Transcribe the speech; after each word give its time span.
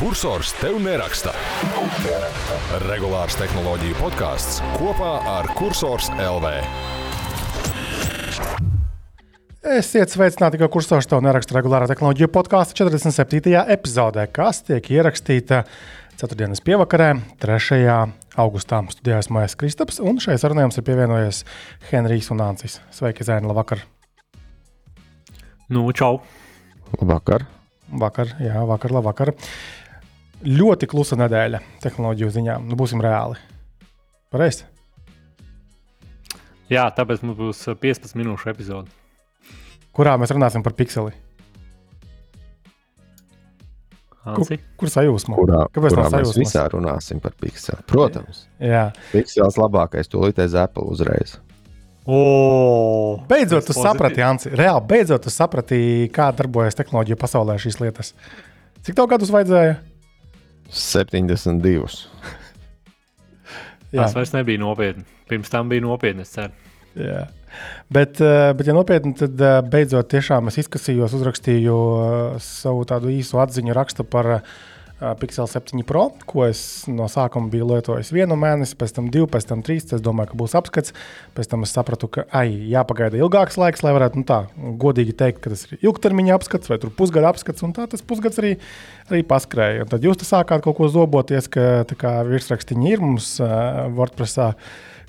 Cursors 0.00 0.54
tev 0.56 0.78
neraksta. 0.80 1.34
Regulārs 2.86 3.34
tehnoloģiju 3.36 3.98
podkāsts 3.98 4.62
kopā 4.78 5.10
ar 5.28 5.50
Cursors 5.58 6.08
LV. 6.14 6.52
Esiet 9.76 10.14
sveicināti, 10.14 10.56
ka 10.62 10.70
kursors 10.72 11.04
tev 11.10 11.20
neraksta 11.26 11.58
regulārā 11.58 11.90
tehnoloģija 11.90 12.30
podkāstu 12.32 12.80
47. 12.80 13.52
epizodē, 13.76 14.24
kas 14.32 14.62
tiek 14.70 14.88
ierakstīta 14.88 15.66
4. 16.24 16.48
pievakarē, 16.64 17.12
3. 17.44 17.84
augustā. 18.40 18.80
Studijā 18.96 19.20
esmu 19.20 19.36
Maijas 19.36 19.58
Kristaps, 19.60 20.00
un 20.00 20.16
šai 20.16 20.40
sarunai 20.40 20.64
mums 20.70 20.80
ir 20.80 20.88
pievienojies 20.88 21.44
Henrijs 21.92 22.32
un 22.32 22.40
Ancis. 22.48 22.80
Sveiki, 22.88 23.28
Zēna, 23.28 23.52
labvakar! 23.52 23.84
Nu, 25.68 25.84
čau! 25.92 26.22
Labvakar! 26.96 27.50
Vakar, 27.90 28.28
jā, 28.38 28.60
vakar, 28.70 28.92
labvakar. 28.94 29.32
Ļoti 30.40 30.88
klusa 30.88 31.18
nedēļa 31.20 31.60
tehnoloģiju 31.82 32.30
ziņā. 32.32 32.54
Nu, 32.64 32.76
būsim 32.80 33.02
reāli. 33.04 33.36
Pareizi. 34.32 34.64
Jā, 36.70 36.86
tāpēc 36.96 37.24
mums 37.26 37.36
būs 37.36 37.64
15 37.82 38.16
minūšu 38.16 38.52
epizode. 38.52 38.88
Kurā 39.92 40.14
mēs 40.20 40.32
runāsim 40.32 40.62
par 40.64 40.76
pikseli? 40.78 41.12
Kur, 44.20 44.48
kur 44.78 44.92
sajūsma? 44.92 45.36
Kurā, 45.36 45.60
Kāpēc 45.74 45.94
kurā 45.96 46.06
tā 46.06 46.20
mēs 46.20 46.36
visā 46.38 46.64
runāsim 46.70 47.20
par 47.24 47.32
pikseli? 47.40 47.82
Protams, 47.88 48.44
Jā. 48.62 48.90
piksels 49.10 49.56
labākais, 49.58 50.08
to 50.12 50.20
līdz 50.22 50.56
Apple 50.60 50.86
uzreiz. 50.92 51.38
O, 52.04 53.20
Beidzot, 53.28 53.66
tu 53.66 53.74
Tas 53.74 53.82
saprati, 53.82 54.22
Anci. 54.24 54.50
Reāli, 54.56 54.82
beidzot, 54.88 55.24
tu 55.24 55.32
saprati, 55.32 56.08
kā 56.12 56.30
darbojas 56.36 56.78
tehnoloģija 56.78 57.18
pasaulē 57.20 57.58
šīs 57.60 57.80
lietas. 57.82 58.14
Cik 58.86 58.96
tev 58.96 59.08
gadus 59.10 59.32
vajadzēja? 59.32 59.76
72. 60.70 62.06
Jā, 63.90 64.04
Tas 64.04 64.14
vairs 64.14 64.32
nebija 64.36 64.60
nopietni. 64.62 65.04
Pirms 65.30 65.50
tam 65.50 65.70
bija 65.70 65.82
nopietni. 65.82 66.22
es 66.22 66.34
ceru. 66.34 66.54
jā. 66.94 67.26
Bet, 67.90 68.20
eh, 68.22 68.52
bet, 68.54 68.66
ja 68.66 68.74
nopietni, 68.74 69.14
tad 69.18 69.40
eh, 69.42 69.56
beidzot 69.66 70.06
tiešām 70.12 70.50
es 70.50 70.60
izkasījos, 70.62 71.14
uzrakstīju 71.18 71.78
eh, 71.98 72.36
savu 72.44 72.84
tādu 72.86 73.10
īsu 73.10 73.40
atziņu 73.42 73.74
rakstu 73.74 74.06
par 74.06 74.30
eh, 74.36 74.52
Pixel 75.20 75.48
7 75.48 75.80
Pro, 75.88 76.10
ko 76.28 76.44
es 76.44 76.60
no 76.90 77.06
sākuma 77.08 77.48
biju 77.52 77.70
lietojis 77.70 78.10
vienu 78.12 78.36
mēnesi, 78.36 78.76
pēc 78.76 78.92
tam 78.98 79.08
divu, 79.12 79.28
pēc 79.32 79.46
tam 79.48 79.62
trīs. 79.64 79.86
Es 79.96 80.02
domāju, 80.04 80.32
ka 80.32 80.40
būs 80.42 80.56
apskats. 80.58 80.92
Pēc 81.36 81.48
tam 81.48 81.64
es 81.64 81.72
sapratu, 81.72 82.10
ka 82.12 82.26
ai, 82.36 82.52
jāpagaida 82.72 83.16
ilgāks 83.20 83.56
laiks, 83.60 83.84
lai 83.86 83.94
varētu 83.96 84.20
nu, 84.20 84.26
tā, 84.28 84.42
godīgi 84.82 85.16
teikt, 85.16 85.40
ka 85.44 85.54
tas 85.54 85.64
ir 85.68 85.80
ilgtermiņa 85.80 86.36
apskats 86.36 86.68
vai 86.68 86.76
pusgada 86.98 87.32
apskats. 87.32 87.64
Un 87.64 87.72
tā 87.76 87.88
tas 87.88 88.04
pusgads 88.04 88.42
arī, 88.42 88.54
arī 89.08 89.24
paskrēja. 89.24 89.86
Un 89.86 89.92
tad 89.94 90.04
jūs 90.04 90.20
sākāt 90.28 90.66
kaut 90.66 90.76
ko 90.76 90.92
zoboties, 90.92 91.48
ka 91.48 92.14
virsrakstiņi 92.28 92.92
ir 92.92 93.04
mums 93.04 93.38
uh, 93.40 93.88
WordPressā. 93.96 94.52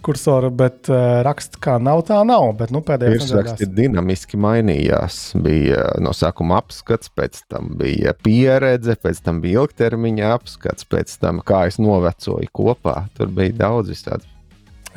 Kursora, 0.02 0.50
bet 0.54 0.90
uh, 0.92 1.22
raksts 1.26 1.60
kā 1.62 1.78
nav, 1.82 2.04
tā 2.08 2.18
nav. 2.28 2.48
Bet, 2.60 2.74
nu, 2.74 2.82
Virsraksti 2.82 3.68
dinamiski 3.70 4.40
mainījās. 4.42 5.20
Bija 5.42 5.86
no 6.02 6.14
sākuma 6.18 6.60
apskats, 6.62 7.12
pēc 7.14 7.44
tam 7.52 7.76
bija 7.80 8.16
pieredze, 8.26 8.98
pēc 9.00 9.22
tam 9.26 9.42
bija 9.44 9.64
ilgtermiņa 9.64 10.34
apskats, 10.36 10.88
pēc 10.90 11.14
tam 11.22 11.42
kā 11.46 11.66
es 11.70 11.80
novecoju 11.82 12.52
kopā. 12.56 13.06
Tur 13.18 13.32
bija 13.36 13.56
daudz 13.64 13.94
visādi. 13.94 14.28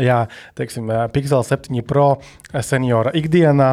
Jā, 0.00 0.24
teiksim, 0.58 0.90
eh, 0.90 1.06
Pixel 1.14 1.44
7 1.46 1.84
Pro 1.86 2.16
seniora 2.66 3.12
ikdienā 3.14 3.70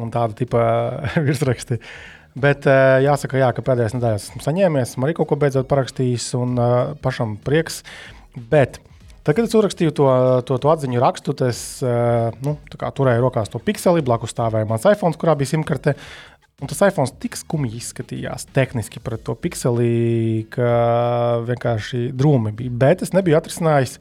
un 0.00 0.10
tāda 0.10 0.34
tipa 0.38 0.64
virsraksti. 1.28 1.78
Bet 2.40 2.66
eh, 2.70 2.98
jāsaka, 3.06 3.38
jā, 3.38 3.52
ka 3.54 3.64
pēdējās 3.66 3.96
nedēļas 3.98 4.28
esmu 4.30 4.44
saņēmies, 4.46 4.94
esmu 4.94 5.06
arī 5.06 5.16
kaut 5.18 5.30
ko 5.30 5.38
beidzot 5.38 5.70
parakstījis, 5.70 6.32
un 6.40 6.58
pašam 7.02 7.36
prieks. 7.44 7.84
Bet 8.50 8.78
tad, 9.22 9.34
kad 9.34 9.44
es 9.44 9.54
uzrakstīju 9.54 9.94
to, 9.96 10.08
to, 10.48 10.58
to 10.62 10.72
atziņu 10.72 11.02
rakstu, 11.02 11.34
tad 11.36 11.52
es 11.52 11.62
uh, 11.84 12.34
nu, 12.44 12.56
turēju 12.70 13.24
rokās 13.24 13.52
to 13.52 13.60
pikseli, 13.62 14.04
blakus 14.06 14.34
stāvēja 14.34 14.68
mans 14.70 14.88
iPhone, 14.90 15.18
kurā 15.20 15.36
bija 15.38 15.54
simkarte. 15.54 15.96
Un 16.60 16.68
tas 16.68 16.82
iPhone 16.84 17.08
tik 17.22 17.38
skumji 17.40 17.78
izskatījās 17.78 18.44
tehniski 18.52 19.00
pret 19.00 19.22
to 19.24 19.32
pikseli, 19.32 20.44
ka 20.52 20.72
vienkārši 21.48 22.10
drūmi 22.12 22.52
bija. 22.58 22.74
Bet 22.82 23.06
es 23.06 23.14
nebiju 23.16 23.38
atrisinājis 23.38 23.96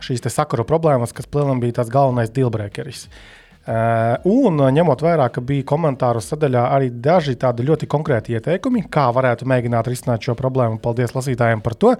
šīs 0.00 0.24
sakaru 0.32 0.64
problēmas, 0.64 1.12
kas 1.12 1.28
plēnam 1.28 1.60
bija 1.60 1.82
tās 1.82 1.92
galvenais 1.92 2.32
dealbreakeris. 2.32 3.04
Uh, 3.04 3.40
un 3.70 4.58
uh, 4.58 4.70
ņemot 4.74 5.02
vērā, 5.04 5.28
ka 5.30 5.42
bija 5.44 5.66
komentāru 5.68 6.22
sadaļā 6.24 6.64
arī 6.74 6.90
daži 6.90 7.36
tādi 7.38 7.66
ļoti 7.68 7.88
konkrēti 7.90 8.34
ieteikumi, 8.38 8.86
kā 8.90 9.08
varētu 9.14 9.48
mēģināt 9.50 9.90
risināt 9.90 10.26
šo 10.26 10.34
problēmu, 10.38 10.80
paldies 10.82 11.14
lasītājiem 11.14 11.62
par 11.62 11.76
to, 11.78 11.94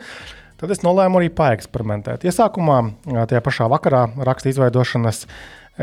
tad 0.60 0.74
es 0.74 0.82
nolēmu 0.82 1.20
arī 1.20 1.30
paeksperimentēt. 1.36 2.26
Iesākumā, 2.26 2.80
uh, 2.82 3.22
tajā 3.30 3.42
pašā 3.46 3.70
vakarā, 3.70 4.06
raksta 4.26 4.50
izveidošanas, 4.50 5.24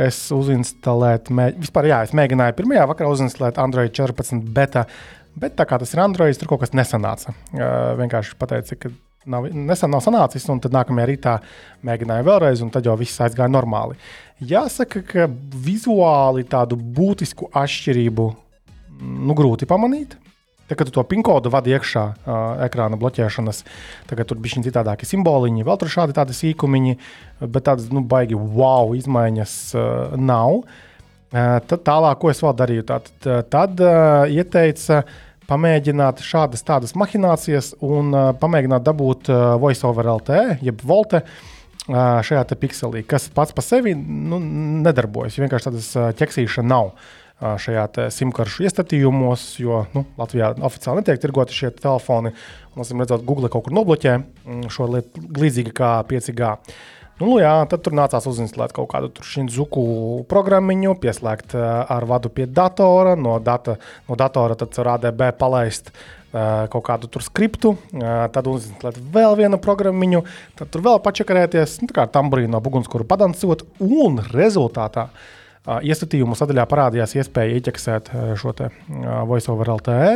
es 0.07 0.19
uzinstalēju, 0.35 1.37
mē... 1.37 1.49
vispār 1.61 1.91
jā, 1.93 2.03
es 2.05 2.13
mēģināju 2.17 2.57
pirmajā 2.57 2.83
vakarā 2.91 3.13
uzinstalēt 3.13 3.61
Android 3.61 3.95
14 3.95 4.43
beta, 4.53 4.85
bet 5.39 5.55
tā 5.57 5.65
kā 5.69 5.79
tas 5.79 5.93
ir 5.95 6.03
Android, 6.03 6.35
tur 6.37 6.51
kaut 6.51 6.65
kas 6.65 6.75
nesanāca. 6.75 7.37
Uh, 7.53 7.93
vienkārši 8.01 8.35
pateica, 8.41 8.81
ka 8.81 8.91
nav, 9.29 9.47
nesen 9.51 9.91
nav 9.93 10.03
sanācis, 10.05 10.47
un 10.51 10.61
tad 10.63 10.75
nākamajā 10.75 11.07
rītā 11.11 11.35
mēģināju 11.87 12.27
vēlreiz, 12.27 12.63
un 12.65 12.71
tad 12.73 12.87
jau 12.87 12.95
viss 12.99 13.21
aizgāja 13.23 13.51
normāli. 13.51 13.97
Jāsaka, 14.47 15.01
ka 15.07 15.27
vizuāli 15.65 16.45
tādu 16.49 16.77
būtisku 16.77 17.49
atšķirību 17.57 18.29
nu, 19.01 19.37
grūti 19.37 19.69
pamanīt. 19.69 20.17
Tad, 20.67 20.75
kad 20.75 20.89
tu 20.89 20.97
to 20.97 21.03
pinkodu 21.07 21.47
vadi 21.51 21.71
iekšā 21.71 22.01
uh, 22.03 22.39
ekrāna 22.65 22.99
bloķēšanas, 22.99 23.61
tagad 24.09 24.27
tur 24.27 24.39
bija 24.43 24.59
citādāki 24.65 25.07
simboliņi, 25.07 25.63
vēl 25.63 25.79
tur 25.79 25.91
šādi 25.93 26.15
tādi 26.17 26.35
sīkumiņi, 26.35 26.97
bet 27.45 27.69
tādas 27.69 27.87
nu, 27.95 28.03
baigi 28.03 28.35
wow 28.35 28.91
izmaiņas 28.97 29.55
uh, 29.77 30.17
nav. 30.19 30.59
Uh, 30.59 31.55
tad 31.71 31.85
tālāk, 31.87 32.19
ko 32.19 32.33
es 32.33 32.43
vēl 32.43 32.57
darīju, 32.59 32.83
tad, 32.89 33.07
tad 33.47 33.79
uh, 33.79 34.27
ieteica 34.27 35.05
pamēģināt 35.47 36.23
šādas 36.25 36.65
tādas 36.67 36.95
mahinācijas 36.99 37.73
un 37.83 38.11
uh, 38.13 38.31
pamēģināt 38.39 38.85
dabūt 38.87 39.31
uh, 39.31 39.43
voiceover 39.61 40.09
LTE, 40.17 40.41
jeb 40.67 40.81
volte 40.87 41.23
uh, 41.23 42.19
šajā 42.25 42.43
te 42.49 42.57
pikselī, 42.59 43.05
kas 43.07 43.29
pats 43.33 43.55
par 43.55 43.65
sevi 43.65 43.95
nu, 43.97 44.41
nedarbojas. 44.83 45.39
Vienkārši 45.39 45.69
tādas 45.69 45.93
uh, 45.95 46.09
ķeksīšana 46.17 46.71
nav 46.71 46.91
uh, 46.91 47.55
šajā 47.61 47.85
te 47.95 48.09
simtkaršu 48.13 48.67
iestatījumos, 48.67 49.47
jo 49.61 49.85
nu, 49.95 50.03
Latvijā 50.19 50.51
oficiāli 50.67 51.03
netiek 51.03 51.23
tirgoti 51.23 51.55
šie 51.57 51.71
telefoni. 51.77 52.33
Mēs 52.77 52.93
redzam, 52.93 53.23
Google 53.25 53.49
kaut 53.53 53.67
kur 53.67 53.75
nobloķē 53.77 54.17
mm, 54.19 54.67
šo 54.73 54.91
lietu 54.95 55.25
līdzīgi 55.37 55.73
kā 55.77 55.95
5G. 56.09 56.53
Nu, 57.17 57.39
jā, 57.41 57.49
tad 57.65 57.81
tur 57.81 57.95
nācās 57.97 58.27
uzinstalēt 58.29 58.75
kaut 58.77 58.91
kādu 58.91 59.23
šīnzuku 59.25 59.83
programmu, 60.29 60.93
pieslēgt 61.01 61.55
uh, 61.57 61.63
ar 61.89 62.05
vadu 62.05 62.29
pie 62.29 62.45
datora, 62.45 63.15
no, 63.17 63.39
data, 63.41 63.79
no 64.05 64.17
datora 64.19 64.57
tad 64.59 64.77
ar 64.83 64.91
ADB 64.93 65.23
palaist 65.39 65.89
uh, 65.89 66.67
kaut 66.69 66.85
kādu 66.85 67.09
tur 67.09 67.25
skriptu, 67.25 67.73
uh, 67.73 68.27
tad 68.33 68.51
uzinstalēt 68.51 69.01
vēl 69.15 69.33
vienu 69.41 69.57
programmu, 69.57 70.21
tad 70.61 70.69
tur 70.69 70.85
vēl 70.85 71.01
pačakarēties, 71.07 71.79
nu, 71.81 71.89
tā 71.89 71.97
kā 71.97 72.07
tamburī 72.19 72.45
no 72.45 72.61
bugunskura 72.61 73.07
padancot, 73.09 73.65
un 73.81 74.21
rezultātā 74.29 75.09
iesatījumu 75.67 76.37
sadaļā 76.37 76.63
parādījās 76.69 77.17
iespēja 77.17 77.57
ieķeksēt 77.57 78.13
šo 78.39 78.53
te 78.55 78.69
voiceover 79.27 79.73
LTE. 79.73 80.13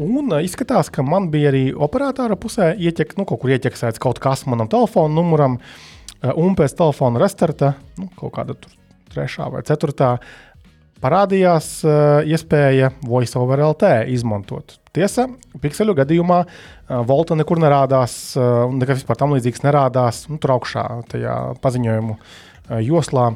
Un 0.00 0.32
izskatās, 0.38 0.88
ka 0.88 1.04
man 1.04 1.26
bija 1.28 1.50
arī 1.50 1.66
operatora 1.74 2.38
pusē 2.40 2.70
ieķek, 2.72 3.18
nu, 3.18 3.26
kaut 3.28 3.44
ieķeksēts 3.44 4.00
kaut 4.00 4.22
kas 4.22 4.46
manam 4.48 4.70
telefona 4.70 5.12
numuram. 5.18 5.58
Uh, 5.58 5.97
Un 6.18 6.56
pēc 6.58 6.74
telefona 6.78 7.20
restarta, 7.22 7.72
nu, 7.98 8.08
kaut 8.18 8.34
kāda 8.34 8.56
tur 8.58 8.72
trešā 9.12 9.46
vai 9.52 9.62
ceturtā, 9.66 10.16
parādījās 11.02 11.68
uh, 11.86 12.26
iespēja 12.26 12.90
VoiceOver 13.06 13.62
LT 13.68 13.92
izmantot. 14.10 14.78
Tiesa, 14.96 15.28
pikseļu 15.62 15.94
gadījumā 16.00 16.40
uh, 16.42 17.02
Volta 17.06 17.38
nekur 17.38 17.62
nerādās, 17.62 18.34
nekas 18.34 19.02
vispār 19.02 19.20
tam 19.20 19.36
līdzīgs 19.36 19.62
nerādās 19.66 20.24
nu, 20.32 20.40
tur 20.42 20.56
augšā, 20.56 20.86
tajā 21.12 21.36
paziņojumu 21.62 22.18
joslā. 22.84 23.30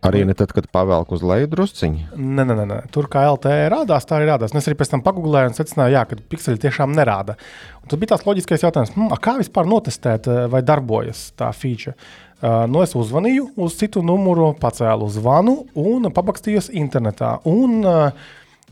Arī 0.00 0.22
ne 0.24 0.32
tad, 0.32 0.54
kad 0.56 0.64
pavelk 0.72 1.10
uz 1.12 1.20
leju 1.26 1.50
drusciņu. 1.52 2.14
Nē, 2.16 2.44
nē, 2.48 2.64
nē, 2.64 2.78
tur 2.94 3.04
kā 3.12 3.26
LTE 3.34 3.66
rādās, 3.72 4.06
tā 4.08 4.16
arī 4.16 4.30
rādās. 4.30 4.54
Un 4.54 4.60
es 4.60 4.68
arī 4.70 4.78
pēc 4.80 4.94
tam 4.94 5.02
pagūlēju 5.04 5.50
un 5.50 5.56
secināju, 5.58 5.92
jā, 5.92 6.04
ka 6.08 6.16
pikseļi 6.32 6.62
tiešām 6.62 6.94
nerāda. 6.96 7.36
Un 7.82 7.92
tad 7.92 8.00
bija 8.00 8.14
tāds 8.14 8.24
loģiskais 8.24 8.64
jautājums, 8.64 8.94
hm, 8.96 9.10
a 9.12 9.18
kā 9.20 9.36
vispār 9.36 9.68
notestēt, 9.68 10.28
eh, 10.30 10.46
vai 10.48 10.62
darbojas 10.64 11.26
tā 11.36 11.50
feature. 11.52 11.96
Uh, 12.40 12.64
nu, 12.72 12.80
es 12.80 12.94
uzvanīju 12.96 13.50
uz 13.60 13.74
citu 13.76 14.00
numuru, 14.00 14.54
pacēlu 14.56 15.10
zvanu 15.12 15.58
un 15.76 16.08
parakstījos 16.16 16.70
internetā. 16.72 17.34
Un 17.44 17.82
uh, 17.84 18.30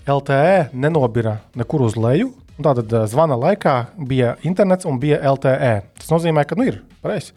LTE 0.09 0.71
nenobira 0.73 1.35
nekur 1.53 1.85
uz 1.85 1.99
leju. 2.01 2.31
Tātad 2.59 2.91
zvana 3.13 3.37
laikā 3.37 3.75
bija 4.09 4.33
internets 4.49 4.89
un 4.89 4.97
bija 4.99 5.21
LTE. 5.35 5.75
Tas 6.01 6.09
nozīmē, 6.11 6.47
ka 6.49 6.57
nu 6.57 6.65
ir 6.71 6.81
pareizi. 7.05 7.37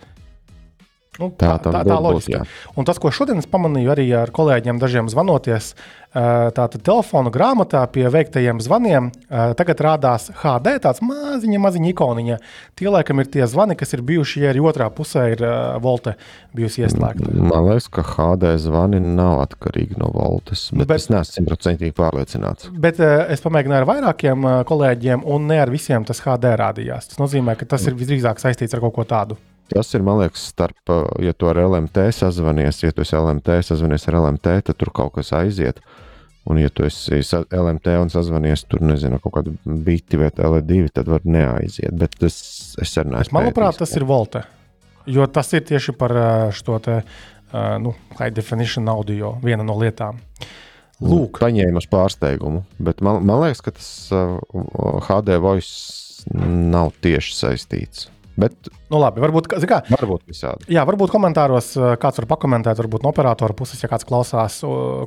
Nu, 1.22 1.32
Tā 1.38 1.56
tā, 1.62 1.70
tā 1.70 1.84
būt, 1.86 2.04
loģiski. 2.08 2.42
Un 2.76 2.88
tas, 2.90 2.98
ko 3.02 3.12
šodien 3.14 3.42
es 3.42 3.50
pamanīju 3.50 3.94
arī 3.94 4.08
ar 4.18 4.32
kolēģiem, 4.34 4.80
dažiem 4.82 5.10
zvanoties, 5.12 5.76
tātad 6.12 6.82
telefonu 6.84 7.32
grāmatā 7.32 7.86
pie 7.88 8.04
veiktajiem 8.12 8.60
zvaniem, 8.60 9.12
tagad 9.30 9.80
rādās 9.86 10.26
HD, 10.42 10.74
tāds 10.84 11.00
maziņa, 11.06 11.60
maziņa 11.64 11.88
ikoniņa. 11.94 12.38
Tie, 12.76 12.90
laikam, 12.92 13.22
ir 13.24 13.30
tie 13.32 13.46
zvani, 13.48 13.78
kas 13.80 13.94
ir 13.96 14.04
bijuši, 14.04 14.42
ja 14.44 14.52
arī 14.52 14.64
otrā 14.68 14.90
pusē 14.92 15.30
ir 15.36 15.44
volte 15.84 16.18
bijusi 16.58 16.84
ieslēgta. 16.84 17.32
Man 17.32 17.70
liekas, 17.70 17.88
ka 17.96 18.04
HD 18.04 18.56
zvani 18.60 19.00
nav 19.06 19.40
atkarīgi 19.46 20.02
no 20.02 20.12
voltes, 20.12 20.66
bet, 20.74 20.82
Bet- 20.84 20.92
bet 20.92 21.06
es 21.06 21.08
neesmu 21.14 21.38
simtprocentīgi 21.38 21.96
pārliecināts. 21.96 22.68
Bet 22.76 23.00
es 23.00 23.46
pamēģināju 23.46 23.86
ar 23.86 23.90
vairākiem 23.94 24.50
kolēģiem, 24.68 25.24
un 25.24 25.48
ne 25.48 25.62
ar 25.64 25.72
visiem 25.72 26.04
tas 26.08 26.20
HD 26.26 26.58
rādījās. 26.60 27.14
Tas 27.14 27.22
nozīmē, 27.24 27.56
ka 27.56 27.70
tas 27.78 27.88
ir 27.88 27.96
visdrīzāk 27.96 28.42
saistīts 28.44 28.76
ar 28.76 28.84
kaut 28.84 28.98
ko 29.00 29.08
tādu. 29.08 29.40
Tas 29.72 29.94
ir, 29.96 30.04
man 30.04 30.20
liekas, 30.20 30.50
starp, 30.52 30.80
uh, 30.92 31.06
ja 31.24 31.34
tu 31.34 31.48
ar 31.48 31.60
LMT 31.62 32.10
sazvanies, 32.16 32.82
ja 32.84 32.92
tu 32.92 33.06
esi 33.06 33.16
LMT 33.16 33.62
sazvanies 33.64 34.08
ar 34.10 34.18
LMT, 34.20 34.56
tad 34.68 34.80
tur 34.80 34.92
kaut 34.96 35.14
kas 35.16 35.32
aiziet. 35.38 35.80
Un, 36.50 36.58
ja 36.58 36.72
tu 36.74 36.84
esi 36.84 37.22
LMT 37.54 37.94
un 38.02 38.10
sazvanies 38.12 38.66
tur, 38.68 38.82
nezinu, 38.84 39.20
kaut 39.24 39.38
kādu 39.38 39.54
biti 39.86 40.18
vai 40.20 40.32
L2, 40.32 40.82
tad 40.96 41.12
var 41.12 41.24
neaiziet. 41.24 41.94
Bet 41.96 42.18
tas, 42.20 42.36
es 42.82 42.96
arī 42.98 43.14
neesmu. 43.14 43.38
Manuprāt, 43.38 43.78
tas 43.80 43.94
ir 43.96 44.08
volte. 44.10 44.44
Jo 45.10 45.28
tas 45.32 45.54
ir 45.54 45.64
tieši 45.70 45.96
par 45.98 46.16
uh, 46.18 46.48
šo 46.56 46.80
te, 46.84 47.00
uh, 47.06 47.76
nu, 47.82 47.94
high 48.18 48.34
definition 48.34 48.90
audio, 48.92 49.36
viena 49.46 49.64
no 49.64 49.78
lietām. 49.80 50.20
Lūk, 51.02 51.40
Paņēma 51.42 51.82
uz 51.82 51.88
pārsteigumu, 51.90 52.66
bet 52.78 53.00
man, 53.02 53.24
man 53.26 53.46
liekas, 53.46 53.64
ka 53.66 53.74
tas 53.74 53.88
HD 55.08 55.40
voice 55.42 56.28
nav 56.36 56.92
tieši 57.02 57.38
saistīts. 57.38 58.10
Bet 58.40 58.70
nu 58.92 59.00
labi, 59.02 59.20
varbūt, 59.24 59.50
kā, 59.68 59.82
varbūt 59.92 60.24
visādi. 60.32 60.70
Jā, 60.72 60.86
varbūt 60.88 61.12
komentāros 61.12 61.74
kāds 62.02 62.22
var 62.22 62.28
pakomentēt, 62.30 62.80
varbūt 62.80 63.04
no 63.04 63.12
operatora 63.12 63.56
puses, 63.58 63.82
ja 63.84 63.90
kāds 63.92 64.08
klausās, 64.08 64.62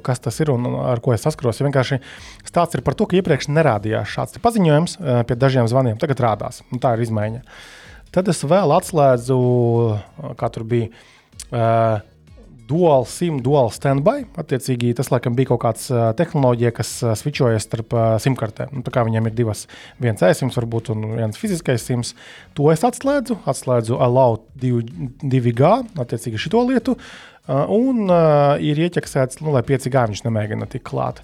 kas 0.04 0.20
tas 0.24 0.40
ir 0.44 0.52
un 0.52 0.68
ar 0.84 1.00
ko 1.04 1.14
es 1.16 1.24
saskaros. 1.24 1.60
Ja 1.60 1.68
vienkārši 1.68 2.00
stāsts 2.44 2.76
ir 2.76 2.84
par 2.84 2.98
to, 2.98 3.08
ka 3.08 3.16
iepriekš 3.18 3.48
nerādījās 3.52 4.12
šāds 4.12 4.42
paziņojums 4.44 4.98
pie 5.28 5.38
dažiem 5.40 5.70
zvaniem, 5.70 5.98
tagad 6.00 6.20
rādās. 6.26 6.62
un 6.70 6.82
Tā 6.84 6.94
ir 6.96 7.06
izmaiņa. 7.06 7.44
Tad 8.14 8.28
es 8.30 8.44
vēl 8.46 8.76
atslēdzu, 8.76 9.38
kā 10.38 10.52
tur 10.54 10.68
bija. 10.68 10.92
Uh, 11.50 12.02
Dual 12.68 13.04
SIM, 13.10 13.40
dual 13.44 13.68
standby. 13.74 14.24
Attiecīgi, 14.40 14.94
tas 14.96 15.10
laikam 15.12 15.36
bija 15.36 15.50
kaut 15.52 15.62
kāda 15.64 15.84
uh, 15.92 16.04
tehnoloģija, 16.16 16.72
kas 16.78 16.92
uh, 17.04 17.12
switchojas 17.18 17.66
starp 17.68 17.92
uh, 17.92 18.14
SIM 18.22 18.36
kartēm. 18.40 18.72
Nu, 18.78 18.84
tā 18.86 18.94
kā 18.94 19.04
viņiem 19.04 19.28
ir 19.28 19.36
divas, 19.36 19.66
viens 20.00 20.24
e-sims, 20.24 20.56
varbūt, 20.60 20.92
un 20.94 21.04
viens 21.18 21.40
fiziskais 21.40 21.84
SIMs. 21.84 22.14
To 22.56 22.70
es 22.72 22.84
atslēdzu, 22.86 23.42
atslēdzu 23.50 24.00
Allow 24.00 24.38
2G, 24.60 25.72
attiecīgi 26.06 26.40
šo 26.46 26.64
lietu. 26.70 26.96
Uh, 27.44 27.66
un 27.68 28.06
uh, 28.08 28.54
ir 28.64 28.80
ieķeksēts, 28.86 29.42
nu, 29.44 29.52
lai 29.52 29.60
5G 29.68 30.08
viņš 30.14 30.24
nemēģina 30.24 30.70
tik 30.72 30.86
klāt. 30.88 31.20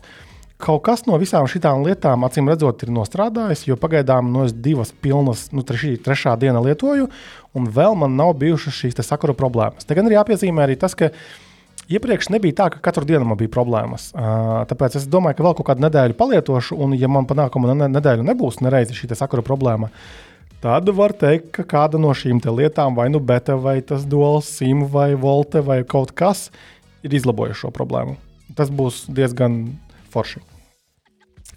Kaut 0.61 0.83
kas 0.85 1.07
no 1.09 1.17
visām 1.21 1.47
šīm 1.49 1.85
lietām, 1.87 2.25
acīm 2.27 2.49
redzot, 2.51 2.83
ir 2.85 2.93
nostrādājis, 2.93 3.67
jo 3.69 3.77
pagaidām 3.81 4.29
no 4.33 4.45
es 4.45 4.53
divas 4.53 4.93
pilnas, 4.93 5.49
nu, 5.57 5.65
trešī, 5.67 5.95
trešā 6.05 6.35
diena 6.41 6.61
lietoju, 6.65 7.09
un 7.57 7.69
vēl 7.77 7.97
man 7.99 8.19
nav 8.19 8.35
bijušas 8.41 8.77
šīs 8.77 8.99
te 8.99 9.07
sakaru 9.07 9.37
problēmas. 9.39 9.87
Te 9.89 9.97
gan 9.97 10.09
ir 10.11 10.19
jāpiezīmē 10.19 10.67
arī 10.67 10.77
tas, 10.81 10.97
ka 10.99 11.09
iepriekš 11.91 12.31
nebija 12.35 12.59
tā, 12.61 12.69
ka 12.75 12.83
katru 12.91 13.07
dienu 13.09 13.27
man 13.31 13.39
bija 13.41 13.53
problēmas. 13.53 14.11
Uh, 14.13 14.63
tāpēc 14.71 14.99
es 15.01 15.09
domāju, 15.11 15.39
ka 15.39 15.47
vēl 15.49 15.57
kaut 15.59 15.71
kādu 15.73 15.87
nedēļu 15.87 16.19
palietošu, 16.19 16.79
un, 16.79 16.93
ja 16.99 17.11
man 17.11 17.29
panākuma 17.31 17.73
ne 17.73 17.89
nedēļu 17.97 18.27
nebūs 18.29 18.61
nereizi 18.65 18.99
šī 18.99 19.11
te 19.11 19.19
sakaru 19.19 19.45
problēma, 19.47 19.91
tad 20.61 20.93
var 20.95 21.17
teikt, 21.17 21.51
ka 21.57 21.65
kāda 21.65 22.01
no 22.01 22.13
šīm 22.13 22.43
lietām, 22.45 22.99
vai 22.99 23.09
nu 23.09 23.21
beta, 23.21 23.57
vai 23.57 23.81
tas 23.81 24.05
dual 24.05 24.43
sim, 24.45 24.85
vai 24.93 25.15
volte, 25.15 25.65
vai 25.65 25.83
kaut 25.89 26.13
kas, 26.13 26.51
ir 27.03 27.17
izlabojuši 27.17 27.65
šo 27.65 27.75
problēmu. 27.75 28.19
Tas 28.59 28.69
būs 28.69 29.07
diezgan 29.09 29.63
forši. 30.13 30.50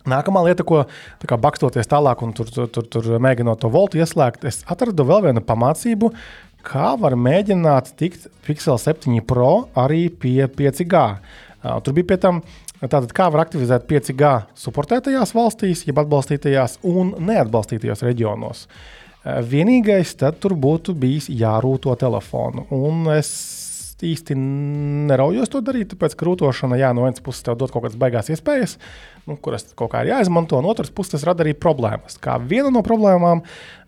Nākamā 0.10 0.42
lieta, 0.48 0.66
ko 0.68 0.84
kā 1.28 1.38
bakstoties 1.40 1.88
tālāk 1.88 2.24
un 2.26 2.34
tur, 2.36 2.50
tur, 2.52 2.68
tur, 2.68 2.88
tur 2.92 3.08
mēģinot 3.24 3.62
to 3.62 3.72
voltu 3.72 4.02
ieslēgt, 4.02 4.44
es 4.50 4.64
atradu 4.68 5.06
vēl 5.08 5.30
vienu 5.30 5.44
pamācību, 5.46 6.12
kā 6.64 6.94
var 7.00 7.16
mēģināt 7.20 7.94
tikt 8.00 8.28
Pixel 8.44 8.80
7 8.80 9.24
Pro 9.28 9.70
arī 9.80 10.10
pie 10.10 10.50
5G. 10.52 11.08
Uh, 11.64 11.80
Tur 11.84 11.96
bija 11.96 12.10
pie 12.12 12.18
tam, 12.20 12.42
tātad, 12.82 13.12
kā 13.16 13.30
var 13.32 13.46
aktivizēt 13.46 13.86
5G 13.88 14.32
suportētajās 14.60 15.32
valstīs, 15.36 15.86
jeb 15.88 16.02
atbalstītajās 16.04 16.82
un 16.90 17.14
neatbalstītajos 17.24 18.04
reģionos. 18.04 18.66
Vienīgais 19.24 20.18
tad 20.20 20.42
tur 20.44 20.58
būtu 20.60 20.92
bijis 21.00 21.30
jārūto 21.32 21.96
telefonu. 21.96 22.66
Un 22.76 23.08
es 23.14 23.30
īsti 24.02 24.36
neraujos 25.10 25.52
to 25.54 25.62
darīt, 25.66 25.92
tāpēc 25.94 26.16
ka 26.18 26.26
rūtošana, 26.28 26.80
jā, 26.82 26.90
no 26.96 27.06
vienas 27.06 27.22
puses 27.24 27.46
tev 27.46 27.60
dod 27.60 27.74
kaut 27.74 27.86
kādas 27.86 28.00
baigās 28.00 28.32
iespējas, 28.34 28.78
nu, 29.30 29.38
kuras 29.38 29.68
kaut 29.78 29.92
kā 29.94 30.02
ir 30.04 30.14
jāizmanto, 30.14 30.60
no 30.64 30.72
otras 30.74 30.90
puses 30.96 31.26
rada 31.28 31.46
arī 31.46 31.54
problēmas. 31.54 32.18
Kā 32.24 32.40
viena 32.42 32.72
no 32.74 32.82
problēmām 32.86 33.44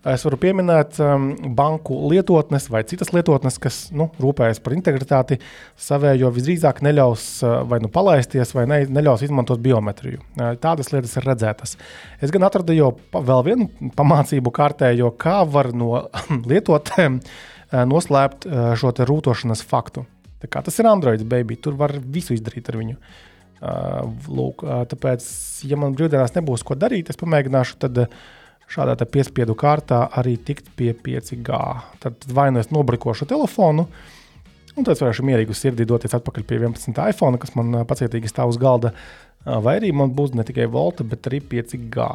es 0.06 0.22
varu 0.22 0.38
pieminēt 0.38 1.00
um, 1.02 1.26
banku 1.58 1.96
lietotnes 2.12 2.68
vai 2.70 2.84
citas 2.86 3.10
lietotnes, 3.16 3.58
kas 3.62 3.80
nu, 3.96 4.08
rūpējas 4.22 4.62
par 4.62 4.76
integritāti 4.76 5.40
savējo 5.88 6.30
visdrīzāk 6.36 6.82
neļaus 6.86 7.26
uh, 7.42 7.56
vai 7.66 7.80
nu 7.82 7.90
palaisties, 7.92 8.54
vai 8.54 8.68
ne, 8.70 8.80
neļaus 8.98 9.26
izmantot 9.26 9.62
biometriju. 9.64 10.22
Uh, 10.36 10.54
Tādas 10.62 10.92
lietas 10.94 11.16
ir 11.18 11.26
redzētas. 11.26 11.74
Es 12.22 12.34
gan 12.34 12.46
atradu 12.46 12.76
jau 12.76 12.92
vēl 13.16 13.44
vienu 13.50 13.92
pamācību 13.98 14.54
kārtējo, 14.54 15.10
kā 15.18 15.40
var 15.50 15.72
no 15.74 16.06
lietotēm 16.50 17.20
noslēpt 17.72 18.46
uh, 18.46 18.72
šo 18.78 18.92
rūtošanas 18.96 19.64
faktu. 19.66 20.06
Tā 20.42 20.50
kā 20.52 20.62
tas 20.62 20.76
ir 20.78 20.88
Android, 20.90 21.24
baby. 21.26 21.56
Tur 21.56 21.78
var 21.78 21.94
visu 21.98 22.36
izdarīt 22.36 22.68
ar 22.70 22.78
viņu. 22.80 22.96
Uh, 22.96 24.10
lūk, 24.28 24.66
tāpēc, 24.90 25.24
ja 25.64 25.78
man 25.80 25.94
brīvdienās 25.96 26.34
nebūs 26.36 26.64
ko 26.66 26.76
darīt, 26.76 27.08
es 27.08 27.16
pamēģināšu 27.16 27.78
tad, 27.80 28.02
šādā 28.70 29.06
piespiedu 29.08 29.54
kārtā 29.58 30.02
arī 30.18 30.36
tikt 30.42 30.68
pie 30.76 30.92
5G. 30.92 31.60
Tad 32.02 32.26
vai 32.34 32.50
nu 32.52 32.60
es 32.60 32.72
nobrikošu 32.74 33.28
telefonu, 33.30 33.86
un 34.74 34.84
tad 34.84 34.96
es 34.96 35.02
varēšu 35.04 35.26
mierīgi 35.26 35.54
uz 35.54 35.62
sirdī 35.62 35.86
doties 35.88 36.16
atpakaļ 36.18 36.46
pie 36.46 36.58
11. 36.60 36.98
iPhone, 37.14 37.40
kas 37.42 37.54
man 37.58 37.84
pacietīgi 37.88 38.30
stāv 38.30 38.52
uz 38.52 38.58
galda, 38.60 38.92
vai 39.46 39.78
arī 39.78 39.92
man 39.94 40.12
būs 40.16 40.34
ne 40.34 40.44
tikai 40.46 40.66
Volta, 40.70 41.06
bet 41.06 41.30
arī 41.30 41.40
5G. 41.54 42.10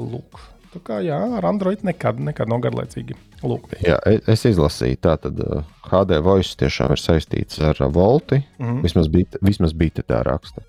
Lūk. 0.00 0.40
Tā 0.70 0.78
kā 0.86 1.00
jā, 1.02 1.18
ar 1.34 1.46
Android 1.48 1.80
nekad, 1.82 2.20
nekad 2.22 2.50
nav 2.50 2.60
garlaicīgi. 2.62 3.16
Lūk. 3.42 3.72
Jā, 3.82 3.96
e- 4.06 4.20
es 4.30 4.44
izlasīju, 4.46 5.00
tā 5.02 5.16
tad 5.18 5.40
uh, 5.42 5.64
HD 5.90 6.20
voice 6.22 6.54
tiešām 6.60 6.94
ir 6.94 7.02
saistīts 7.02 7.58
ar 7.64 7.80
uh, 7.80 7.90
volti. 7.90 8.38
Mm. 8.58 8.66
-hmm. 8.66 8.82
Vismaz 8.86 9.08
bija, 9.08 9.40
vismaz 9.42 9.74
bija 9.74 10.06
tā 10.06 10.22
raksta. 10.26 10.62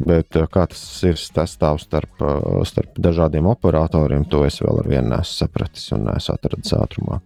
Bet 0.00 0.32
kā 0.32 0.64
tas 0.66 0.80
ir 1.04 1.18
stāvs 1.20 1.84
starp, 1.84 2.22
starp 2.64 2.96
dažādiem 2.96 3.46
operatoriem, 3.46 4.24
to 4.24 4.46
es 4.46 4.56
vēl 4.62 4.80
ar 4.80 4.88
vienu 4.88 5.08
nesu 5.12 5.34
sapratis 5.42 5.92
un 5.92 6.06
nesu 6.08 6.32
atradis 6.32 6.72
ātrumā. 6.72 7.20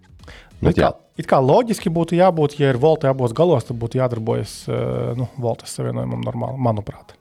Nu, 0.61 0.71
Bet 0.71 0.79
it, 0.79 0.83
kā, 0.83 0.93
it 1.17 1.27
kā 1.31 1.39
loģiski 1.39 1.91
būtu 1.95 2.19
jābūt, 2.19 2.59
ja 2.59 2.73
ir 2.75 2.81
volta 2.83 3.09
abos 3.15 3.33
galos, 3.33 3.65
tad 3.65 3.79
būtu 3.79 4.03
jādarbojas 4.03 4.67
nu, 5.15 5.29
voltas 5.39 5.71
savienojumam 5.71 6.27
normāli, 6.27 6.59
manuprāt. 6.59 7.15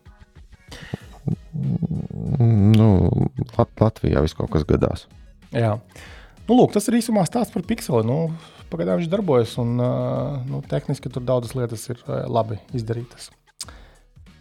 Nu, 1.54 2.88
Lat 3.58 3.70
Latvijā 3.82 4.22
viss 4.26 4.36
kaut 4.38 4.52
kas 4.54 4.66
gadās. 4.68 5.06
Jā. 5.54 5.76
Nu, 6.48 6.58
lūk, 6.58 6.74
tas 6.76 6.88
ir 6.90 6.98
īsumā 7.00 7.24
stāsts 7.28 7.54
par 7.54 7.64
pikseli. 7.68 8.02
Nu, 8.08 8.18
pagaidām 8.74 9.00
viņš 9.00 9.12
darbojas, 9.12 9.54
un 9.62 9.76
nu, 9.78 10.62
tehniski 10.70 11.12
tur 11.14 11.24
daudzas 11.28 11.54
lietas 11.56 11.86
ir 11.94 12.02
labi 12.28 12.58
izdarītas. 12.76 13.30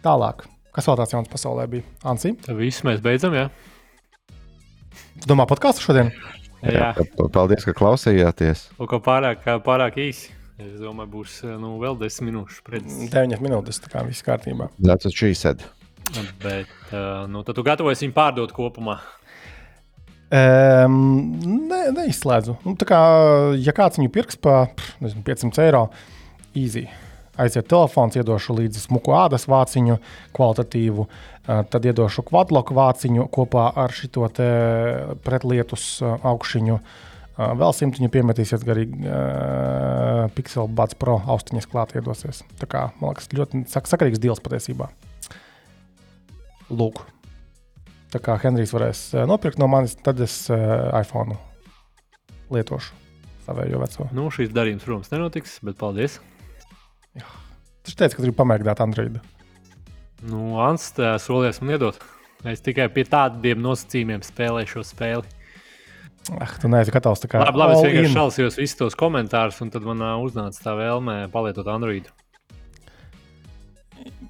Tālāk, 0.03 0.43
kas 0.75 0.89
vēl 0.89 0.97
tāds 0.99 1.13
jauns 1.15 1.29
pasaulē 1.31 1.67
bija? 1.71 1.85
Ansi, 2.11 2.33
Tad 2.43 2.57
viss 2.59 2.81
mēs 2.83 2.99
beidzam, 3.05 3.35
jā. 3.37 3.45
tu 5.21 5.29
domā 5.31 5.45
podkāstu 5.47 5.85
šodien? 5.85 6.09
Jā, 6.63 6.93
Pa- 6.97 7.27
Paldies, 7.31 7.63
ka 7.67 7.73
klausījāties. 7.75 8.69
kaut 8.79 8.89
kā 8.91 8.99
pārāk, 9.03 9.45
pārāk 9.63 9.97
īsi. 9.99 10.31
Es 10.63 10.75
domāju, 10.79 11.09
būs 11.15 11.37
nu, 11.59 11.77
vēl 11.81 11.95
desmit 11.99 12.29
minūšu 12.31 12.61
pretī. 12.67 13.07
9 13.11 13.39
minūtes, 13.43 13.79
tā 13.83 13.89
kā 13.91 14.03
viss 14.07 14.21
kārtībā. 14.23 14.67
That's 14.79 15.03
what 15.07 15.15
she 15.17 15.33
said. 15.33 15.63
Bet 16.43 16.71
uh, 16.91 17.25
nu, 17.31 17.43
tu 17.47 17.65
gatavojies 17.65 18.03
viņu 18.05 18.15
pārdot 18.15 18.53
kopumā. 18.55 18.99
Um, 20.33 21.37
ne, 21.69 21.79
neizslēdzu. 21.93 22.55
Nu, 22.65 22.73
kā, 22.89 22.99
ja 23.59 23.73
kāds 23.75 23.99
viņu 23.99 24.09
pirks 24.13 24.39
par 24.41 24.71
pff, 24.73 24.95
nezinu, 25.03 25.21
500 25.27 25.65
eiro, 25.67 25.83
easy. 26.57 26.87
Aiziet 27.37 27.67
telefons, 27.69 28.17
iedošu 28.17 28.55
līdzi 28.57 28.81
smuku 28.81 29.13
ādas 29.17 29.45
vāciņu, 29.49 29.99
kvalitatīvu, 30.33 31.05
uh, 31.05 31.61
tad 31.69 31.85
iedošu 31.89 32.25
kvadloku 32.25 32.77
vāciņu 32.77 33.27
kopā 33.33 33.69
ar 33.83 33.93
šo 33.93 34.29
pretlietus 35.25 35.87
uh, 36.01 36.17
augšņu. 36.33 36.81
Uh, 37.33 37.53
vēl 37.61 37.73
simtiņu 37.77 38.09
piemetīsies 38.13 38.65
garīgi 38.65 39.05
uh, 39.05 40.27
Pixel 40.33 40.69
Buds 40.69 40.97
Pro 40.97 41.19
austiņas 41.25 41.69
klāt 41.69 41.97
iedosies. 41.97 42.41
Tā 42.61 42.69
kā, 42.69 42.87
man 43.01 43.13
liekas, 43.13 43.29
ļoti 43.37 43.65
sak 43.69 43.89
sakarīgs 43.89 44.21
deals 44.21 44.41
patiesībā. 44.41 44.89
Lūk. 46.73 47.03
Tā 48.13 48.21
kā 48.21 48.35
Henrijs 48.41 48.73
varēs 48.75 49.05
eh, 49.15 49.27
nopirkt 49.29 49.61
no 49.61 49.69
manis, 49.71 49.95
tad 50.05 50.19
es 50.21 50.35
uh, 50.53 50.89
iPhone 50.99 51.37
lietošu 52.53 52.93
savējo 53.43 53.81
veco. 53.81 54.07
Nu, 54.15 54.27
šīs 54.33 54.53
darījums, 54.55 54.85
protams, 54.85 55.11
nenotiks, 55.13 55.57
bet 55.65 55.77
paldies. 55.79 56.19
Viņš 57.13 57.95
teica, 57.99 58.15
ka 58.15 58.23
grib 58.23 58.37
pamēģināt 58.37 58.81
Android. 58.83 59.17
Nu, 60.29 60.53
Ants 60.63 60.93
solies 61.23 61.59
man 61.61 61.75
iedot. 61.75 61.99
Es 62.47 62.63
tikai 62.63 62.89
pie 62.91 63.05
tādiem 63.07 63.59
nosacījumiem 63.63 64.23
spēlēju 64.23 64.75
šo 64.75 64.85
spēli. 64.87 65.41
Ah, 66.39 66.53
tu 66.59 66.69
neesi 66.71 66.91
gatavs 66.95 67.19
tā 67.23 67.27
kā. 67.31 67.41
Labi, 67.43 67.59
labi 67.59 67.75
es 67.75 67.83
vienkārši 67.83 68.15
šausmījos 68.15 68.59
visus 68.61 68.79
tos 68.79 68.95
komentārus, 68.99 69.59
un 69.63 69.71
tad 69.73 69.83
man 69.87 69.99
uh, 70.03 70.15
uznāca 70.23 70.61
tā 70.63 70.75
vēlme 70.79 71.17
palietot 71.33 71.67
Android. 71.71 72.07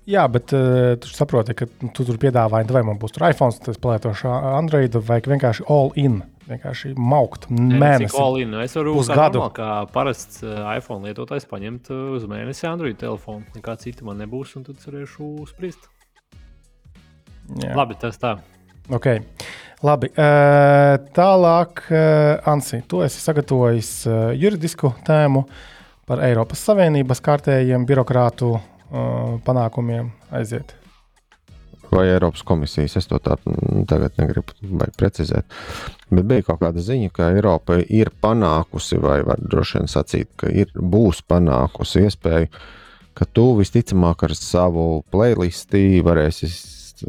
Jā, 0.09 0.25
bet 0.27 0.51
uh, 0.51 0.97
tu 0.99 1.07
saproti, 1.15 1.53
ka 1.55 1.65
nu, 1.79 1.87
tu 1.95 2.03
tur 2.03 2.17
piedāvāji, 2.19 2.67
vai 2.75 2.81
man 2.83 2.97
būs 2.99 3.13
tur 3.15 3.23
iPhone, 3.29 3.55
tas 3.63 3.77
palietošu 3.79 4.27
Android, 4.27 4.97
vai 5.07 5.21
vienkārši 5.23 5.63
all 5.71 5.93
in. 5.99 6.21
Vienkārši 6.43 6.89
maukt 6.99 7.45
Mēnesis. 7.47 7.79
mēnesi. 7.79 8.17
All 8.19 8.35
in. 8.41 8.51
Es 8.59 8.75
varu 8.75 8.97
Uz 8.99 9.07
gadu. 9.07 9.39
normāli, 9.39 9.55
kā 9.55 9.69
parasts 9.93 10.41
uh, 10.43 10.57
iPhone 10.75 11.07
lietotājs 11.07 11.47
paņemt 11.47 11.87
uh, 11.95 12.01
uz 12.17 12.25
mēnesi 12.27 12.67
Android 12.67 12.99
telefonu. 12.99 13.47
Nekā 13.55 13.77
cita 13.79 14.03
man 14.03 14.19
nebūs, 14.19 14.57
un 14.59 14.65
tad 14.67 14.83
varēšu 14.83 15.29
spriest. 15.53 15.87
Jā. 17.63 17.71
Labi, 17.79 17.95
tas 17.99 18.19
tā. 18.19 18.33
Okay. 18.91 19.21
Labi, 19.83 20.07
tālāk, 21.15 21.81
Ansi, 22.47 22.77
tu 22.87 23.01
esi 23.03 23.19
sagatavojis 23.19 23.89
juridisku 24.39 24.93
tēmu 25.07 25.41
par 26.07 26.23
Eiropas 26.23 26.63
Savienības 26.67 27.19
kārtējiem 27.23 27.83
birokrātu 27.87 28.53
panākumiem 29.45 30.11
aiziet. 30.31 30.75
Vai 31.93 32.07
Eiropas 32.09 32.41
komisijas, 32.47 32.95
es 32.97 33.09
to 33.09 33.19
tā 33.21 33.35
mm, 33.37 33.83
tagad 33.89 34.15
negribu 34.17 34.55
precizēt. 34.97 35.45
Bet 36.09 36.25
bija 36.29 36.45
kaut 36.47 36.61
kāda 36.63 36.81
ziņa, 36.81 37.11
ka 37.13 37.29
Eiropa 37.35 37.77
ir 37.83 38.09
panākusi, 38.23 38.97
vai 39.01 39.19
var 39.27 39.41
droši 39.41 39.79
vien 39.79 39.91
sacīt, 39.91 40.31
ka 40.39 40.49
ir, 40.49 40.71
būs 40.73 41.21
panākusi 41.29 42.05
iespēju, 42.07 42.49
ka 43.13 43.27
tu 43.29 43.45
visticamāk 43.59 44.25
ar 44.25 44.33
savu 44.37 45.03
playlisti 45.13 46.01
varēsi 46.05 46.49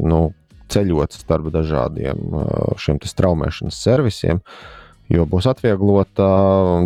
nu, 0.05 0.27
ceļot 0.69 1.13
starp 1.13 1.49
dažādiem 1.53 2.21
uh, 2.33 2.73
šiem 2.81 2.99
straumēšanas 3.05 3.81
servisiem, 3.85 4.41
jo 5.11 5.25
būs 5.29 5.47
atvieglota 5.49 6.27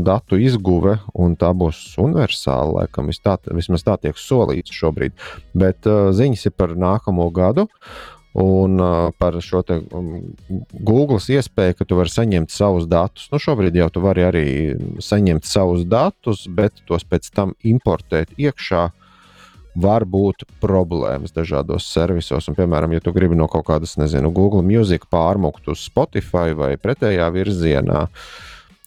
datu 0.06 0.40
izguve, 0.42 0.98
un 1.14 1.36
tā 1.40 1.52
būs 1.56 1.98
universāla. 2.02 2.84
Laikam, 2.84 3.12
tā, 3.24 3.38
vismaz 3.56 3.86
tā 3.88 3.98
tiek 4.02 4.20
solīts 4.20 4.76
šobrīd. 4.76 5.16
Bet 5.58 5.88
uh, 5.90 6.10
ziņas 6.16 6.50
ir 6.50 6.56
par 6.58 6.76
nākamo 6.80 7.30
gadu. 7.36 7.70
Un 8.40 8.78
uh, 8.78 9.10
par 9.18 9.40
šo 9.42 9.64
te 9.66 9.80
um, 9.98 10.12
Google 10.86 11.18
iespēju, 11.18 11.80
ka 11.80 11.88
tu 11.88 11.98
vari 11.98 12.14
saņemt 12.14 12.54
savus 12.54 12.86
datus. 12.88 13.26
Nu, 13.34 13.40
šobrīd 13.42 13.80
jau 13.80 13.90
tu 13.90 14.04
vari 14.04 14.26
arī 14.28 14.48
saņemt 15.02 15.48
savus 15.50 15.82
datus, 15.90 16.46
bet 16.46 16.78
tos 16.88 17.08
pēc 17.10 17.32
tam 17.34 17.56
importēt 17.66 18.36
iekšā. 18.38 18.90
Var 19.78 20.04
būt 20.10 20.48
problēmas 20.64 21.32
dažādos 21.36 21.86
servisos. 21.94 22.48
Un, 22.50 22.56
piemēram, 22.58 22.96
ja 22.96 23.04
tu 23.06 23.14
gribi 23.14 23.38
no 23.38 23.46
kaut 23.52 23.68
kādas, 23.68 23.98
nezinu, 24.02 24.32
Google 24.34 24.64
Music 24.66 25.06
pārmukt 25.14 25.70
uz 25.70 25.84
Spotify 25.86 26.56
vai 26.58 26.72
pretējā 26.82 27.28
virzienā, 27.36 28.08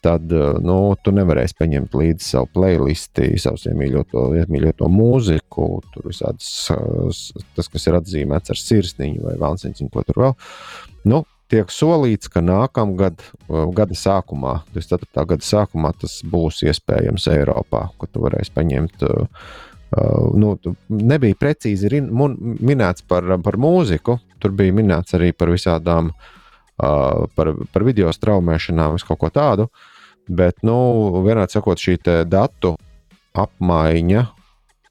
tad 0.02 0.32
uh, 0.34 0.56
nu, 0.58 0.96
tu 0.98 1.12
nevarēsi 1.14 1.54
paņemt 1.60 1.94
līdzi 1.94 2.26
savu 2.32 2.48
playlisti, 2.58 3.28
savu 3.38 3.60
iemīļoto, 3.70 4.24
iemīļoto 4.42 4.88
mūziku, 4.90 5.68
tur 5.94 6.08
visādas, 6.10 6.48
s- 6.66 7.30
tas, 7.54 7.70
kas 7.70 7.86
ir 7.86 8.00
atzīmēts 8.00 8.50
ar 8.50 8.58
sirsniņu 8.58 9.22
vai 9.28 9.36
valnciņu, 9.38 9.86
ko 9.94 10.02
tur 10.08 10.18
vēl. 10.24 10.34
Nu, 11.06 11.22
tiek 11.52 11.70
solīts, 11.70 12.26
ka 12.32 12.42
nākamgad, 12.42 13.22
uh, 13.46 13.68
gada 13.70 13.94
sākumā, 13.94 14.64
24. 14.74 15.28
gada 15.36 15.46
sākumā, 15.46 15.94
tas 16.02 16.18
būs 16.26 16.64
iespējams 16.66 17.30
Eiropā, 17.38 17.86
ka 18.02 18.10
tu 18.10 18.26
varēsi 18.26 18.50
paņemt. 18.58 19.06
Uh, 19.06 19.28
nu, 20.34 20.56
tu- 20.56 20.74
nebija 20.88 21.36
precīzi 21.36 21.90
minēts 22.00 23.04
par, 23.08 23.26
par 23.44 23.58
mūziku, 23.60 24.18
tur 24.40 24.54
bija 24.56 24.72
minēts 24.72 25.16
arī 25.18 25.32
par 25.36 25.52
visādām, 25.52 26.12
uh, 26.12 27.26
par, 27.36 27.52
par 27.72 27.84
video 27.84 28.12
straumēšanām, 28.12 28.96
kaut 29.08 29.20
ko 29.20 29.28
tādu. 29.32 29.68
Bet, 30.28 30.62
nu, 30.62 30.76
vienādi 31.26 31.58
sakot, 31.58 31.80
šī 31.82 31.98
datu 32.24 32.76
apmaiņa 33.34 34.26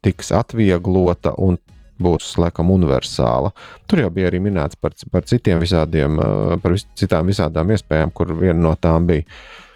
tiks 0.02 0.32
atvieglota 0.34 1.34
un 1.38 1.58
būs 2.02 2.36
laikam 2.38 2.70
universāla. 2.74 3.52
Tur 3.86 4.02
jau 4.02 4.10
bija 4.10 4.30
arī 4.30 4.40
minēts 4.42 4.78
par, 4.80 4.94
par 5.12 5.22
citiem 5.22 5.60
visādiem, 5.62 6.18
uh, 6.18 6.54
par 6.62 6.74
vis, 6.76 6.86
citām 6.98 7.26
visādām 7.26 7.70
iespējām, 7.70 8.10
kur 8.14 8.34
viena 8.34 8.58
no 8.58 8.74
tām 8.74 9.06
bija, 9.06 9.22
ka 9.24 9.71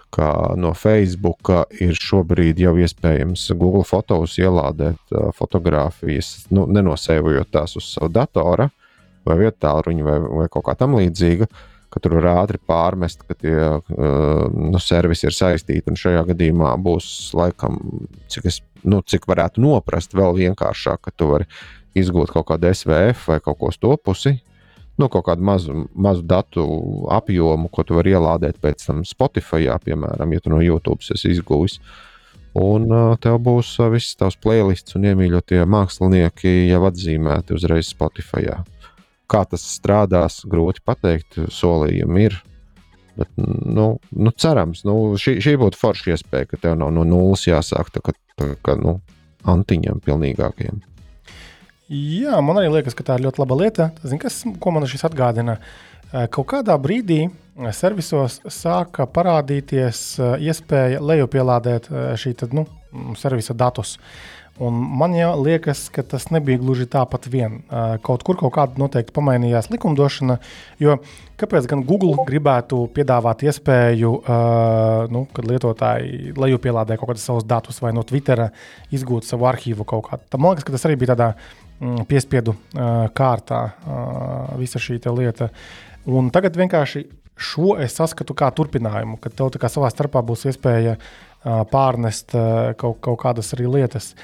no 0.57 0.73
Facebook 0.77 1.51
ir 1.83 1.97
šobrīd 1.99 2.61
jau 2.63 2.75
iespējams 2.81 3.49
Google 3.59 3.85
fotos 3.87 4.39
ielādēt 4.41 4.99
uh, 5.15 5.31
fotogrāfijas, 5.37 6.49
nu, 6.55 6.67
nenosēvojot 6.71 7.53
tās 7.53 7.77
uz 7.79 7.89
savu 7.95 8.11
datora 8.15 8.71
vai 9.27 9.39
vietāluņu 9.43 10.07
vai, 10.07 10.19
vai 10.43 10.51
kaut 10.53 10.69
kā 10.69 10.77
tam 10.79 10.99
līdzīga. 11.01 11.51
Tur 11.97 12.19
var 12.19 12.27
ātri 12.43 12.59
pārmest, 12.61 13.23
ka 13.25 13.33
tie 13.41 13.55
uh, 13.57 13.81
nu, 14.53 14.77
servisi 14.83 15.31
ir 15.31 15.33
saistīti. 15.33 15.89
Un 15.89 15.97
šajā 15.97 16.27
gadījumā 16.29 16.75
būs 16.85 17.07
laikam, 17.33 17.79
cik, 18.29 18.51
es, 18.51 18.59
nu, 18.85 19.01
cik 19.01 19.25
varētu 19.31 19.63
noprast, 19.65 20.13
vēl 20.13 20.37
vienkāršāk, 20.37 21.07
ka 21.07 21.15
tu 21.17 21.31
vari 21.31 21.49
izgūt 21.97 22.35
kaut 22.35 22.51
kādu 22.51 22.69
SVF 22.75 23.31
vai 23.31 23.39
kaut 23.41 23.57
ko 23.63 23.71
uz 23.73 23.81
to 23.81 23.95
pusi, 23.97 24.35
nu, 25.01 25.09
kaut 25.13 25.27
kādu 25.29 25.45
mazu, 25.45 25.87
mazu 25.95 26.25
datu 26.27 26.65
apjomu, 27.13 27.71
ko 27.73 27.85
tu 27.87 27.97
vari 27.99 28.15
ielādēt 28.17 28.61
pēc 28.63 28.87
tam 28.89 29.05
Spotify, 29.07 29.69
piemēram, 29.85 30.33
ja 30.33 30.43
tu 30.43 30.53
no 30.53 30.61
YouTube 30.65 31.05
esi 31.15 31.35
izguvis. 31.35 31.79
Un 32.57 32.89
uh, 32.89 33.13
tev 33.21 33.37
būs 33.45 33.75
uh, 33.83 33.91
viss 33.93 34.17
tavs 34.17 34.39
playlists 34.41 34.97
un 34.97 35.05
iemīļotie 35.11 35.61
mākslinieki 35.69 36.55
jau 36.71 36.81
atzīmēti 36.89 37.53
uzreiz 37.57 37.91
Spotify. 37.93 38.55
Kā 39.29 39.43
tas 39.51 39.65
strādās, 39.75 40.41
grūti 40.49 40.81
pateikt, 40.87 41.37
solījumi 41.53 42.29
ir. 42.31 42.39
Bet, 43.17 43.29
nu, 43.37 43.87
nu, 44.13 44.33
cerams, 44.37 44.85
nu, 44.89 44.97
šī, 45.21 45.39
šī 45.45 45.57
būtu 45.61 45.81
forša 45.81 46.15
iespēja, 46.15 46.49
ka 46.49 46.61
tev 46.61 46.77
nav 46.81 46.93
no 46.97 47.05
nulles 47.09 47.47
jāsāk 47.49 47.93
tā 47.93 48.03
kā, 48.05 48.17
tā 48.37 48.51
kā 48.65 48.77
nu, 48.81 48.99
antiņam 49.49 50.01
pilnīgākajam. 50.05 50.81
Jā, 51.87 52.41
man 52.43 52.59
arī 52.59 52.71
liekas, 52.75 52.97
ka 52.99 53.05
tā 53.07 53.15
ir 53.15 53.29
ļoti 53.29 53.39
laba 53.39 53.57
lieta. 53.61 53.85
Zini, 54.03 54.19
kas, 54.19 54.41
ko 54.59 54.73
man 54.75 54.89
šis 54.91 55.07
atgādina? 55.07 55.61
Eh, 56.11 56.25
Kaut 56.35 56.49
kādā 56.51 56.75
brīdī 56.83 57.21
eh, 57.29 57.69
servisos 57.71 58.41
sāka 58.51 59.07
parādīties 59.07 60.01
eh, 60.19 60.49
iespēja 60.51 60.99
lejupielādēt 60.99 61.87
šī 62.19 62.33
tad, 62.43 62.57
nu, 62.59 62.67
mm, 62.91 63.15
servisa 63.23 63.55
datus. 63.55 64.01
Un 64.59 64.75
man 64.99 65.13
liekas, 65.45 65.85
ka 65.93 66.03
tas 66.03 66.31
nebija 66.33 66.59
gluži 66.59 66.87
tāpat 66.89 67.27
vien. 67.29 67.59
Kaut 68.01 68.23
kur 68.25 68.39
kaut 68.41 68.55
kāda 68.55 68.81
noteikti 68.81 69.13
pamainījās 69.13 69.69
likumdošana, 69.69 70.39
jo 70.81 70.95
kāpēc 71.37 71.69
gan 71.69 71.83
Google 71.85 72.25
gribētu 72.25 72.79
piedāvāt 72.97 73.45
iespēju, 73.45 74.15
nu, 75.13 75.23
kad 75.37 75.51
lietotāji 75.51 76.33
lejupielādē 76.41 76.97
kaut 76.97 77.13
kādus 77.13 77.29
savus 77.29 77.45
datus 77.45 77.83
vai 77.85 77.93
no 77.93 78.01
Twittera 78.01 78.49
izgūt 78.97 79.29
savu 79.29 79.45
arhīvu 79.53 79.85
kaut. 79.85 80.09
Tad 80.25 80.41
Man 80.41 80.57
liekas, 80.57 80.65
ka 80.65 80.73
tas 80.73 80.89
arī 80.89 80.97
bija 81.05 81.13
tādā 81.13 81.35
piespiedu 82.09 82.55
uh, 82.57 83.07
kārtā, 83.17 83.61
uh, 83.85 84.57
visa 84.61 84.81
šī 84.81 84.99
lieta. 85.13 85.51
Un 86.07 86.31
tagad 86.35 86.57
vienkārši 86.57 87.05
šo 87.37 87.77
es 87.83 87.97
saskatu 87.99 88.35
kā 88.37 88.49
turpinājumu, 88.57 89.19
kad 89.21 89.35
tev 89.37 89.53
savā 89.73 89.91
starpā 89.93 90.23
būs 90.25 90.47
iespēja 90.49 90.97
uh, 90.97 91.63
pārnest 91.71 92.35
uh, 92.35 92.73
kaut, 92.81 93.01
kaut 93.05 93.21
kādas 93.23 93.53
arī 93.57 93.69
lietas. 93.69 94.15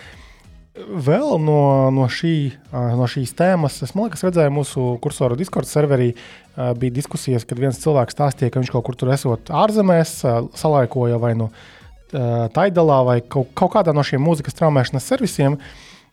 Vēl 0.73 1.37
no, 1.37 1.91
no, 1.93 2.07
šī, 2.09 2.55
uh, 2.71 2.95
no 2.97 3.05
šīs 3.11 3.35
tēmas, 3.37 3.83
es 3.85 3.93
ka 3.93 4.25
redzēju 4.25 4.55
mūsu 4.57 4.87
kursoru 5.05 5.37
Discord 5.37 5.69
serverī, 5.69 6.15
uh, 6.15 6.73
bija 6.79 6.97
diskusijas, 6.97 7.45
kad 7.45 7.61
viens 7.61 7.81
cilvēks 7.83 8.17
stāstīja, 8.17 8.55
ka 8.55 8.63
viņš 8.63 8.73
kaut 8.73 8.87
kur 8.89 8.97
tur 8.97 9.13
esot 9.13 9.53
ārzemēs, 9.53 10.17
uh, 10.25 10.41
salaikoja 10.57 11.21
vai 11.21 11.35
nu 11.37 11.51
uh, 11.51 12.49
Taidalā 12.57 13.03
vai 13.11 13.19
kaut, 13.21 13.53
kaut 13.59 13.75
kādā 13.77 13.93
no 13.93 14.05
šiem 14.07 14.25
mūzikas 14.25 14.57
traumēšanas 14.57 15.13
servisiem. 15.13 15.61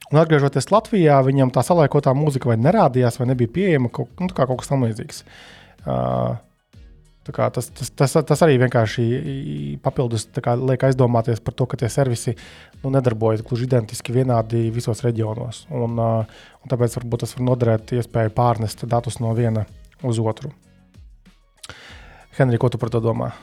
Un 0.09 0.17
atgriežoties 0.17 0.71
Latvijā, 0.73 1.19
viņam 1.25 1.51
tā 1.53 1.61
salaikotā 1.65 2.15
mūzika 2.17 2.49
vai 2.49 2.57
nerādījās, 2.57 3.19
vai 3.21 3.29
nebija 3.29 3.51
pieejama 3.53 3.91
kaut, 3.93 4.09
nu, 4.17 4.29
kā 4.33 4.47
kaut 4.49 4.61
kas 4.61 4.71
tamlīdzīgs. 4.71 5.19
Uh, 5.85 6.39
tas, 7.29 7.69
tas, 7.69 7.91
tas, 7.93 8.15
tas 8.31 8.41
arī 8.45 8.57
vienkārši 8.63 9.05
papildus 9.85 10.25
kā, 10.41 10.55
liek 10.57 10.85
aizdomāties 10.87 11.43
par 11.45 11.53
to, 11.53 11.67
ka 11.69 11.77
tie 11.77 11.91
servisi 11.93 12.33
nu, 12.81 12.89
nedarbojas 12.95 13.45
gluži 13.45 13.67
identiski 13.69 14.15
vienādi 14.15 14.65
visos 14.73 15.03
reģionos. 15.05 15.67
Un, 15.69 16.01
uh, 16.01 16.41
un 16.63 16.73
tāpēc 16.73 16.97
varbūt 16.97 17.25
tas 17.25 17.37
var 17.37 17.45
noderēt 17.51 17.93
iespēju 17.99 18.33
pārnest 18.33 18.87
datus 18.89 19.21
no 19.21 19.35
viena 19.37 19.67
uz 20.01 20.17
otru. 20.23 20.49
Henrij, 22.39 22.61
ko 22.61 22.73
tu 22.73 22.81
par 22.81 22.89
to 22.89 23.03
domā? 23.03 23.33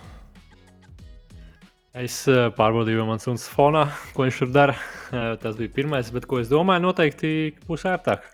Es 1.96 2.16
eh, 2.28 2.48
pārbaudīju, 2.56 3.00
vai 3.00 3.08
mans 3.14 3.24
suns 3.24 3.46
fonā, 3.48 3.86
ko 4.12 4.26
viņš 4.26 4.40
tur 4.42 4.50
dara. 4.52 4.74
Eh, 5.10 5.36
Tas 5.40 5.56
bija 5.56 5.72
pirmais, 5.72 6.10
bet 6.12 6.26
ko 6.28 6.40
es 6.42 6.50
domāju, 6.52 6.84
noteikti 6.84 7.30
būs 7.68 7.86
ērtāk. 7.88 8.24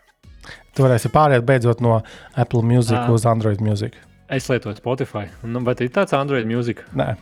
Tu 0.75 0.83
varēsi 0.83 1.11
pāriet 1.13 1.45
beidzot 1.47 1.79
no 1.83 2.01
Apple 2.35 2.63
Music 2.67 2.97
Ā. 2.99 3.07
uz 3.13 3.23
Android 3.29 3.61
Music. 3.63 3.95
Es 4.27 4.49
lietoju 4.51 4.75
Spotify. 4.81 5.27
Nu, 5.45 5.61
tas 5.63 5.83
ir 5.85 5.93
tāds 5.93 6.15
Android 6.17 6.49
mūzika? 6.49 6.89
Nē, 6.97 7.13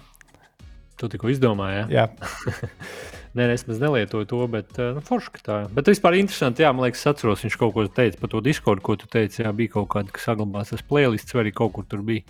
Tu 1.02 1.08
tikko 1.10 1.32
izdomāji, 1.34 1.80
ja? 1.80 1.86
jā. 1.90 2.52
Nē, 3.38 3.48
es 3.56 3.64
maz 3.66 3.80
nelietoju 3.82 4.28
to, 4.30 4.40
bet 4.54 4.76
uh, 4.78 4.92
nu, 4.98 5.02
forši, 5.02 5.40
tā. 5.42 5.56
Bet 5.74 5.88
vispār 5.90 6.18
interesanti, 6.20 6.62
jā, 6.62 6.70
man 6.76 6.86
liekas, 6.86 7.02
atceros, 7.10 7.42
viņš 7.46 7.58
kaut 7.58 7.74
ko 7.74 7.86
teica 7.90 8.20
par 8.22 8.30
to 8.34 8.42
Discord, 8.46 8.84
ko 8.86 8.98
tu 9.02 9.10
teici. 9.10 9.42
Jā, 9.42 9.54
bija 9.56 9.78
kaut 9.80 9.90
kāda, 9.96 10.14
kas 10.14 10.28
saglabās 10.30 10.70
tas 10.74 10.84
playlists, 10.86 11.34
vai 11.34 11.46
arī 11.48 11.54
kaut 11.58 11.74
kur 11.74 11.88
tur 11.90 12.04
bija 12.06 12.22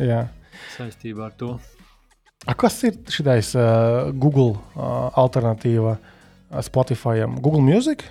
Jā. 0.00 0.22
saistībā 0.78 1.28
ar 1.28 1.36
to. 1.36 1.58
A, 2.46 2.54
kas 2.54 2.76
ir 2.86 2.94
šis 3.10 3.54
uh, 3.58 4.12
Google 4.14 4.54
uh, 4.54 5.10
alternatīva 5.18 5.96
uh, 5.98 6.60
Spotify? 6.62 7.24
Google 7.42 7.64
Music? 7.64 8.04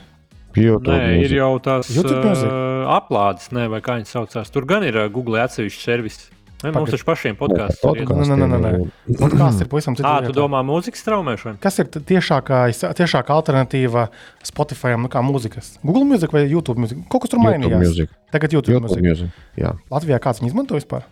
YouTube 0.58 0.90
Nē, 0.90 1.20
ir 1.22 1.30
mūzika. 1.30 1.38
jau 1.38 1.52
YouTube 1.94 2.24
Music? 2.26 2.50
uh, 2.50 2.90
aplādes, 2.98 3.52
ne, 3.54 3.68
vai 3.72 3.80
kā 3.86 4.00
viņas 4.00 4.16
saucās. 4.18 4.52
Tur 4.52 4.66
gan 4.68 4.84
ir 4.88 4.98
uh, 4.98 5.08
Google 5.14 5.40
atsevišķs 5.46 5.86
servis. 5.86 6.20
Ne, 6.64 6.72
mums 6.74 6.90
taču 6.90 7.06
pašiem 7.06 7.36
podkāstiem 7.38 8.00
ir. 8.02 8.10
Nē, 8.10 8.38
nē, 8.42 8.48
nē, 8.50 8.60
nē. 8.64 8.72
Podkāsts 9.20 9.62
ir 9.62 9.70
pavisam 9.70 9.98
cits. 9.98 10.08
Ā, 10.10 10.16
tu 10.26 10.34
domā 10.34 10.64
mūzikas 10.66 11.06
traumēšanu? 11.06 11.60
Kas 11.62 11.78
ir 11.84 11.92
tiešākais, 11.94 12.82
tiešākā 12.98 13.36
alternatīva 13.36 14.08
Spotify 14.46 14.96
nu, 14.98 15.12
kā 15.14 15.22
mūzikas? 15.22 15.76
Google 15.86 16.08
Music 16.10 16.34
vai 16.34 16.48
YouTube 16.50 16.82
Music? 16.82 17.04
Kaut 17.14 17.28
kas 17.28 17.36
tur 17.36 17.38
YouTube 17.44 17.70
mainījās. 17.70 17.86
Music. 17.86 18.18
Tagad 18.34 18.58
YouTube, 18.58 18.74
YouTube 18.74 18.90
YouTube 18.90 19.06
Music. 19.06 19.30
Music. 19.30 19.46
Jā, 19.62 19.76
Latvijā 19.94 20.20
kāds 20.24 20.42
viņu 20.42 20.56
izmanto 20.56 20.82
vispār? 20.82 21.06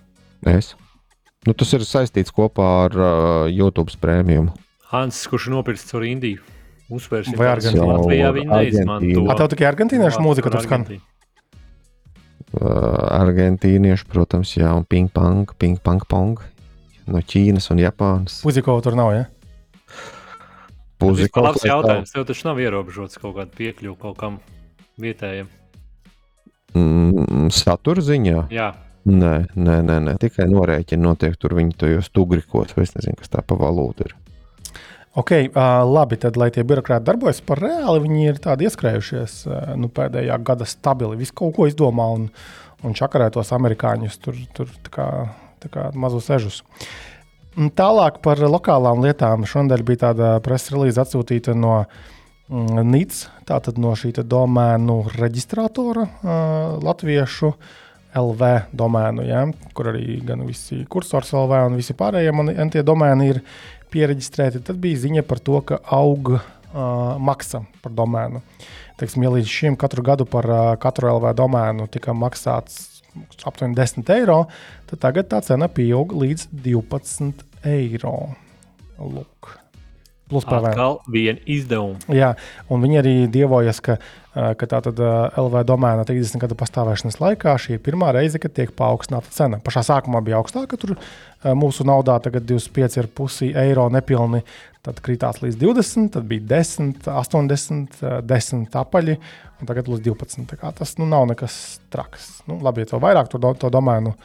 es. 0.50 0.74
Nu, 1.46 1.54
tas 1.54 1.74
ir 1.78 1.84
saistīts 1.86 2.34
kopā 2.34 2.68
ar 2.88 2.96
uh, 2.98 3.10
YouTube 3.54 3.94
prēmiju. 4.02 4.48
Hans, 4.90 5.20
kurš 5.30 5.50
nopirks 5.54 5.84
caur 5.90 6.06
Indiju, 6.08 6.42
uzsvērs, 6.90 7.30
Vai 7.38 7.52
Argentīna? 7.52 7.86
Latvijā 8.00 8.32
viņi 8.34 8.50
neizmanto. 8.50 9.26
A, 9.30 9.36
tev 9.38 9.52
tikai 9.54 9.68
argentīniešu 9.70 10.24
mūzika 10.26 10.54
tur 10.54 10.66
skan. 10.66 10.88
Uh, 12.56 12.64
argentīnieši, 13.20 14.08
protams, 14.10 14.56
jā, 14.58 14.72
un 14.74 14.86
ping-pong, 14.90 15.54
ping-pong, 15.60 16.42
no 17.12 17.22
Ķīnas 17.22 17.70
un 17.74 17.82
Japānas. 17.84 18.40
Puziko 18.46 18.78
tur 18.86 18.98
nav, 18.98 19.12
ja? 19.14 19.26
Puzi 21.02 21.26
Vispār 21.26 21.36
kaut 21.36 21.50
labs 21.50 21.62
tā. 21.62 21.70
jautājums. 21.74 22.14
Tev 22.16 22.26
taču 22.30 22.48
nav 22.48 22.62
ierobežots 22.64 23.20
kaut 23.20 23.36
kāda 23.36 23.52
piekļuva 23.58 23.98
kaut 24.00 24.18
kam 24.22 24.40
vietējam. 25.02 25.50
Mm, 26.76 27.50
satura 27.56 28.04
ziņā? 28.04 28.46
Jā, 28.56 28.70
Nē, 29.06 29.34
nē, 29.54 29.80
nē, 29.86 30.00
nē. 30.02 30.14
tikai 30.22 30.48
norēķini 30.50 31.04
notiek 31.04 31.36
tur 31.38 31.54
viņa 31.54 31.76
tajos 31.84 32.10
tugrikos, 32.10 32.74
vai 32.74 32.88
es 32.88 32.96
nezinu, 32.96 33.20
kas 33.20 33.30
tā 33.30 33.44
pa 33.46 33.58
valūtu 33.60 34.08
ir. 34.08 34.16
Ok, 35.16 35.32
uh, 35.32 35.60
labi, 35.88 36.18
tad, 36.20 36.36
lai 36.36 36.50
tie 36.52 36.66
birokrāti 36.68 37.06
darbojas 37.08 37.38
par 37.46 37.62
reāli, 37.64 38.02
viņi 38.04 38.26
ir 38.28 38.40
tādi 38.44 38.66
ieskrējušies 38.68 39.36
uh, 39.48 39.60
nu, 39.80 39.88
pēdējā 39.94 40.36
gada 40.44 40.66
stabili. 40.68 41.20
Visu 41.22 41.38
kaut 41.38 41.54
ko 41.56 41.70
izdomā 41.70 42.10
un, 42.18 42.26
un 42.84 42.98
čakarē 42.98 43.30
tos 43.32 43.54
amerikāņus, 43.56 44.18
tur, 44.26 44.42
tur 44.58 44.74
tā 44.84 44.92
kā, 44.98 45.08
tā 45.64 45.72
kā 45.72 45.86
mazus 45.96 46.28
ežus. 46.36 46.60
Un 47.56 47.72
Tālāk 47.72 48.20
par 48.26 48.42
lokālām 48.44 49.06
lietām. 49.06 49.46
Šonadēļ 49.48 49.86
bija 49.88 50.02
tāda 50.10 50.34
preses 50.44 50.74
relīze 50.74 51.00
atsūtīta 51.06 51.56
no 51.56 51.78
mm, 51.86 52.84
NICS, 52.84 53.24
tātad 53.48 53.80
no 53.80 53.94
šī 53.96 54.18
domēnu 54.20 54.98
reģistrātora 55.14 56.10
uh, 56.10 56.76
latviešu. 56.84 57.54
LV 58.16 58.52
domēnu, 58.76 59.26
ja, 59.28 59.44
kur 59.76 59.92
arī 59.92 60.20
gan 60.26 60.46
visi 60.48 60.84
kursors 60.92 61.34
LV 61.36 61.66
un 61.70 61.78
visi 61.80 61.96
pārējie 61.98 62.34
man 62.36 62.72
tie 62.74 62.84
domēni 62.86 63.30
ir 63.34 63.42
pieregistrēti. 63.94 64.64
Tad 64.66 64.80
bija 64.82 65.04
ziņa 65.06 65.26
par 65.28 65.42
to, 65.44 65.60
ka 65.68 65.80
aug 65.96 66.36
uh, 66.38 66.42
maksa 67.22 67.66
par 67.84 67.96
domēnu. 67.96 68.42
Teiksim, 69.00 69.26
ja 69.26 69.34
līdz 69.34 69.52
šim 69.52 69.80
katru 69.80 70.04
gadu 70.06 70.28
par 70.30 70.48
uh, 70.48 70.64
katru 70.82 71.12
LV 71.12 71.36
domēnu 71.38 71.90
tika 71.92 72.16
maksāts 72.16 73.04
aptuveni 73.48 73.76
10 73.78 74.10
eiro, 74.16 74.42
tad 74.90 75.04
tagad 75.04 75.30
tā 75.32 75.42
cena 75.46 75.70
pieaug 75.72 76.16
līdz 76.16 76.50
12 76.66 77.46
eiro. 77.72 78.18
Lūk. 79.00 79.65
Plus 80.30 80.46
PVN. 80.46 80.72
atkal 80.72 80.96
viena 81.12 81.42
izdevuma. 81.46 82.00
Jā, 82.10 82.32
un 82.74 82.82
viņi 82.82 82.98
arī 82.98 83.14
dievojas, 83.30 83.78
ka, 83.86 84.00
ka 84.34 84.68
tā 84.72 84.80
tad 84.88 84.98
LV 84.98 85.62
domēna 85.70 86.06
30 86.08 86.42
gadu 86.42 86.58
pastāvēšanas 86.58 87.20
laikā 87.22 87.54
šī 87.62 87.76
ir 87.78 87.84
pirmā 87.86 88.10
reize, 88.16 88.42
kad 88.42 88.56
tiek 88.58 88.72
paaugstināta 88.74 89.30
cena. 89.36 89.60
Pašā 89.62 89.84
sākumā 89.86 90.24
bija 90.26 90.40
augstāka, 90.40 90.80
tur 90.82 90.96
mūsu 91.54 91.86
naudā 91.86 92.18
tagad 92.26 92.48
25,5 92.50 93.52
eiro 93.62 93.86
nepilni, 93.94 94.42
tad 94.86 95.02
kritās 95.06 95.44
līdz 95.44 95.60
20, 95.62 96.10
tad 96.16 96.26
bija 96.30 96.46
10, 96.56 97.06
80, 97.06 98.00
ā, 98.02 98.16
10 98.26 98.80
apaļi, 98.82 99.18
un 99.62 99.70
tagad 99.70 99.92
līdz 99.92 100.08
12. 100.08 100.48
Tā 100.50 100.58
kā 100.62 100.72
Tas 100.78 100.96
nu, 100.98 101.06
nav 101.10 101.28
nekas 101.30 101.60
traks. 101.94 102.32
Nu, 102.50 102.58
labi, 102.66 102.82
ja 102.82 102.96
to 102.96 103.02
vairāk 103.04 103.30
to, 103.30 103.42
to 103.62 103.70
domēnu, 103.74 104.16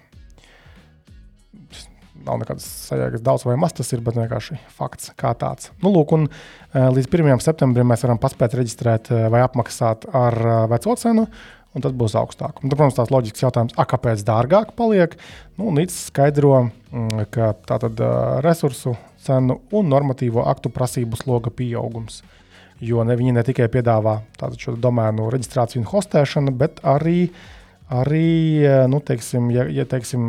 Nav 2.25 2.35
nekādas 2.41 2.67
sajēgas 2.87 3.21
daudz 3.25 3.41
vai 3.45 3.55
maz 3.59 3.73
tas 3.77 3.89
ir, 3.93 3.99
vienkārši 4.05 4.55
fakts 4.77 5.05
kā 5.19 5.31
tāds. 5.37 5.63
Nu, 5.83 5.87
lūk, 5.93 6.09
un, 6.15 6.21
uh, 6.29 6.33
līdz 6.95 7.07
1. 7.09 7.39
septembrim 7.43 7.87
mēs 7.91 8.03
varam 8.05 8.19
paspēt 8.21 8.51
reģistrēt 8.61 9.03
vai 9.33 9.41
apmaksāt 9.45 9.99
ar 10.15 10.33
veco 10.71 10.91
cenu, 11.01 11.23
un 11.75 11.83
tas 11.83 11.95
būs 11.95 12.15
augstāk. 12.17 12.61
Un, 12.61 12.69
tad, 12.69 12.77
protams, 12.77 12.97
tās 12.97 13.11
loģisks 13.13 13.43
jautājums, 13.43 13.75
a, 13.75 13.85
kāpēc 13.89 14.23
dārgāk 14.27 14.73
paliek? 14.79 15.15
Nu, 15.59 15.71
Nīcis 15.75 16.07
skaidro, 16.09 16.53
mm, 16.65 16.71
ka 17.31 17.51
tā 17.67 17.79
tad 17.81 17.99
uh, 17.99 18.37
resursu 18.45 18.95
cenu 19.25 19.59
un 19.75 19.89
normatīvo 19.91 20.45
aktu 20.47 20.71
prasību 20.73 21.19
sloga 21.19 21.51
pieaugums. 21.51 22.21
Jo 22.83 23.05
ne, 23.07 23.15
viņi 23.15 23.35
ne 23.37 23.43
tikai 23.47 23.67
piedāvā 23.71 24.19
šo 24.59 24.75
domēnu 24.79 25.29
reģistrāciju 25.31 25.81
un 25.81 25.89
hostēšanu, 25.89 26.51
bet 26.59 26.81
arī, 26.83 27.29
arī 27.87 28.27
nu, 28.91 28.99
teiksim, 28.99 29.47
ja, 29.55 29.63
ja 29.71 29.85
teiksim, 29.87 30.25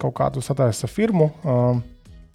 kaut 0.00 0.16
kādu 0.20 0.44
sataisa 0.44 0.88
firmu, 0.88 1.28
uh, 1.44 1.76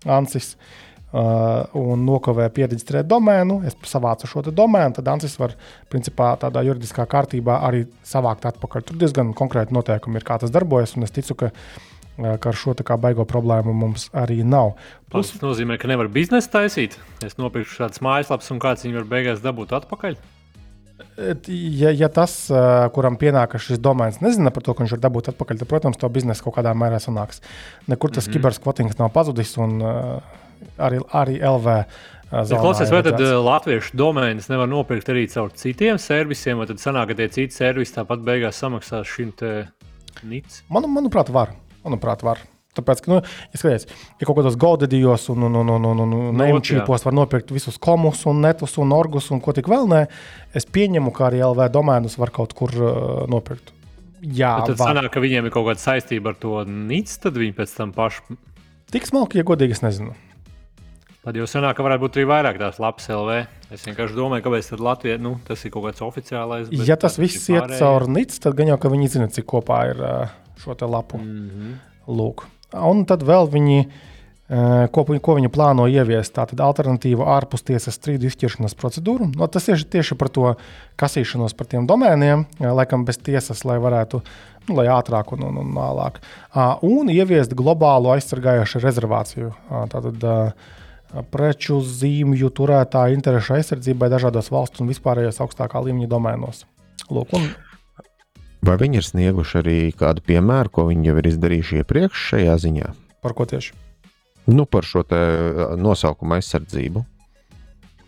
Ansis, 0.06 0.52
uh, 0.54 1.66
un 1.82 2.06
nokavē 2.06 2.46
pieregistrēt 2.54 3.10
domēnu, 3.10 3.64
es 3.68 3.74
savācu 3.90 4.30
šo 4.30 4.46
domēnu, 4.52 5.00
tad 5.00 5.10
Ansis 5.16 5.34
var 5.42 5.58
principā 5.90 6.36
tādā 6.40 6.62
juridiskā 6.70 7.10
kārtībā 7.10 7.58
arī 7.66 7.88
savākt 8.06 8.46
atpakaļ. 8.54 8.86
Tur 8.86 9.02
diezgan 9.02 9.34
konkrēti 9.38 9.74
noteikumi 9.76 10.22
ir, 10.22 10.30
kā 10.30 10.38
tas 10.38 10.54
darbojas, 10.54 10.94
un 10.96 11.10
es 11.10 11.18
ticu, 11.18 11.42
ka, 11.42 11.50
uh, 11.50 11.97
ka 12.18 12.52
ar 12.52 12.58
šo 12.58 12.74
tā 12.78 12.86
kā 12.88 12.98
baigo 13.02 13.26
problēmu 13.30 13.74
mums 13.78 14.08
arī 14.18 14.42
nav. 14.44 14.76
Tas 15.14 15.36
nozīmē, 15.42 15.78
ka 15.82 15.90
nevar 15.92 16.10
biznesu 16.12 16.50
taisīt. 16.54 16.98
Es 17.26 17.38
nopirku 17.38 17.70
šādas 17.70 18.02
mājaslapas, 18.04 18.50
un 18.54 18.62
kāds 18.64 18.88
viņu 18.88 19.00
var 19.02 19.08
beigās 19.12 19.44
dabūt 19.44 19.76
atpakaļ. 19.78 20.18
Ja, 21.48 21.92
ja 21.94 22.10
tas, 22.14 22.34
kuram 22.94 23.18
pienākas 23.22 23.68
šis 23.68 23.82
domēns, 23.82 24.20
nezina 24.22 24.50
par 24.54 24.66
to, 24.66 24.74
ka 24.74 24.84
viņš 24.84 24.96
var 24.96 25.02
dabūt 25.06 25.32
atpakaļ, 25.34 25.62
tad, 25.62 25.70
protams, 25.70 26.00
to 26.02 26.10
biznesu 26.14 26.46
kaut 26.46 26.58
kādā 26.58 26.74
mērā 26.78 26.98
sanāks. 27.02 27.42
Nekur 27.86 28.14
tas 28.14 28.26
mm 28.26 28.32
-hmm. 28.32 28.38
kiberskvotings 28.38 28.98
nav 28.98 29.12
pazudis, 29.14 29.58
un 29.58 29.82
arī, 30.78 31.02
arī 31.14 31.38
LV. 31.42 31.84
zonā 32.32 32.62
klausies, 32.62 32.92
vai 32.92 33.04
tad 33.04 33.22
latviešu 33.22 33.98
domēnus 33.98 34.50
nevar 34.50 34.68
nopirkt 34.68 35.10
arī 35.10 35.28
caur 35.30 35.52
citiem 35.52 35.98
servisiem, 35.98 36.58
vai 36.58 36.66
tad 36.66 36.78
sanāk, 36.78 37.08
ka 37.08 37.14
tie 37.14 37.30
citi 37.30 37.54
servisi 37.54 37.94
tāpat 37.94 38.20
beigās 38.20 38.58
samaksās 38.58 39.08
šim 39.08 39.32
te 39.32 39.68
nīcam? 40.24 40.66
Manu, 40.70 40.88
manuprāt, 40.88 41.30
var. 41.30 41.54
Manuprāt, 41.88 42.24
var. 42.28 42.44
Tāpēc, 42.78 43.00
ka, 43.02 43.10
nu, 43.10 43.22
ja 43.54 43.60
skaties, 43.60 43.88
ja 44.20 44.28
kaut 44.28 44.38
kādos 44.38 44.58
godadījos 44.62 45.32
un, 45.34 45.48
un, 45.48 45.56
un, 45.64 45.72
un, 45.74 45.88
un, 45.90 46.04
un, 46.04 46.12
un 46.14 46.28
Nu, 46.30 46.44
neimčīpos 46.44 47.08
var 47.08 47.16
nopirkt 47.18 47.50
visus 47.56 47.80
komus 47.82 48.22
un 48.30 48.44
netus 48.46 48.78
un 48.82 48.94
orgus 48.94 49.32
un 49.34 49.42
ko 49.42 49.56
tik 49.58 49.70
vēl 49.72 49.90
nē, 49.90 50.04
es 50.58 50.70
pieņemu, 50.70 51.14
ka 51.16 51.32
arī 51.32 51.42
LV 51.48 51.72
domēnus 51.74 52.20
var 52.22 52.34
kaut 52.36 52.54
kur 52.58 52.76
uh, 52.78 52.92
nopirkt. 53.32 53.74
Jā, 54.22 54.56
Tad 54.66 54.78
var. 54.78 54.94
sanāk, 54.94 55.12
ka 55.14 55.22
viņiem 55.24 55.50
ir 55.50 55.54
kaut 55.54 55.68
kāda 55.70 55.82
saistība 55.82 56.34
ar 56.34 56.38
to 56.42 56.62
nīcu, 56.68 57.18
tad 57.26 57.38
viņi 57.38 57.58
pēc 57.58 57.74
tam 57.80 57.94
paši. 57.98 58.38
Tik 58.94 59.10
smalki, 59.10 59.42
ja 59.42 59.48
godīgi, 59.48 59.78
es 59.78 59.84
nezinu. 59.84 60.14
Tad 61.28 61.36
jau 61.36 61.44
sanāk, 61.44 61.76
ka 61.76 61.84
varētu 61.84 62.06
būt 62.06 62.18
arī 62.18 62.24
vairāk 62.30 62.56
tās 62.56 62.78
lapas 62.80 63.10
LV. 63.12 63.34
Es 63.76 63.82
vienkārši 63.84 64.16
domāju, 64.16 64.46
kāpēc 64.46 64.70
tad 64.72 64.80
Latvija, 64.80 65.18
nu, 65.20 65.34
tas 65.44 65.60
ir 65.68 65.74
kaut 65.74 65.84
kāds 65.84 66.04
oficiālais. 66.06 66.70
Ja 66.88 66.96
tas 66.96 67.18
viss 67.20 67.50
iet 67.52 67.74
caur 67.82 68.06
NICS, 68.08 68.40
tad 68.46 68.56
gan 68.56 68.72
jau 68.72 68.78
ka 68.80 68.92
viņi 68.94 69.10
zina, 69.12 69.28
cik 69.36 69.44
kopā 69.52 69.82
ir 69.90 70.00
šo 70.64 70.78
lapu. 70.88 71.20
Mhm. 71.20 71.74
Lūk. 72.08 72.46
Un 72.80 73.04
tad 73.10 73.26
vēl 73.28 73.52
viņi, 73.52 73.82
ko, 74.96 75.04
ko 75.04 75.36
viņi 75.42 75.52
plāno 75.52 75.90
ieviest, 75.92 76.32
tātad 76.40 76.64
alternatīvu 76.64 77.28
ārpus 77.28 77.68
tiesas 77.68 78.00
strīdu 78.00 78.32
izšķiršanas 78.32 78.80
procedūru. 78.80 79.28
No, 79.36 79.52
tas 79.52 79.68
ir 79.68 79.84
tieši 79.84 80.16
par 80.16 80.32
to 80.32 80.56
kasīšanos 80.96 81.60
par 81.60 81.68
tiem 81.68 81.92
domēniem, 81.92 82.48
laikam 82.64 83.04
bez 83.04 83.20
tiesas, 83.20 83.66
lai 83.68 83.82
varētu, 83.84 84.24
nu, 84.72 84.80
lai 84.80 84.88
ātrāk 84.96 85.36
un, 85.36 85.44
un, 85.52 85.60
un 85.66 85.84
ālāk. 85.92 86.24
Ā, 86.56 86.72
Un 86.88 87.12
ieviest 87.12 87.52
globālu 87.52 88.16
aizsargājošu 88.16 88.86
rezervāciju. 88.88 89.52
Tātad, 89.92 90.24
ā, 90.24 90.40
preču 91.32 91.80
zīmju 91.82 92.50
turētāju 92.56 93.18
interešu 93.18 93.58
aizsardzībai 93.58 94.10
dažādos 94.12 94.52
valstu 94.54 94.84
un 94.84 94.92
vispārējos 94.92 95.42
augstākā 95.46 95.82
līmeņa 95.88 96.12
domēnos. 96.12 96.66
Lūk, 97.10 97.34
un 97.38 97.50
Vai 98.68 98.74
viņi 98.82 99.00
ir 99.00 99.06
snieguši 99.06 99.60
arī 99.62 99.76
kādu 99.96 100.24
piemēru, 100.28 100.72
ko 100.74 100.88
viņi 100.90 101.08
jau 101.08 101.20
ir 101.22 101.28
izdarījuši 101.30 101.84
iepriekš 101.84 102.24
šajā 102.34 102.56
ziņā? 102.66 102.88
par 103.24 103.36
ko 103.38 103.46
tieši? 103.48 103.76
Nu, 104.48 104.66
par 104.66 104.84
šo 104.88 105.04
nosaukumu 105.80 106.38
aizsardzību. 106.38 107.04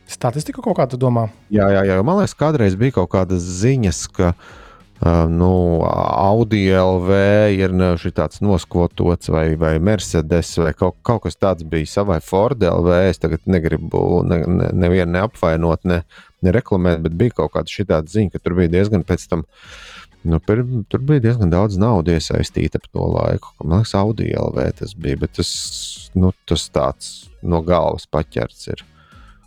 Statistika 0.09 0.63
kaut 0.65 0.77
kāda 0.79 0.97
domā? 0.99 1.27
Jā, 1.53 1.67
jā, 1.75 1.83
jā. 1.85 1.99
Man 2.03 2.21
liekas, 2.21 2.33
kādreiz 2.39 2.75
bija 2.79 2.97
kaut 2.97 3.11
kādas 3.13 3.43
ziņas, 3.43 3.99
ka 4.15 4.31
uh, 4.31 4.68
nu, 5.31 5.51
Audi 5.87 6.65
LV 6.75 7.19
ir 7.55 7.71
tāds 8.15 8.41
noskvotots, 8.43 9.29
vai, 9.31 9.53
vai 9.55 9.77
Mercedes, 9.79 10.51
vai 10.59 10.73
kaut, 10.75 10.97
kaut 11.07 11.23
kas 11.23 11.39
tāds 11.39 11.63
bija 11.63 11.87
savai 11.87 12.19
Ford 12.19 12.59
LV. 12.59 12.97
Es 13.07 13.21
tagad 13.23 13.47
negribu 13.47 14.25
ne, 14.27 14.41
ne, 14.43 14.67
nevienu 14.75 15.15
neapvainot, 15.15 15.87
ne, 15.87 16.01
ne 16.43 16.55
reklamēt, 16.55 16.99
bet 17.05 17.15
bija 17.15 17.37
kaut 17.39 17.55
kāda 17.55 17.71
šī 17.71 17.87
tāda 17.93 18.11
ziņa, 18.11 18.33
ka 18.33 18.43
tur 18.43 18.59
bija 18.59 18.75
diezgan 18.75 19.07
pēc 19.07 19.25
tam. 19.31 19.47
Nu, 20.27 20.41
pir, 20.43 20.65
tur 20.91 20.99
bija 21.07 21.23
diezgan 21.29 21.53
daudz 21.53 21.79
naudas 21.79 22.19
iesaistīta 22.19 22.81
ap 22.81 22.91
to 22.91 23.07
laiku. 23.07 23.55
Man 23.63 23.79
liekas, 23.79 23.95
Audi 23.95 24.33
LV 24.35 24.67
tas 24.81 24.97
bija, 24.99 25.21
bet 25.21 25.37
tas, 25.39 25.51
nu, 26.11 26.33
tas 26.43 26.67
tāds 26.75 27.13
no 27.39 27.63
galvas 27.63 28.03
paķerts 28.11 28.67
ir 28.73 28.83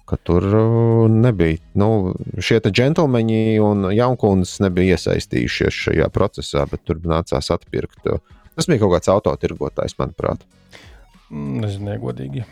ka 0.09 0.19
tur 0.21 0.47
uh, 0.47 1.11
nebija. 1.11 1.61
Nu, 1.79 2.15
šie 2.43 2.61
džentlmeņi 2.67 3.59
un 3.65 3.91
jaunkundas 3.95 4.59
nebija 4.65 4.97
iesaistījušies 4.97 5.83
šajā 5.87 6.09
procesā, 6.15 6.67
bet 6.71 6.85
tur 6.89 7.03
nācās 7.07 7.53
atpirkt. 7.55 8.09
Tas 8.53 8.69
bija 8.69 8.83
kaut 8.83 8.97
kāds 8.97 9.13
autotirgotājs, 9.13 9.97
manuprāt. 10.01 10.45
Mm, 11.31 11.63
nezinu, 11.65 11.97
godīgi. 12.03 12.45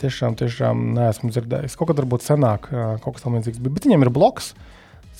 Tiešām, 0.00 0.36
tiešām 0.36 0.90
neesmu 0.94 1.30
dzirdējis. 1.32 1.74
Kaut 1.78 1.88
kad 1.90 2.02
varbūt 2.02 2.26
senāk 2.26 2.68
kaut 2.70 3.16
kas 3.16 3.24
tamlīdzīgs 3.24 3.62
bija. 3.62 3.72
Bet 3.78 3.88
viņiem 3.88 4.04
ir 4.04 4.12
bloks 4.12 4.52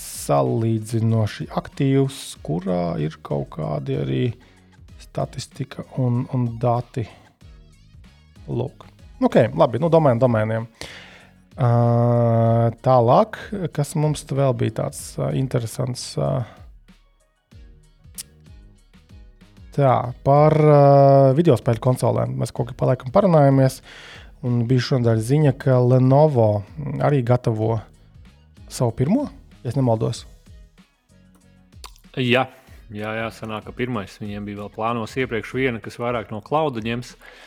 salīdzinoši 0.01 1.49
aktīvs, 1.59 2.21
kurā 2.45 2.99
ir 3.03 3.17
kaut 3.27 3.49
kādi 3.57 3.97
arī 3.99 4.23
statistika 5.01 5.87
un, 5.99 6.25
un 6.37 6.47
dati. 6.61 7.07
Lūk. 8.51 8.87
Ok, 9.21 9.35
labi, 9.53 9.77
nu, 9.77 9.91
domēni, 9.93 10.17
domēniem. 10.17 10.65
Uh, 11.61 12.71
tālāk, 12.81 13.37
kas 13.77 13.91
mums 14.01 14.23
vēl 14.25 14.55
bija 14.57 14.79
tāds 14.79 15.01
uh, 15.19 15.27
interesants. 15.37 16.15
Uh, 16.17 16.41
tā, 19.77 19.93
par 20.25 20.57
uh, 20.57 21.35
video 21.37 21.59
spēļu 21.61 21.83
konsolēm 21.85 22.33
mēs 22.41 22.55
kaut 22.57 22.71
kā 22.71 22.79
paliekam 22.81 23.13
parunājamies. 23.13 23.83
Un 24.41 24.63
bija 24.71 24.87
šodien 24.87 25.21
ziņa, 25.21 25.53
ka 25.61 25.77
Lenovo 25.85 26.49
arī 27.05 27.21
gatavo 27.21 27.75
savu 28.73 28.97
pirmo, 28.97 29.27
ja 29.67 29.77
nemaldos. 29.77 30.25
Jā, 32.17 32.47
jā, 32.89 33.13
jā 33.21 33.29
sanāk, 33.37 33.69
ka 33.69 33.77
pirmais 33.77 34.17
viņiem 34.17 34.49
bija 34.49 34.63
vēl 34.63 34.75
plānos 34.81 35.21
iepriekš 35.21 35.55
viena, 35.61 35.85
kas 35.85 36.01
vairāk 36.01 36.33
no 36.33 36.41
klauda 36.41 36.81
ņems. 36.89 37.13
Uh, 37.21 37.47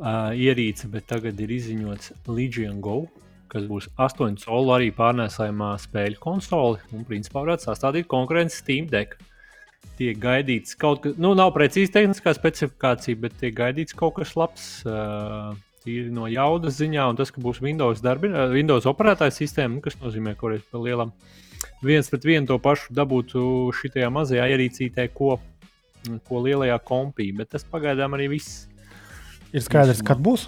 uh, 0.00 0.32
ierīce, 0.34 0.88
bet 0.90 1.06
tagad 1.10 1.40
ir 1.40 1.52
izziņots 1.54 2.12
Legion 2.28 2.80
Go, 2.84 3.04
kas 3.50 3.66
būs 3.70 3.88
8 4.00 4.38
soli 4.42 4.74
arī 4.76 4.90
pārnēsājumā 4.96 5.72
spēļu 5.82 6.20
konsoli 6.22 6.80
un 6.96 7.06
principā 7.08 7.44
varētu 7.44 7.68
sastādīt 7.68 8.08
konkurences 8.10 8.62
Steam 8.62 8.88
Deck. 8.90 9.18
Tiek 10.00 10.16
gaidīts 10.20 10.76
kaut 10.80 11.02
kas, 11.04 11.16
nu, 11.20 11.34
nav 11.36 11.52
precīzi 11.56 11.92
tehniskā 11.92 12.32
specifikācija, 12.36 13.18
bet 13.20 13.36
tiek 13.40 13.56
gaidīts 13.56 13.96
kaut 13.96 14.16
kas 14.20 14.36
labs. 14.36 14.70
Uh, 14.88 15.52
Tīri 15.80 16.10
no 16.12 16.26
jaudas 16.28 16.76
ziņā, 16.76 17.06
un 17.08 17.16
tas, 17.16 17.30
ka 17.32 17.40
būs 17.40 17.62
Windows, 17.64 18.02
darbi, 18.04 18.28
Windows 18.52 18.84
operētāja 18.90 19.32
sistēma, 19.32 19.78
nu, 19.78 19.84
kas 19.84 19.96
nozīmē, 20.02 20.34
ka 20.36 20.44
varēs 20.44 20.66
par 20.68 20.82
lielam 20.84 21.14
viens 21.84 22.08
pret 22.12 22.26
vienu 22.28 22.48
to 22.48 22.58
pašu 22.60 22.92
dabūtu 22.96 23.42
šajā 23.78 24.10
mazajā 24.12 24.44
ierīcītē, 24.54 25.08
ko, 25.16 25.38
ko 26.28 26.42
lielajā 26.44 26.76
kompī. 26.84 27.30
Bet 27.36 27.54
tas 27.54 27.64
pagaidām 27.64 28.16
arī 28.16 28.28
viss. 28.36 28.66
Ir 29.50 29.64
skaidrs, 29.64 30.02
kad 30.06 30.20
būs. 30.22 30.46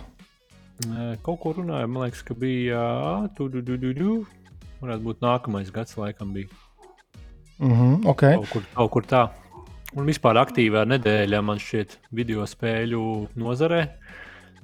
Kaut 1.26 1.40
ko 1.42 1.52
runāja, 1.56 1.88
man 1.90 2.06
liekas, 2.06 2.22
ka 2.26 2.34
bija. 2.38 2.82
Tu, 3.36 3.48
tu, 3.50 3.62
tu, 3.66 3.78
tu, 3.78 3.92
tu. 3.98 4.12
Varētu 4.82 5.06
būt 5.06 5.22
nākamais 5.22 5.70
gads, 5.74 5.96
laikam, 5.98 6.32
bija. 6.34 6.50
Mm 7.58 7.72
-hmm, 7.72 8.06
okay. 8.06 8.34
kaut, 8.34 8.48
kur, 8.50 8.62
kaut 8.74 8.90
kur 8.90 9.04
tā. 9.06 9.22
Un 9.94 10.06
vispār 10.06 10.38
aktīvā 10.40 10.86
nedēļā 10.88 11.42
man 11.42 11.58
šķiet 11.58 11.98
video 12.10 12.46
spēļu 12.46 13.28
nozarē. 13.36 13.82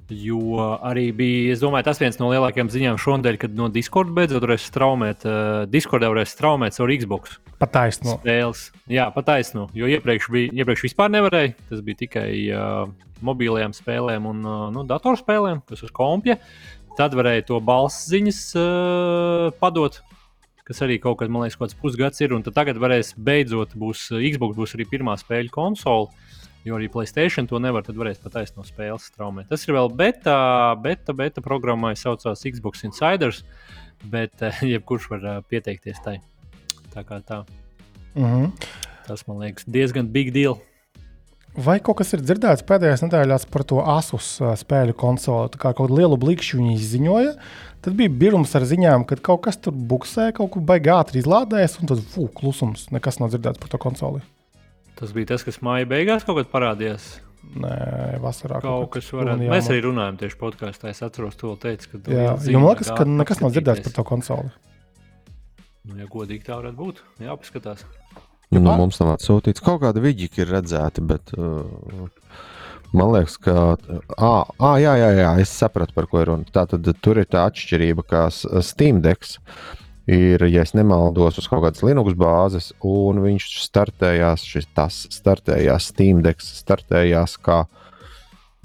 Jo 0.09 0.63
arī 0.81 1.09
bija, 1.13 1.53
es 1.53 1.61
domāju, 1.61 1.85
tas 1.85 1.99
viens 2.01 2.17
no 2.17 2.31
lielākajiem 2.31 2.71
ziņām 2.73 2.97
šonadēļ, 3.01 3.35
kad 3.43 3.53
no 3.53 3.67
Discord 3.69 4.09
beidzot 4.15 4.41
varēs 4.41 4.65
straumēt, 4.65 5.25
uh, 5.27 5.67
Discordā 5.69 6.09
varēs 6.09 6.33
straumēt 6.33 6.73
savu 6.73 6.95
Xbox. 6.97 7.37
Pataisno. 7.61 8.15
Spēles. 8.17 8.63
Jā, 8.89 9.09
pataisno. 9.13 9.67
Jo 9.77 9.89
iepriekš, 9.91 10.31
bija, 10.33 10.49
iepriekš 10.63 10.87
vispār 10.87 11.13
nevarēja. 11.13 11.53
Tas 11.69 11.83
bija 11.85 12.01
tikai 12.01 12.29
uh, 12.49 12.89
mobilajām 13.25 13.75
spēlēm 13.77 14.25
un 14.31 14.41
uh, 14.47 14.65
nu, 14.73 14.85
datorspēlēm, 14.89 15.61
kas 15.69 15.85
uz 15.85 15.93
kompja. 15.93 16.39
Tad 16.97 17.13
varēja 17.15 17.45
to 17.51 17.61
balss 17.61 18.09
ziņas 18.09 18.41
uh, 18.57 19.51
padot, 19.61 20.01
kas 20.65 20.81
arī 20.85 20.97
kaut 21.03 21.19
kad, 21.21 21.29
man 21.29 21.45
liekas, 21.45 21.59
kaut 21.59 21.69
kāds 21.69 21.81
pusgads 21.83 22.25
ir. 22.25 22.33
Un 22.33 22.47
tagad 22.49 22.81
varēs 22.81 23.13
beidzot, 23.13 23.77
būs 23.77 24.09
Xbox 24.09 24.57
būs 24.57 24.73
arī 24.79 24.89
pirmā 24.89 25.19
spēļu 25.21 25.53
konsole. 25.53 26.09
Jo 26.69 26.77
arī 26.77 26.85
Placēta 26.93 27.47
to 27.49 27.59
nevar, 27.61 27.81
tad 27.85 27.97
varēs 27.97 28.21
pataisnot 28.21 28.61
no 28.61 28.67
spēles 28.67 29.07
straumēt. 29.09 29.47
Tas 29.49 29.63
ir 29.65 29.73
vēl 29.73 29.89
beta, 29.89 30.35
beta, 30.77 31.15
beta 31.17 31.41
programmai 31.41 31.95
saucās 31.97 32.45
Xbox 32.45 32.85
Insiders, 32.85 33.41
bet 34.05 34.45
uh, 34.45 34.61
jebkurš 34.73 35.09
var 35.15 35.25
uh, 35.25 35.39
pieteikties 35.49 36.03
tai. 36.05 36.19
Tā 36.93 37.05
kā 37.05 37.21
tā. 37.25 37.43
Mm 38.13 38.25
-hmm. 38.25 38.67
Tas 39.07 39.25
man 39.27 39.39
liekas 39.41 39.65
diezgan 39.65 40.11
big 40.13 40.33
deal. 40.33 40.59
Vai 41.57 41.79
kaut 41.79 41.97
kas 41.97 42.13
ir 42.13 42.21
dzirdēts 42.21 42.61
pēdējās 42.63 43.01
nedēļās 43.03 43.47
par 43.49 43.63
to 43.63 43.81
asus 43.81 44.37
spēļu 44.61 44.93
konsoli? 44.93 45.49
Kā 45.57 45.73
kaut 45.73 45.89
kādu 45.89 45.97
lielu 45.97 46.17
blikšķi 46.17 46.57
viņi 46.57 46.75
izziņoja, 46.75 47.33
tad 47.81 47.97
bija 47.97 48.09
birums 48.09 48.53
ar 48.55 48.67
ziņām, 48.69 49.05
ka 49.09 49.15
kaut 49.15 49.41
kas 49.47 49.57
tur 49.57 49.73
buksē, 49.73 50.31
kaut 50.37 50.51
kur 50.51 50.61
baigā 50.61 50.99
ātri 51.01 51.23
izlādējas, 51.23 51.79
un 51.81 51.87
tad 51.87 51.97
fū, 51.97 52.27
klusums. 52.27 52.91
Nekas 52.91 53.19
nav 53.19 53.33
dzirdēts 53.33 53.59
par 53.59 53.69
to 53.69 53.77
konsoli. 53.81 54.21
Tas 54.99 55.15
bija 55.15 55.31
tas, 55.31 55.45
kas 55.47 55.61
māja 55.63 55.87
beigās 55.87 56.25
kaut 56.27 56.41
kad 56.41 56.49
parādījās. 56.51 57.07
Nē, 57.59 58.19
vasarā 58.21 58.59
kaut, 58.59 58.67
kaut 58.67 58.89
kas 58.97 59.07
varētu 59.15 59.45
būt. 59.45 59.51
Mēs 59.53 59.69
arī 59.71 59.83
runājam 59.85 60.17
tieši 60.19 60.37
podkāstā. 60.41 60.91
Es 60.91 60.99
atceros, 61.05 61.37
to 61.39 61.53
teicu, 61.61 61.93
ka. 61.93 62.01
Jā, 62.11 62.33
jo 62.51 62.59
man 62.59 62.73
liekas, 62.73 62.91
ka 62.97 63.07
nekas 63.07 63.39
nav 63.41 63.55
dzirdēts 63.55 63.85
par 63.87 63.95
to 63.95 64.05
konsoli. 64.11 64.51
Nu, 65.87 65.95
ja 66.01 66.09
godīgi 66.11 66.43
tā 66.45 66.59
varētu 66.59 66.77
būt, 66.77 67.01
jāpaskatās. 67.23 67.85
Nu, 68.51 68.59
nu, 68.59 68.73
mums 68.75 68.99
nav 68.99 69.15
atsūtīts 69.15 69.63
kaut 69.63 69.83
kāda 69.85 70.03
vidīka, 70.03 70.43
ir 70.43 70.51
redzēta, 70.51 71.01
bet 71.05 71.31
uh, 71.37 72.11
man 72.91 73.13
liekas, 73.15 73.39
ka. 73.41 73.55
Ah, 74.17 74.43
ah, 74.59 74.75
jā, 74.81 74.97
jā, 74.99 75.09
jā, 75.21 75.33
es 75.41 75.53
sapratu, 75.53 75.95
par 75.95 76.09
ko 76.11 76.21
ir 76.21 76.33
runa. 76.33 76.49
Tātad 76.53 76.91
tur 76.99 77.21
ir 77.21 77.29
tā 77.29 77.47
atšķirība, 77.49 78.05
ka 78.09 78.27
Steam 78.33 78.99
Decks 79.05 79.37
ir, 80.09 80.43
ja 80.49 80.63
nemaldos, 80.75 81.37
uz 81.39 81.47
kaut 81.49 81.63
kādas 81.65 81.83
Linux 81.85 82.15
bāzes, 82.17 82.71
un 82.85 83.21
viņš 83.23 83.49
startējās, 83.65 84.45
šis 84.53 84.69
tas 84.77 85.03
startējās, 85.13 85.91
Steam 85.93 86.23
Decks 86.25 86.49
startējās 86.63 87.37
kā. 87.45 87.63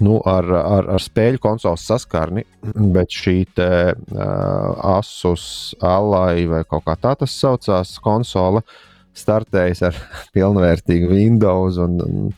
Nu, 0.03 0.17
ar, 0.27 0.43
ar, 0.59 0.89
ar 0.97 0.99
spēļu 0.99 1.39
konsoles 1.39 1.85
saskarni, 1.87 2.43
bet 2.91 3.13
šī 3.15 3.37
te, 3.55 3.69
uh, 3.95 4.97
Asus 4.97 5.45
Ally 5.79 6.49
vai 6.51 6.65
kaut 6.67 6.83
kā 6.83 6.97
tā 6.99 7.13
tas 7.21 7.37
saucās, 7.39 7.93
konsole 8.03 8.65
startējis 9.15 9.83
ar 9.87 9.99
pilnvērtīgu 10.35 11.13
Windows. 11.13 11.79
Un, 11.79 12.01
un, 12.03 12.33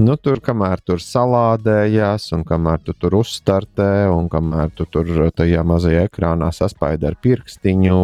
nu, 0.00 0.16
tur, 0.20 0.40
kamēr 0.44 0.80
tur 0.84 1.02
salādējās, 1.02 2.30
un 2.36 2.44
kamēr 2.48 2.82
tu 2.86 2.94
tur 2.96 3.18
uzstartē, 3.20 4.06
un 4.12 4.28
kamēr 4.32 4.72
tu 4.76 4.86
tur 4.90 5.08
tajā 5.36 5.64
mazajā 5.66 6.06
ekrānā 6.08 6.52
saspaidi 6.54 7.08
ar 7.10 7.18
pirkstiņu, 7.22 7.98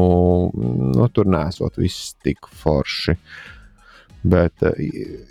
nu, 0.96 1.09
tur 1.14 1.31
nesot 1.31 1.79
viss 1.81 2.12
tik 2.24 2.51
forši. 2.62 3.16
Bet 4.29 4.64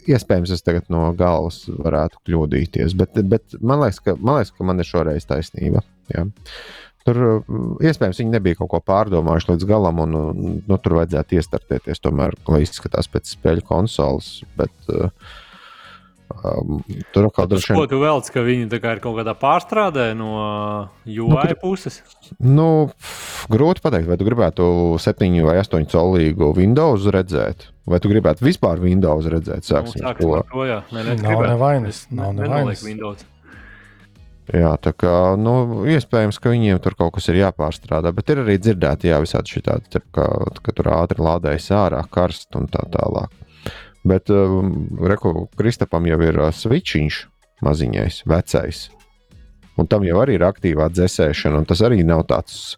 iespējams, 0.08 0.54
es 0.56 0.64
tagad 0.64 0.88
no 0.94 1.10
galvas 1.18 1.66
varētu 1.68 2.22
kļūdīties. 2.26 2.96
Bet, 2.98 3.20
bet 3.28 3.58
man, 3.60 3.84
liekas, 3.84 4.00
ka, 4.02 4.16
man 4.16 4.40
liekas, 4.40 4.54
ka 4.56 4.68
man 4.68 4.80
ir 4.80 4.88
šoreiz 4.88 5.28
taisnība. 5.28 5.84
Jā. 6.14 6.24
Tur 7.08 7.20
mm, 7.24 7.78
iespējams 7.88 8.22
viņi 8.24 8.34
nebija 8.34 8.58
kaut 8.60 8.72
ko 8.74 8.80
pārdomājuši 8.84 9.54
līdz 9.54 9.68
galam, 9.68 10.00
un 10.04 10.16
nu, 10.68 10.80
tur 10.80 10.98
vajadzētu 10.98 11.38
iestartēties, 11.38 12.02
tomēr, 12.04 12.36
lai 12.52 12.64
izskatās 12.66 13.08
pēc 13.12 13.36
spēļu 13.36 13.64
konsoles. 13.68 14.32
Bet, 14.60 14.74
uh, 14.92 15.12
Um, 16.28 16.82
tur 17.16 17.30
kaut 17.30 17.38
kādā 17.38 17.56
veidā. 17.56 17.76
Ko 17.78 17.86
tu 17.88 18.02
vēlaties, 18.02 18.32
ka 18.36 18.44
viņi 18.44 18.68
ir 18.68 19.00
kaut 19.04 19.16
kādā 19.16 19.34
pārstrādē 19.40 20.10
no 20.18 20.32
UI 21.08 21.30
nu, 21.32 21.56
puses? 21.62 22.02
Nu, 22.44 22.68
grūti 23.52 23.84
pateikt, 23.86 24.10
vai 24.12 24.18
tu 24.20 24.28
gribētu 24.28 24.68
7 25.00 25.40
vai 25.48 25.56
8 25.62 25.88
colīgu 25.94 26.52
Windows 26.58 27.08
redzēt, 27.16 27.70
vai 27.88 28.02
tu 28.04 28.12
gribētu 28.12 28.44
vispār 28.44 28.84
Windows 28.84 29.32
redzēt. 29.32 29.64
Sāksim, 29.68 30.04
nu, 30.04 30.10
sāksim 30.10 30.36
ar 30.36 30.46
to, 30.52 30.68
jā. 30.68 30.84
Nē, 30.92 31.08
ne, 31.08 31.18
nav 31.24 31.48
nevainas. 31.48 32.04
Nav 32.12 32.36
nevainas. 32.36 32.84
Windows. 32.84 33.26
Jā, 34.48 34.76
tā 34.80 34.94
kā 34.96 35.16
nu, 35.40 35.84
iespējams, 35.92 36.38
ka 36.40 36.52
viņiem 36.54 36.78
tur 36.84 36.96
kaut 37.00 37.18
kas 37.18 37.28
ir 37.32 37.42
jāpārstrādā, 37.42 38.14
bet 38.16 38.32
ir 38.32 38.44
arī 38.44 38.60
dzirdēti, 38.60 39.10
jā, 39.12 39.18
visādi 39.24 39.58
šitādi, 39.58 40.04
ka, 40.16 40.28
ka 40.64 40.76
tur 40.76 40.92
ātri 40.96 41.24
lādējas 41.24 41.72
ārā, 41.76 42.04
karst 42.12 42.56
un 42.56 42.68
tā 42.72 42.84
tālāk. 42.94 43.32
Bet 44.08 44.32
uh, 44.34 44.60
Reku 45.10 45.48
Kristapam 45.58 46.06
jau 46.08 46.20
ir 46.24 46.40
uh, 46.40 46.52
switchiņš 46.54 47.22
maziņais, 47.66 48.24
vecais. 48.30 48.88
Un 49.78 49.88
tam 49.90 50.06
jau 50.08 50.20
arī 50.24 50.38
ir 50.38 50.46
aktīvā 50.48 50.90
dzēsēšana, 50.94 51.62
un 51.62 51.68
tas 51.70 51.84
arī 51.86 52.02
nav 52.06 52.24
tāds 52.30 52.78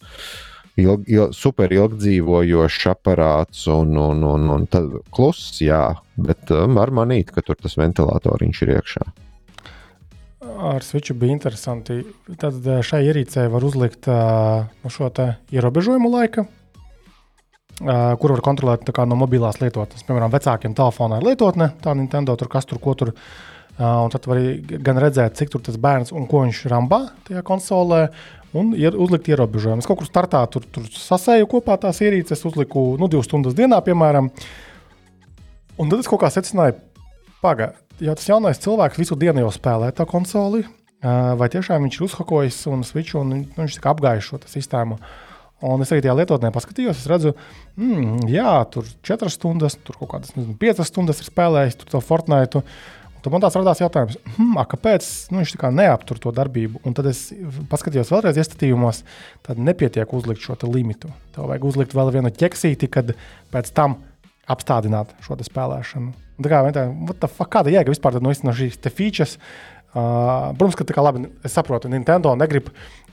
ilg, 0.79 1.05
ilg, 1.07 1.33
super 1.35 1.71
ilgdzīvojošs 1.75 2.89
aparāts 2.91 3.65
un, 3.71 3.95
un, 3.99 4.23
un, 4.27 4.49
un 4.55 4.67
kluss, 5.15 5.61
jā, 5.63 5.83
bet 6.19 6.51
um, 6.55 6.75
var 6.79 6.91
manīt, 6.95 7.31
ka 7.35 7.43
tur 7.45 7.59
tas 7.59 7.77
ventilatoriņš 7.79 8.61
ir 8.65 8.75
iekšā. 8.77 9.07
Ar 10.69 10.83
switchu 10.83 11.13
bija 11.19 11.35
interesanti. 11.35 12.01
Tad 12.39 12.59
uh, 12.65 12.79
šai 12.83 13.05
ierīcei 13.07 13.47
var 13.51 13.63
uzlikt 13.67 14.09
uh, 14.11 14.67
šo 14.91 15.11
ierobežojumu 15.55 16.11
laika, 16.11 16.47
kur 17.79 18.35
var 18.35 18.41
kontrolēt 18.43 18.89
no 19.07 19.15
mobilās 19.19 19.61
lietotnes. 19.61 20.03
Piemēram, 20.07 20.33
vecākiem 20.33 20.75
telefonā 20.75 21.21
ir 21.21 21.29
lietotne, 21.31 21.71
tā 21.83 21.95
Nintendo 21.95 22.35
tur 22.35 22.51
kas 22.51 22.67
tur 22.67 22.81
ko 22.83 22.95
tur. 22.99 23.13
Uh, 23.13 23.39
un 23.79 24.11
tad 24.11 24.25
var 24.27 24.39
gan 24.83 24.99
redzēt, 24.99 25.37
cik 25.39 25.53
tas 25.63 25.77
bērns 25.79 26.11
un 26.11 26.25
ko 26.27 26.43
viņš 26.43 26.65
rambā 26.71 27.05
tajā 27.29 27.43
konsolē, 27.47 28.09
un 28.59 28.73
ir 28.75 28.97
uzlikt 28.97 29.29
ierobežojumus. 29.31 29.87
Kaut 29.87 30.01
kur 30.01 30.09
startā 30.09 30.41
tur, 30.51 30.65
tur 30.67 30.87
sasēju 30.91 31.47
kopā 31.47 31.77
tās 31.79 32.01
ierīces, 32.03 32.43
uzliku 32.49 32.97
nu, 32.99 33.07
divas 33.07 33.29
stundas 33.29 33.55
dienā, 33.55 33.79
piemēram. 33.85 34.27
Un 35.79 35.91
tad 35.91 36.01
es 36.01 36.09
kaut 36.11 36.25
kā 36.25 36.31
secināju, 36.33 36.75
pagaidi, 37.43 37.77
ja 38.03 38.17
tas 38.19 38.27
jaunais 38.27 38.59
cilvēks 38.59 38.99
visu 38.99 39.15
dienu 39.19 39.45
jau 39.45 39.53
spēlē 39.55 39.93
tā 39.95 40.03
konsoli, 40.09 40.65
vai 40.99 41.47
tiešām 41.53 41.85
viņš 41.85 41.99
ir 42.01 42.07
uzhakojis 42.09 42.59
un 42.73 42.83
switch, 42.83 43.15
un 43.15 43.31
nu, 43.31 43.43
viņš 43.61 43.79
apgājis 43.93 44.27
šo 44.27 44.41
sistēmu. 44.49 44.99
Un 45.65 45.83
es 45.83 45.89
arī 45.91 46.03
tajā 46.05 46.15
lietotnē 46.15 46.53
paskatījos, 46.55 47.01
es 47.01 47.09
redzu, 47.11 47.33
mm, 47.75 48.29
jā, 48.31 48.53
tur 48.71 48.87
4 49.03 49.31
stundas, 49.33 49.75
tur 49.83 49.97
kaut 49.99 50.13
kādas 50.13 50.31
5 50.35 50.85
stundas 50.87 51.19
ir 51.19 51.27
spēlējis, 51.27 51.81
to 51.83 51.99
Fortnite. 52.03 52.63
Tad 53.19 53.33
man 53.33 53.43
tāds 53.43 53.57
radās 53.59 53.81
jautājums, 53.81 54.15
hmm, 54.37 54.55
kāpēc 54.71 55.05
nu, 55.33 55.41
viņš 55.41 55.57
neaptur 55.75 56.21
to 56.23 56.31
darbību. 56.31 56.79
Un 56.87 56.93
tad 56.95 57.09
es 57.11 57.25
paskatījos 57.67 58.13
vēlreiz 58.13 58.39
iestatījumos, 58.39 59.01
tad 59.43 59.59
nepietiek 59.59 60.13
uzlikt 60.15 60.39
šo 60.39 60.55
limitu. 60.71 61.11
Tev 61.35 61.49
vajag 61.51 61.65
uzlikt 61.67 61.95
vēl 61.97 62.13
vienu 62.15 62.31
ķeksīti, 62.31 62.87
kad 62.87 63.11
pēc 63.51 63.73
tam 63.75 63.97
apstādināt 64.47 65.11
šo 65.25 65.35
spēlēšanu. 65.35 66.13
Un 66.39 66.45
tā 66.45 66.53
kā 66.53 66.63
vienkārši, 66.63 67.49
kāda 67.51 67.75
jēga 67.75 67.91
vispār 67.91 68.21
no, 68.23 68.31
no 68.31 68.55
šīs 68.55 68.79
features? 68.87 69.35
Uh, 69.89 70.53
protams, 70.55 70.77
ka 70.77 70.85
tā 70.87 70.95
kā 70.95 71.03
labi, 71.03 71.25
es 71.43 71.55
saprotu, 71.57 71.89
Nintendo 71.91 72.31
negrib 72.37 72.69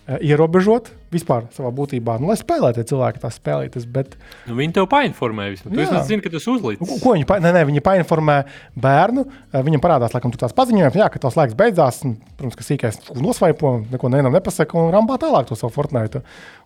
ierobežot 0.06 0.92
vispār 1.10 1.46
savā 1.54 1.70
būtībā. 1.74 2.16
Nu, 2.20 2.28
lai 2.30 2.36
spēlētu 2.38 2.84
cilvēki 2.86 3.22
tās 3.22 3.38
spēlītas. 3.40 3.86
Bet... 3.90 4.14
Nu, 4.46 4.56
viņi 4.58 4.76
tev 4.76 4.88
painformē 4.90 5.48
vismaz. 5.52 5.72
Tu 5.72 5.82
jau 5.82 6.02
zini, 6.06 6.22
ka 6.24 6.32
tas 6.34 6.46
uzlicis. 6.50 7.00
Ko 7.02 7.14
viņi, 7.16 7.26
pa... 7.28 7.38
nē, 7.42 7.52
nē, 7.56 7.64
viņi 7.70 7.82
painformē 7.86 8.36
bērnu. 8.82 9.24
Viņam 9.66 9.82
parādās, 9.82 10.14
laikam, 10.14 10.34
tāds 10.34 10.54
paziņojums, 10.58 10.98
jā, 11.00 11.08
ka 11.12 11.22
tas 11.22 11.38
laiks 11.38 11.56
beidzās. 11.58 12.02
Un, 12.06 12.16
protams, 12.38 12.58
ka 12.58 12.66
sīkais 12.66 13.00
nosvaipo, 13.18 13.72
neko 13.94 14.12
nevienam 14.12 14.34
nepasaka 14.36 14.78
un 14.78 14.92
rambā 14.94 15.18
tālāk 15.22 15.50
to 15.50 15.58
savu 15.58 15.74
Fortnite. 15.74 16.22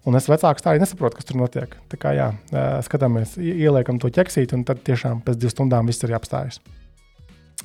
Un 0.08 0.16
es 0.20 0.28
vecāks 0.28 0.64
tā 0.64 0.74
arī 0.74 0.84
nesaprotu, 0.84 1.20
kas 1.20 1.28
tur 1.28 1.40
notiek. 1.40 1.76
Tā 1.92 2.00
kā 2.00 2.14
jā, 2.16 2.30
skatāmies, 2.86 3.36
ieliekam 3.40 4.00
to 4.02 4.12
ķeksīti, 4.12 4.56
un 4.56 4.64
tad 4.68 4.84
tiešām 4.86 5.24
pēc 5.26 5.40
divām 5.40 5.56
stundām 5.56 5.90
viss 5.90 6.04
ir 6.04 6.16
jāapstājas. 6.16 6.60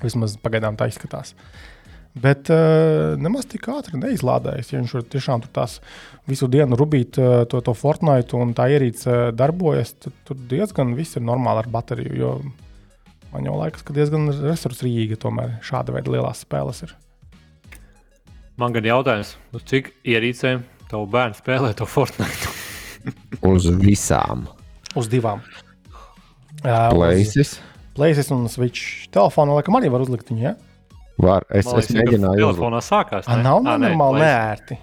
Vismaz 0.03 0.35
pagaidām 0.43 0.75
tā 0.79 0.89
izskatās. 0.91 1.35
Bet 2.15 2.47
uh, 2.53 3.17
nemaz 3.19 3.47
tik 3.51 3.65
ātri 3.73 3.99
neizlādējas. 3.99 4.69
Ja 4.71 4.79
viņš 4.79 4.93
tur 4.95 5.07
tiešām 5.15 5.41
tur 5.43 5.51
tās 5.57 5.79
visu 6.29 6.47
dienu 6.47 6.77
rubīt 6.79 7.19
uh, 7.19 7.41
to, 7.51 7.59
to 7.59 7.73
Fortnite 7.75 8.37
un 8.39 8.53
tā 8.55 8.69
ierīce 8.71 9.33
darbojas, 9.35 9.91
tad 9.99 10.15
tur 10.27 10.39
diezgan 10.51 10.93
viss 10.95 11.19
ir 11.19 11.25
normāli 11.27 11.65
ar 11.65 11.71
bateriju. 11.73 12.15
Jo 12.15 12.31
man 13.33 13.49
jau 13.49 13.57
liekas, 13.59 13.83
ka 13.83 13.95
diezgan 13.97 14.29
resursīga 14.31 15.19
tomēr 15.19 15.57
šāda 15.65 15.97
veida 15.97 16.13
lielās 16.13 16.45
spēles 16.45 16.85
ir. 16.87 16.95
Man 18.55 18.71
gan 18.71 18.87
jautājums, 18.87 19.33
uz 19.51 19.65
cik 19.67 19.91
ierīcēm 20.07 20.63
tavu 20.87 21.09
bērnu 21.11 21.35
spēlē 21.35 21.73
to 21.75 21.87
Fortnite? 21.89 22.53
uz 23.51 23.67
visām. 23.81 24.47
Uz 24.95 25.11
divām. 25.11 25.43
Uh, 26.63 26.87
Places. 26.95 27.57
Places 27.95 28.31
un 28.31 28.47
Switch 28.51 29.09
telefonu 29.11 29.59
laikam 29.59 29.75
arī 29.75 29.91
var 29.91 30.05
uzlikt 30.05 30.31
viņu. 30.31 30.45
Ja? 30.47 30.55
Var. 31.21 31.45
Es, 31.49 31.69
liekas, 31.69 31.87
es 31.89 31.95
mēģināju. 31.95 32.41
Telefonā 32.41 32.81
sākās. 32.83 33.29
Ne? 33.29 33.39
Nav 33.45 33.63
A, 33.63 33.77
normāli 33.79 34.23
neērti. 34.25 34.77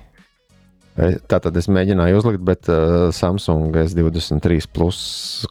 Tā 1.29 1.39
tad 1.41 1.57
es 1.57 1.69
mēģināju 1.73 2.19
uzlikt, 2.21 2.43
bet 2.45 2.69
uh, 2.73 3.07
Samsung 3.17 3.73
S23 3.81 4.67
plus 4.77 4.99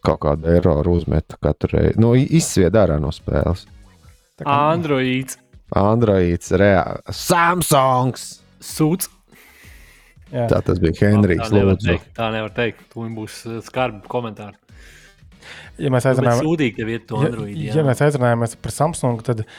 kaut 0.06 0.22
kādu 0.26 0.50
eroru 0.54 1.00
uzmeta 1.00 1.38
katru 1.42 1.74
reizi. 1.78 2.02
Nu, 2.02 2.14
izsvied 2.18 2.78
ārā 2.78 3.00
no 3.02 3.10
spēles. 3.14 3.66
Tā 4.38 4.46
kā 4.46 4.60
Androids. 4.74 5.40
Androids, 5.78 6.54
reāli. 6.62 7.16
Samsungs! 7.16 8.28
Sūds. 8.62 9.10
Jā. 10.32 10.46
Tā 10.48 10.62
tas 10.64 10.80
bija 10.80 11.10
Henrijs. 11.10 11.42
Tā 11.42 11.58
nevar 11.58 11.80
teikt. 11.82 12.12
Tā 12.16 12.30
nevar 12.32 12.54
teikt. 12.56 12.86
Tur 12.94 13.10
būs 13.16 13.42
skarbi 13.66 14.06
komentāri. 14.12 14.61
Ja 15.82 15.92
mēs 15.94 16.08
aizrunājam, 16.12 16.46
sūdīgi, 16.46 16.86
Android, 17.18 17.58
ja, 17.58 17.76
ja 17.80 17.86
mēs 17.88 18.04
aizrunājamies 18.06 18.56
par 18.62 18.76
Samsung, 18.76 19.26
tad 19.26 19.44
uh, 19.44 19.50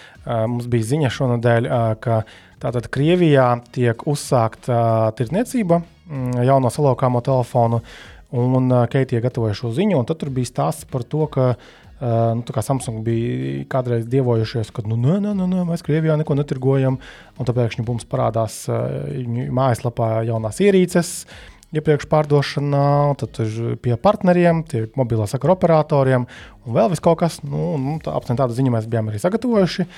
mums 0.51 0.71
bija 0.73 0.91
ziņa 0.93 1.13
šonadēļ, 1.19 1.69
uh, 1.69 1.93
ka 2.03 2.23
tātad 2.63 2.89
Krievijā 2.95 3.49
tiek 3.75 4.07
uzsākta 4.09 4.73
uh, 4.73 5.05
tirdzniecība 5.19 5.83
mm, 5.83 6.43
jauno 6.49 6.73
salokāmo 6.73 7.23
telefonu, 7.27 7.83
un 8.33 8.73
uh, 8.73 8.85
Keitija 8.91 9.23
gatavoja 9.25 9.59
šo 9.59 9.73
ziņu, 9.77 9.99
un 10.01 10.09
tad 10.09 10.23
tur 10.23 10.33
bija 10.35 10.53
stāsts 10.53 10.89
par 10.91 11.07
to, 11.07 11.29
ka 11.33 11.55
Uh, 12.03 12.33
nu, 12.35 12.63
Samsung 12.67 13.05
bija 13.07 13.61
kādreiz 13.71 14.09
dievojušies, 14.11 14.73
ka 14.75 14.83
nu, 14.91 14.97
nē, 14.99 15.21
nē, 15.23 15.37
nē, 15.39 15.61
mēs 15.69 15.85
Krievijā 15.87 16.17
neko 16.19 16.35
netirgojam. 16.35 16.97
Un 17.39 17.47
tāpēc 17.47 17.77
mums 17.79 18.09
parādās 18.11 18.57
uh, 18.67 19.13
mājaslapā 19.55 20.09
jaunās 20.27 20.59
ierīces, 20.67 21.13
iepriekš 21.73 22.09
pārdošanā, 22.11 22.89
tad 23.21 23.39
pie 23.85 23.95
partneriem, 24.01 24.63
tie 24.69 24.87
mobilā 24.99 25.27
sakra 25.31 25.55
operatoriem 25.57 26.27
un 26.27 26.77
vēl 26.77 26.97
kaut 27.03 27.21
kas. 27.23 27.41
Nu, 27.45 27.77
nu, 27.81 27.97
tā, 28.05 28.15
aptuveni 28.17 28.41
tādu 28.43 28.57
ziņu 28.57 28.75
mēs 28.75 28.91
bijām 28.91 29.09
arī 29.11 29.23
sagatavojuši. 29.23 29.89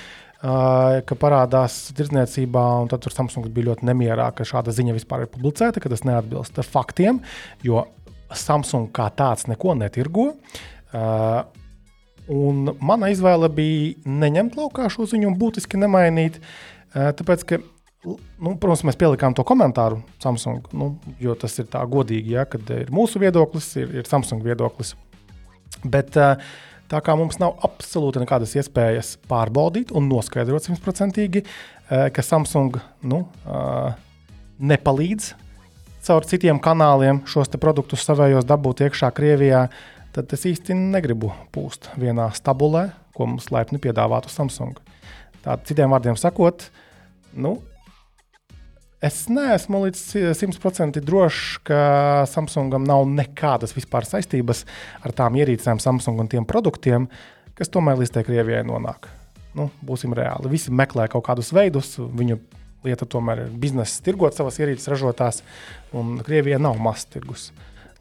Uh, 0.45 1.01
ka 1.07 1.15
parādās 1.17 1.77
tirdzniecībā, 1.95 2.63
un 2.83 2.89
tad 2.91 3.05
Samsung 3.09 3.47
bija 3.55 3.71
ļoti 3.71 3.87
nemierā, 3.87 4.27
ka 4.35 4.45
šāda 4.45 4.73
ziņa 4.75 4.93
vispār 4.97 5.23
ir 5.23 5.31
publicēta, 5.31 5.81
ka 5.81 5.89
tas 5.89 6.03
neatbilst 6.05 6.59
faktiem, 6.69 7.21
jo 7.65 7.85
Samsung 8.35 8.91
kā 8.93 9.07
tāds 9.15 9.47
neko 9.49 9.73
netirgo. 9.79 10.33
Uh, 10.91 11.47
un 12.31 12.75
mana 12.81 13.11
izvēle 13.13 13.49
bija 13.53 13.95
neņemt 14.05 14.57
laukā 14.59 14.89
šo 14.91 15.07
ziņu 15.09 15.29
un 15.29 15.39
būtiski 15.39 15.79
nemainīt, 15.81 16.39
tāpēc 16.95 17.43
ka 17.47 17.59
Nu, 18.05 18.53
protams, 18.61 18.83
mēs 18.85 18.97
pielikām 18.99 19.33
to 19.37 19.43
komentāru 19.47 20.01
Samsung, 20.21 20.67
nu, 20.77 20.91
jo 21.21 21.33
tas 21.39 21.55
ir 21.61 21.69
tā 21.71 21.81
godīgi, 21.89 22.35
ja, 22.35 22.45
kad 22.49 22.69
ir 22.75 22.91
mūsu 22.93 23.21
viedoklis, 23.21 23.71
ir, 23.81 23.91
ir 23.97 24.09
Samsung 24.09 24.43
viedoklis. 24.45 24.93
Bet 25.81 26.17
eh, 26.21 26.43
tā 26.91 27.01
kā 27.05 27.15
mums 27.17 27.39
nav 27.41 27.57
absolūti 27.65 28.21
nekādas 28.21 28.53
iespējas 28.59 29.15
pārbaudīt 29.29 29.93
un 29.95 30.09
noskaidrot 30.11 30.67
simtprocentīgi, 30.67 31.45
eh, 31.45 32.05
ka 32.13 32.25
Samsung 32.25 32.77
nu, 33.09 33.23
eh, 33.49 33.97
nepalīdz 34.61 35.33
caur 36.05 36.25
citiem 36.29 36.61
kanāliem 36.61 37.23
šos 37.29 37.49
produktus 37.57 38.05
savējos 38.05 38.45
dabūt 38.45 38.85
iekšā 38.85 39.09
Krievijā, 39.15 39.65
tad 40.13 40.33
es 40.35 40.45
īsti 40.45 40.77
negribu 40.77 41.31
pūst 41.55 41.89
vienā 41.99 42.29
stabulē, 42.37 42.91
ko 43.15 43.25
mums 43.31 43.49
laipni 43.51 43.81
piedāvātu 43.81 44.29
Samsung. 44.29 44.77
Tā, 45.41 45.57
citiem 45.65 45.89
vārdiem 45.93 46.17
sakot, 46.19 46.67
nu, 47.33 47.57
Es 49.05 49.25
neesmu 49.29 49.83
līdz 49.83 50.01
100% 50.33 51.01
drošs, 51.05 51.59
ka 51.67 51.79
Samsungam 52.31 52.85
nav 52.87 53.03
nekādas 53.09 53.75
vispār 53.75 54.07
saistības 54.07 54.63
ar 55.05 55.13
tām 55.13 55.37
ierīcēm, 55.37 55.81
Samsung 55.83 56.23
un 56.23 56.31
tiem 56.31 56.47
produktiem, 56.49 57.05
kas 57.57 57.69
tomēr 57.73 57.99
līdz 58.01 58.23
Krievijai 58.25 58.63
nonāk. 58.65 59.09
Nu, 59.55 59.69
būsim 59.85 60.15
reāli. 60.17 60.49
Visi 60.51 60.73
meklē 60.73 61.05
kaut 61.11 61.27
kādus 61.27 61.53
veidus, 61.55 61.93
viņu 61.99 62.39
lieta 62.85 63.05
tomēr 63.09 63.45
ir 63.45 63.53
biznesa, 63.61 64.01
tirgot 64.05 64.37
savas 64.37 64.57
ierīces 64.61 64.89
ražotās, 64.91 65.41
un 65.95 66.17
Krievijai 66.25 66.59
nav 66.61 66.81
mazs 66.81 67.05
tirgus. 67.13 67.51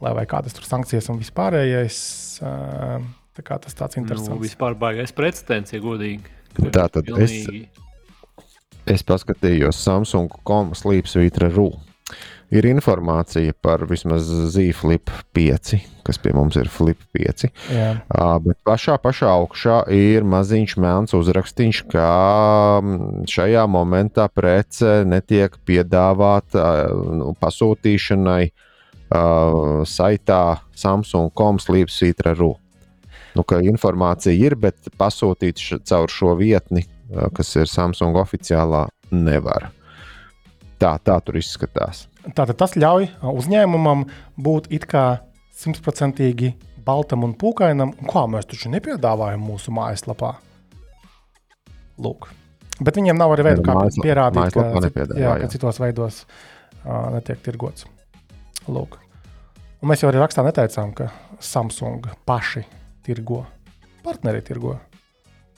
Lai 0.03 0.15
vai 0.17 0.25
kādas 0.31 0.57
tur 0.57 0.67
sankcijas 0.67 1.11
un 1.13 1.21
vispārējais. 1.21 2.01
Tā 3.35 3.45
kā 3.45 3.61
tas 3.61 3.77
tāds 3.77 4.01
interesants. 4.01 4.33
Nu, 4.33 4.43
vispār 4.43 4.77
baigais 4.79 5.15
precedents, 5.15 5.75
ja 5.75 5.85
godīgi. 5.85 6.33
Tā 6.71 6.89
tad 6.89 7.07
pilnīgi... 7.07 7.65
es 7.69 7.84
Es 8.85 9.01
paskatījos 9.07 9.79
Samsung.com 9.81 10.75
slīpsvītra 10.77 11.49
RU. 11.55 11.71
Ir 12.53 12.67
informācija 12.69 13.55
par 13.65 13.87
vismaz 13.89 14.29
Zīflip 14.53 15.09
5, 15.35 15.79
kas 16.05 16.21
pie 16.21 16.35
mums 16.37 16.59
ir 16.61 16.69
Flip 16.71 17.01
5. 17.17 17.47
Jā. 17.73 17.89
Uh, 18.13 18.37
bet 18.45 18.59
pašā, 18.69 18.99
pašā 19.03 19.33
augšā 19.33 19.79
ir 19.97 20.27
maziņš 20.29 20.77
melns 20.85 21.17
uzrakstīns, 21.17 21.81
ka 21.91 22.05
šajā 23.33 23.65
momentā 23.73 24.29
prece 24.29 25.01
netiek 25.09 25.57
piedāvāta 25.65 26.69
uh, 26.85 27.33
pasūtīšanai 27.41 28.43
uh, 28.53 29.81
saitā 29.89 30.43
Samsung.com 30.77 31.59
slīpsvītra 31.65 32.37
RU. 32.37 32.53
Nu, 33.35 33.43
informācija 33.67 34.37
ir, 34.37 34.55
bet 34.61 34.93
pasūtīt 35.01 35.59
caur 35.89 36.13
šo 36.13 36.37
vietni 36.39 36.85
kas 37.37 37.55
ir 37.57 37.71
Samsung 37.71 38.17
oficiālā, 38.21 38.87
nevar. 39.15 39.71
Tā, 40.81 40.97
tā 41.05 41.19
tur 41.25 41.39
izskatās. 41.39 42.07
Tātad 42.35 42.57
tas 42.61 42.75
ļauj 42.77 43.11
uzņēmumam 43.31 44.07
būt 44.41 44.71
it 44.75 44.87
kā 44.91 45.21
simtprocentīgi 45.55 46.55
baltam 46.85 47.25
un 47.25 47.35
pūkainam, 47.39 47.95
kā 48.11 48.25
mēs 48.31 48.49
taču 48.51 48.73
nepiedāvājam 48.73 49.45
mūsu 49.45 49.73
mājaslapā. 49.75 50.35
Lūk. 52.05 52.29
Bet 52.83 52.99
viņiem 52.99 53.19
nav 53.21 53.37
arī 53.37 53.47
veidu, 53.47 53.63
kā 53.65 53.77
Mājaslap- 53.77 54.07
pierādīt, 54.09 54.57
ka, 54.57 55.05
jā. 55.21 55.35
ka 55.45 55.51
citos 55.53 55.79
veidos 55.79 56.25
uh, 56.25 57.13
netiek 57.15 57.39
tirgots. 57.45 57.87
Lūk. 58.67 58.99
Un 59.79 59.93
mēs 59.93 60.03
jau 60.03 60.11
arī 60.11 60.19
rakstā 60.23 60.43
neteicām, 60.47 60.91
ka 60.97 61.11
Samsung 61.45 62.09
paši 62.27 62.65
tirgo, 63.07 63.45
partneri 64.03 64.43
tirgo, 64.43 64.79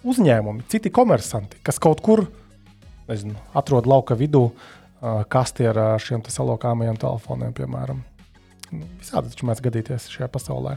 uzņēmumi, 0.04 0.66
citi 0.72 0.92
komersanti, 0.92 1.60
kas 1.64 1.80
kaut 1.82 2.02
kur 2.04 2.26
nezinu, 3.06 3.36
atrod 3.56 3.86
lauka 3.86 4.16
vidū 4.18 4.50
kasti 5.30 5.68
ar 5.70 6.00
šiem 6.02 6.24
salokāmajiem 6.26 6.96
telefoniem, 6.98 7.52
piemēram. 7.56 8.02
Nu, 8.74 8.88
Visādi 8.98 9.30
taču 9.30 9.46
mēs 9.46 9.62
gadīties 9.62 10.08
šajā 10.10 10.26
pasaulē. 10.32 10.74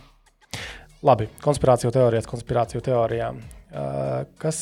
Labi, 1.05 1.29
konspirāciju 1.41 1.89
teorijas, 1.95 2.27
konspirāciju 2.29 2.83
teorijām. 2.85 3.39
Kas 4.41 4.59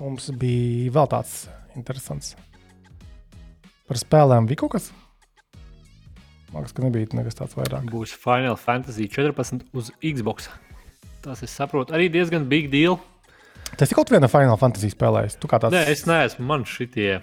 mums 0.00 0.30
bija 0.40 0.90
vēl 0.96 1.10
tāds 1.12 1.36
interesants? 1.76 2.34
Par 3.84 4.00
spēlēm 4.00 4.48
bija 4.48 4.64
kaut 4.64 4.74
kas? 4.78 4.90
Man 6.54 6.62
liekas, 6.62 6.74
ka 6.74 6.84
nebija 6.86 7.18
nekas 7.18 7.36
tāds 7.36 7.56
vairāk. 7.58 7.86
Būs 7.90 8.14
Final 8.16 8.56
Fantasy 8.56 9.08
14 9.10 9.66
uz 9.76 9.90
Xbox. 10.00 10.48
Tas, 11.24 11.42
es 11.44 11.52
saprotu, 11.52 11.94
arī 11.96 12.08
diezgan 12.14 12.48
big 12.48 12.70
deal. 12.72 12.96
Tas 13.78 13.90
ir 13.90 13.96
kaut 13.98 14.10
viena 14.12 14.28
Final 14.30 14.58
Fantasy 14.60 14.90
spēlējis. 14.92 15.38
Tu 15.42 15.48
kā 15.50 15.58
tāds 15.62 15.74
Nē, 15.74 15.86
es 15.90 16.04
neesmu. 16.06 16.44
Man 16.46 16.62
šitie. 16.68 17.20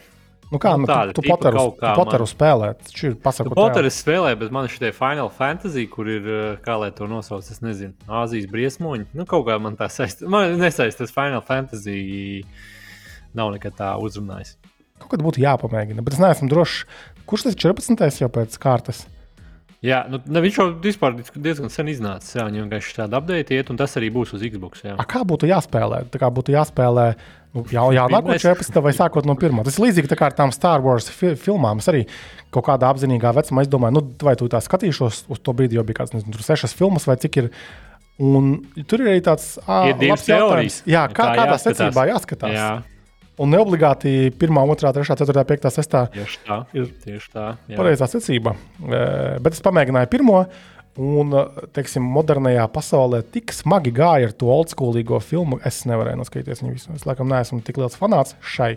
nu, 0.52 0.60
kā, 0.60 0.74
nu, 0.76 0.84
nu, 0.84 0.88
tāda 0.90 1.14
tu, 1.16 1.22
tu 1.24 1.30
kaut 1.32 1.78
kā 1.80 1.94
tu 1.94 2.02
poteru 2.02 2.26
man- 2.26 2.32
spēlē. 2.34 2.72
Tas 2.82 3.04
ir 3.08 3.16
pasaku. 3.24 3.54
Poteris 3.56 4.02
spēlē, 4.04 4.34
bet 4.40 4.52
man 4.52 4.68
šitie 4.68 4.92
Final 4.94 5.30
Fantasy, 5.30 5.86
kur 5.88 6.10
ir, 6.12 6.28
eh, 6.28 6.58
kā 6.66 6.76
lai 6.80 6.90
to 6.92 7.08
nosauc, 7.08 7.40
es 7.50 7.62
nezinu, 7.64 7.94
Āzijas 8.10 8.50
briesmoņi. 8.52 9.06
Nu, 9.14 9.26
kaut 9.26 9.46
kā 9.48 9.56
man 9.62 9.78
tā 9.78 9.88
saistās. 9.88 10.28
Man 10.28 10.58
nesaistās 10.60 11.14
Final 11.16 11.42
Fantasy. 11.42 12.44
Nav 13.34 13.54
nekad 13.54 13.78
tā 13.80 13.94
uzrunājis. 14.02 14.58
Kaut 15.00 15.10
kad 15.16 15.22
būtu 15.24 15.40
jāpamēģina, 15.40 16.04
bet 16.04 16.14
es 16.14 16.20
neesmu 16.20 16.50
drošs. 16.52 16.84
Kurš 17.26 17.44
tas 17.48 17.56
ir 17.56 17.72
14. 17.72 18.20
jau 18.20 18.28
pēc 18.30 18.58
kārtas? 18.60 19.06
Jā, 19.82 20.04
nu, 20.06 20.20
ne, 20.30 20.42
viņš 20.46 20.58
jau 20.60 20.66
vispār 20.78 21.16
diezgan 21.42 21.72
sen 21.74 21.88
iznācis. 21.90 22.36
Jā, 22.38 22.44
viņam 22.46 22.68
vienkārši 22.68 22.92
tāda 23.00 23.18
update 23.18 23.56
iet, 23.58 23.70
un 23.74 23.80
tas 23.80 23.96
arī 23.98 24.12
būs 24.14 24.36
uz 24.38 24.44
Xbox. 24.46 24.84
Jā. 24.86 24.94
A, 25.02 25.06
kā 25.10 25.24
būtu 25.26 25.50
jāspēlē? 25.50 26.04
Tā 26.14 26.20
kā 26.22 26.30
būtu 26.30 26.54
jāspēlē 26.54 27.06
nu, 27.56 27.64
jau, 27.74 27.88
jau 27.96 28.04
nākot 28.14 28.30
Pirmais. 28.30 28.46
14. 28.46 28.78
vai 28.86 28.94
sākot 28.94 29.26
no 29.26 29.34
1. 29.34 29.64
Tas 29.66 29.80
ir 29.80 29.86
līdzīgi 29.88 30.12
tā 30.12 30.20
kā 30.20 30.30
ar 30.30 30.36
tām 30.38 30.54
Star 30.54 30.86
Wars 30.86 31.10
fi 31.10 31.34
filmām. 31.34 31.82
Es 31.82 31.90
arī 31.90 32.04
kaut 32.54 32.68
kādā 32.70 32.92
apzinīgā 32.94 33.34
vecumā 33.40 33.66
domāju, 33.66 33.98
nu, 33.98 34.04
vai 34.22 34.36
tu 34.38 34.46
tā 34.54 34.62
skatīšos 34.62 35.24
uz 35.34 35.42
to 35.42 35.58
brīdi, 35.58 35.80
jo 35.80 35.88
bija 35.88 36.04
kāds, 36.04 36.14
nezinu, 36.14 36.38
sešas 36.46 36.78
filmas 36.78 37.10
vai 37.10 37.18
cik 37.18 37.42
ir. 37.42 37.50
Un 38.22 38.54
tur 38.86 39.02
ir 39.02 39.16
arī 39.16 39.22
tāds 39.26 39.56
ā, 39.66 39.82
Ir 39.90 40.12
labs 40.12 40.28
jautājums. 40.30 40.82
Jā, 40.86 41.08
kā, 41.10 41.26
Tā 41.26 41.40
kādā 41.40 41.56
jāskatās. 41.56 41.80
secībā 41.82 42.04
jāskatās. 42.12 42.54
jā, 42.54 42.70
Un 43.42 43.50
neobligāti 43.50 44.30
1, 44.30 44.36
2, 44.38 44.92
3, 44.94 45.16
4, 45.18 45.44
5, 45.50 45.72
6 45.74 45.96
tieši 46.14 46.42
tā. 46.46 46.58
Ir 46.78 46.92
Tieši 47.02 47.32
tā 47.34 47.46
jā. 47.66 47.78
pareizā 47.80 48.08
secībā. 48.12 48.54
Eh, 48.54 49.40
Bet 49.42 49.56
es 49.58 49.64
pamēģināju 49.66 50.10
pirmo, 50.12 50.44
un 51.02 51.34
eh, 51.40 51.62
teiksim, 51.74 52.06
modernajā 52.18 52.68
pasaulē 52.74 53.24
tik 53.34 53.54
smagi 53.56 53.94
gāja 53.98 54.30
ar 54.30 54.36
to 54.38 54.52
oldschoolīgo 54.54 55.18
filmu. 55.26 55.58
Es 55.66 55.82
nevarēju 55.90 56.20
noskatīties 56.20 56.62
viņu 56.62 56.76
visu. 56.76 56.98
Es 56.98 57.08
laikam 57.10 57.32
neesmu 57.32 57.64
tik 57.66 57.80
liels 57.82 57.98
fanāts 57.98 58.36
šai 58.46 58.76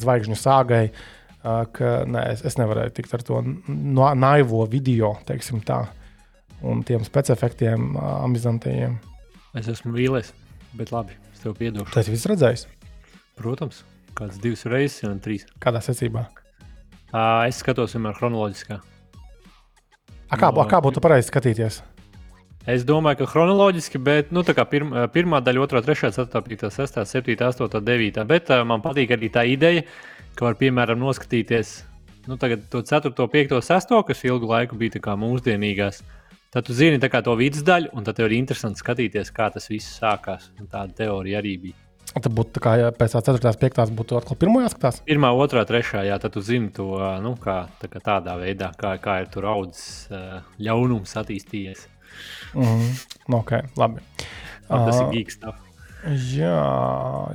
zvaigžņu 0.00 0.36
sāgai, 0.36 0.82
eh, 0.90 1.62
ka 1.78 1.94
ne, 2.10 2.26
es, 2.34 2.44
es 2.44 2.58
nevarēju 2.60 2.92
tikt 2.98 3.16
ar 3.16 3.24
to 3.30 3.40
no, 3.46 4.10
naivo 4.12 4.66
video, 4.68 5.14
teiksim 5.30 5.62
tā, 5.64 5.86
un 6.60 6.84
tiem 6.84 7.06
specifektiem, 7.06 7.94
amizantajiem. 7.96 9.00
Es 9.56 9.72
esmu 9.72 9.94
vīlies, 9.96 10.34
bet 10.76 10.92
labi, 10.92 11.16
es 11.32 11.40
tev 11.46 11.56
piedošu. 11.56 11.94
Tas 11.96 12.12
viss 12.12 12.28
redzējis. 12.28 12.66
Protams, 13.40 13.84
kāds 14.18 14.36
divas 14.42 14.66
reizes, 14.68 15.06
un 15.08 15.20
trīs. 15.24 15.46
Kādā 15.62 15.80
secībā? 15.84 16.26
Uh, 17.10 17.46
es 17.48 17.62
skatos 17.62 17.96
vienmēr 17.96 18.18
chronoloģiskā. 18.18 18.76
A, 20.30 20.36
kā, 20.36 20.50
No, 20.52 20.60
a, 20.60 20.66
kā 20.68 20.78
būtu 20.84 21.00
pareizi 21.02 21.32
skatīties? 21.32 21.80
Es 22.68 22.84
domāju, 22.84 23.22
ka 23.22 23.30
chronoloģiski, 23.32 23.98
bet 24.04 24.34
nu, 24.36 24.44
pirm, 24.44 24.92
pirmā 25.14 25.40
daļa, 25.40 25.64
otrā, 25.64 25.80
trešā, 25.82 26.12
ceturtā, 26.12 26.44
piektā, 26.44 26.68
sestā, 26.74 27.06
septītā, 27.08 27.48
astotā, 27.48 27.80
devītā. 27.80 28.26
Bet 28.28 28.52
uh, 28.52 28.60
man 28.68 28.84
patīk 28.84 29.16
arī 29.16 29.32
tā 29.32 29.46
ideja, 29.48 29.88
ka 30.36 30.50
var 30.50 30.60
piemēram 30.60 31.00
noskatīties 31.00 31.74
nu, 32.28 32.36
to 32.36 32.84
4, 32.84 33.16
5, 33.16 33.60
6, 33.64 34.00
kas 34.06 34.24
ilgu 34.28 34.52
laiku 34.52 34.76
bija 34.76 35.16
mūsdienīgās. 35.16 36.04
Tad 36.52 36.66
tu 36.66 36.74
zini 36.74 37.00
to 37.00 37.34
vidusdaļu, 37.38 37.94
un 37.94 38.04
tad 38.04 38.18
tev 38.18 38.28
ir 38.28 38.36
interesanti 38.36 38.82
skatīties, 38.82 39.32
kā 39.32 39.48
tas 39.54 39.70
viss 39.70 39.96
sākās. 39.96 40.50
Un 40.60 40.66
Tāda 40.66 40.92
teorija 40.92 41.38
arī 41.40 41.56
bija. 41.62 41.89
Tad 42.10 42.32
būtu 42.34 42.56
tā 42.56 42.62
kā 42.64 42.72
ja 42.80 42.90
pēc 42.94 43.14
4. 43.20 43.52
5. 43.60 43.92
būtu 43.94 44.18
atkal 44.18 44.38
pirmā 44.40 44.64
jāskatās. 44.64 44.98
Pirmā, 45.06 45.30
otrā, 45.38 45.62
trešā, 45.68 46.02
jā, 46.08 46.18
tad 46.22 46.34
tu 46.34 46.42
zini 46.42 46.72
to 46.74 46.98
nu, 47.22 47.36
kā, 47.38 47.62
tā 47.78 47.90
kā 47.92 48.02
tādā 48.02 48.34
veidā, 48.40 48.72
kā, 48.78 48.96
kā 49.02 49.20
ir 49.22 49.30
tur 49.30 49.46
audzis 49.52 50.10
ļaunums 50.58 51.14
attīstījies. 51.22 51.86
Mm 52.54 52.66
-hmm. 52.66 53.38
okay, 53.38 53.62
labi. 53.76 54.02
Un 54.70 54.86
tas 54.86 54.98
Ā, 54.98 55.06
ir 55.06 55.12
geeks 55.14 55.38
stuff. 55.38 55.58
Jā, 56.34 56.60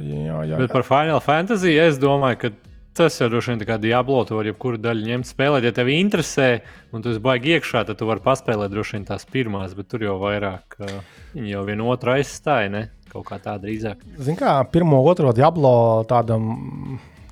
jā, 0.01 0.37
jā. 0.49 0.57
Bet 0.57 0.71
par 0.73 0.83
Final 0.83 1.19
Fantasy 1.21 1.75
es 1.77 1.99
domāju, 2.01 2.37
ka 2.41 2.49
tas 2.95 3.19
jau 3.19 3.27
droši 3.29 3.51
vien 3.51 3.61
tā 3.61 3.67
kā 3.67 3.77
Diablo, 3.81 4.23
tu 4.25 4.37
vari 4.37 4.53
jebkuru 4.53 4.79
daļu 4.81 5.05
ņemt, 5.05 5.27
spēlēt. 5.27 5.67
Ja 5.67 5.71
tev 5.75 5.91
interesē, 5.91 6.61
un 6.95 7.03
tu 7.05 7.13
baigi 7.19 7.57
iekšā, 7.57 7.83
tad 7.85 7.99
tu 7.99 8.07
vari 8.07 8.23
paspēlēt 8.23 8.71
droši 8.71 8.97
vien 8.97 9.05
tās 9.05 9.27
pirmās, 9.27 9.75
bet 9.77 9.87
tur 9.91 10.05
jau 10.07 10.15
vairāk 10.21 10.79
uh, 10.79 11.01
viņi 11.33 11.51
jau 11.51 11.63
vienu 11.67 11.89
otru 11.91 12.15
aizstāja, 12.15 12.71
ne? 12.71 12.87
Kaut 13.15 13.29
kā 13.29 13.37
tā 13.39 13.55
drīzāk. 13.63 14.01
Zini, 14.19 14.35
kā 14.35 14.57
pirmo, 14.67 14.97
otro 15.07 15.31
diablo 15.35 16.03
tādam 16.09 16.49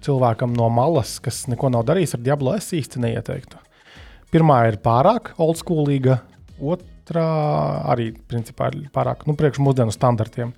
cilvēkam 0.04 0.54
no 0.56 0.70
malas, 0.72 1.18
kas 1.24 1.44
neko 1.52 1.72
nav 1.74 1.84
darījis 1.90 2.16
ar 2.16 2.24
diablo, 2.24 2.54
es 2.56 2.70
īsti 2.76 3.02
neieteiktu. 3.04 3.60
Pirmā 4.32 4.62
ir 4.70 4.80
pārāk 4.84 5.34
oldschoolīga, 5.44 6.22
otrā 6.64 7.28
arī 7.92 8.12
principā 8.32 8.72
ir 8.72 8.88
pārāk 8.96 9.28
nu, 9.28 9.36
priekš 9.40 9.60
mūsdienu 9.64 9.94
standartiem. 9.94 10.56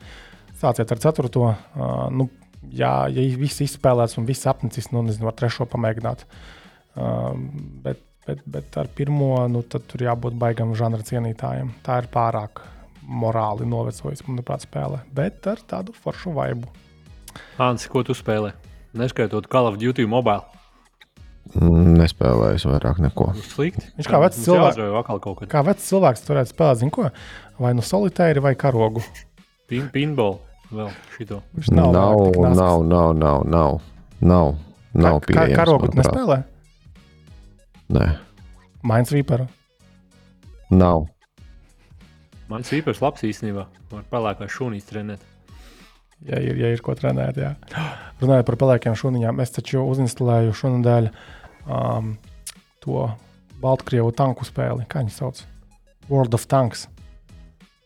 Sāciet 0.61 0.93
ar 0.93 1.01
ceturto. 1.03 1.49
Uh, 1.49 1.95
nu, 2.13 2.29
jā, 2.69 2.93
ja 3.09 3.25
viss 3.41 3.65
izspēlēts 3.65 4.19
un 4.21 4.29
viss 4.29 4.45
apnicis, 4.49 4.91
nu, 4.93 5.03
nezinu, 5.09 5.31
ar 5.31 5.35
trešo 5.41 5.67
pamēģināt. 5.73 6.23
Uh, 6.95 7.33
bet, 7.83 8.05
bet, 8.29 8.45
bet 8.45 8.79
ar 8.79 8.93
pirmo, 8.93 9.33
nu, 9.51 9.65
tad 9.67 9.89
tur 9.89 10.05
jābūt 10.05 10.37
baigam 10.39 10.77
žanra 10.77 11.03
cienītājiem. 11.05 11.73
Tā 11.83 11.99
ir 12.03 12.13
pārāk 12.13 12.63
morāli 13.07 13.65
novecojis, 13.69 14.23
manuprāt, 14.27 14.65
spēle. 14.65 14.99
Bet 15.15 15.45
ar 15.47 15.61
tādu 15.69 15.93
foršu 15.93 16.33
vaibu. 16.35 16.67
Ansi, 17.59 17.89
ko 17.91 18.03
tu 18.03 18.13
spēlē? 18.15 18.53
Neskaitot 18.95 19.47
Call 19.51 19.67
of 19.67 19.77
Duty 19.81 20.05
mobile. 20.07 20.43
Mm, 21.55 21.93
Nespēlējis 21.99 22.63
vairāk 22.65 22.97
neko. 23.03 23.27
Tas 23.35 23.51
slikti. 23.53 23.85
Viņš 23.99 24.07
kā 24.09 24.19
vecs 24.23 24.39
cilvēks. 24.41 25.45
Kā 25.51 25.61
vecs 25.67 25.85
cilvēks 25.91 26.23
turētu 26.25 26.53
spēlēt, 26.55 26.79
zinu, 26.81 26.91
ko? 26.95 27.09
Vai 27.61 27.73
nu 27.77 27.83
solitēri, 27.85 28.41
vai 28.41 28.55
karogu. 28.57 29.03
Pin, 29.69 29.89
pinball. 29.93 30.39
Vēl 30.73 30.89
šito. 31.13 31.43
Viņš 31.55 31.69
Nav, 31.77 31.91
nav, 31.93 32.23
nav, 32.41 32.81
nav, 32.89 33.13
nav, 33.13 33.43
nav, 33.45 33.75
nav, 34.25 34.55
nav, 34.97 35.19
Ka- 35.21 35.27
pieejams. 35.29 35.59
Karogu 35.59 35.91
tu 35.91 35.99
manuprāt. 35.99 36.09
nespēlē? 36.09 36.37
Nē, 37.93 38.07
Minesweeper. 38.83 39.45
nav. 40.71 41.05
Mans 42.51 42.69
īpašs 42.77 43.01
labs 43.01 43.23
īstenībā. 43.25 43.65
Var 43.91 44.03
pelēkā 44.11 44.47
šūnīs 44.51 44.85
trenēt. 44.89 45.23
Ja 46.25 46.39
ir, 46.41 46.57
ja 46.57 46.69
ir 46.73 46.81
ko 46.85 46.93
trenēt, 46.97 47.37
jā. 47.41 47.53
Runājot 48.21 48.47
par 48.47 48.57
pelēkiem 48.61 48.95
šūniņām, 48.97 49.41
es 49.43 49.51
taču 49.53 49.81
uzinstalēju 49.83 50.53
šonadēļ 50.55 51.09
um, 51.11 52.13
to 52.85 53.07
Baltkrievu 53.61 54.13
tanku 54.15 54.45
spēli. 54.47 54.85
Kā 54.89 55.01
viņi 55.03 55.13
sauc? 55.15 55.41
World 56.09 56.37
of 56.37 56.45
Tanks. 56.49 56.85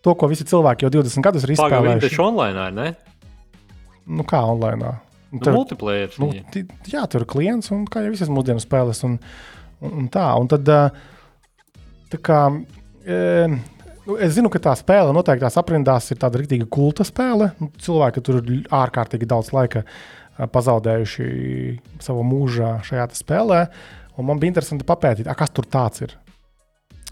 To, 0.06 0.14
ko 0.16 0.30
visi 0.32 0.46
cilvēki 0.48 0.86
jau 0.86 0.92
20 1.00 1.24
gadus 1.26 1.44
ir 1.48 1.56
izspēlējuši. 1.56 2.04
taču 2.08 2.24
online, 2.24 2.68
ne? 2.76 2.90
Nu, 4.10 4.24
kā 4.28 4.40
online? 4.48 4.94
Nu, 5.32 5.42
multiplayer. 5.54 6.14
Nu, 6.20 6.32
viņi. 6.32 6.46
ti- 6.54 6.94
jā, 6.94 7.04
tur 7.12 7.22
ir 7.26 7.30
klients 7.30 7.72
un 7.76 7.84
kā 7.88 8.02
jau 8.06 8.14
visas 8.14 8.32
mūsdienu 8.32 8.62
spēles. 8.64 9.04
Un, 9.06 9.18
un, 9.82 9.98
un 10.04 10.08
tā, 10.12 10.26
un 10.40 10.48
tad, 10.50 10.66
tā 12.10 12.20
kā, 12.26 12.40
e, 13.06 13.20
nu, 13.52 13.60
es 14.18 14.34
zinu, 14.38 14.50
ka 14.52 14.62
tā 14.64 14.74
spēle 14.80 15.14
noteiktās 15.16 15.58
aprindās 15.60 16.10
ir 16.14 16.20
tāda 16.22 16.40
rīktīva 16.42 16.68
kulta 16.72 17.06
spēle. 17.08 17.52
Nu, 17.60 17.70
Cilvēki 17.84 18.24
tur 18.26 18.40
ir 18.42 18.64
ārkārtīgi 18.74 19.28
daudz 19.30 19.52
laika 19.56 19.84
ā, 19.84 20.48
pazaudējuši 20.50 21.28
savu 22.02 22.24
mūžā 22.26 22.80
šajā 22.88 23.06
spēlē. 23.20 23.62
Un 24.20 24.28
man 24.28 24.42
bija 24.42 24.54
interesanti 24.54 24.88
papētīt, 24.88 25.30
a, 25.30 25.36
kas 25.38 25.54
tur 25.56 25.68
tāds 25.70 26.04
ir. 26.08 26.16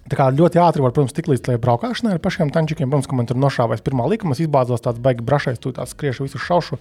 Tā 0.07 0.15
kā 0.15 0.27
ļoti 0.31 0.59
ātri 0.63 0.83
var, 0.83 0.93
protams, 0.95 1.13
tikt 1.15 1.27
līdz 1.27 1.43
tai 1.43 1.57
braukšanai 1.59 2.13
ar 2.15 2.21
pašiem 2.23 2.51
tančikiem. 2.55 2.87
Protams, 2.87 3.09
ka 3.11 3.17
man 3.19 3.27
tur 3.27 3.39
nošāvais 3.39 3.83
pirmā 3.83 4.05
likuma, 4.07 4.37
izbāzos 4.39 4.83
tāds 4.83 5.01
baigi 5.03 5.25
brašais, 5.27 5.59
tu 5.59 5.73
tās 5.75 5.91
skriešu 5.91 6.27
visu 6.27 6.39
šaušu. 6.39 6.79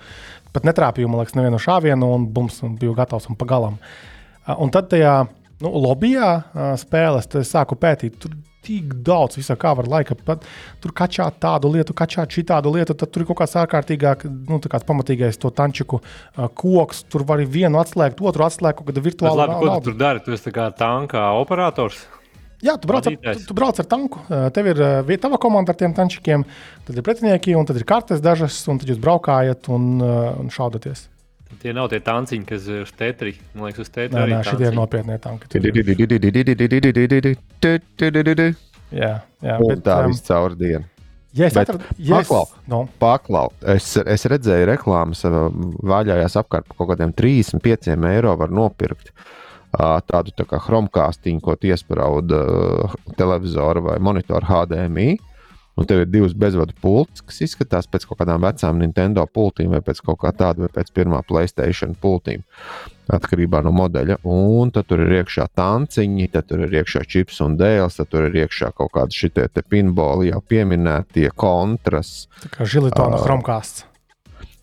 Pat 0.55 0.67
netrāpīju, 0.69 1.11
man 1.11 1.25
liekas, 1.25 1.35
nevienu 1.39 1.59
šāvienu 1.63 2.13
un 2.15 2.29
bums, 2.31 2.61
un 2.67 2.77
biju 2.79 2.95
gatavs 2.95 3.27
un 3.27 3.39
pagalam. 3.39 3.81
Un 4.47 4.71
tad 4.71 4.93
tajā 4.93 5.17
nu, 5.65 5.73
lobbyā 5.75 6.29
uh, 6.31 6.69
spēles 6.79 7.27
es 7.41 7.51
sāku 7.51 7.75
pētīt. 7.83 8.21
Tur 8.23 8.37
tik 8.67 8.97
daudz 9.07 9.39
visā 9.39 9.55
kā 9.61 9.71
var 9.79 9.87
laika. 9.91 10.17
Pat, 10.27 10.45
tur 10.83 10.93
kačā 10.97 11.29
tādu 11.43 11.71
lietu, 11.73 11.95
kačā 11.97 12.25
šitādu 12.27 12.73
lietu, 12.75 12.97
tad 12.99 13.13
tur 13.15 13.23
ir 13.23 13.31
kaut 13.31 13.41
kāds 13.45 13.57
ārkārtīgāk, 13.63 14.27
nu, 14.51 14.59
tā 14.63 14.73
kāds 14.73 14.87
pamatīgais 14.89 15.39
to 15.43 15.53
tančiku 15.55 16.01
uh, 16.03 16.49
koks. 16.51 17.05
Tur 17.13 17.25
var 17.29 17.43
vienu 17.47 17.79
atslēgt, 17.83 18.21
otru 18.21 18.47
atslēgt, 18.49 18.81
kaut 18.81 18.91
kāda 18.91 19.05
virtuāla 19.07 19.47
Labi, 19.47 19.59
ko 19.63 19.79
tu 19.79 19.91
tur 19.91 19.99
dari? 20.03 20.23
Tu 20.27 20.35
esi 20.37 20.53
kā 20.55 20.69
tankā 20.77 21.29
operators. 21.41 22.03
Jā, 22.65 22.73
tu 22.81 22.89
brauc, 22.89 23.05
ar, 23.07 23.17
tu, 23.37 23.43
tu 23.51 23.55
brauc 23.55 23.79
ar 23.79 23.87
tanku. 23.87 24.23
Tev 24.57 24.71
ir 24.73 24.79
uh, 24.81 24.95
vie- 25.07 25.19
tava 25.21 25.37
komanda 25.39 25.75
ar 25.75 25.79
tiem 25.79 25.93
tančikiem, 25.95 26.47
tad 26.87 26.97
ir 26.97 27.05
pretinieki, 27.05 27.53
un 27.59 27.69
tad 27.69 27.77
ir 27.79 27.85
kartes 27.87 28.23
dažas, 28.25 28.57
un 28.73 28.81
tad 28.81 28.89
jūs 28.91 29.01
braukājat 29.03 29.69
un, 29.77 30.01
un 30.01 30.49
šaudaties. 30.51 31.05
Tie 31.63 31.73
nav 31.75 31.89
tie 31.93 32.01
tanciņi, 32.03 32.45
kas 32.47 32.67
ir 32.71 32.83
uz 32.85 32.93
tetri. 32.97 33.37
Man 33.55 33.69
liekas, 33.69 33.87
uz 33.87 33.93
tetri 33.93 34.17
Nē, 34.17 34.25
arī 34.25 34.35
nē, 34.35 34.41
šie 34.47 34.67
ir 34.67 34.77
nopietni 34.77 35.19
tanki. 35.23 35.49
Jā, 38.95 39.13
jā, 39.43 39.57
bet, 39.63 39.83
tā 39.87 39.97
um, 40.05 40.13
viss 40.13 40.27
caur 40.27 40.55
dienu. 40.59 40.85
ja 41.35 41.49
es 41.49 41.57
bet 41.57 41.67
atradu, 41.67 41.89
ja 41.99 42.21
es, 42.23 42.29
paklau. 42.29 42.45
nu, 42.71 42.83
Paklau, 43.03 43.51
es, 43.75 43.89
es 43.99 44.27
redzēju, 44.31 44.69
reklāmas 44.71 45.25
uh, 45.27 45.49
vaļājās 45.91 46.39
apkārt 46.43 46.69
par 46.71 46.79
kaut 46.79 46.93
kādiem 46.93 47.15
35 47.17 48.07
eiro 48.13 48.37
var 48.39 48.55
nopirkt. 48.55 49.11
ā, 49.75 49.97
Tādu 50.07 50.35
tā 50.39 50.47
kā 50.49 50.61
chromkāstiņu, 50.63 51.43
ko 51.43 51.57
iesprāda 51.71 52.43
uh, 52.43 52.99
televizora 53.19 53.83
vai 53.91 53.99
monitora 53.99 54.47
HDMI. 54.47 55.17
Un 55.77 55.85
tev 55.85 56.07
ir 56.07 56.09
divas 56.09 56.33
bezvadu 56.33 56.73
pults, 56.81 57.21
kas 57.21 57.43
izskatās 57.45 57.89
pēc 57.93 58.07
kaut 58.09 58.23
kādām 58.23 58.41
vecām 58.47 58.79
Nintendo 58.81 59.27
pultīm, 59.29 59.75
vai 59.75 59.83
pēc 59.85 60.01
kaut 60.07 60.23
kā 60.23 60.33
tāda, 60.33 60.65
vai 60.65 60.71
pēc 60.73 60.93
pirmā 60.97 61.21
Playstation 61.29 61.93
pultīm. 62.01 62.47
Atkarībā 63.13 63.61
no 63.63 63.75
modeļa. 63.77 64.17
Un 64.25 64.73
tad 64.75 64.89
tur 64.89 65.05
ir 65.05 65.13
iekšā 65.19 65.47
tanciņi, 65.55 66.31
tad 66.33 66.49
tur 66.49 66.65
ir 66.65 66.79
iekšā 66.81 67.05
čips 67.05 67.43
un 67.45 67.59
dēls, 67.61 68.01
tad 68.01 68.09
tur 68.11 68.31
ir 68.31 68.41
iekšā 68.47 68.73
kaut 68.79 68.95
kādi 68.97 69.21
šitie 69.21 69.47
pinboli 69.69 70.33
jau 70.33 70.41
pieminētie 70.41 71.29
kontras. 71.37 72.27
tā 72.41 72.51
kā 72.57 72.65
žilitona 72.65 73.21
Ā. 73.21 73.23
chromkāsts. 73.27 73.85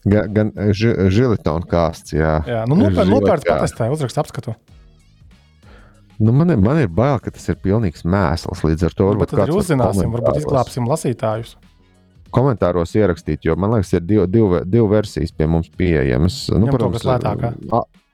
Gan, 0.04 0.34
gan 0.36 0.50
ži, 0.76 0.98
žilitona 1.14 1.64
kāsts, 1.64 2.12
jā. 2.18 2.42
Jā, 2.44 2.66
nu, 2.68 2.76
nopērts, 2.76 3.46
patestē, 3.48 3.88
uzrakst 3.94 4.20
apskatu. 4.20 4.58
Nu, 6.24 6.32
man, 6.32 6.54
ir, 6.54 6.60
man 6.64 6.80
ir 6.80 6.88
bail, 6.88 7.18
ka 7.20 7.34
tas 7.36 7.46
ir 7.52 7.58
pilnīgs 7.60 8.06
mēsls. 8.08 8.64
Līdz 8.64 8.88
ar 8.88 8.96
to 8.96 9.08
Varbūt 9.10 9.26
varbūt 9.26 9.34
tad 9.34 9.44
arī 9.44 9.56
uzzināsim, 9.60 10.14
varbūt 10.14 10.40
izglābsim 10.40 10.88
lasītājus. 10.88 11.56
Komentāros 12.34 12.96
ierakstīt, 12.98 13.44
jo 13.46 13.58
man 13.60 13.76
liekas, 13.76 13.92
ir 13.94 14.06
divi, 14.08 14.24
divi, 14.32 14.62
divi 14.66 14.86
versijas 14.90 15.34
pie 15.36 15.48
mums 15.52 15.68
pieejamas. 15.78 16.38
Nu, 16.54 16.70
Ņem 16.70 16.96
kas 16.96 17.06
lētākā. 17.10 17.52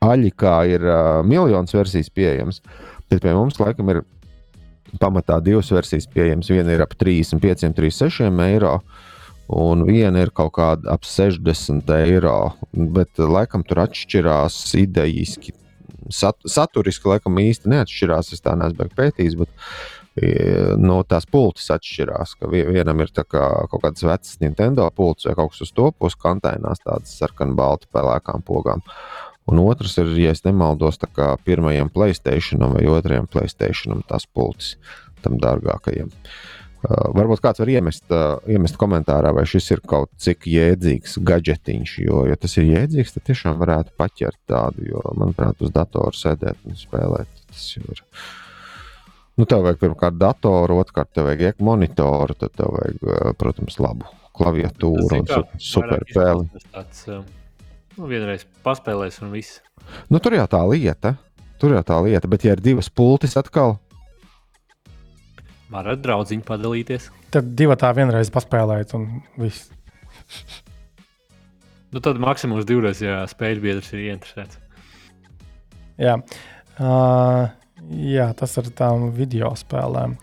Aļikā 0.09 0.55
ir 0.71 0.87
uh, 0.87 1.19
miljonus 1.27 1.75
versijas 1.75 2.09
pieejamas, 2.15 2.63
bet 3.11 3.21
pie 3.23 3.35
mums 3.35 3.59
laikam 3.61 3.93
ir 3.93 4.01
pamatā 4.99 5.37
divas 5.43 5.69
versijas 5.75 6.09
pieejamas. 6.09 6.49
Viena 6.49 6.73
ir 6.73 6.83
ap 6.83 6.97
35, 6.97 7.69
36 7.77 8.43
eiro. 8.47 8.79
Un 9.49 9.81
viena 9.87 10.21
ir 10.21 10.29
kaut 10.35 10.53
kāda 10.57 10.93
ap 10.93 11.05
60 11.07 11.89
eiro. 11.99 12.37
Bet 12.73 13.21
laikam 13.21 13.63
tur 13.65 13.85
atšķirās 13.85 14.59
idejiski. 14.81 15.55
Sat, 16.13 16.39
saturiski 16.47 17.09
laikam 17.11 17.39
īsti 17.41 17.71
neatšķirās. 17.71 18.33
Es 18.35 18.43
tā 18.45 18.55
neesmu 18.59 18.89
pētījis. 18.97 19.37
Bet, 19.39 19.49
e, 20.19 20.33
no 20.81 20.99
tās 21.07 21.27
pultes 21.29 21.69
atšķirās. 21.75 22.35
Ka 22.39 22.51
vie- 22.51 22.67
vienam 22.69 23.01
ir 23.01 23.13
kā 23.15 23.47
kaut 23.71 23.81
kāds 23.83 24.05
vecs 24.05 24.37
Nintendo 24.43 24.89
pults 24.95 25.25
vai 25.25 25.35
kaut 25.35 25.53
kas 25.53 25.65
uz 25.67 25.73
to 25.73 25.91
puses, 25.91 26.19
kantainās 26.19 26.83
tādas 26.85 27.17
sarkanas, 27.17 27.55
balti 27.55 27.91
pelēkām 27.93 28.45
pogām. 28.45 28.85
Un 29.49 29.57
otrs 29.63 29.97
ir, 29.97 30.11
ja 30.21 30.33
nemaldos, 30.45 30.99
tā 31.01 31.07
kā 31.09 31.33
pirmajam 31.43 31.89
Placētationam 31.89 32.75
vai 32.77 32.85
otrajam 32.85 33.25
Placētationam 33.27 34.03
tas 34.07 34.27
pults, 34.29 34.75
tam 35.23 35.39
dārgākajam. 35.41 36.11
Uh, 36.13 36.59
varbūt 36.87 37.41
kāds 37.43 37.59
var 37.59 37.71
iemest, 37.71 38.05
uh, 38.13 38.37
iemest 38.47 38.77
komentārā, 38.79 39.33
vai 39.35 39.45
šis 39.49 39.71
ir 39.75 39.81
kaut 39.87 40.11
cik 40.21 40.47
jēdzīgs 40.47 41.17
gadgetiņš. 41.27 41.95
Jo, 42.05 42.23
ja 42.29 42.37
tas 42.39 42.55
ir 42.61 42.69
jēdzīgs, 42.69 43.15
tad 43.15 43.25
tiešām 43.27 43.57
varētu 43.59 43.95
paķert 43.99 44.39
tādu, 44.47 44.85
jo, 44.87 45.01
manuprāt, 45.19 45.59
uz 45.65 45.73
datora 45.75 46.15
sēdēt 46.15 46.61
un 46.69 46.77
spēlēt. 46.79 47.43
Tas 47.49 47.65
jau 47.75 47.83
ir. 47.91 48.03
Nu, 49.39 49.47
tev 49.47 49.63
vajag 49.63 49.79
pirmkārt 49.79 50.17
datoru, 50.19 50.79
otrkārt, 50.83 51.11
tev 51.15 51.29
vajag 51.29 51.45
iek 51.49 51.61
monitoru, 51.63 52.35
tad 52.39 52.55
tev 52.55 52.73
vajag, 52.75 53.03
uh, 53.03 53.33
protams, 53.39 53.79
labu 53.79 54.07
klaviatūru 54.39 55.19
un 55.19 55.27
su- 55.27 55.63
super 55.73 56.03
pēli. 56.07 56.63
Tāds, 56.71 57.03
uh, 57.11 57.23
nu, 57.97 58.07
vienreiz 58.07 58.45
paspēlēs 58.63 59.19
un 59.23 59.33
viss. 59.35 59.59
Nu, 60.11 60.19
tur 60.23 60.35
jau 60.37 60.47
tā 60.47 60.63
lieta. 60.69 61.17
Tur 61.59 61.73
jau 61.75 61.83
tā 61.83 61.97
lieta, 62.05 62.27
bet 62.31 62.45
ja 62.47 62.53
ir 62.55 62.61
divas 62.63 62.87
pultis 62.87 63.35
atkal, 63.35 63.75
Var 65.69 65.91
ar 65.91 65.99
draugu 66.01 66.39
padalīties. 66.45 67.11
Tad 67.33 67.53
divi 67.57 67.75
tā 67.77 67.91
vienreiz 67.93 68.31
paspēlēt, 68.33 68.95
un 68.97 69.21
viss. 69.37 69.69
Nu, 71.89 72.01
tad 72.05 72.19
maksimums 72.21 72.67
divreiz, 72.69 72.99
ja 73.01 73.23
spēļu 73.29 73.63
biedrs 73.63 73.87
ir 73.95 74.03
ieinteresēts. 74.03 74.59
Jā. 75.97 76.19
Uh, 76.79 77.49
jā, 77.89 78.27
tas 78.37 78.53
ar 78.61 78.69
tām 78.77 79.07
video 79.15 79.49
spēlēm. 79.57 80.13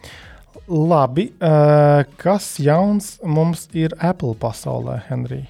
Labi, 0.67 1.29
uh, 1.43 2.03
kas 2.19 2.53
jauns 2.63 3.17
mums 3.23 3.67
ir 3.75 3.95
Apple 3.99 4.35
pasaulē, 4.39 5.01
Henrij? 5.09 5.45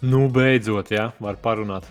Nu, 0.00 0.28
beidzot, 0.32 0.94
jā, 0.94 1.10
var 1.22 1.38
parunāt. 1.42 1.86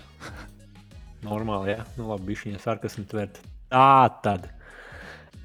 Normāli, 1.27 1.75
jā, 1.75 1.83
nu, 1.99 2.07
labi, 2.09 2.31
bija 2.31 2.45
šī 2.45 2.55
sarkasma 2.63 3.03
tvērta. 3.11 3.43
Tā 3.69 3.91
tad. 4.23 4.47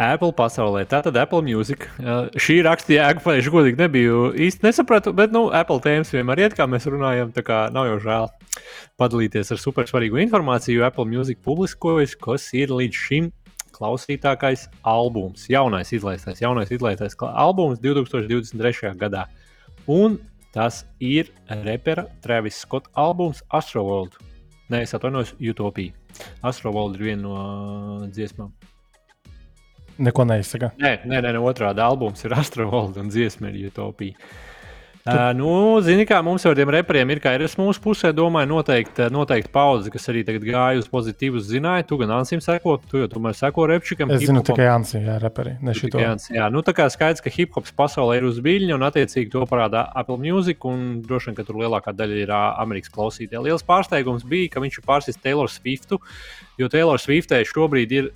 Apple 0.01 0.33
pasaulē, 0.35 0.83
tā 0.91 0.99
tad 1.05 1.15
Apple 1.21 1.45
Music. 1.47 1.85
Uh, 2.03 2.27
šī 2.35 2.59
rakstīja 2.67 3.05
jēga, 3.05 3.23
pareizi, 3.23 3.53
godīgi 3.55 3.79
nebiju 3.79 4.33
īsti 4.47 4.67
nesapratu, 4.67 5.13
bet, 5.15 5.31
nu, 5.35 5.47
Apple 5.55 5.79
tēmas 5.85 6.11
vienmēr 6.11 6.43
iet, 6.43 6.57
kā 6.59 6.67
mēs 6.67 6.89
runājam, 6.91 7.31
tā 7.35 7.45
kā 7.47 7.61
nav 7.75 7.87
jau 7.93 8.01
žēl 8.03 8.27
padalīties 8.99 9.55
ar 9.55 9.63
super 9.63 9.87
svarīgu 9.87 10.19
informāciju. 10.25 10.83
Apple 10.87 11.07
Music 11.13 11.39
publiskojas, 11.47 12.17
kas 12.19 12.49
ir 12.59 12.75
līdz 12.75 13.05
šim 13.07 13.31
klausītākais 13.75 14.67
albums, 14.83 15.47
jaunais 15.51 15.95
izlaistais, 15.95 16.43
jaunais 16.43 16.75
izlaistais 16.75 17.15
albums 17.31 17.79
2023. 17.83 18.95
gadā. 18.99 19.29
Un 19.87 20.19
tas 20.55 20.85
ir 20.99 21.31
repera 21.63 22.09
Travis 22.23 22.59
Scott 22.67 22.91
albums 22.99 23.43
Astroworld. 23.51 24.19
Nē, 24.71 24.83
es 24.87 24.95
atvainojos, 24.97 25.35
Utopija. 25.39 25.95
Astroworld 26.43 26.99
ir 26.99 27.11
viena 27.13 27.27
no 27.27 27.35
uh, 27.35 28.07
dziesmām. 28.11 28.55
Neko 29.99 30.27
neizsaka. 30.27 30.73
Nē, 30.81 30.97
nē, 31.07 31.21
nē, 31.23 31.37
otrādi 31.39 31.85
albums 31.85 32.25
ir 32.27 32.35
Astroworld 32.35 32.99
un 33.03 33.13
dziesma 33.15 33.53
ir 33.53 33.71
Utopija. 33.71 34.19
Uh, 35.05 35.35
nu, 35.37 35.49
zini, 35.85 36.07
kā 36.09 36.17
mums 36.25 36.47
ar 36.49 36.55
tiem 36.57 36.71
reperiem 36.73 37.11
ir, 37.13 37.19
kā 37.21 37.35
ir 37.37 37.43
es 37.45 37.59
mūsu 37.61 37.77
pusē, 37.85 38.09
domāju, 38.17 38.49
noteikti, 38.55 39.05
noteikti 39.13 39.51
paudze, 39.53 39.91
kas 39.93 40.09
arī 40.09 40.23
tagad 40.25 40.47
gāja 40.49 40.81
uz 40.81 40.87
pozitīvu, 40.89 41.43
zināja, 41.45 41.85
tu 41.91 41.99
gan 42.01 42.15
Ansim 42.17 42.41
seko, 42.41 42.79
tu 42.89 43.03
jau 43.03 43.09
tomēr 43.13 43.37
seko 43.37 43.67
repčikam. 43.69 44.15
Es 44.17 44.25
zinu 44.25 44.41
tikai 44.49 44.71
Ansi, 44.73 45.03
jā, 45.05 45.19
reperi. 45.21 45.59
Ne 45.61 45.77
šito. 45.77 46.01
Jānis, 46.01 46.31
Jā, 46.33 46.49
nu, 46.49 46.65
tā 46.65 46.73
kā 46.79 46.89
skaidrs, 46.89 47.21
ka 47.21 47.35
hip 47.37 47.53
hops 47.53 47.77
pasaulē 47.77 48.17
ir 48.23 48.31
uz 48.31 48.41
viļņa, 48.41 48.79
un 48.79 48.89
attiecīgi 48.89 49.29
to 49.37 49.45
parāda 49.51 49.85
Apple 49.93 50.17
Music. 50.25 50.65
Un 50.65 51.03
droši 51.05 51.35
vien, 51.35 51.37
ka 51.37 51.45
tur 51.45 51.61
lielākā 51.61 51.93
daļa 51.93 52.21
ir 52.25 52.33
ā, 52.33 52.43
Amerikas 52.65 52.97
klausītāji. 52.97 53.45
Liels 53.45 53.69
pārsteigums 53.69 54.25
bija, 54.25 54.55
ka 54.57 54.65
viņš 54.65 54.81
ir 54.81 54.89
pārsis 54.89 55.21
Taylor 55.21 55.53
Swiftu, 55.53 56.01
jo 56.57 56.73
Taylor 56.73 56.97
Swiftē 56.97 57.45
šobrīd 57.53 57.99
ir. 58.01 58.15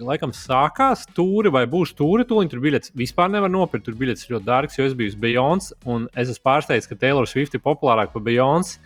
Laikam 0.00 0.30
sākās 0.32 1.04
tūri 1.12 1.50
vai 1.52 1.66
būs 1.68 1.92
tūri. 1.98 2.24
Tūlīt 2.28 2.52
tur 2.54 2.62
biļetes 2.64 2.94
vispār 2.96 3.28
nevar 3.28 3.52
nopirkt. 3.52 3.84
Tur 3.88 3.98
biļetes 4.00 4.24
ir 4.24 4.36
ļoti 4.36 4.48
dārgas, 4.48 4.78
jo 4.78 4.86
es 4.88 4.96
biju 4.96 5.12
uz 5.12 5.18
Beyoncé. 5.20 5.76
Un 5.84 6.06
es 6.16 6.32
esmu 6.32 6.46
pārsteigts, 6.48 6.88
ka 6.88 6.96
Taylor 6.96 7.28
Swift 7.28 7.58
ir 7.58 7.64
populārāk 7.64 8.14
par 8.14 8.24
Beyoncé. 8.24 8.80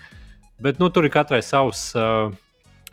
Bet 0.62 0.80
nu, 0.82 0.90
tur 0.90 1.07
ir 1.07 1.14
katrai 1.14 1.42
savs. 1.46 1.92
Uh, 1.94 2.34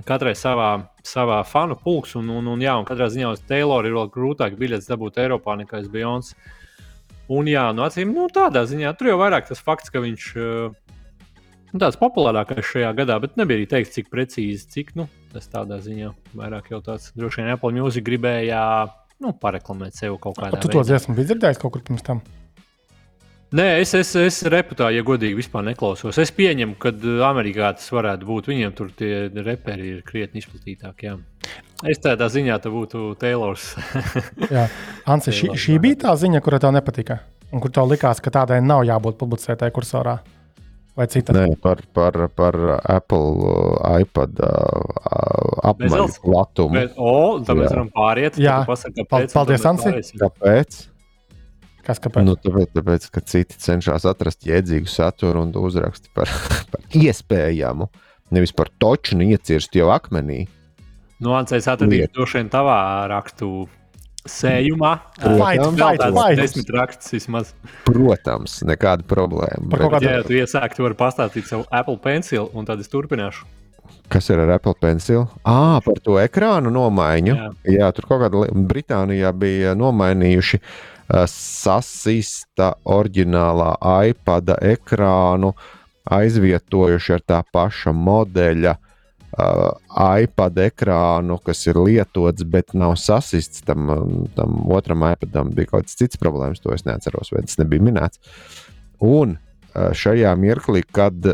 katrai 0.07 0.33
savā, 0.37 0.71
savā 1.05 1.43
fanu 1.45 1.77
pulks, 1.77 2.15
un, 2.17 2.29
un, 2.33 2.47
un, 2.49 2.61
jā, 2.63 2.73
un 2.79 2.85
katrā 2.87 3.09
ziņā 3.13 3.33
uz 3.35 3.43
Taylor 3.45 3.85
ir 3.85 3.93
vēl 3.93 4.09
grūtāk 4.13 4.57
biļetes 4.57 4.89
dabūt 4.89 5.19
Eiropā 5.21 5.53
nekā 5.59 5.83
uz 5.83 5.89
Beyoncé. 5.93 6.37
Un, 7.31 7.47
jā, 7.47 7.67
nu, 7.75 7.85
acīm, 7.85 8.11
nu, 8.15 8.25
tādā 8.33 8.65
ziņā 8.67 8.91
tur 8.97 9.13
jau 9.13 9.19
vairāk 9.21 9.47
tas 9.47 9.61
fakts, 9.63 9.93
ka 9.93 10.01
viņš 10.03 10.25
uh, 10.35 10.73
tāds 11.81 11.97
populārākais 12.01 12.67
šajā 12.69 12.91
gadā, 12.97 13.17
bet 13.23 13.39
nebija 13.39 13.61
arī 13.61 13.69
teikts, 13.69 13.95
cik 13.95 14.11
precīzi, 14.13 14.67
cik 14.75 14.93
nu, 14.99 15.07
tas 15.33 15.49
tādā 15.49 15.79
ziņā 15.81 16.11
vairāk 16.37 16.69
jau 16.73 16.83
tāds 16.85 17.09
droši 17.17 17.41
vien 17.41 17.55
Apple 17.55 17.73
Music 17.79 18.05
gribēja 18.05 18.61
nu, 19.23 19.33
pareklamēt 19.41 19.97
sev 19.97 20.19
kaut 20.21 20.37
kādā 20.37 20.61
Tu 20.61 20.71
to 20.73 20.85
dziesmu 20.85 21.17
biji 21.17 21.31
dzirdējis 21.31 21.61
kaut 21.61 21.75
kur 21.75 21.85
pirms 21.85 22.05
tam? 22.05 22.21
Nē, 23.53 23.67
es, 23.83 23.91
es, 23.93 24.09
es 24.17 24.39
reputāju, 24.49 24.97
ja 24.97 25.05
godīgi 25.05 25.37
vispār 25.37 25.61
neklausos. 25.67 26.17
Es 26.17 26.31
pieņemu, 26.33 26.73
ka 26.81 26.89
uh, 26.89 27.19
Amerikā 27.27 27.67
tas 27.77 27.85
varētu 27.93 28.25
būt. 28.25 28.47
Viņiem 28.49 28.71
tur 28.73 28.87
tie 28.97 29.27
reperi 29.45 29.91
ir 29.91 29.99
krietni 30.07 30.41
izplatītāki. 30.41 31.05
Jā. 31.05 31.19
Es 31.85 32.01
tādā 32.01 32.31
ziņā 32.33 32.57
te 32.63 32.71
būtu 32.73 33.11
Taylors. 33.21 33.75
Jā, 34.55 34.65
Ansi, 35.05 35.35
šī, 35.37 35.51
šī 35.53 35.77
bija 35.83 35.99
tā 36.07 36.15
ziņa, 36.17 36.41
kura 36.41 36.57
tev 36.63 36.73
nepatika. 36.73 37.19
Un 37.53 37.61
kur 37.61 37.69
tev 37.69 37.91
likās, 37.91 38.23
ka 38.25 38.33
tādai 38.33 38.57
nav 38.65 38.87
jābūt 38.89 39.21
publicētai 39.21 39.69
kursorā. 39.75 40.17
Vai 40.97 41.07
cita? 41.11 41.35
Nē, 41.35 41.57
par, 41.61 41.81
par, 41.95 42.17
par 42.37 42.57
Apple 42.79 43.49
uh, 43.49 43.99
iPad 44.03 44.39
uh, 44.45 45.59
apmaiņu 45.71 46.07
platumu. 46.23 46.77
Bet, 46.77 46.97
o, 46.97 47.13
tad 47.45 47.59
mēs 47.59 47.71
varam 47.73 47.91
pāriet. 47.93 48.39
Jā. 48.41 48.61
tu 48.63 48.73
Pasaki, 48.73 48.97
kāpēc, 49.01 49.35
paldies, 49.35 49.67
Ansi. 49.69 50.17
Kāpēc? 50.21 50.81
Kas 51.83 51.99
kāpēc? 51.99 52.25
Nu, 52.27 52.37
tāpēc, 52.39 52.71
tāpēc, 52.77 53.07
ka 53.11 53.23
citi 53.27 53.59
cenšas 53.59 54.07
atrast 54.07 54.47
jēdzīgu 54.47 54.91
saturu 54.91 55.43
un 55.43 55.53
uzrakst 55.59 56.09
par, 56.15 56.31
par 56.71 56.83
iespējamu, 56.95 57.89
nevis 58.35 58.55
par 58.55 58.71
točnu 58.79 59.27
iecirst 59.33 59.75
jau 59.75 59.91
akmenī. 59.93 60.45
Nu, 61.23 61.35
Ansēs 61.37 61.67
atradīju 61.71 62.05
Lieta. 62.05 62.15
droši 62.17 62.39
vien 62.39 62.51
tavā 62.51 62.77
rakstu 63.11 63.67
sējumā. 64.27 64.91
Fight, 65.19 65.59
Protams. 65.59 65.79
fight, 65.79 65.99
Tāds 65.99 66.15
fight. 66.17 66.37
desmit 66.39 66.69
raksts 66.73 67.11
vismaz. 67.11 67.53
Protams, 67.85 68.61
nekāda 68.63 69.03
problēma. 69.03 69.69
Par 69.69 69.79
kaut 69.79 69.91
kādu- 69.97 70.09
Ja 70.09 70.21
tu 70.23 70.33
iesāki, 70.33 70.75
tu 70.75 70.83
vari 70.83 70.95
pastāstīt 70.95 71.45
savu 71.45 71.65
Apple 71.71 71.97
Pencil, 71.97 72.49
un 72.53 72.65
tad 72.65 72.79
es 72.79 72.87
turpināšu. 72.87 73.43
Kas 74.09 74.29
ir 74.29 74.39
ar 74.39 74.49
Apple 74.51 74.73
Pencil? 74.79 75.27
Ah, 75.45 75.79
par 75.83 75.95
to 76.03 76.11
ekrānu 76.21 76.71
nomaiņu. 76.71 77.35
Jā. 77.35 77.51
Jā, 77.65 77.93
tur 77.93 78.05
kaut 78.07 78.21
kādā 78.21 78.47
Britānijā 78.51 79.31
bija 79.37 79.73
nomainījuši 79.75 80.59
uh, 80.59 81.25
sasista 81.27 82.73
oriģinālā 82.85 83.75
iPad 84.09 84.55
ekrānu, 84.61 85.53
aizvietojuši 86.09 87.13
ar 87.13 87.21
tā 87.27 87.43
paša 87.53 87.91
modeļa 87.95 88.71
uh, 88.77 88.92
iPad 89.33 90.59
ekrānu, 90.67 91.39
kas 91.45 91.63
ir 91.65 91.79
lietots, 91.81 92.45
bet 92.45 92.75
nav 92.77 92.95
sasists. 93.01 93.63
Tam, 93.65 93.89
tam 94.37 94.59
otram 94.73 95.05
iPadam 95.09 95.53
bija 95.55 95.71
kaut 95.71 95.87
kāds 95.87 95.97
cits 95.97 96.21
problēmas, 96.21 96.61
to 96.61 96.73
es 96.75 96.85
neatceros, 96.85 97.33
vai 97.33 97.41
tas 97.47 97.57
nebija 97.61 97.85
minēts. 97.85 98.21
Un 99.03 99.37
uh, 99.37 99.89
šajā 99.97 100.35
mirklī, 100.39 100.85
kad 100.85 101.33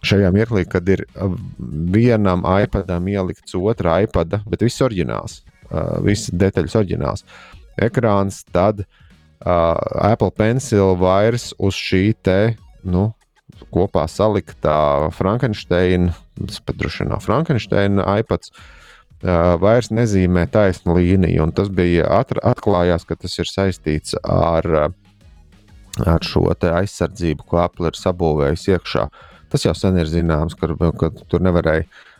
Šajā 0.00 0.30
mirklī, 0.32 0.62
kad 0.64 0.86
ir 0.88 1.02
uh, 1.12 1.34
vienam 1.92 2.40
iPadam 2.48 3.08
ielikts 3.12 3.52
otrā 3.58 3.98
iPada, 4.06 4.38
bet 4.48 4.62
viss 4.64 4.80
oriģināls, 4.80 5.42
uh, 5.68 5.98
viss 6.00 6.32
detaļas 6.32 6.76
oriģināls, 6.80 7.24
ekrāns, 7.84 8.40
tad 8.48 8.80
uh, 8.80 9.76
Apple 10.00 10.32
Pencil 10.32 10.96
vairs 11.00 11.50
uz 11.60 11.76
šī 11.76 12.14
te, 12.24 12.38
nu, 12.80 13.10
kopā 13.74 14.06
saliktā 14.10 15.10
Frankensteina, 15.14 16.14
nav 17.08 17.24
Frankensteina 17.24 18.06
iPads, 18.20 18.52
vairs 19.60 19.90
nezīmē 19.92 20.46
taisnu 20.52 20.96
līniju. 20.96 21.44
Un 21.44 21.54
tas 21.56 21.68
bija 21.68 22.08
atklājās, 22.22 23.04
ka 23.08 23.18
tas 23.20 23.38
ir 23.38 23.50
saistīts 23.50 24.16
ar, 24.24 24.92
ar 26.06 26.24
šo 26.24 26.46
aizsardzību, 26.54 27.44
ko 27.48 27.64
Apple 27.64 27.92
ir 27.92 28.00
sabūvējusi 28.00 28.76
iekšā. 28.76 29.08
Tas 29.50 29.66
jau 29.66 29.74
sen 29.74 29.98
ir 29.98 30.06
zināms, 30.06 30.54
ka, 30.54 30.70
ka 30.96 31.10
tur 31.28 31.42
nevarēja 31.42 31.84
uh, 31.84 32.10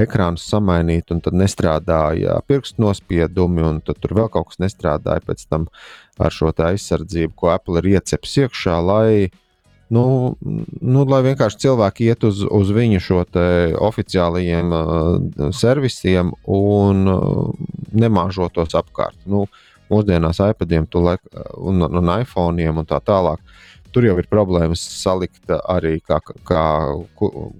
ekrānus 0.00 0.46
samainīt, 0.48 1.12
un 1.12 1.20
tad 1.24 1.36
nestrādāja 1.36 2.38
pirkstu 2.48 2.82
nospiedumi, 2.82 3.62
un 3.64 3.80
tur 3.84 4.14
vēl 4.16 4.30
kaut 4.32 4.50
kas 4.50 4.62
nestrādāja 4.64 5.24
pēc 5.26 5.44
tam 5.50 5.68
ar 6.18 6.34
šo 6.34 6.50
aizsardzību, 6.52 7.34
ko 7.36 7.52
Apple 7.52 7.82
ir 7.82 7.92
iecepis 7.94 8.38
iekšā, 8.44 8.78
lai, 8.80 9.28
nu, 9.94 10.04
nu, 10.80 11.04
lai 11.08 11.22
vienkārši 11.26 11.62
cilvēki 11.64 12.10
iet 12.10 12.26
uz, 12.28 12.42
uz 12.44 12.72
viņu 12.74 13.00
šo 13.02 13.22
oficiālajiem 13.88 14.74
uh, 14.76 15.48
servisiem 15.56 16.34
un 16.44 17.08
uh, 17.12 17.72
nemāžotos 17.92 18.76
apkārt. 18.78 19.18
Nu, 19.26 19.46
mūsdienās 19.88 20.40
iPadiem 20.44 20.86
laik, 20.94 21.22
un, 21.56 21.82
un 21.82 22.12
iPhone'iem 22.20 22.82
un 22.82 22.88
tā 22.88 23.00
tālāk. 23.00 23.40
Tur 23.92 24.04
jau 24.04 24.16
ir 24.20 24.26
problēmas 24.30 24.82
salikt 24.98 25.48
arī, 25.64 25.96
kā, 26.04 26.18
kā 26.46 26.64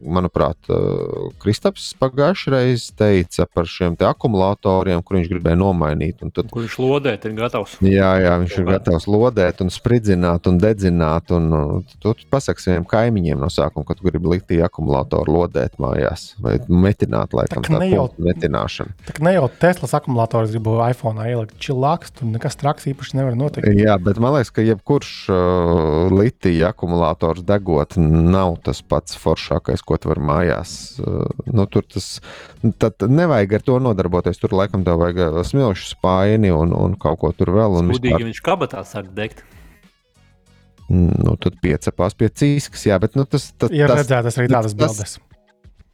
manuprāt, 0.05 0.59
uh, 0.71 1.31
Kristaps 1.43 1.91
pagājušajā 2.01 2.53
reizē 2.55 2.95
teica 2.99 3.47
par 3.55 3.69
šiem 3.69 3.97
te 3.99 4.07
akumulatoriem, 4.09 5.03
kur 5.07 5.19
viņš 5.19 5.31
gribēja 5.33 5.59
nomainīt. 5.61 6.23
un 6.23 6.33
Tad, 6.35 6.51
Kurš 6.53 6.77
lodēt 6.83 7.25
ir 7.29 7.35
gatavs? 7.39 7.77
jā, 7.85 8.11
jā, 8.23 8.35
viņš 8.43 8.57
ir 8.61 8.67
gatavs 8.69 9.07
lodēt, 9.11 9.63
un 9.65 9.73
spridzināt 9.73 10.47
un 10.51 10.59
dedzināt. 10.63 11.33
Un, 11.35 11.85
tu 12.03 12.15
pasaki 12.31 12.63
saviem 12.65 12.85
kaimiņiem 12.89 13.41
no 13.41 13.49
sākuma, 13.53 13.87
ka 13.89 13.97
tu 13.99 14.07
gribi 14.09 14.29
likt 14.35 14.49
tie 14.51 14.61
akumulātori 14.67 15.33
lodēt 15.33 15.79
mājās 15.83 16.33
vai 16.43 16.59
metināt, 16.69 17.35
laikam, 17.37 17.65
tā 17.67 17.79
ne 17.81 17.91
jau- 17.93 18.09
metināšana. 18.19 18.95
Tā 19.13 19.23
ne 19.25 19.35
jau 19.37 19.49
Teslas 19.61 19.95
akumulators 19.99 20.53
gribu 20.55 20.77
iPhone 20.85 21.25
ielikt 21.29 21.57
čilāks, 21.63 22.13
tur 22.15 22.29
nekas 22.31 22.57
traks 22.61 22.87
īpaši 22.93 23.19
nevar 23.19 23.37
notikt. 23.39 23.67
Jā, 23.79 23.97
bet 24.03 24.19
man 24.23 24.35
liekas, 24.37 24.51
ka 24.55 24.63
jebkurš 24.65 25.13
uh, 25.33 26.11
litija 26.19 26.73
akumulators 26.75 27.45
degot 27.47 27.97
nav 27.99 28.57
tas 28.67 28.83
pats 28.83 29.17
foršākais, 29.23 29.83
ko 29.87 29.97
tu 30.03 30.11
vari 30.11 30.25
mājās. 30.29 30.73
Uh, 31.01 31.25
nu, 31.49 31.67
tur 31.71 31.87
tas 31.87 32.09
tad 32.83 33.07
nevajag 33.09 33.55
ar 33.61 33.67
to 33.71 33.79
nodarboties. 33.83 34.41
Tur 34.43 34.57
laikam 34.59 34.85
tev 34.87 35.01
vajag 35.05 35.23
uh, 35.31 35.39
smilšu 35.47 35.93
spāni 35.95 36.51
un, 36.55 36.75
un 36.77 36.99
kaut 37.01 37.21
ko 37.23 37.33
tur 37.37 37.55
vēl. 37.57 37.79
Un 37.83 37.93
Gudīgi 37.95 38.13
vispār, 38.19 38.27
viņš 38.33 38.43
kabatā 38.51 38.83
sāk 38.89 39.13
degt. 39.17 39.45
nu, 40.89 41.35
tad 41.41 41.59
piecepās 41.63 42.15
pie 42.17 42.31
cīskas. 42.33 42.87
Jā, 42.89 42.97
bet 43.03 43.17
nu, 43.19 43.27
tas, 43.29 43.51
tas, 43.61 43.73
Ir 43.75 43.91
tas, 43.91 44.01
redzētas 44.03 44.39
arī 44.41 44.49
tādas 44.53 44.73
tas- 44.75 44.97
bildes. 44.97 45.19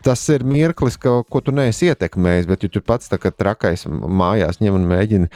tas 0.05 0.23
ir 0.31 0.45
mirklis, 0.45 0.97
ka, 1.01 1.17
ko 1.31 1.41
tu 1.41 1.51
neesi 1.57 1.89
ietekmējis. 1.91 2.47
Bet, 2.51 2.63
ja 2.63 2.69
tu 2.77 2.81
pats 2.85 3.09
tā 3.11 3.19
kā 3.19 3.33
trakais 3.35 3.87
mājās 3.89 4.61
ņem 4.63 4.77
un 4.79 4.87
mēģini 4.91 5.31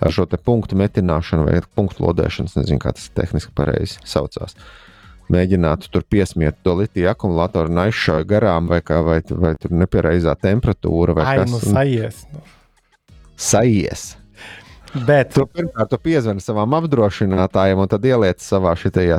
ar 0.00 0.12
šo 0.12 0.26
punktu 0.26 0.76
metināšanu 0.78 1.46
vai 1.48 1.60
punktu 1.76 2.04
lodēšanu, 2.06 2.52
nezinu, 2.58 2.80
kā 2.82 2.92
tas 2.96 3.08
tehniski 3.16 3.54
pareizi 3.56 4.02
saucās. 4.04 4.56
Mēģināt 5.32 5.88
tur 5.90 6.04
piesmiet 6.06 6.60
to 6.62 6.76
litiju 6.78 7.08
akumulātoru 7.10 7.72
un 7.72 7.80
aizšauj 7.86 8.26
garām, 8.30 8.68
vai, 8.70 8.78
kā, 8.86 9.00
vai, 9.02 9.18
vai 9.26 9.56
tur 9.58 9.74
nepiereizā 9.74 10.36
temperatūra, 10.38 11.16
vai 11.18 11.24
Ai, 11.26 11.40
kas 11.40 11.50
nu 11.50 11.58
un 11.58 11.74
sajies. 11.74 12.20
Nu. 12.30 12.44
sajies. 13.34 14.04
Bet 15.06 15.34
Tu 15.34 15.42
pirmkārt 15.50 15.90
tu 15.90 15.98
piezvani 16.00 16.40
savam 16.40 16.76
apdrošinātājam, 16.78 17.82
un 17.82 17.90
tad 17.90 18.06
ieliec 18.06 18.40
savā 18.40 18.76
šajā 18.78 19.18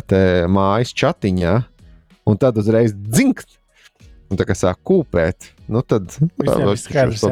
mājas 0.49 0.95
chatiņā, 0.95 1.57
un 2.27 2.39
tad 2.39 2.57
uzreiz 2.57 2.95
dzinkt. 2.95 3.59
Un 4.27 4.39
tā 4.39 4.43
kā 4.47 4.55
sāk 4.57 4.79
kūpēt, 4.83 5.53
nu 5.71 5.83
tad 5.87 6.09
tā 6.11 6.55
viss 6.67 6.87
skaidrs. 6.87 7.23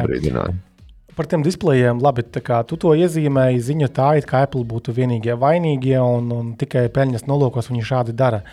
Par 1.16 1.30
tiem 1.32 1.43
displejiem, 1.45 2.01
labi, 2.03 2.26
kā 2.43 2.61
tu 2.68 2.78
to 2.80 2.93
iezīmēji, 2.97 3.63
ziņa 3.70 3.91
tā, 3.95 4.09
it 4.20 4.28
kā 4.30 4.43
Apple 4.45 4.66
būtu 4.68 4.95
vienīgie 4.95 5.38
vainīgie 5.39 5.97
un, 6.01 6.32
un 6.36 6.49
tikai 6.59 6.88
peļņas 6.93 7.28
nolūkos 7.30 7.72
viņi 7.72 7.86
šādi 7.88 8.16
dara. 8.18 8.43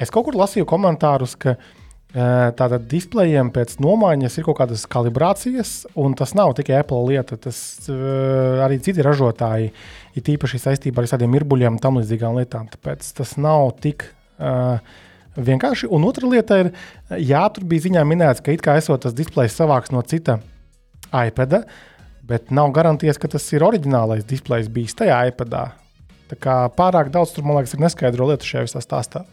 Es 0.00 0.12
kaut 0.12 0.26
kur 0.28 0.36
lasīju 0.38 0.66
komentārus, 0.68 1.36
ka 1.38 1.54
eh, 1.54 2.50
tātad 2.58 2.88
displejiem 2.90 3.52
pēc 3.54 3.76
nomaiņas 3.84 4.38
ir 4.38 4.46
kaut 4.48 4.58
kādas 4.60 4.84
kalibrācijas, 4.90 5.72
un 5.94 6.16
tas 6.18 6.34
nav 6.36 6.56
tikai 6.58 6.80
Apple 6.82 7.00
lieta. 7.12 7.38
Tas 7.40 7.58
eh, 7.88 8.64
arī 8.66 8.80
citi 8.84 9.04
ražotāji 9.06 9.72
ir 10.18 10.34
īpaši 10.34 10.62
saistībā 10.66 11.02
ar 11.02 11.10
tādiem 11.14 11.32
mirbuļiem 11.38 11.78
un 11.78 11.82
tam 11.82 12.02
līdzīgām 12.02 12.38
lietām. 12.40 12.68
Tāpēc 12.74 13.14
tas 13.20 13.38
nav 13.40 13.72
tik. 13.84 14.08
Uh, 14.34 14.78
Vienkārši. 15.34 15.88
Un 15.90 16.04
otra 16.06 16.28
lieta 16.30 16.60
ir, 16.62 16.68
jā, 17.18 17.40
tur 17.50 17.64
bija 17.66 17.88
ziņā 17.88 18.04
minēts, 18.06 18.42
ka 18.44 18.54
it 18.54 18.62
kā 18.62 18.76
esot 18.78 19.02
tas 19.02 19.16
displejs 19.18 19.56
savāks 19.58 19.90
no 19.90 20.02
cita 20.06 20.36
iPada, 21.10 21.64
bet 22.28 22.50
nav 22.54 22.72
garantijas, 22.74 23.18
ka 23.20 23.30
tas 23.32 23.46
ir 23.52 23.64
oriģinālais 23.66 24.26
displejs 24.28 24.70
bijis 24.72 24.96
tajā 24.98 25.20
iPadā. 25.30 25.68
Tā 26.30 26.38
kā 26.40 26.56
pārāk 26.76 27.10
daudz 27.12 27.34
tur, 27.34 27.44
man 27.46 27.58
liekas, 27.58 27.74
ir 27.76 27.84
neskaidro 27.84 28.28
lietu 28.30 28.48
šajā 28.48 28.66
visā 28.68 28.82
stāstā. 28.84 29.24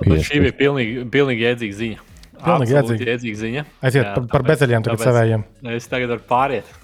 Bet 0.00 0.24
šī 0.28 0.42
bija 0.44 0.56
pilnīgi, 0.56 1.04
pilnīgi 1.12 1.44
jēdzīga 1.46 1.78
ziņa. 1.80 2.02
Pilnīgi 2.36 2.74
Absolūti 2.76 3.08
jēdzīga 3.08 3.38
ziņa. 3.40 3.62
Aiziet 3.80 4.02
Jā, 4.02 4.10
par, 4.12 4.26
par 4.32 4.44
bezeļiem, 4.44 4.82
tagad 4.84 5.00
tāpēc 5.00 5.08
savējiem. 5.08 5.44
Es 5.72 5.88
tagad 5.88 6.12
varu 6.12 6.24
pāriet, 6.28 6.74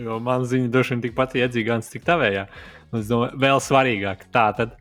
jo 0.00 0.16
man 0.24 0.46
ziņa 0.48 0.70
droši 0.72 0.94
vien 0.94 1.02
tikpat 1.04 1.36
iedzīga, 1.42 1.76
cik 1.84 2.06
tavējā. 2.08 2.46
Es 2.94 3.10
domāju, 3.10 3.36
vēl 3.42 3.60
svarīgāk, 3.60 4.24
tā 4.32 4.46
tad 4.56 4.72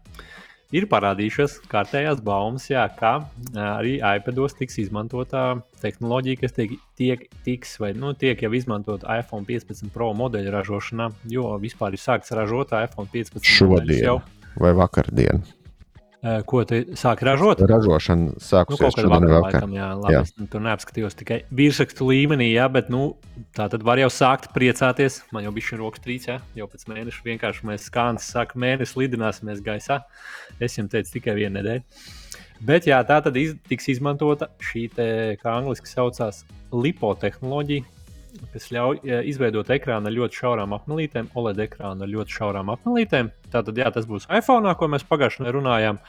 ir 0.73 0.87
parādījušās 0.91 1.59
kārtējās 1.71 2.21
baumas, 2.25 2.67
jā, 2.71 2.83
ka 2.97 3.15
arī 3.53 3.95
iPados 4.01 4.57
tiks 4.57 4.79
izmantota 4.83 5.45
tehnoloģija, 5.83 6.41
kas 6.41 6.55
tiek, 6.57 6.77
tiek, 6.99 7.25
tiks, 7.45 7.77
vai, 7.81 7.93
nu, 7.97 8.13
tiek 8.17 8.41
jau 8.43 8.51
izmantota 8.57 9.19
iPhone 9.21 9.47
15 9.49 9.93
Pro 9.93 10.11
modeļa 10.17 10.53
ražošanā, 10.57 11.09
jo 11.31 11.51
vispār 11.61 11.97
ir 11.97 12.03
sākts 12.03 12.33
ražot 12.35 12.73
iPhone 12.79 13.11
15 13.13 13.37
modeļus 13.39 13.59
Šodien 13.59 14.07
jau. 14.07 14.17
vai 14.59 14.73
vakardien. 14.77 15.43
Ā, 16.23 16.37
Ko 16.47 16.61
te 16.63 16.79
sāk 16.95 17.19
ražot? 17.27 17.59
Ražošana 17.67 18.37
Nu, 19.67 19.75
jā, 19.75 19.89
labi, 19.99 20.13
Jā. 20.13 20.21
jā. 20.21 20.21
Es 20.23 20.51
tur 20.53 20.63
neapskatījos 20.63 21.17
tikai 21.19 21.39
virsrakstu 21.51 22.07
līmenī, 22.07 22.47
jā, 22.53 22.69
bet 22.71 22.87
nu, 22.93 23.17
tā 23.57 23.67
tad 23.73 23.83
var 23.83 23.99
jau 23.99 24.07
sākt 24.13 24.53
priecāties. 24.55 25.19
Man 25.35 25.43
jau 25.43 25.51
bija 25.55 25.73
šī 25.73 25.79
rokas 25.81 26.03
trīs, 26.05 26.29
jā, 26.31 26.37
jau 26.55 26.69
pēc 26.71 26.87
mēneša 26.87 27.27
vienkārši 27.27 27.67
mēs 27.67 27.89
skāns 27.91 28.29
sākam 28.31 28.63
mēnesi 28.63 29.01
lidināsimies 29.01 29.59
gaisā. 29.65 29.99
Es 30.63 30.79
jums 30.79 30.93
teicu 30.95 31.17
tikai 31.17 31.35
vienu 31.41 31.57
nedēļu. 31.59 31.83
Bet 32.63 32.87
jā, 32.87 33.01
tā 33.03 33.19
tad 33.25 33.35
iz, 33.35 33.57
tiks 33.67 33.89
izmantota 33.91 34.47
šī, 34.63 34.85
te, 34.95 35.07
kā 35.41 35.57
angliski 35.59 35.91
saucās, 35.91 36.45
lipo 36.71 37.11
tehnoloģija. 37.19 37.83
Kas 38.53 38.69
ļauj 38.73 38.99
uh, 39.01 39.19
izveidot 39.29 39.69
ekrānu 39.73 40.09
ar 40.09 40.15
ļoti 40.15 40.39
šaurām 40.41 40.75
apmelītēm, 40.77 41.29
OLED 41.37 41.61
ekrānu 41.67 42.05
ar 42.05 42.11
ļoti 42.11 42.37
šaurām 42.37 42.71
apmelītēm. 42.73 43.31
Tātad, 43.53 43.77
jā, 43.77 43.91
tas 43.93 44.07
būs 44.09 44.27
iPhone, 44.27 44.73
ko 44.79 44.89
mēs 44.91 45.05
pagājušajā 45.09 45.45
gadā 45.45 45.55
runājām. 45.57 46.01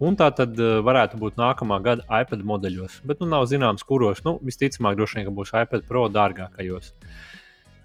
Un 0.00 0.16
tā 0.16 0.30
tad 0.36 0.56
uh, 0.60 0.78
varētu 0.86 1.20
būt 1.20 1.40
nākamā 1.40 1.80
gada 1.84 2.22
iPad 2.22 2.44
modeļos. 2.48 3.00
Bet 3.08 3.20
nu, 3.20 3.28
nav 3.32 3.48
zināms, 3.50 3.84
kuros. 3.86 4.22
Nu, 4.24 4.38
visticamāk, 4.44 4.96
droši 5.00 5.20
vien, 5.20 5.28
ka 5.28 5.34
būs 5.36 5.52
iPad 5.64 5.84
Pro 5.88 6.06
dārgākajos. 6.12 6.94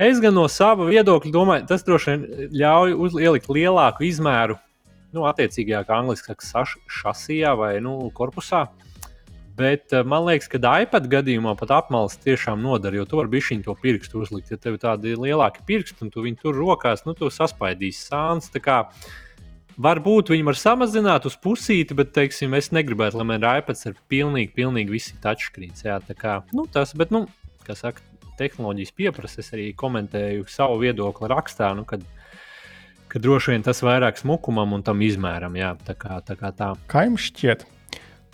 Es 0.06 0.20
gan 0.20 0.36
no 0.36 0.46
sava 0.52 0.90
viedokļa 0.90 1.32
domāju, 1.32 1.68
tas 1.72 1.86
droši 1.88 2.12
vien 2.12 2.50
ļauj 2.60 2.96
uzliekt 3.00 3.46
lielāku 3.48 4.04
izmēru, 4.04 4.58
nu, 5.16 5.24
attiecīgajā, 5.30 5.86
kā 5.88 6.00
angliski 6.02 6.36
saka, 6.44 6.82
šasijā 6.92 7.54
vai 7.56 7.78
nu, 7.84 7.96
korpusā. 8.16 8.66
Bet 9.56 9.94
uh, 9.96 10.04
man 10.08 10.26
liekas, 10.28 10.50
ka 10.52 10.60
iPad 10.60 11.06
gadījumā 11.12 11.54
pat 11.60 11.72
apmales 11.78 12.18
tiešām 12.24 12.60
nodara, 12.64 12.98
jo 13.00 13.06
tu 13.08 13.20
vari 13.20 13.32
bišķiņu 13.38 13.64
to 13.68 13.76
pirkstu 13.80 14.24
uzlikt. 14.24 14.52
Ja 14.52 14.60
tev 14.60 14.76
ir 14.76 14.82
tādi 14.84 15.14
lielāki 15.16 15.64
pirksti 15.68 16.04
un 16.04 16.12
tu 16.12 16.26
viņu 16.26 16.42
tur 16.42 16.58
rokās, 16.60 17.06
nu, 17.08 17.16
tu 17.16 17.32
saspaidīsi 17.32 18.10
sāns. 18.10 18.52
Varbūt 19.76 20.30
viņi 20.32 20.46
var 20.48 20.56
samazināt 20.56 21.26
uz 21.28 21.36
pusīti, 21.44 21.96
bet, 22.00 22.14
teiksim, 22.16 22.54
es 22.56 22.72
negribētu, 22.72 23.20
lai 23.20 23.26
man 23.28 23.42
ir 23.42 23.60
iPads 23.60 23.90
ar 23.90 23.98
pilnīgi, 24.12 24.54
pilnīgi 24.56 24.94
visi 24.94 25.18
touchscreens. 25.24 25.84
Jā, 25.84 25.98
tā 26.00 26.16
kā 26.16 26.38
nu, 26.56 26.64
tas, 26.72 26.94
bet, 26.96 27.12
nu, 27.12 27.26
kā 27.68 27.76
saka, 27.76 28.04
tehnoloģijas 28.40 28.96
pieprasa, 28.96 29.42
es 29.44 29.52
arī 29.56 29.70
komentēju 29.76 30.48
savu 30.52 30.80
viedokli 30.84 31.28
rakstā, 31.32 31.74
nu, 31.76 31.84
kad, 31.88 32.04
kad 33.12 33.24
droši 33.24 33.52
vien 33.52 33.68
tas 33.68 33.84
vairāk 33.84 34.20
smukumam 34.20 34.76
un 34.76 34.84
tam 34.88 35.04
izmēram. 35.04 35.60
Jā, 35.60 35.76
tā 35.88 35.96
kā, 36.00 36.22
tā 36.24 36.40
kā 36.40 36.52
tā. 36.56 36.72
Kā 36.92 37.06
jums 37.10 37.28
šķiet? 37.28 37.68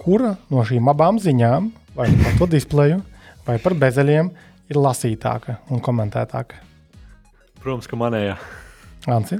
Kura 0.01 0.33
no 0.51 0.63
šīm 0.67 0.89
abām 0.91 1.19
ziņām, 1.21 1.69
vai 1.97 2.07
par 2.23 2.37
to 2.39 2.47
displeju, 2.55 2.99
vai 3.47 3.57
par 3.61 3.75
bezeļiem, 3.77 4.31
ir 4.71 4.79
lasītāka 4.81 5.59
un 5.71 5.81
komentētāka? 5.83 6.59
Protams, 7.61 7.87
ka 7.91 7.99
manējā. 7.99 8.35
Anci? 9.11 9.37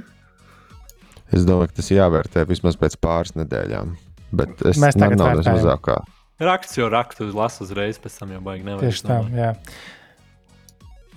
Es 1.32 1.46
domāju, 1.48 1.72
ka 1.72 1.78
tas 1.80 1.88
jāvērtē 1.90 2.44
vismaz 2.50 2.76
pēc 2.78 2.98
pāris 3.02 3.34
nedēļām. 3.38 3.94
Bet 4.32 4.62
es 4.68 4.78
Mēs 4.80 4.96
tagad 4.96 5.18
nav 5.20 5.32
vērtējam. 5.32 5.58
mazākā. 5.58 5.96
Raksts 6.42 6.78
jau 6.78 6.88
rakstu 6.92 7.28
lasu 7.36 7.64
uzreiz, 7.66 7.98
pēc 8.02 8.14
tam 8.20 8.32
jau 8.34 8.40
baigi 8.44 8.64
nevar. 8.66 8.82
Tieši 8.84 9.04
tā, 9.06 9.18
jā. 9.36 9.50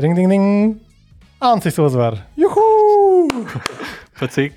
Ring, 0.01 0.15
ding, 0.17 0.29
ding. 0.31 0.47
Ancis 1.45 1.77
uzvar. 1.79 2.17
Juhu! 2.39 2.65
Pa 4.19 4.27
cik? 4.31 4.55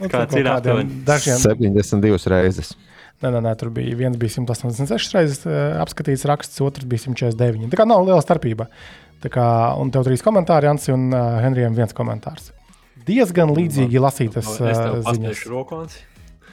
Nu, 0.00 0.08
Kāds 0.12 0.36
ir 0.36 0.48
aptuveni? 0.52 1.00
Dažiem, 1.08 1.38
72 1.40 2.28
reizes. 2.32 2.74
Nē, 3.22 3.30
nē, 3.30 3.40
nē, 3.44 3.54
tur 3.60 3.70
bija 3.74 3.96
viens 3.98 4.18
bija 4.20 4.36
186 4.36 5.16
reizes 5.16 5.46
uh, 5.48 5.76
apskatīts 5.82 6.26
raksts, 6.28 6.60
otrs 6.64 6.88
bija 6.88 7.06
149. 7.06 7.70
Tā 7.72 7.80
kā 7.80 7.86
nav 7.88 8.04
liela 8.06 8.22
starpība. 8.24 8.68
Tā 9.22 9.30
kā, 9.32 9.46
un 9.80 9.90
tev 9.92 10.04
trīs 10.06 10.24
komentāri, 10.24 10.68
Anci, 10.70 10.92
un 10.94 11.08
uh, 11.12 11.38
Henrijam 11.44 11.76
viens 11.76 11.96
komentārs. 11.96 12.52
Diezgan 13.06 13.54
līdzīgi 13.56 14.02
lasītas 14.02 14.50
uh, 14.58 15.00
ziņas. 15.06 15.46
rokons. 15.52 15.96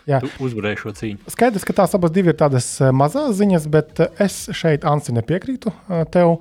Jā. 0.10 0.20
Tu 0.20 0.28
uzvarēji 0.44 0.82
šo 0.82 0.92
cīņu. 0.98 1.32
Skaidrs, 1.32 1.64
ka 1.64 1.76
tās 1.78 1.94
abas 1.96 2.16
ir 2.20 2.36
tādas 2.40 2.68
mazas 2.92 3.38
ziņas, 3.40 3.68
bet 3.72 4.02
es 4.24 4.40
šeit, 4.52 4.84
Ansi, 4.84 5.16
nepiekrītu 5.16 5.72
tev, 6.12 6.34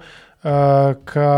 ka, 0.42 1.28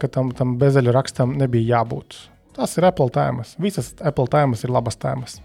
ka 0.00 0.08
tam, 0.08 0.32
tam 0.32 0.54
bezeļu 0.60 0.94
rakstam 0.96 1.36
nebija 1.36 1.76
jābūt. 1.76 2.16
Tas 2.56 2.76
ir 2.78 2.86
Apple 2.88 3.10
tēmas. 3.12 3.52
Visas 3.60 3.92
Apple 4.00 4.30
tēmas 4.32 4.64
ir 4.64 4.72
labas 4.72 4.96
tēmas. 4.96 5.42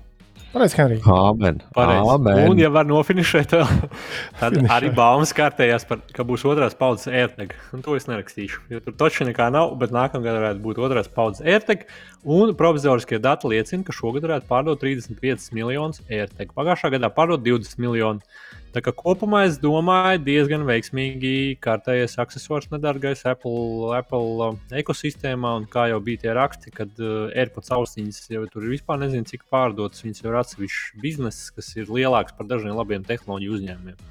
Pareizi, 0.49 0.77
Henrij. 0.79 1.01
Amen. 1.05 1.61
Pareizi. 1.73 2.09
Amen. 2.09 2.39
Un, 2.49 2.57
ja 2.57 2.71
var 2.73 2.87
nofinišēt, 2.89 3.51
vēl, 3.53 3.89
tad 4.39 4.55
Finišē. 4.55 4.71
arī 4.73 4.89
baumas 4.97 5.33
kārtējās, 5.37 5.85
par, 5.85 6.01
ka 6.15 6.25
būs 6.25 6.45
otrās 6.49 6.73
paudzes 6.77 7.11
AirTag. 7.11 7.53
Un 7.75 7.83
to 7.85 7.93
es 7.99 8.09
nerakstīšu. 8.09 8.63
Jo 8.73 8.81
tur 8.81 8.95
taču 8.97 9.27
nekā 9.29 9.51
nav, 9.53 9.75
bet 9.81 9.93
nākamgad 9.93 10.39
varētu 10.39 10.63
būt 10.63 10.81
otrās 10.81 11.11
paudzes 11.13 11.45
AirTag. 11.45 11.85
Un 12.25 12.55
provizoriskie 12.57 13.21
dati 13.21 13.51
liecina, 13.51 13.85
ka 13.85 13.93
šogad 13.93 14.25
varētu 14.25 14.49
pārdot 14.49 14.81
35 14.81 15.53
miljonus 15.53 16.01
AirTag. 16.09 16.55
Pagājušā 16.57 16.95
gadā 16.97 17.13
pārdot 17.13 17.45
20 17.45 17.77
miljonus. 17.85 18.41
Tā 18.69 18.83
kā 18.85 18.91
kopumā 18.93 19.47
es 19.47 19.55
domāju, 19.57 20.19
diezgan 20.21 20.61
veiksmīgi 20.67 21.55
kārtējais 21.63 22.19
accessors 22.21 22.67
nedārgais 22.69 23.23
Apple, 23.25 23.89
Apple 23.97 24.45
uh, 24.45 24.59
ekosistēmā. 24.77 25.55
Un 25.57 25.65
kā 25.71 25.87
jau 25.89 25.97
bija 26.05 26.21
tie 26.25 26.35
raksti, 26.37 26.73
kad 26.75 27.01
uh, 27.01 27.31
AirPods 27.33 27.73
austiņas 27.73 28.29
jau 28.35 28.43
tur 28.53 28.67
ir 28.67 28.75
vispār 28.75 29.01
nezinu, 29.01 29.25
cik 29.25 29.47
pārdotas. 29.49 30.03
Viņas 30.05 30.21
jau 30.21 30.29
ir 30.29 30.37
atsevišķs 30.43 31.01
bizness, 31.01 31.49
kas 31.55 31.71
ir 31.81 31.89
lielāks 31.89 32.37
par 32.37 32.45
dažiem 32.51 32.77
labiem 32.77 33.07
tehnoloģiju 33.09 33.57
uzņēmumiem. 33.57 34.05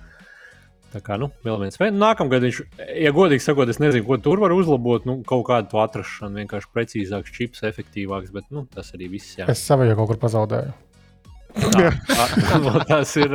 Tā 0.89 1.05
kā, 1.05 1.21
nu, 1.21 1.29
vēl 1.45 1.61
viens. 1.63 1.79
Nākamgad 1.79 2.49
viņš, 2.49 2.61
ja 2.99 3.15
godīgi 3.15 3.45
sakot, 3.45 3.71
es 3.71 3.79
nezinu, 3.79 4.09
ko 4.09 4.19
tur 4.25 4.43
var 4.43 4.57
uzlabot. 4.57 5.07
Nu, 5.07 5.21
kaut 5.29 5.47
kādu 5.53 5.71
to 5.71 5.85
atrašanu, 5.85 6.43
vienkārši 6.43 6.73
precīzāks, 6.75 7.35
čips, 7.39 7.63
efektīvāks, 7.69 8.35
bet 8.35 8.51
nu, 8.51 8.67
tas 8.75 8.91
arī 8.97 9.13
viss. 9.15 9.39
Jā. 9.39 9.47
Es 9.53 9.63
savu 9.63 9.87
jau 9.87 10.01
kaut 10.01 10.17
kur 10.17 10.23
pazaudēju. 10.27 10.75
Tā, 11.59 11.91
tā, 12.09 12.59
nu, 12.63 12.73
tas 12.89 13.15
ir. 13.21 13.33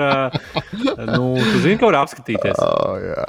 Nu, 1.10 1.26
tu 1.40 1.62
zini, 1.64 1.78
ka 1.82 1.90
var 1.90 2.00
apskatīties. 2.04 2.60
Oh, 2.64 2.96
jā. 3.02 3.26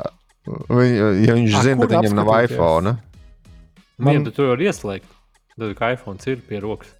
Viņ, 0.69 0.95
ja 1.25 1.37
viņš 1.39 1.55
A, 1.57 1.63
zina, 1.65 1.81
bet 1.83 1.95
viņam 1.97 2.19
nav 2.21 2.31
iPhone. 2.45 2.95
Man... 2.95 4.05
Man- 4.09 4.19
Ja 4.19 4.25
tu 4.27 4.33
to 4.35 4.49
vari 4.51 4.67
ieslēgt, 4.69 5.07
tad, 5.55 5.71
kā 5.79 5.93
iPhone 5.95 6.19
ir 6.27 6.41
pie 6.49 6.59
rokas. 6.63 6.91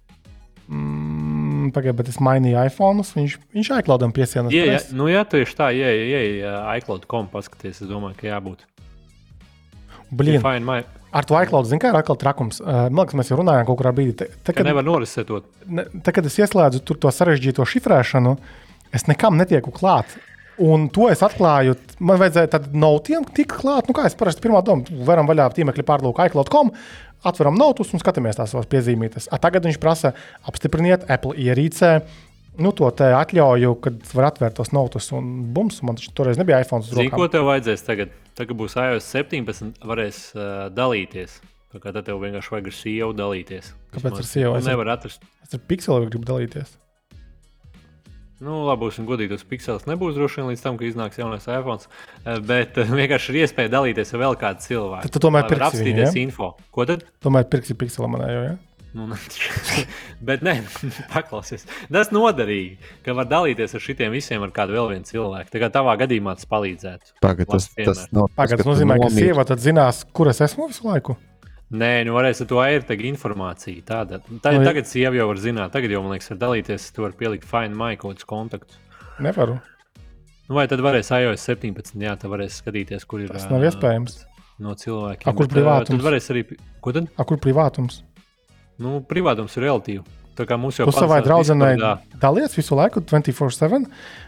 Mm, 0.71 1.69
Pagaidiet, 1.75 1.97
bet 1.99 2.09
es 2.13 2.17
mainīju 2.23 2.57
iPhone. 2.69 3.03
Viņš, 3.05 3.35
viņš 3.53 3.71
iCloudam 3.81 4.13
piesienas. 4.15 4.53
Jā, 4.55 4.63
jā, 4.71 4.79
nu, 4.97 5.09
jā, 5.11 5.21
tieši 5.29 5.57
tā, 5.59 5.67
ja 5.75 5.91
ja 5.91 6.55
iCloud.com 6.79 7.27
paskaties, 7.33 7.83
es 7.83 7.89
domāju, 7.91 8.17
ka 8.21 8.31
jābūt. 8.31 8.63
Blin, 10.15 10.39
Fine, 10.41 10.63
my, 10.65 10.79
ar 11.15 11.27
to 11.27 11.37
iCloud 11.39 11.69
zinu, 11.69 11.81
kā 11.83 11.91
ir 11.93 11.97
atkal 11.99 12.19
trakums. 12.19 12.61
Man 12.65 12.99
liekas, 12.99 13.17
mēs 13.19 13.31
jau 13.31 13.39
runājām 13.39 13.67
kaut 13.69 13.79
kurā 13.79 13.93
brīdī. 13.95 14.17
Te, 14.19 14.29
te, 14.43 14.55
ka 14.55 14.65
nevar 14.67 14.85
norisetot. 14.85 15.47
ne, 15.65 15.87
te, 15.95 16.13
kad 16.15 16.27
es 16.27 16.37
ieslēdzu 16.41 16.83
to 16.91 17.11
sarežģīto 17.15 17.65
šifrēšanu, 17.71 18.35
es 18.95 19.07
nekam 19.11 19.39
netieku 19.39 19.73
klāt. 19.75 20.17
Un 20.61 20.87
to 20.93 21.09
es 21.11 21.19
atklāju. 21.25 21.75
Man 21.99 22.19
vajadzēja 22.21 22.53
tādu 22.53 22.79
notiem 22.79 23.25
tikt 23.35 23.57
klāt. 23.59 23.89
Nu, 23.89 23.95
kā 23.95 24.05
es 24.07 24.15
parasti 24.15 24.43
pirmā 24.43 24.61
doma, 24.63 24.87
varam 25.07 25.27
vaļā 25.27 25.49
tīmekļa 25.57 25.83
pārlūku 25.87 26.23
iCloud.com, 26.29 26.71
atveram 27.27 27.57
notus 27.59 27.91
un 27.91 27.99
skatāmies 27.99 28.39
tās 28.39 28.53
savas 28.53 28.69
piezīmītes. 28.71 29.27
A, 29.31 29.39
tagad 29.41 29.67
viņš 29.67 29.81
prasa 29.83 30.13
apstipriniet 30.47 31.09
Apple 31.11 31.35
ierīcē. 31.43 31.97
Nu, 32.61 32.71
to 32.75 32.87
te 32.95 33.09
atļauju, 33.15 33.73
kad 33.83 33.97
var 34.15 34.29
atvērt 34.29 34.55
tos 34.59 34.71
notus 34.75 35.09
un 35.15 35.31
bums. 35.55 35.81
Man 35.85 35.97
taču 35.99 36.13
toreiz 36.15 36.39
nebija 36.39 36.61
iPhone. 36.63 36.85
Zini, 36.87 37.09
ko 37.11 37.27
tev 37.31 37.47
vajadzēs 37.49 37.83
tagad? 37.87 38.13
Tagad 38.35 38.57
būs 38.59 38.77
iOS 38.79 39.09
17, 39.15 39.81
varēs 39.87 40.21
uh, 40.35 40.45
dalīties. 40.75 41.39
Tā 41.75 41.81
kā 41.83 41.91
tev 41.99 42.21
vienkārši 42.23 42.53
vajag 42.53 42.71
ar 42.71 42.75
sievu 42.77 43.11
dalīties. 43.15 43.73
Kāpēc 43.95 44.21
ar 44.21 44.27
sievu? 44.27 44.55
Es 44.55 44.63
ar- 44.67 44.71
Nevar 44.75 44.93
atrast. 44.95 45.23
Es 45.43 45.55
ar 45.57 45.63
pikseli 45.67 46.07
gribu 46.07 46.27
dalīties. 46.29 46.77
Nu, 48.43 48.61
labi, 48.67 48.83
būsim 48.83 49.05
godīgi. 49.07 49.31
Tas 49.37 49.45
piksels 49.47 49.85
nebūs 49.87 50.15
droši 50.17 50.41
vien 50.41 50.49
līdz 50.51 50.63
tam, 50.63 50.75
ka 50.79 50.83
iznāks 50.87 51.19
jaunais 51.19 51.45
iPhone. 51.47 51.79
Bet 52.47 52.75
vienkārši 52.75 53.31
ir 53.31 53.37
iespēja 53.45 53.71
dalīties 53.71 54.11
ar 54.15 54.21
vēl 54.25 54.35
kādu 54.39 54.63
cilvēku. 54.65 55.07
Tad 55.07 55.15
tu 55.15 55.21
tomēr 55.23 55.47
pirksi 55.51 55.83
viņu, 55.87 56.01
ja? 56.03 56.09
info. 56.19 56.49
Ko 56.75 56.87
tad? 56.87 57.05
Tomēr 57.23 57.47
pirksi 57.51 57.77
pikseli 57.79 58.09
manējo. 58.11 58.41
Ja? 58.49 58.55
Nu, 58.95 59.05
ne- 59.11 59.83
bet 60.23 60.43
nē, 60.45 60.55
paklausies. 61.13 61.65
Tas 61.91 62.11
noderīgi, 62.15 62.77
ka 63.03 63.15
var 63.17 63.27
dalīties 63.27 63.75
ar 63.75 63.83
šitiem 63.83 64.13
visiem 64.15 64.43
ar 64.45 64.53
kādu 64.55 64.77
vēl 64.77 64.93
vienu 64.93 65.09
cilvēku. 65.09 65.51
Tā 65.51 65.61
kā 65.65 65.69
tavā 65.73 65.97
gadījumā 65.99 66.37
tas 66.39 66.47
palīdzētu. 66.47 67.17
Pagad, 67.25 67.49
tas, 67.51 67.67
tas 67.75 68.05
nav 68.15 68.29
Pagaidzi, 68.37 68.63
tas 68.63 68.71
nozīmē, 68.71 68.99
ka 69.35 69.47
tad 69.51 69.63
zinās, 69.63 70.05
kur 70.15 70.31
es 70.31 70.39
esmu 70.47 70.69
visu 70.71 70.87
laiku. 70.87 71.17
Nē, 71.75 72.05
nu 72.07 72.13
varēs 72.15 72.39
ar 72.43 72.47
to 72.47 72.59
AirTag 72.61 73.01
informāciju. 73.09 73.81
Tāda. 73.83 74.21
Tā, 74.39 74.53
Nu, 74.53 74.61
ja- 74.61 74.69
tagad 74.69 74.87
sieva 74.87 75.17
jau 75.17 75.25
var 75.31 75.39
zināt, 75.41 75.73
tagad 75.73 75.91
jau 75.91 76.03
man 76.05 76.13
liekas, 76.13 76.29
var 76.31 76.39
dalīties, 76.45 76.85
tu 76.93 77.03
vari 77.03 77.17
pielikt 77.19 77.43
Find 77.49 77.75
My 77.75 77.97
kaut 77.97 78.15
kādus 78.15 78.27
kontaktus. 78.29 78.77
Nevaru. 79.19 79.57
Nu, 80.45 80.55
vai 80.55 80.67
tad 80.69 80.79
varēs 80.85 81.09
iOS 81.09 81.41
17, 81.49 81.97
jā, 81.99 82.13
tad 82.21 82.29
varēs 82.31 82.61
skatīties, 82.61 83.03
kur 83.09 83.19
ir. 83.25 83.33
Tas 83.33 83.49
nav 83.49 83.65
iespējams. 83.65 84.21
No 84.61 84.71
cilvēkiem. 84.77 85.27
A, 85.27 85.33
kur 85.35 85.49
privātums? 85.51 85.97
Tad 85.97 86.05
varēs 86.05 86.29
arī. 86.31 86.45
Ko 86.85 86.93
tad? 86.95 87.09
A, 87.17 87.25
kur 87.27 87.41
privātums? 87.41 88.04
Nu, 88.81 88.99
privātums 89.07 89.55
ir 89.57 89.69
relatīvi. 89.69 90.03
Tā 90.35 90.43
kā 90.43 90.57
mums 90.59 90.75
jau 90.75 90.83
Tu 90.89 90.91
savai 90.97 91.21
draudzenei 91.23 91.77
dalies 92.19 92.57
visu 92.57 92.75
laiku, 92.75 92.99
24-7 93.07 93.85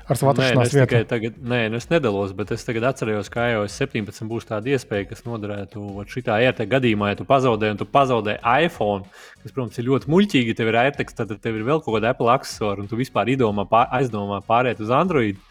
ar 0.07 0.15
savu 0.15 0.29
Nē, 0.29 0.35
atrašanās 0.37 0.69
tikai 0.71 1.01
vietu. 1.01 1.07
tagad, 1.09 1.39
nē, 1.43 1.59
nu 1.73 1.79
es 1.81 1.89
nedalos, 1.91 2.31
bet 2.37 2.53
es 2.55 2.63
tagad 2.63 2.85
atceros, 2.87 3.27
ka 3.33 3.49
iOS 3.51 3.75
17 3.75 4.29
būs 4.29 4.47
tāda 4.47 4.71
iespēja, 4.71 5.09
kas 5.09 5.25
noderētu 5.27 5.83
šitā 6.07 6.37
ērta 6.47 6.63
gadījumā, 6.63 7.11
ja 7.11 7.19
tu 7.19 7.27
pazaudē, 7.27 7.73
un 7.75 7.81
tu 7.81 7.89
pazaudē 7.91 8.37
iPhone, 8.63 9.03
kas, 9.41 9.51
protams, 9.51 9.81
ir 9.81 9.89
ļoti 9.89 10.11
muļķīgi, 10.13 10.55
tev 10.55 10.71
ir 10.71 10.79
ērteks, 10.85 11.17
tad 11.19 11.35
tev 11.43 11.59
ir 11.59 11.67
vēl 11.67 11.83
kaut 11.83 11.97
kāda 11.97 12.13
Apple 12.15 12.31
accessora, 12.31 12.79
un 12.79 12.87
tu 12.87 12.95
vispār 12.95 13.27
izdomā, 13.35 13.67
pār, 13.67 13.91
aizdomā 13.99 14.39
pāriet 14.47 14.79
uz 14.79 14.95
Android. 14.95 15.43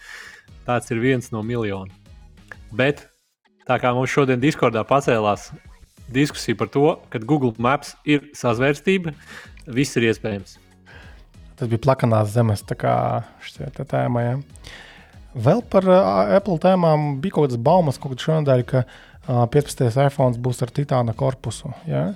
Tāds 0.65 0.89
ir 0.89 1.05
viens 1.05 1.29
no 1.37 1.45
miljoniem. 1.45 1.93
Bet 2.73 3.05
tā 3.69 3.77
kā 3.83 3.93
mums 3.93 4.09
šodien 4.09 4.41
Discordā 4.41 4.89
pacēlās 4.89 5.51
diskusija 6.13 6.59
par 6.59 6.71
to, 6.73 6.87
ka 7.11 7.21
Google 7.23 7.53
Maps 7.63 7.95
ir 8.09 8.29
sazvērstība, 8.37 9.15
viss 9.67 9.99
ir 9.99 10.09
iespējams. 10.11 10.59
Tas 11.57 11.71
bija 11.73 11.83
plakanās 11.87 12.35
zemes 12.35 12.63
tēma. 13.89 14.23
Ja? 14.23 14.37
Vēl 15.47 15.63
par 15.73 15.89
uh, 15.89 16.37
Apple 16.37 16.59
tēmām 16.61 17.17
bija 17.23 17.37
kaut 17.37 17.49
kādas 17.49 17.61
baumas, 17.61 17.99
kaut 18.01 18.15
kādā 18.15 18.27
šonadēļ, 18.29 18.65
ka 18.69 18.85
uh, 18.85 19.45
15. 19.53 19.89
iPhone 20.07 20.41
būs 20.45 20.63
ar 20.65 20.73
titāna 20.77 21.17
korpusu. 21.17 21.73
Ja? 21.89 22.09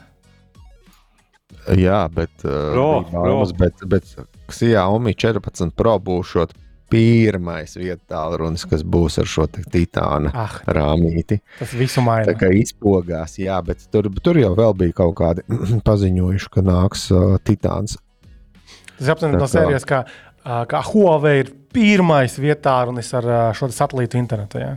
Jā, 1.76 2.04
bet, 2.12 2.32
uh, 2.44 2.70
Pro, 2.72 2.88
baumas, 3.12 3.52
bet, 3.56 3.80
bet 3.90 4.12
Xiaomi 4.52 5.16
14 5.16 5.74
Pro 5.76 5.96
būs 6.00 6.34
šot 6.34 6.54
pirmais 6.90 7.76
vietālu 7.78 8.40
runas, 8.42 8.64
kas 8.68 8.82
būs 8.82 9.18
ar 9.22 9.28
šo 9.30 9.46
titāna 9.48 10.32
Ah, 10.34 10.56
rāmīti. 10.66 11.40
tas 11.58 11.72
visu 11.78 12.00
Tā 12.00 12.04
maina. 12.06 12.34
kā 12.38 12.50
izpogās, 12.58 13.36
jā, 13.38 13.56
bet 13.64 13.86
tur, 13.92 14.08
tur 14.22 14.36
jau 14.40 14.52
vēl 14.58 14.74
bija 14.82 14.96
kaut 15.02 15.14
kādi 15.22 15.44
paziņojuši, 15.88 16.50
ka 16.50 16.64
nāks 16.66 17.06
uh, 17.14 17.38
titāns. 17.46 17.96
Tas 18.98 19.08
aptuveni 19.14 19.38
Tā 19.38 19.40
no 19.40 19.48
sērijas, 19.48 19.86
kā, 19.88 20.02
uh, 20.44 20.62
kā 20.68 20.82
Huawei 20.90 21.38
ir 21.44 21.52
pirmais 21.72 22.34
vietā 22.42 22.80
runis 22.88 23.14
ar 23.16 23.24
uh, 23.30 23.40
šo 23.56 23.70
satelītu 23.72 24.18
internetu. 24.20 24.58
Jā, 24.60 24.74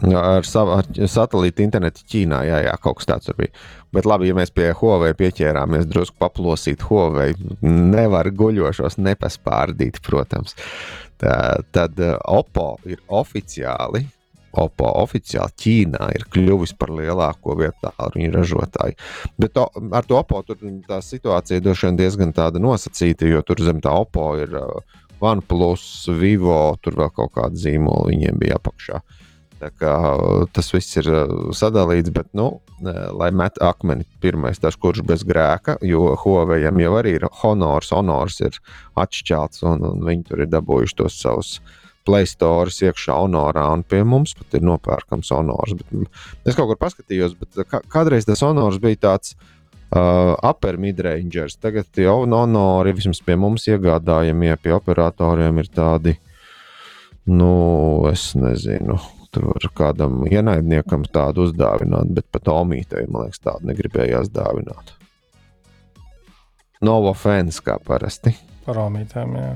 Ar 0.00 0.46
savu 0.48 0.72
ar 0.78 0.86
satelītu 0.88 1.60
internetu 1.66 2.06
Ķīnā, 2.08 2.38
jā, 2.48 2.62
jā, 2.64 2.72
kaut 2.80 3.00
kas 3.00 3.10
tāds 3.10 3.32
bija. 3.36 3.52
Bet 3.92 4.06
labi, 4.08 4.30
ja 4.30 4.36
mēs 4.36 4.52
pie 4.54 4.70
Huawei 4.78 5.12
pieķērāmies, 5.18 5.84
drusku 5.90 6.16
paplosīt 6.22 6.86
Huawei, 6.88 7.34
nevar 7.60 8.30
guļošos 8.32 8.96
nepaspārdīt, 8.96 10.00
protams. 10.06 10.56
Tā, 11.20 11.36
tad 11.76 12.00
uh, 12.00 12.16
Oppo 12.24 12.78
ir 12.88 13.02
oficiāli. 13.12 14.06
Oppo 14.62 14.88
oficiāli 15.02 15.56
Ķīnā 15.60 16.08
ir 16.16 16.24
kļuvis 16.32 16.72
par 16.80 16.92
lielāko 16.96 17.56
vietālu 17.60 18.30
ražotāju. 18.32 18.96
Bet 19.40 19.52
to, 19.58 19.66
ar 19.92 20.08
to 20.08 20.16
Oppo 20.18 20.40
tur 20.48 20.60
tā 20.88 21.02
situācija 21.04 21.60
droši 21.60 21.90
vien 21.90 22.00
diezgan 22.00 22.32
tāda 22.36 22.60
nosacīta, 22.64 23.28
jo 23.28 23.44
tur 23.44 23.60
zem 23.60 23.84
tā 23.84 23.92
Oppo 23.92 24.30
ir 24.40 24.56
uh, 24.56 24.96
OnePlus, 25.20 26.08
Vivo, 26.16 26.62
tur 26.80 26.96
vēl 26.96 27.12
kaut 27.12 27.36
kāda 27.36 27.60
zīmola 27.60 28.08
viņiem 28.08 28.40
bija 28.40 28.56
apakšā. 28.56 29.02
Tā 29.02 29.21
kā, 29.70 29.94
uh, 30.16 30.46
tas 30.52 30.72
viss 30.74 30.98
ir 30.98 31.08
uh, 31.12 31.52
sadalīts, 31.54 32.12
bet, 32.14 32.30
nu, 32.38 32.48
uh, 32.58 33.04
lai 33.18 33.30
met 33.34 33.60
akmeni 33.62 34.06
pirmais, 34.22 34.58
tas 34.62 34.78
kurš 34.80 35.04
bez 35.06 35.22
grēka, 35.28 35.76
jo 35.86 36.16
Huawei 36.24 36.64
jau 36.64 36.96
arī 36.98 37.16
ir 37.18 37.28
honors, 37.42 37.92
honors 37.94 38.40
ir 38.42 38.58
atšķelts, 38.98 39.62
un, 39.68 39.86
un 39.92 40.02
viņi 40.08 40.28
tur 40.30 40.44
ir 40.44 40.52
dabūjuši 40.52 40.98
tos 40.98 41.20
savus 41.22 41.54
Play 42.06 42.26
Store 42.26 42.72
iekšā 42.72 43.14
honorā, 43.14 43.68
un 43.76 43.84
pie 43.86 44.02
mums 44.02 44.34
pat 44.34 44.58
ir 44.58 44.66
nopērkams 44.66 45.30
honors. 45.36 45.76
Bet, 45.78 45.88
mm, 45.94 46.08
es 46.48 46.58
kaut 46.58 46.72
kur 46.72 46.80
paskatījos, 46.80 47.36
bet 47.38 47.62
kā, 47.70 47.82
kādreiz 47.92 48.26
tas 48.28 48.42
honors 48.46 48.82
bija 48.82 49.04
tāds. 49.08 49.36
Uh, 49.92 50.32
upper 50.40 50.78
midrangers. 50.80 51.58
Tagad 51.60 51.98
jau 52.00 52.22
honori 52.24 52.94
vismaz 52.96 53.18
pie 53.20 53.34
mums 53.36 53.66
iegādājamie, 53.68 54.54
pie 54.56 54.72
operatoriem 54.72 55.60
ir 55.60 55.68
tādi, 55.68 56.14
nu, 57.28 57.50
es 58.08 58.30
nezinu, 58.32 58.96
tur 59.32 59.48
var 59.48 59.68
kādam 59.76 60.22
ienaidniekam 60.28 61.06
tādu 61.12 61.46
uzdāvināt, 61.48 62.12
bet 62.16 62.28
pat 62.34 62.50
Omītei, 62.52 63.06
man 63.08 63.26
liekas, 63.26 63.40
tādu 63.44 63.70
negribējās 63.70 64.30
dāvināt. 64.32 64.94
Novo 66.82 67.12
fans 67.14 67.60
kā 67.62 67.76
parasti. 67.78 68.34
Par 68.66 68.80
omītēm. 68.82 69.36
Jā. 69.38 69.52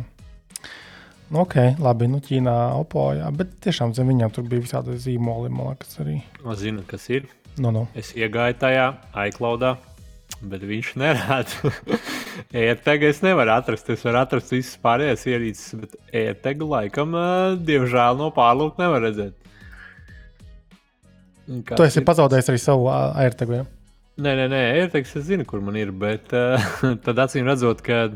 Nu, 1.27 1.41
ok, 1.43 1.57
labi. 1.83 2.07
Nu, 2.11 2.20
Ķīnā 2.22 2.55
opo, 2.79 3.09
jā, 3.18 3.27
bet 3.35 3.57
tiešām 3.64 3.95
zem 3.97 4.12
viņiem 4.12 4.31
tur 4.35 4.47
bija 4.47 4.62
visādi 4.62 4.95
zīmoli. 5.03 5.51
Man 5.51 5.72
liekas, 5.72 5.99
arī. 6.05 6.20
Es 6.39 6.62
zinu, 6.62 6.85
kas 6.87 7.09
ir. 7.11 7.27
Nu, 7.59 7.72
nu. 7.74 7.87
Es 7.99 8.12
iegāju 8.14 8.59
tajā 8.61 8.87
iCloudā, 9.27 9.72
bet 10.53 10.66
viņš 10.70 10.93
nerāda. 11.03 11.72
AirTag 12.62 13.09
es 13.11 13.24
nevaru 13.27 13.57
atrast. 13.57 13.91
Es 13.91 14.07
varu 14.07 14.22
atrast 14.22 14.55
visas 14.55 14.79
pārējās 14.87 15.27
ierīces, 15.33 15.74
bet 15.83 15.99
AirTag 16.14 16.62
laikam, 16.62 17.18
diemžēl, 17.66 18.22
no 18.22 18.31
pārlūka 18.37 18.85
nevar 18.85 19.03
redzēt. 19.09 19.46
Tu 21.47 21.83
esi 21.87 22.01
ir- 22.03 22.07
pazaudējis 22.09 22.49
arī 22.53 22.61
savu 22.63 22.89
AirTag. 22.93 23.53
Ja? 23.61 23.67
Nē, 24.17 24.33
nē, 24.41 24.47
nē, 24.49 24.61
AirTags 24.81 25.13
es 25.21 25.27
zinu, 25.29 25.45
kur 25.47 25.61
man 25.61 25.77
ir. 25.77 25.93
Bet 25.93 26.33
uh, 26.35 26.57
tad 27.05 27.21
acīm 27.27 27.47
redzot, 27.47 27.83
ka 27.87 28.07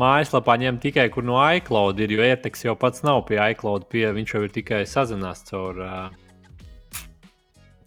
mājaslapā 0.00 0.54
ņem 0.62 0.78
tikai 0.80 1.04
kur 1.12 1.22
no 1.28 1.36
iCloud 1.52 2.00
ir, 2.00 2.14
jo 2.16 2.24
AirTags 2.24 2.64
jau 2.64 2.72
pats 2.80 3.04
nav 3.04 3.26
pie 3.28 3.36
iCloud, 3.52 3.84
pie, 3.92 4.06
viņš 4.16 4.34
jau 4.34 4.42
ir 4.46 4.54
tikai 4.54 4.82
sazinās 4.88 5.44
caur. 5.50 5.78
Uh, 5.84 6.18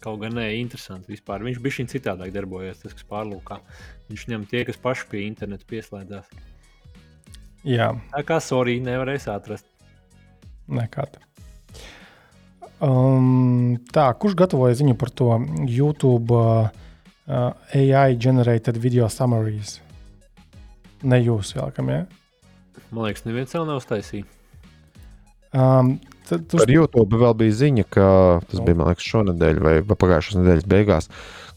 kaut 0.06 0.20
gan 0.22 0.36
ne, 0.38 0.44
interesanti 0.60 1.10
vispār. 1.10 1.42
Viņš 1.42 1.58
bija 1.64 1.74
šī 1.80 1.86
citādāk 1.96 2.30
darbojas, 2.30 2.78
tas, 2.84 2.94
kas 2.94 3.06
pārlūkā. 3.10 3.56
Viņš 4.12 4.26
ņem 4.30 4.44
tie, 4.52 4.62
kas 4.68 4.78
paši 4.78 5.08
pie 5.10 5.24
interneta 5.26 5.66
pieslēdzās. 5.66 6.28
Jā, 7.66 7.88
Tā 8.14 8.22
kā 8.22 8.36
sorry, 8.38 8.76
nevarēs 8.78 9.26
atrast. 9.32 9.66
nekāda. 10.70 11.18
Um, 12.76 13.78
tā, 13.88 14.10
kurš 14.20 14.34
gatavoja 14.36 14.76
ziņu 14.76 14.96
par 15.00 15.08
to 15.16 15.30
YouTube 15.64 16.36
uh, 16.36 16.68
uh, 17.24 17.52
AI 17.72 18.18
generated 18.20 18.76
video 18.76 19.08
summaries? 19.08 19.78
Ne 21.06 21.22
jūs, 21.22 21.54
Jākam, 21.56 21.88
ja? 21.88 22.02
Man 22.90 23.08
liekas, 23.08 23.24
neviens 23.24 23.54
vēl 23.56 23.64
nav 23.68 23.80
uztaisījis. 23.80 24.28
Um, 25.56 25.96
tad, 26.28 26.44
tu, 26.50 26.60
Par 26.60 26.68
YouTube 26.68 27.16
vēl 27.16 27.34
bija 27.40 27.56
ziņa, 27.62 27.86
ka 27.88 28.06
tas 28.50 28.60
bija 28.60 28.76
liekas, 28.82 29.08
šonadēļ 29.08 29.60
vai 29.64 29.74
vai 29.86 29.96
pagājušās 29.96 30.36
nedēļas 30.42 30.68
beigās, 30.68 31.08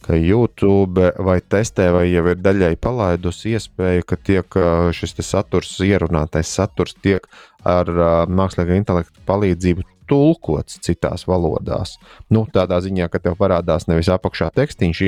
ka 0.06 0.16
YouTube 0.16 1.12
vai 1.20 1.40
testē, 1.44 1.90
vai 1.98 2.06
jau 2.08 2.24
ir 2.32 2.40
daļai 2.40 2.74
palaidusi 2.80 3.58
iespēju, 3.58 4.08
ka 4.08 4.16
tiek 4.24 4.60
šis 4.96 5.18
te 5.18 5.26
saturs, 5.26 5.76
ierunātais 5.84 6.48
saturs, 6.48 6.96
tiek 7.04 7.28
ar 7.68 7.92
mākslīgā 8.32 8.80
intelekta 8.80 9.28
palīdzību 9.28 9.84
tulkots 10.10 10.80
citās 10.86 11.28
valodās. 11.30 11.98
Nu, 12.34 12.46
tādā 12.54 12.82
ziņā, 12.84 13.10
ka 13.14 13.22
tev 13.24 13.38
parādās 13.40 13.88
nevis 13.90 14.12
apakšā 14.12 14.52
tekstīns, 14.58 15.04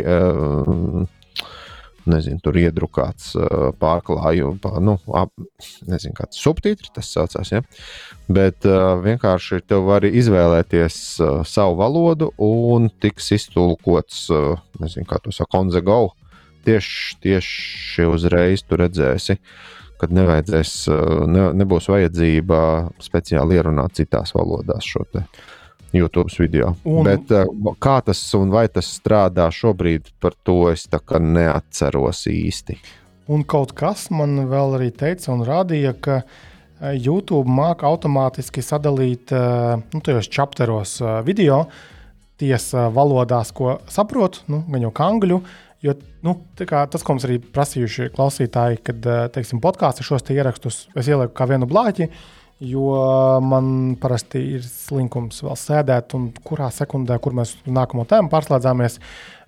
nezinu, 2.10 2.39
tur 2.43 2.58
iedrukāts 2.60 3.34
ā, 3.38 3.72
pārklājums, 3.82 4.60
pā- 4.64 4.80
nu, 4.84 4.97
ap, 5.18 5.32
nezinu, 5.89 6.16
kāds 6.18 6.39
subtitrs 6.41 6.93
tas 6.95 7.12
saucās. 7.14 7.52
Ja? 7.54 7.62
Bet 8.32 8.66
uh, 8.70 8.95
vienkārši 9.04 9.62
tev 9.68 9.86
var 9.89 10.06
izvēlēties 10.08 10.97
uh, 11.22 11.41
savu 11.47 11.78
valodu 11.82 12.32
un 12.41 12.89
tiks 13.04 13.32
iztulkots, 13.38 14.24
uh, 14.34 14.62
nezinu, 14.82 15.08
kā 15.10 15.22
to 15.24 15.34
saka, 15.36 15.62
on 15.62 15.72
the 15.74 15.84
go. 15.86 16.14
Tieši, 16.66 17.18
tieši 17.24 18.06
uzreiz 18.06 18.62
tu 18.66 18.78
redzēsi, 18.78 19.39
kad 20.02 20.14
nevajadzēs, 20.16 20.76
uh, 20.91 21.24
ne, 21.30 21.49
nebūs 21.62 21.89
vajadzība 21.93 22.62
speciāli 23.04 23.60
ierunāt 23.60 23.99
citās 24.02 24.34
valodās 24.38 24.88
šo 24.88 25.06
te 25.14 25.26
YouTube 25.93 26.32
video. 26.39 26.74
Un-. 26.88 27.06
Bet 27.06 27.34
uh, 27.36 27.76
kā 27.84 27.99
tas 28.06 28.24
un 28.39 28.54
vai 28.54 28.66
tas 28.74 28.89
strādā 28.99 29.49
šobrīd, 29.54 30.14
par 30.24 30.36
to 30.43 30.64
es 30.72 30.88
neatceros 30.89 32.26
īsti. 32.32 32.80
Un 33.32 33.45
kaut 33.47 33.72
kas 33.78 34.10
man 34.12 34.47
vēl 34.49 34.76
arī 34.76 34.89
teica 34.91 35.30
un 35.32 35.45
rādīja, 35.47 35.93
ka 36.04 36.18
eh, 36.22 36.97
YouTube 36.97 37.47
māca 37.47 37.88
automātiski 37.88 38.64
sadalīt 38.66 39.32
eh, 39.36 39.78
nu, 39.80 40.02
tajos 40.04 40.28
čapteros 40.32 40.97
eh, 40.99 41.20
video 41.28 41.64
tiesa 42.41 42.89
valodās, 42.91 43.54
ko 43.54 43.78
saprot, 43.91 44.41
nu, 44.52 44.64
gan 44.72 44.88
jau 44.88 44.93
angļu. 45.06 45.38
Jo 45.82 45.96
nu, 46.22 46.36
kā 46.70 46.84
tas, 46.94 47.02
ko 47.02 47.16
mums 47.16 47.26
arī 47.26 47.40
prasījuši 47.42 48.12
klausītāji, 48.14 48.84
kad 48.86 49.08
eh, 49.10 49.24
teiksim, 49.34 49.62
podkāstu 49.64 50.06
šos 50.06 50.28
te 50.28 50.36
ierakstus 50.38 50.84
es 50.94 51.10
ielieku 51.10 51.34
kā 51.38 51.48
vienu 51.50 51.66
blāķi, 51.70 52.06
jo 52.70 52.86
man 53.42 53.96
parasti 54.02 54.44
ir 54.60 54.66
slinkums 54.68 55.42
vēl 55.42 55.58
sēdēt, 55.58 56.14
un 56.18 56.30
kurā 56.46 56.70
sekundē, 56.74 57.18
kur 57.18 57.34
mēs 57.38 57.56
uz 57.58 57.74
nākamo 57.74 58.06
tēmu 58.10 58.30
pārslēdzāmies. 58.34 59.02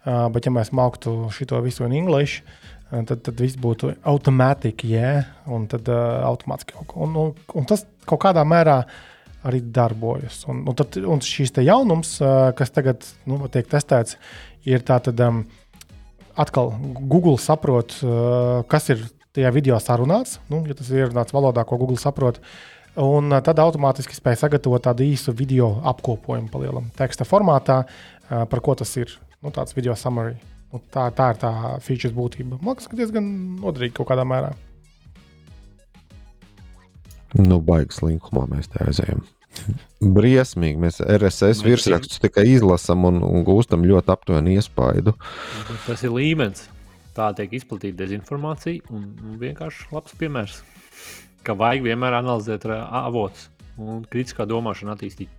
Uh, 0.03 0.25
bet, 0.33 0.43
ja 0.43 0.51
mēs 0.51 0.73
māktu 0.75 1.29
šo 1.31 1.61
visu 1.63 1.85
in 1.85 1.93
English, 1.95 2.41
uh, 2.41 3.05
tad, 3.07 3.21
tad 3.23 3.37
viss 3.39 3.55
būtu 3.55 3.93
automātiski, 4.09 4.89
yeah, 4.97 5.29
un 5.47 5.69
tad 5.71 5.87
uh, 5.87 6.25
automātiski 6.27 6.75
kaut 6.75 6.89
ko. 6.89 7.05
Un, 7.05 7.13
un, 7.21 7.29
un 7.55 7.69
tas 7.69 7.85
kaut 8.09 8.19
kādā 8.25 8.43
mērā 8.43 8.81
arī 9.47 9.61
darbojas. 9.77 10.41
Un, 10.51 10.65
un, 10.67 10.75
tad, 10.75 10.97
un 10.99 11.23
šīs 11.23 11.55
te 11.55 11.63
jaunums, 11.63 12.17
kas 12.57 12.75
tagad 12.75 13.07
nu, 13.29 13.39
tiek 13.53 13.69
testēts, 13.71 14.17
ir 14.67 14.83
tātad. 14.83 15.23
Um, 15.23 15.45
atkal 16.39 16.73
Google 16.99 17.37
saprot, 17.41 17.95
uh, 18.03 18.61
kas 18.69 18.89
ir 18.93 19.03
tajā 19.33 19.51
video 19.53 19.79
sarunāts. 19.81 20.39
Nu, 20.51 20.61
ja 20.67 20.77
tas 20.77 20.89
ir 20.91 21.03
ierunāts 21.03 21.35
valodā, 21.35 21.65
ko 21.67 21.79
Google 21.81 21.99
saprot. 22.01 22.39
Un 22.99 23.33
uh, 23.33 23.41
tad 23.45 23.61
automātiski 23.63 24.17
spēja 24.17 24.43
sagatavot 24.45 24.83
tādu 24.85 25.05
īsu 25.07 25.33
video 25.35 25.75
apkopojumu, 25.93 26.51
palielam 26.53 26.89
teksta 26.97 27.27
formātā, 27.27 27.83
uh, 27.85 28.43
par 28.49 28.63
ko 28.65 28.77
tas 28.79 28.91
ir. 29.01 29.13
Nu, 29.43 29.51
tāds 29.53 29.75
video 29.75 29.95
summary. 29.99 30.37
Nu, 30.73 30.81
tā, 30.93 31.09
tā 31.13 31.33
ir 31.33 31.41
tā 31.41 31.51
features 31.85 32.15
būtība. 32.15 32.57
Man 32.61 32.73
liekas, 32.73 32.89
ka 32.89 32.97
diezgan 32.97 33.25
noderīgi 33.61 33.97
kaut 33.99 34.09
kādā 34.09 34.25
mērā. 34.25 34.53
Nu, 37.37 37.57
baigas 37.65 38.01
linkumā 38.05 38.45
mēs 38.49 38.69
te 38.69 38.81
aizējām. 38.85 39.23
Briesmīgi. 40.03 40.79
Mēs 40.81 40.99
RSS 41.01 41.61
Mēs 41.61 41.65
virsrakstus 41.67 42.21
tikai 42.23 42.45
izlasām 42.55 43.07
un, 43.09 43.21
un 43.23 43.45
gūstam 43.47 43.85
ļoti 43.87 44.13
aptuvenu 44.13 44.55
iespaidu. 44.57 45.15
Tas 45.87 46.03
ir 46.03 46.13
līmenis. 46.15 46.67
Tā 47.13 47.29
tiek 47.37 47.51
izplatīta 47.53 47.99
dezinformācija 48.01 48.89
un 48.89 49.05
un 49.21 49.37
vienkārši 49.41 49.91
labs 49.93 50.15
piemērs, 50.17 50.63
ka 51.45 51.53
vajag 51.57 51.85
vienmēr 51.85 52.17
analizēt 52.23 52.65
avotus. 52.71 53.49
un 53.77 54.03
kritiskā 54.05 54.45
domāšana 54.45 54.93
attīstīt. 54.93 55.31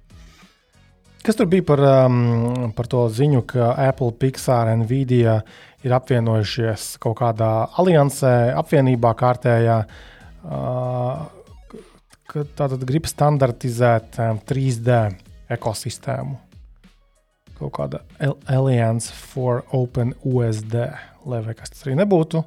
Kas 1.25 1.39
tur 1.39 1.47
bija 1.49 1.65
par, 1.65 1.81
um, 1.81 2.73
par 2.77 2.89
to 2.91 3.07
ziņu, 3.09 3.45
ka 3.49 3.71
Apple, 3.81 4.13
Pixar 4.21 4.69
un 4.75 4.83
Nvidia 4.83 5.39
ir 5.85 5.95
apvienojušies 5.97 6.99
kaut 7.01 7.17
kādā 7.23 7.69
aliansē, 7.81 8.53
apvienībā 8.59 9.15
kārtējā, 9.17 9.79
uh, 9.87 11.23
ka 12.35 12.43
tātad 12.59 12.83
grib 12.89 13.07
standartizēt 13.07 14.19
um, 14.25 14.41
3D 14.43 14.99
ekosistēmu. 15.55 16.41
Kaut 17.55 17.71
kāda 17.77 18.01
Alliance 18.51 19.15
for 19.15 19.63
Open 19.77 20.11
USD, 20.27 20.75
lai 21.31 21.43
kas 21.55 21.71
tas 21.71 21.85
arī 21.87 21.95
nebūtu. 22.01 22.43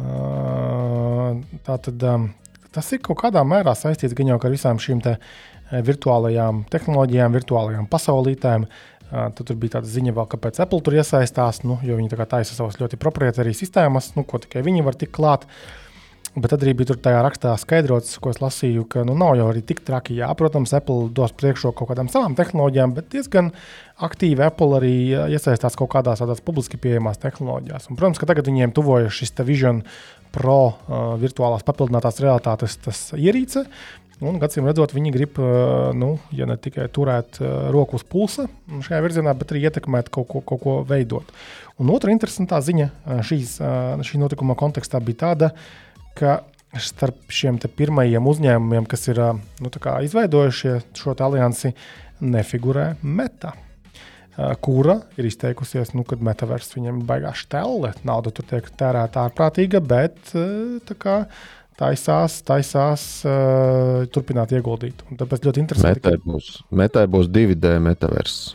Uh, 0.00 1.36
tātad 1.66 2.06
um, 2.08 2.30
tas 2.72 2.88
ir 2.96 3.02
kaut 3.04 3.20
kādā 3.20 3.42
mērā 3.44 3.74
saistīts 3.76 4.16
gan 4.16 4.32
jau 4.32 4.38
ar 4.40 4.54
visām 4.54 4.80
šīm 4.80 5.02
te, 5.04 5.18
uh, 5.18 5.82
virtuālajām 5.84 6.64
tehnoloģijām, 6.72 7.36
virtuālajām 7.36 7.90
pasaulītēm. 7.92 8.64
Uh, 9.12 9.28
tad 9.36 9.44
tur 9.44 9.60
bija 9.60 9.76
tāda 9.76 9.92
ziņa, 9.92 10.16
vēl, 10.16 10.30
kāpēc 10.32 10.62
Apple 10.64 10.80
tur 10.80 10.96
iesaistās, 10.96 11.60
nu, 11.68 11.76
jo 11.84 12.00
viņi 12.00 12.16
taisa 12.24 12.56
savas 12.56 12.80
ļoti 12.80 12.96
proprietārijas 12.96 13.60
sistēmas, 13.60 14.14
nu, 14.16 14.24
ko 14.24 14.40
tikai 14.40 14.64
viņi 14.64 14.86
var 14.88 14.96
tikt 14.96 15.12
klāt. 15.12 15.44
Bet 16.32 16.54
arī 16.56 16.72
bija 16.72 16.94
tajā 16.96 17.18
rakstā 17.26 17.50
skaidrots, 17.60 18.14
ko 18.22 18.30
es 18.32 18.38
lasīju, 18.40 18.86
ka 18.88 19.02
nu, 19.04 19.12
nav 19.20 19.34
jau 19.36 19.50
arī 19.50 19.60
tik 19.68 19.82
traki. 19.84 20.14
Jā, 20.16 20.30
protams, 20.38 20.72
Apple 20.72 21.10
dos 21.12 21.34
priekšroku 21.36 21.76
kaut 21.82 21.90
kādām 21.90 22.08
savām 22.08 22.32
tehnoloģijām, 22.38 22.94
bet 22.96 23.10
diezgan 23.12 23.50
aktīvi 24.00 24.46
Apple 24.46 24.78
arī 24.78 24.94
iesaistās 25.12 25.76
kaut 25.76 25.90
kādās 25.92 26.24
tādās 26.24 26.40
publiski 26.40 26.80
pieejamās 26.80 27.20
tehnoloģijās. 27.20 27.90
Un, 27.90 28.00
protams, 28.00 28.22
ka 28.22 28.30
tagad 28.30 28.48
viņiem 28.48 28.72
tuvojas 28.72 29.12
šis 29.18 29.36
Vision 29.44 29.82
Pro 30.32 30.60
uh, 30.72 31.12
virtuālās 31.20 31.66
papildinātās 31.68 32.22
realitātes 32.24 32.80
ierīce. 33.12 33.66
Un, 34.22 34.40
acīm 34.40 34.64
redzot, 34.70 34.94
viņi 34.94 35.12
grib, 35.12 35.38
nu, 35.98 36.12
ja 36.32 36.46
ne 36.46 36.54
tikai 36.56 36.86
turēt 36.94 37.40
roku 37.74 37.98
uz 37.98 38.04
pulsa 38.06 38.46
šajā 38.70 39.00
virzienā, 39.02 39.32
bet 39.34 39.50
arī 39.50 39.64
ietekmēt 39.66 40.12
kaut 40.14 40.28
ko, 40.30 40.40
kaut 40.46 40.62
ko 40.62 40.74
veidot. 40.86 41.32
Un 41.82 41.90
otra 41.90 42.14
interesantā 42.14 42.60
ziņa 42.62 42.86
šīs, 43.26 43.56
šī 44.06 44.20
notikuma 44.22 44.54
kontekstā 44.58 45.02
bija 45.02 45.24
tāda, 45.24 45.50
ka 45.50 45.91
starp 46.80 47.32
šiem 47.32 47.58
pirmajiem 47.76 48.26
uzņēmumiem, 48.28 48.86
kas 48.88 49.08
ir 49.12 49.20
nu, 49.60 49.72
izveidojuši 50.06 50.78
šo 50.96 51.14
aliansi, 51.18 51.74
nefigurē 52.22 52.94
meta. 53.02 53.52
Kura 54.64 54.94
ir 55.20 55.26
izteikusies, 55.28 55.90
nu, 55.92 56.06
ka 56.08 56.16
metaverss 56.16 56.72
viņiem 56.72 57.02
ir 57.02 57.08
baigās 57.08 57.42
stēle. 57.44 57.92
Nauda 58.08 58.32
tur 58.32 58.46
tiek 58.48 58.70
tērēta 58.80 59.26
ārprātīga, 59.26 59.82
bet 59.84 60.32
kā, 61.02 61.18
taisās, 61.76 62.38
taisās 62.48 63.04
uh, 63.28 64.06
turpināt 64.12 64.54
ieguldīt. 64.56 65.04
Un 65.10 65.20
tāpēc 65.20 65.44
ļoti 65.44 65.62
interesanti. 65.66 66.00
Metai 66.00 66.16
būs, 66.24 66.48
metai 66.72 67.04
būs 67.12 67.28
2D 67.32 67.76
metaverss. 67.84 68.54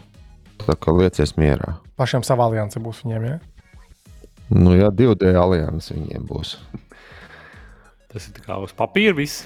Tā 0.64 0.74
kā 0.82 0.96
liecies 0.98 1.36
mierā. 1.38 1.78
Pašiem 2.02 2.26
savā 2.26 2.50
aliansē 2.50 2.82
būs 2.82 3.04
viņiem, 3.06 3.30
ja? 3.30 3.38
Nu 4.58 4.74
jā, 4.74 4.90
2D 4.90 5.30
alianses 5.38 5.94
viņiem 5.94 6.26
būs. 6.26 6.56
Tas 8.18 8.32
ir 8.32 8.42
kā 8.42 8.56
uz 8.58 8.74
papīra 8.74 9.14
viss. 9.14 9.46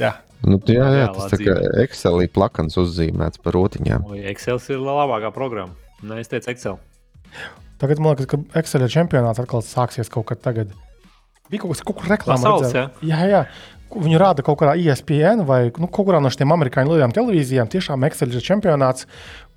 jā. 0.00 0.16
Nu, 0.42 0.56
jā, 0.66 0.86
jā, 0.96 1.08
tas 1.14 1.34
kā 1.36 1.54
Excelī 1.82 2.26
plakans 2.32 2.78
uzzīmēts 2.80 3.42
par 3.44 3.54
rotiņām. 3.54 4.08
Excel 4.32 4.58
ir 4.72 4.80
labākā 4.82 5.30
programma. 5.34 5.76
Nē, 6.02 6.22
es 6.24 6.32
teicu 6.32 6.50
Excel. 6.50 6.78
Tagad 7.78 8.00
man 8.02 8.16
liekas, 8.16 8.26
ka 8.32 8.40
Excel 8.58 8.86
čempionāts 8.90 9.38
atkal 9.42 9.62
sāksies 9.62 10.10
kaut 10.10 10.26
kad 10.32 10.40
tagad. 10.42 10.72
Bija 11.52 11.62
kaut 11.62 11.76
kas, 11.76 11.84
kaut 11.84 12.00
kur 12.00 12.10
reklāmā. 12.10 12.40
Pasaules, 12.40 12.74
jā. 12.74 12.88
jā, 13.12 13.20
jā. 13.30 13.44
Viņu 13.92 14.18
rāda 14.22 14.42
kaut 14.46 14.58
kādā 14.62 14.74
ESPN 14.80 15.44
vai 15.46 15.60
nu, 15.68 15.86
kaut 15.86 16.08
kurā 16.08 16.22
no 16.24 16.32
šiem 16.32 16.56
amerikāņu 16.56 16.94
lielajām 16.94 17.14
televīzijām. 17.14 17.70
Tiešām 17.70 18.08
Excel 18.08 18.32
ir 18.32 18.42
čempionāts, 18.42 19.06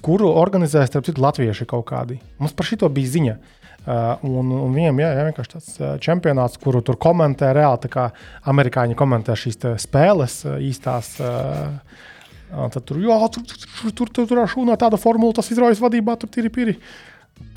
kuru 0.06 0.30
organizē 0.36 0.84
starp 0.90 1.08
citu 1.10 1.24
latvieši 1.26 1.70
kaut 1.74 1.88
kādi. 1.90 2.20
Mums 2.44 2.54
par 2.58 2.70
šito 2.70 2.92
bija 2.92 3.16
ziņa. 3.16 3.38
Uh, 3.40 3.63
un, 3.84 4.52
un 4.56 4.72
viņiem 4.76 5.02
jā, 5.04 5.10
jā, 5.18 5.26
vienkārši 5.28 5.54
tāds 5.56 5.72
uh, 5.82 5.94
čempionāts, 6.04 6.60
kuru 6.62 6.80
tur 6.86 6.96
komentē 7.02 7.52
reāli, 7.56 7.92
kā 7.92 8.08
amerikāņi 8.52 8.96
komentē 9.00 9.36
šīs 9.40 9.60
spēles 9.84 10.40
uh, 10.48 10.58
īstās. 10.64 11.18
Tad 12.54 12.84
tur, 12.86 13.00
jā, 13.02 13.16
tur, 13.34 13.44
tur, 13.50 13.60
tur, 13.66 13.92
tur, 13.98 14.10
tur, 14.14 14.26
tur 14.30 14.42
šūnā 14.52 14.78
tāda 14.78 15.00
formula, 15.02 15.34
tas 15.34 15.50
izraujas 15.50 15.82
vadībā, 15.82 16.14
tur 16.22 16.30
ir 16.38 16.52
piri. 16.54 16.76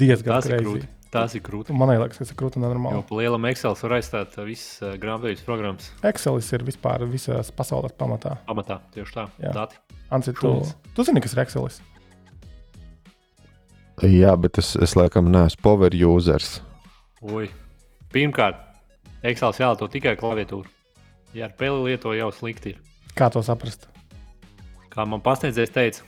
Diezgan 0.00 0.40
grūti. 0.40 0.88
Tas 1.12 1.36
ir 1.36 1.42
grūti. 1.44 1.74
Man 1.76 1.92
liekas, 1.92 2.18
tas 2.18 2.32
ir 2.32 2.56
nenormāli. 2.58 2.98
Jo 2.98 3.18
lielam 3.20 3.46
Excel 3.52 3.76
var 3.78 3.98
aizstāt 4.00 4.34
visas 4.42 4.80
uh, 4.82 4.96
grāmatvežas 5.00 5.44
programmas. 5.46 5.90
Excel 6.10 6.40
ir 6.42 6.64
vispār 6.66 7.04
visās 7.08 7.52
pasaules 7.54 7.94
pamatā. 7.96 8.38
Pamatā, 8.48 8.80
tieši 8.96 9.14
tā. 9.14 9.28
Jā. 9.40 9.52
Dati. 9.54 9.78
Anci, 10.16 10.34
tu, 10.36 10.56
tu 10.96 11.06
zini, 11.06 11.22
kas 11.22 11.36
ir 11.36 11.44
Excel? 11.46 11.70
Jā, 14.04 14.34
bet 14.36 14.58
es, 14.60 14.74
es 14.76 14.92
laikam 14.98 15.30
neesmu 15.32 15.62
power 15.64 15.94
users. 15.94 16.58
Ui. 17.24 17.48
Pirmkārt, 18.12 18.58
Excel 19.24 19.54
jālieto 19.56 19.88
tikai 19.88 20.16
klaviatūru. 20.20 20.68
Ja 21.36 21.48
ar 21.48 21.54
peli 21.56 21.90
lieto 21.90 22.12
jau 22.16 22.28
slikti 22.32 22.74
ir. 22.74 22.82
Kā 23.16 23.30
to 23.32 23.40
saprast? 23.44 23.88
Kā 24.92 25.06
man 25.08 25.22
pasniedzējs 25.24 25.72
teica, 25.72 26.04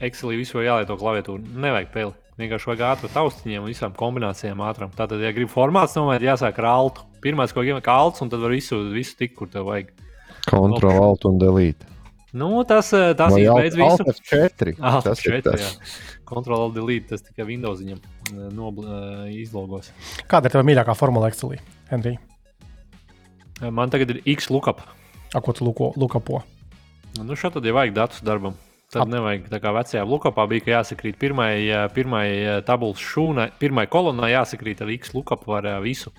Excelī 0.00 0.38
visu 0.40 0.62
jālieto 0.64 0.96
klaviatūru. 0.96 1.44
Nevajag 1.60 1.92
peli. 1.92 2.16
Vienkārši 2.40 2.70
vajag 2.70 2.82
ātru 2.88 3.10
taustiņiem 3.12 3.66
un 3.66 3.68
visām 3.68 3.92
kombinācijām 3.96 4.62
ātram. 4.64 4.92
Tātad, 4.96 5.20
ja 5.20 5.32
gribi 5.36 5.52
formāts, 5.52 5.92
tad 5.98 6.24
jāsāk 6.24 6.56
ar 6.62 6.70
altu. 6.70 7.04
Pirmais, 7.20 7.52
ko 7.52 7.60
gribam, 7.60 7.82
ir 7.84 7.92
alts, 7.92 8.22
un 8.24 8.32
tad 8.32 8.40
var 8.40 8.54
visu, 8.56 8.78
visu 8.94 9.18
tikt, 9.18 9.36
kur 9.36 9.50
tev 9.52 9.68
vajag. 9.68 9.92
Ctrl, 10.46 10.88
alt 10.88 11.26
un 11.28 11.36
delete. 11.40 11.84
Nu, 12.32 12.62
tas 12.64 12.94
tas 13.18 13.34
izbeidz 13.36 13.76
visu. 13.76 14.06
Alt 14.06 14.22
F4. 14.24 14.74
Alt 14.78 15.08
tas 15.10 15.24
ir 15.26 15.36
F4, 15.36 15.44
tas. 15.50 15.66
jā. 15.66 16.16
Ctrl, 16.30 16.70
delete, 16.74 17.08
tas 17.10 17.22
tikai 17.26 17.44
Windows 17.48 17.82
viņam 17.82 18.00
nobl- 18.54 18.86
izlogos. 19.34 19.90
Kāda 20.30 20.46
ir 20.46 20.54
tava 20.54 20.64
mīļākā 20.68 20.94
formula 20.96 21.28
Excelī, 21.32 21.58
Henrij? 21.90 22.16
Man 23.70 23.90
tagad 23.92 24.10
ir 24.14 24.22
X 24.36 24.48
lookup. 24.50 24.80
A, 25.34 25.40
ko 25.40 25.52
tu 25.52 25.64
luko- 25.66 25.92
lukapo? 25.96 26.42
Nu, 27.18 27.34
šeit 27.36 27.52
tad 27.52 27.64
jau 27.66 27.74
vajag 27.76 27.92
datus 27.94 28.22
darbam. 28.24 28.54
Tad 28.90 29.02
Ap- 29.04 29.08
nevajag 29.12 29.44
tā 29.50 29.60
kā 29.62 29.70
vecajā 29.74 30.02
lookupā 30.06 30.48
bija, 30.50 30.64
ka 30.64 30.70
jāsakrīt 30.80 31.18
pirmai, 31.18 31.52
pirmai 31.94 32.62
tabulas 32.66 32.98
šūnai, 32.98 33.50
pirmai 33.60 33.84
kolonnai 33.86 34.32
jāsakrīt 34.32 34.80
ar 34.82 34.90
X 34.96 35.12
lookup 35.14 35.44
var 35.46 35.62
ā, 35.62 35.76
visu. 35.82 36.10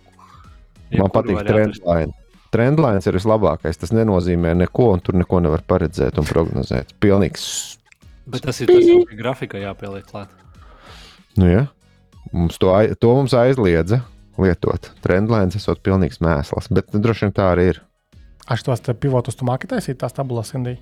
Man 0.91 1.07
Jebkuru 1.07 1.11
patīk 1.11 1.47
trendline. 1.47 2.13
Trendlines 2.51 3.07
ir 3.07 3.15
vislabākais. 3.15 3.77
Tas 3.79 3.91
nenozīmē 3.95 4.53
neko, 4.59 4.89
un 4.93 4.99
tur 4.99 5.15
neko 5.15 5.39
nevar 5.43 5.61
paredzēt 5.67 6.17
un 6.19 6.25
prognozēt. 6.27 6.91
Pilnīgs. 6.99 7.77
Bet 8.31 8.47
tas 8.47 8.61
ir 8.63 8.71
tas, 8.71 8.87
kas 9.11 9.19
grafikā 9.19 9.61
jāpieliek 9.61 10.07
klāt. 10.07 10.33
Nu, 11.39 11.47
ja? 11.47 11.67
mums 12.31 12.59
to, 12.61 12.71
to 12.99 13.13
mums 13.15 13.35
aizliedza 13.37 14.01
lietot. 14.41 14.91
Trendlines 15.03 15.57
esot 15.59 15.81
pilnīgs 15.83 16.21
mēsls, 16.23 16.71
bet 16.73 16.93
droši 16.93 17.27
vien 17.27 17.35
tā 17.35 17.51
arī 17.53 17.71
ir. 17.73 17.81
Aš 18.51 18.65
tos 18.67 18.81
te 18.83 18.95
pivotus 18.97 19.37
tu 19.37 19.45
māki 19.47 19.69
taisīt, 19.69 19.99
tās 20.01 20.15
tabulas, 20.17 20.53
Henrij? 20.55 20.79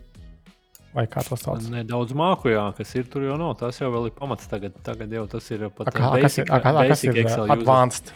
Vai 0.95 1.06
kā 1.06 1.22
to 1.22 1.38
sauc? 1.38 1.62
Nedaudz 1.70 2.16
māku, 2.18 2.50
jā, 2.50 2.64
kas 2.78 2.95
ir 2.97 3.06
tur 3.12 3.28
jau 3.28 3.36
nav. 3.38 3.54
Tas 3.60 3.78
jau 3.78 3.91
vēl 3.93 4.08
ir 4.10 4.16
pamats 4.16 4.50
tagad. 4.50 4.74
Tagad 4.86 5.12
jau 5.14 5.28
tas 5.30 5.52
ir 5.54 5.68
pat 5.76 5.91
kā, 5.93 6.08
a, 6.08 6.22
kas 6.24 6.39
ir, 6.41 6.47
a, 6.50 6.58
a, 6.58 6.64
kas 6.66 6.80
basic 6.80 7.12
ir 7.12 7.28
user. 7.28 7.52
advanced? 7.54 8.10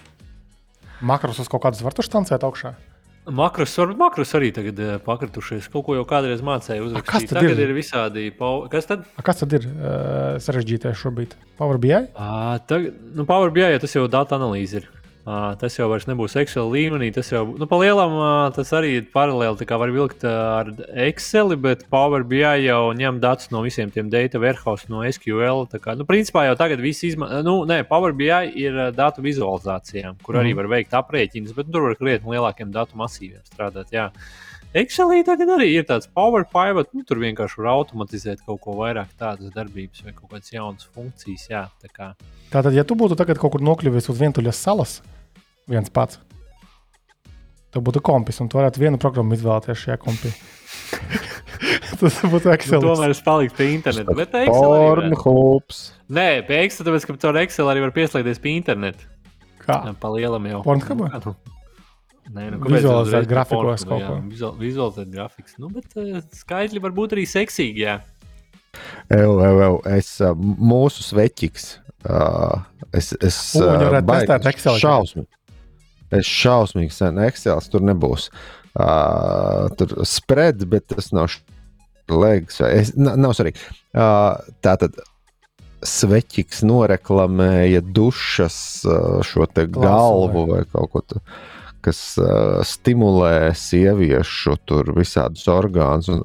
Makrus 1.06 1.44
uz 1.44 1.52
kaut 1.52 1.62
kādas 1.68 1.84
var 1.86 1.94
tu 1.94 2.06
štancēt 2.06 2.46
augšā? 2.48 2.74
Makros, 3.32 3.72
varbūt 3.80 4.00
makros 4.02 4.34
arī 4.36 4.50
tagad 4.52 4.80
eh, 4.84 4.96
pakritušies. 5.04 5.70
Kaut 5.72 5.86
ko 5.88 5.96
jau 5.96 6.04
kādreiz 6.08 6.42
mācīju 6.44 6.90
A, 6.92 7.00
kas 7.00 7.24
uzrakstīt. 7.24 7.30
tad 7.32 7.38
Tagad 7.40 7.62
ir? 7.62 7.70
ir 7.70 7.78
visādi. 7.78 8.24
pau- 8.36 8.66
Kas 8.72 8.90
tad? 8.90 9.06
A, 9.16 9.24
kas 9.24 9.40
tad 9.40 9.54
ir 9.56 9.68
uh, 9.70 10.36
sarežģītais 10.44 10.98
šobrīd? 11.00 11.38
Power 11.60 11.80
BI? 11.80 11.94
À, 12.20 12.60
tagad, 12.68 12.98
nu, 13.16 13.24
Power 13.30 13.54
BI 13.56 13.64
ja 13.64 13.80
tas 13.80 13.96
jau 13.96 14.04
datu 14.12 14.36
analīze 14.36 14.82
ir. 14.82 14.90
À, 15.24 15.56
tas 15.56 15.72
jau 15.78 15.86
vairs 15.88 16.04
nebūs 16.04 16.34
Excel 16.36 16.68
līmenī. 16.68 17.08
Tas 17.16 17.30
jau, 17.32 17.46
nu, 17.56 17.64
pa 17.72 17.78
lielam, 17.80 18.12
ā, 18.20 18.32
tas 18.52 18.68
arī 18.76 18.90
ir 18.98 19.06
paralēli. 19.14 19.64
Var 19.84 19.94
vilkt 19.96 20.26
ar 20.28 20.68
Excel, 21.06 21.54
bet 21.64 21.86
Power 21.90 22.26
BI 22.28 22.42
jau 22.66 22.92
ņem 22.92 23.22
datus 23.24 23.48
no 23.56 23.62
visiem 23.64 23.88
tiem 23.90 24.10
data 24.12 24.38
warehouse, 24.44 24.90
no 24.92 25.00
SQL. 25.08 25.64
Kā, 25.80 25.96
nu, 25.96 26.04
principā 26.04 26.44
jau 26.50 26.58
tagad 26.60 26.84
viss 26.84 27.06
izmanto, 27.08 27.40
nu, 27.48 27.56
nē, 27.70 27.86
Power 27.88 28.12
BI 28.12 28.52
ir 28.66 28.92
datu 28.92 29.24
vizualizācijām, 29.24 30.20
kur 30.24 30.36
arī 30.42 30.52
Mhm. 30.52 30.60
var 30.60 30.68
veikt 30.76 30.92
aprēķinus, 30.92 31.56
bet 31.56 31.72
tur 31.72 31.88
var 31.88 31.96
krietni 31.96 32.36
lielākiem 32.36 32.72
datu 32.76 33.00
masīviem 33.00 33.40
strādāt. 33.48 33.96
Jā. 33.96 34.10
Excelī 34.74 35.20
tagad 35.26 35.52
arī 35.54 35.68
ir 35.78 35.84
tāds 35.86 36.08
power 36.10 36.46
pivot, 36.50 36.90
nu, 36.98 37.04
tur 37.06 37.20
vienkārši 37.22 37.60
var 37.62 37.68
automatizēt 37.76 38.42
kaut 38.48 38.62
ko 38.64 38.74
vairāk 38.80 39.12
tādas 39.20 39.52
darbības 39.54 40.02
vai 40.02 40.14
kaut 40.16 40.32
kādas 40.32 40.50
jaunas 40.54 40.88
funkcijas. 40.96 41.46
Jā, 41.52 41.68
tā 41.84 41.92
kā. 41.94 42.08
Tātad, 42.50 42.74
ja 42.74 42.86
tu 42.88 42.98
būtu 42.98 43.18
tagad 43.20 43.38
kaut 43.42 43.54
kur 43.54 43.62
nokļuvis 43.66 44.10
uz 44.10 44.22
vientuļas 44.24 44.64
salas, 44.66 44.96
viens 45.70 45.94
pats, 45.94 46.18
tad 47.74 47.86
būtu 47.86 48.02
kompis, 48.02 48.42
un 48.42 48.50
tu 48.50 48.58
varētu 48.58 48.82
vienu 48.82 49.02
programmu 49.02 49.38
izvēlēties 49.38 49.86
šajā 49.86 50.02
kompī. 50.02 50.34
Tas 52.04 52.18
būtu 52.28 52.50
Nu, 52.50 52.54
Excel. 52.58 52.82
tomēr 52.84 53.14
es 53.14 53.22
paliku 53.24 53.56
pie 53.60 53.70
interneta. 53.78 54.16
Bet 54.18 54.34
Pornhubs. 54.50 55.84
Nē, 56.12 56.44
pie 56.48 56.64
Excel, 56.66 56.88
tāpēc, 56.90 57.06
ka 57.08 57.16
caur 57.22 57.40
Excel 57.44 57.70
arī 57.72 57.84
var 57.86 57.94
pieslēgties 57.96 58.42
pie 58.44 58.58
interneta. 58.58 59.06
Kā? 59.64 59.78
Jā, 59.88 59.94
Pa 60.02 60.12
lielam 60.12 60.50
jau. 60.50 60.64
Pornhubā? 60.66 61.14
Nu, 61.14 61.32
nu? 61.32 61.54
Nē, 62.32 62.48
nu, 62.54 62.60
Vizualizēt 62.72 63.28
grafikos 63.28 63.84
kaut 63.88 64.06
ko. 64.08 64.18
Vizual, 64.32 64.54
vizualizēt 64.60 65.12
grafikas. 65.12 65.58
Nu, 65.60 65.70
bet 65.74 65.98
uh, 66.00 66.22
skaitļi 66.40 66.82
var 66.84 66.96
būt 66.96 67.16
arī 67.18 67.26
seksīgi. 67.30 67.84
Jā. 67.84 67.98
Ew, 69.14 69.36
ew, 69.44 69.62
ew. 69.68 69.78
Es 69.98 70.16
uh, 70.24 70.32
mūsu 70.40 71.04
sveķis. 71.06 71.68
Uh, 72.04 72.64
es 72.96 73.14
es 73.24 73.38
viņi 73.56 73.92
uh, 74.02 74.50
Excel. 74.50 74.80
Šausmīgi. 74.82 75.30
Es 76.14 76.30
šausmīgi 76.30 76.94
sen 76.96 77.20
Excel 77.28 77.62
tur 77.74 77.86
nebūs. 77.86 78.30
Uh, 78.74 79.68
tur 79.78 79.94
spread, 80.10 80.64
bet 80.70 80.88
tas 80.90 81.12
nav 81.14 81.30
legs. 82.10 82.60
Es, 82.66 82.96
na- 82.98 83.16
nav 83.20 83.36
svarīgi. 83.38 83.62
Uh, 83.94 84.40
tā 84.66 84.74
tad 84.82 84.98
sveķis 85.84 86.64
noreklamēja 86.66 87.82
dušas 87.94 88.58
uh, 88.88 89.20
šo 89.26 89.46
te 89.52 89.68
galvu 89.68 90.48
vai 90.50 90.64
kaut 90.72 90.92
ko 90.94 91.04
tādu. 91.04 91.24
Kas 91.84 92.00
uh, 92.22 92.62
stimulē 92.68 93.52
sieviešu 93.60 94.56
tur 94.70 94.94
visādus 94.96 95.44
orgānus. 95.52 96.08
un 96.14 96.24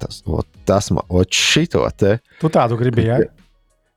Tas, 0.00 0.22
ot, 0.26 0.46
tas 0.68 0.90
man, 0.94 1.04
ot 1.10 1.34
šito 1.34 1.82
te. 1.98 2.18
Tu 2.40 2.48
tādu 2.52 2.78
gribi, 2.80 3.08
jā? 3.10 3.18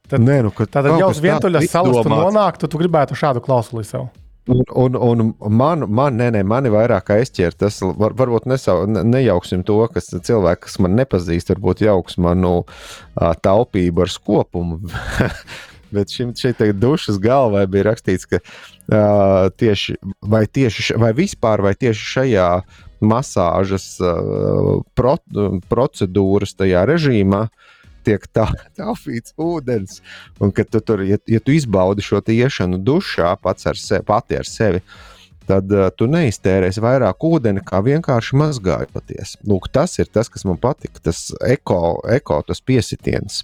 Tad- 0.10 0.20
Nē, 0.20 0.42
nu, 0.44 0.52
kaut 0.52 0.74
jau 0.76 1.08
uz 1.10 1.22
vientuļas 1.24 1.64
tāds 1.64 1.72
salas 1.78 2.04
tu 2.04 2.12
nonāktu, 2.12 2.68
tu 2.70 2.82
gribētu 2.82 3.16
šādu 3.18 3.42
klausuli 3.46 3.86
sev. 3.88 4.10
Un, 4.52 4.60
un, 4.76 4.96
un 5.00 5.54
man, 5.56 5.86
man, 5.88 6.18
nē, 6.20 6.26
nē, 6.36 6.42
mani 6.44 6.68
vairāk 6.74 7.14
aizķer 7.16 7.56
tas, 7.56 7.78
var, 7.96 8.12
varbūt 8.20 8.50
nesau, 8.52 8.82
ne, 8.92 9.00
nejauksim 9.08 9.62
to, 9.64 9.78
kas 9.94 10.10
cilvēki, 10.12 10.66
kas 10.66 10.76
man 10.84 10.98
nepazīst, 11.00 11.54
varbūt 11.54 11.86
jauks 11.86 12.20
manu 12.20 12.66
ā, 13.16 13.32
taupību 13.40 14.04
ar 14.04 14.12
skopumu. 14.12 14.82
Bet 15.94 16.14
šim 16.14 16.34
šeit 16.38 16.62
dušas 16.80 17.20
galvā 17.22 17.66
bija 17.70 17.90
rakstīts, 17.92 18.28
ka 18.30 18.40
uh, 18.42 19.52
tieši, 19.60 19.98
vai, 20.22 20.46
tieši, 20.48 20.98
vai 21.02 21.14
vispār, 21.18 21.64
vai 21.66 21.76
tieši 21.78 22.10
šajā 22.16 22.50
masāžas 23.04 23.88
uh, 24.02 24.82
pro, 24.98 25.18
procedūras 25.70 26.56
tajā 26.58 26.86
režīmā 26.90 27.46
tiek 28.04 28.26
tā, 28.36 28.50
taupīts 28.78 29.36
ūdens. 29.40 30.02
Un 30.44 30.52
ka 30.56 30.66
tu 30.68 30.82
tur, 30.84 31.06
ja, 31.08 31.20
ja 31.30 31.40
tu 31.44 31.56
izbaudi 31.56 32.04
šo 32.04 32.24
iešanu 32.24 32.82
dušā 32.84 33.36
pats 33.44 33.70
ar 33.70 33.80
sevi, 33.80 34.06
pati 34.08 34.40
ar 34.40 34.50
sevi, 34.50 34.84
tad 35.48 35.72
uh, 35.76 35.90
tu 35.96 36.08
neiztērēsi 36.12 36.84
vairāk 36.84 37.24
ūdeni, 37.28 37.64
kā 37.68 37.84
vienkārši 37.84 38.40
mazgājoties. 38.40 39.38
Lūk, 39.48 39.70
tas 39.72 39.98
ir 40.00 40.12
tas, 40.12 40.32
kas 40.32 40.48
man 40.48 40.60
patika. 40.62 41.04
Tas 41.04 41.30
eko, 41.48 42.00
eko 42.12 42.42
tas 42.48 42.64
piesitiens. 42.64 43.44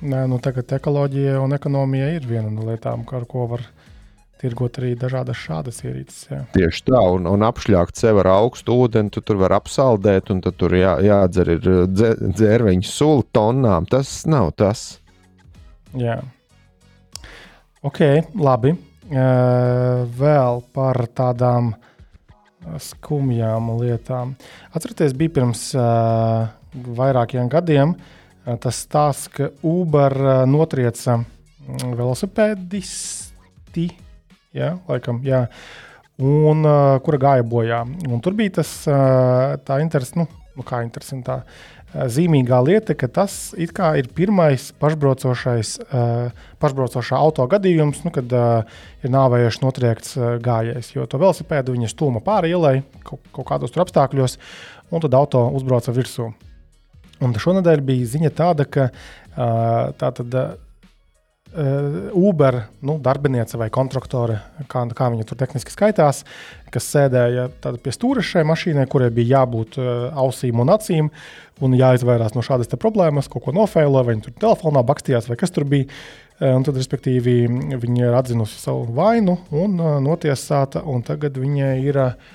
Nē, 0.00 0.22
nu 0.32 0.38
tagad 0.40 0.70
ekoloģija 0.72 1.36
un 1.44 1.52
ekonomija 1.52 2.06
ir 2.14 2.24
viena 2.24 2.48
no 2.48 2.64
lietām, 2.64 3.02
ar 3.12 3.24
ko 3.28 3.44
var 3.50 3.66
tirgot 4.40 4.78
arī 4.80 4.94
dažādas 4.96 5.36
šādas 5.36 5.82
ierīces. 5.84 6.22
Jā. 6.30 6.38
Tieši 6.54 6.84
tā, 6.86 7.00
un, 7.12 7.26
un 7.28 7.42
apšļākt 7.44 8.00
sevi 8.00 8.22
ar 8.22 8.30
augstu 8.32 8.78
ūdeni, 8.80 9.12
tu 9.12 9.20
tur 9.20 9.36
var 9.42 9.52
apsaldēt, 9.58 10.30
un 10.32 10.38
tad 10.40 10.56
tur 10.56 10.72
jā, 10.72 10.94
jādzer 11.04 11.50
ir 11.52 11.68
uh, 11.68 11.82
dze- 11.84 12.16
dzērveņu 12.32 12.88
sula 12.88 13.26
tonnām. 13.36 13.88
Tas 13.92 14.14
nav 14.24 14.54
tas. 14.56 14.86
Jā. 16.00 16.16
Ok, 17.84 18.00
labi. 18.40 18.72
Uh, 19.10 20.06
vēl 20.16 20.62
par 20.72 21.02
tādām 21.12 21.74
skumjām 22.80 23.68
lietām. 23.82 24.32
Atcerieties, 24.72 25.12
bija 25.18 25.36
pirms 25.40 25.66
uh, 25.76 26.48
vairākiem 26.96 27.52
gadiem 27.52 27.92
uh, 27.92 28.16
tas 28.60 28.82
stāsts, 28.86 29.28
ka 29.34 29.50
Uber 29.66 30.16
uh, 30.16 30.42
notrieca 30.48 31.18
mm, 31.20 31.94
velosipēdisti. 31.98 33.86
Jā, 34.56 34.74
laikam, 34.88 35.20
jā. 35.26 35.46
Un 36.20 36.64
uh, 36.66 36.98
kura 37.04 37.20
gāja 37.20 37.44
bojā. 37.46 37.84
Un 38.08 38.20
tur 38.24 38.34
bija 38.36 38.60
tas 38.60 38.72
uh, 38.90 39.56
tā 39.64 39.80
interesants, 39.84 40.18
nu, 40.18 40.26
nu, 40.58 40.66
kā 40.66 40.82
interesants. 40.84 41.26
Tā 41.28 41.42
zīmīgā 41.90 42.60
lieta, 42.62 42.94
ka 42.94 43.08
tas 43.10 43.52
ir 43.58 43.72
pirmais 44.14 44.70
pašbraucošais, 44.78 45.72
uh, 45.82 46.30
pašbraucošā 46.62 47.18
auto 47.18 47.46
gadījums, 47.50 48.04
nu, 48.06 48.12
kad 48.14 48.30
uh, 48.36 48.62
ir 49.02 49.10
nāvējuši 49.10 49.64
notriekts 49.64 50.14
uh, 50.18 50.36
gājējs. 50.42 50.94
Jo 50.94 51.08
to 51.10 51.18
velosipēdu 51.22 51.74
viņa 51.74 51.90
stūma 51.90 52.22
pāri 52.22 52.54
ielai 52.54 52.80
kaut, 53.02 53.24
kaut 53.34 53.48
kādos 53.48 53.74
apstākļos, 53.74 54.38
un 54.90 55.02
tad 55.06 55.18
auto 55.18 55.48
uzbrauca 55.56 55.94
virsū. 55.96 56.30
Un 57.20 57.36
šonadēļ 57.36 57.84
bija 57.84 58.08
ziņa 58.14 58.32
tāda, 58.36 58.66
ka 58.66 58.90
uh, 58.90 59.94
tā 60.00 60.12
tad. 60.18 60.36
Uh, 60.40 60.58
Uber 62.14 62.60
nu, 62.86 62.94
darbiniece 63.02 63.58
vai 63.58 63.66
kontraktore, 63.74 64.36
kā, 64.70 64.84
kā 64.94 65.08
viņa 65.10 65.24
tur 65.26 65.38
tehniski 65.40 65.72
skaitās, 65.74 66.20
kas 66.70 66.86
sēdēja 66.92 67.48
pie 67.82 67.90
stūra 67.90 68.22
šai 68.22 68.44
mašīnai, 68.46 68.84
kurai 68.86 69.08
bija 69.10 69.40
jābūt 69.40 69.80
uh, 69.82 69.88
ausīm 70.22 70.62
un 70.62 70.70
acīm, 70.70 71.08
un 71.58 71.74
jāizvairās 71.74 72.36
no 72.36 72.44
šādas 72.46 72.70
problēmas, 72.78 73.26
kaut 73.26 73.48
ko 73.48 73.56
nofēloja, 73.56 74.06
vai 74.06 74.14
viņa 74.14 74.28
tur 74.28 74.36
telefonā 74.46 74.84
bakstījās, 74.86 75.26
vai 75.26 75.40
kas 75.40 75.50
tur 75.56 75.66
bija. 75.66 75.90
Un 76.40 76.62
tad, 76.64 76.78
respektīvi, 76.78 77.34
viņa 77.82 78.06
ir 78.06 78.14
atzinusi 78.16 78.62
savu 78.62 78.86
vainu 78.96 79.34
un 79.50 79.74
uh, 79.76 79.98
notiesāta, 80.00 80.80
un 80.88 81.02
tagad 81.04 81.34
viņai 81.36 81.74
ir 81.82 81.98
uh, 82.00 82.30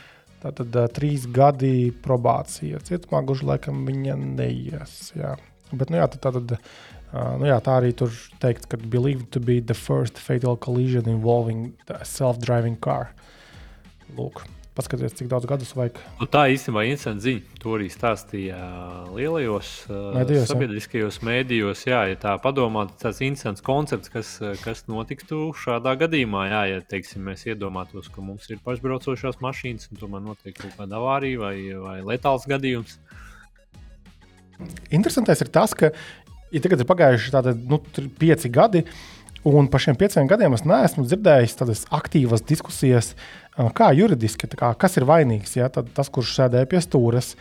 tātad, 0.45 0.77
uh, 0.77 0.89
trīs 0.93 1.25
gadi 1.33 1.91
probācija. 2.05 2.81
Cietumā 2.85 3.25
gluži 3.25 3.49
laikam 3.49 3.83
viņa 3.89 4.17
neies. 4.21 5.11
Jā. 5.17 5.35
Bet, 5.73 5.89
nu, 5.89 5.99
jā, 5.99 6.09
tad, 6.13 6.21
tātad, 6.29 6.59
Uh, 7.15 7.37
nu 7.39 7.47
jā, 7.47 7.55
tā 7.63 7.77
arī 7.79 7.93
tur 7.95 8.11
teikts, 8.43 8.67
ka 8.67 8.75
believed 8.91 9.29
to 9.31 9.39
be 9.39 9.61
the 9.61 9.75
first 9.77 10.17
fatal 10.19 10.57
collision 10.57 11.07
involving 11.07 11.69
a 11.87 12.03
self-driving 12.03 12.75
car. 12.83 13.13
Lūk, 14.17 14.41
paskatieties, 14.75 15.15
cik 15.17 15.29
daudz 15.31 15.47
gadus 15.49 15.71
vajag. 15.77 15.97
Nu, 16.19 16.27
tā 16.31 16.45
īstenībā 16.53 16.83
ir 16.83 16.93
interesanta 16.93 17.23
ziņa. 17.25 17.59
To 17.63 17.75
arī 17.77 17.87
stāstīja 17.93 18.57
lielajos 19.15 19.69
uh, 19.87 20.01
Mēdījos, 20.17 20.41
jā. 20.43 20.49
sabiedriskajos 20.51 21.19
mēdījos. 21.25 21.85
Jā, 21.87 22.01
ja 22.11 22.19
tā 22.19 22.35
padomā, 22.43 22.85
tad 22.91 23.05
tas 23.07 23.21
ir 23.21 23.31
interesants 23.31 23.63
koncepts, 23.65 24.11
kas, 24.13 24.33
uh, 24.43 24.53
kas 24.63 24.85
notiktu 24.91 25.47
šādā 25.63 25.95
gadījumā. 26.03 26.45
Jā, 26.51 26.63
ja 26.73 26.83
teiksim, 26.95 27.23
mēs 27.29 27.47
iedomātos, 27.47 28.11
ka 28.11 28.25
mums 28.25 28.49
ir 28.51 28.59
pašbraucošās 28.65 29.39
mašīnas 29.43 29.91
un 29.91 30.03
tomēr 30.03 30.25
notiek 30.27 30.57
kaut 30.59 30.75
kāda 30.77 30.99
avārija 30.99 31.41
vai, 31.45 31.55
vai 31.85 31.97
letāls 32.13 32.47
gadījums. 32.51 32.99
Interesantais 34.95 35.41
ir 35.43 35.51
tas, 35.55 35.73
ka 35.75 35.91
ja 36.53 36.61
tagad 36.63 36.83
ir 36.83 36.89
pagājuši 36.89 37.33
tādi 37.33 37.55
nu, 37.67 37.79
pieci 38.19 38.51
gadi. 38.53 38.85
Un 39.45 39.67
par 39.69 39.83
šiem 39.83 39.97
pieciem 39.99 40.25
gadiem 40.29 40.55
es 40.57 40.63
neesmu 40.65 41.03
dzirdējis 41.05 41.53
tādas 41.59 41.83
aktīvas 41.93 42.41
diskusijas, 42.49 43.11
kā 43.77 43.91
juridiski, 43.93 44.49
kā, 44.57 44.71
kas 44.81 44.97
ir 44.97 45.05
vainīgs. 45.05 45.53
Ja? 45.59 45.67
Tad 45.69 45.91
tas, 45.93 46.09
kurš 46.09 46.31
sēdēja 46.39 46.69
pie 46.71 46.81
stūres, 46.81 47.35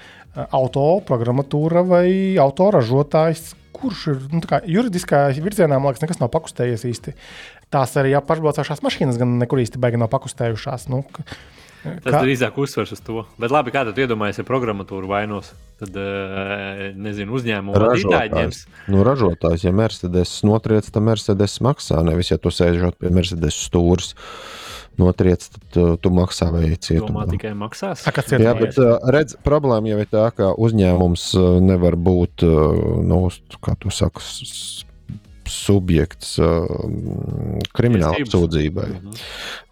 auto 0.53 0.85
programmatūra 1.09 1.81
vai 1.89 2.07
autoražotājs, 2.45 3.55
kurš 3.75 4.05
ir 4.13 4.21
nu, 4.37 4.43
juridiskā 4.71 5.27
virzienā, 5.41 5.81
man 5.81 5.91
liekas, 5.95 6.05
nekas 6.05 6.21
nav 6.21 6.31
pakustējies 6.37 6.85
īsti. 6.93 7.17
Tās 7.75 7.97
arī 7.99 8.13
ja, 8.13 8.21
pašbraucošās 8.23 8.85
mašīnas 8.85 9.19
gan 9.19 9.39
nekur 9.41 9.65
īsti 9.65 9.81
baigi 9.83 9.99
nav 10.05 10.13
pakustējušās. 10.13 10.89
Nu, 10.93 11.03
ka- 11.09 11.25
Tas 11.85 12.23
drīzāk 12.23 12.57
uzsvers 12.57 12.95
uz 12.97 13.01
to. 13.05 13.27
Bet 13.37 13.53
labi, 13.53 13.73
kā 13.75 13.83
tad 13.85 13.99
iedomājies, 14.01 14.39
ja 14.41 14.45
programmatūra 14.49 15.05
vainos, 15.05 15.51
tad 15.85 16.01
eh, 16.01 16.82
nezinu, 16.97 17.37
uzņēmumu 17.39 17.76
vadītāji 17.78 18.32
ņems. 18.35 18.61
Nu, 18.93 19.05
ražotājs, 19.07 19.64
ja 19.68 19.72
Mercedes 19.76 20.35
notriec, 20.47 20.89
tad 20.91 21.05
Mercedes 21.07 21.61
maksā. 21.64 22.03
Nevis, 22.07 22.32
ja 22.35 22.39
tu 22.43 22.51
sēžot 22.55 22.99
pie 23.01 23.12
Mercedes 23.14 23.57
stūres, 23.68 24.14
notriec, 25.01 25.43
tad 25.51 25.62
tu, 25.74 25.85
tu 25.99 26.11
maksā 26.14 26.51
vai 26.55 26.68
Domā 26.68 26.78
cietumā. 26.87 27.24
tikai 27.30 27.51
maksās. 27.59 28.05
A, 28.07 28.12
Jā, 28.39 28.53
bet 28.59 28.78
uh, 28.78 28.97
redz, 29.11 29.35
problēma 29.43 29.91
jau 29.91 29.99
ir 30.05 30.11
tā, 30.12 30.28
ka 30.37 30.53
uzņēmums 30.55 31.24
nevar 31.66 31.97
būt 31.99 32.45
nu, 33.03 33.24
kā 33.64 33.74
tu 33.82 33.91
saki, 33.91 34.22
s- 34.22 34.85
subjekts 35.55 36.35
uh, 36.43 36.67
krimināla 37.77 38.19
Tiesības. 38.19 38.35
sūdzībai. 38.35 38.89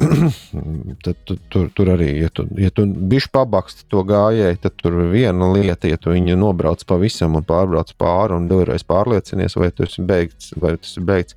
Mhm. 0.00 0.94
tad 1.04 1.20
tu, 1.28 1.36
tur, 1.52 1.68
tur 1.76 1.92
arī, 1.94 2.10
ja 2.22 2.30
tu, 2.34 2.46
ja 2.60 2.70
tu 2.74 2.86
bišķi 2.86 3.32
pabaksti 3.34 3.88
to 3.92 4.04
gājēji, 4.08 4.60
tad 4.62 4.78
tur 4.80 5.00
viena 5.12 5.50
lieta, 5.52 5.90
ja 5.90 6.00
tu 6.00 6.14
viņu 6.14 6.38
nobrauc 6.38 6.84
pavisam 6.88 7.38
un 7.38 7.46
pārbrauc 7.48 7.92
pāri 8.00 8.38
un 8.38 8.48
divreiz 8.50 8.86
pārliecinies, 8.86 9.58
vai 9.60 9.72
tas 9.74 9.98
ir 9.98 10.08
beigts, 10.08 10.54
vai 10.62 10.76
tas 10.78 10.96
ir 10.96 11.08
beigts. 11.08 11.36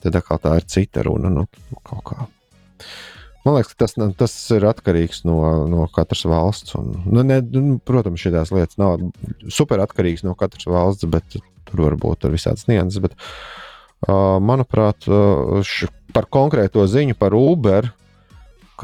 Tad 0.00 0.16
atkal 0.16 0.40
tā 0.40 0.56
ir 0.56 0.68
cita 0.70 1.04
runa. 1.04 1.28
Nu, 1.32 1.46
kaut 1.84 2.04
kā. 2.08 2.28
Man 3.44 3.56
liekas, 3.56 3.72
ka 3.72 3.86
tas, 3.86 3.94
tas 4.20 4.34
ir 4.52 4.66
atkarīgs 4.68 5.22
no, 5.24 5.38
no 5.68 5.86
katras 5.92 6.26
valsts. 6.28 6.74
Un, 6.76 6.92
nu, 7.08 7.24
ne, 7.24 7.38
nu, 7.40 7.78
protams, 7.84 8.20
šīs 8.20 8.52
lietas 8.52 8.76
nav 8.80 9.00
super 9.52 9.80
atkarīgas 9.80 10.26
no 10.26 10.34
katras 10.38 10.68
valsts, 10.68 11.08
bet 11.08 11.38
tur 11.70 11.86
var 11.88 11.96
būt 12.02 12.28
visādas 12.34 12.66
nianses. 12.70 13.00
Bet, 13.04 13.16
uh, 14.08 14.36
manuprāt, 14.42 15.06
uh, 15.08 15.60
š, 15.64 15.88
par 16.14 16.26
konkrēto 16.26 16.84
ziņu 16.90 17.16
par 17.18 17.36
Uber, 17.38 17.92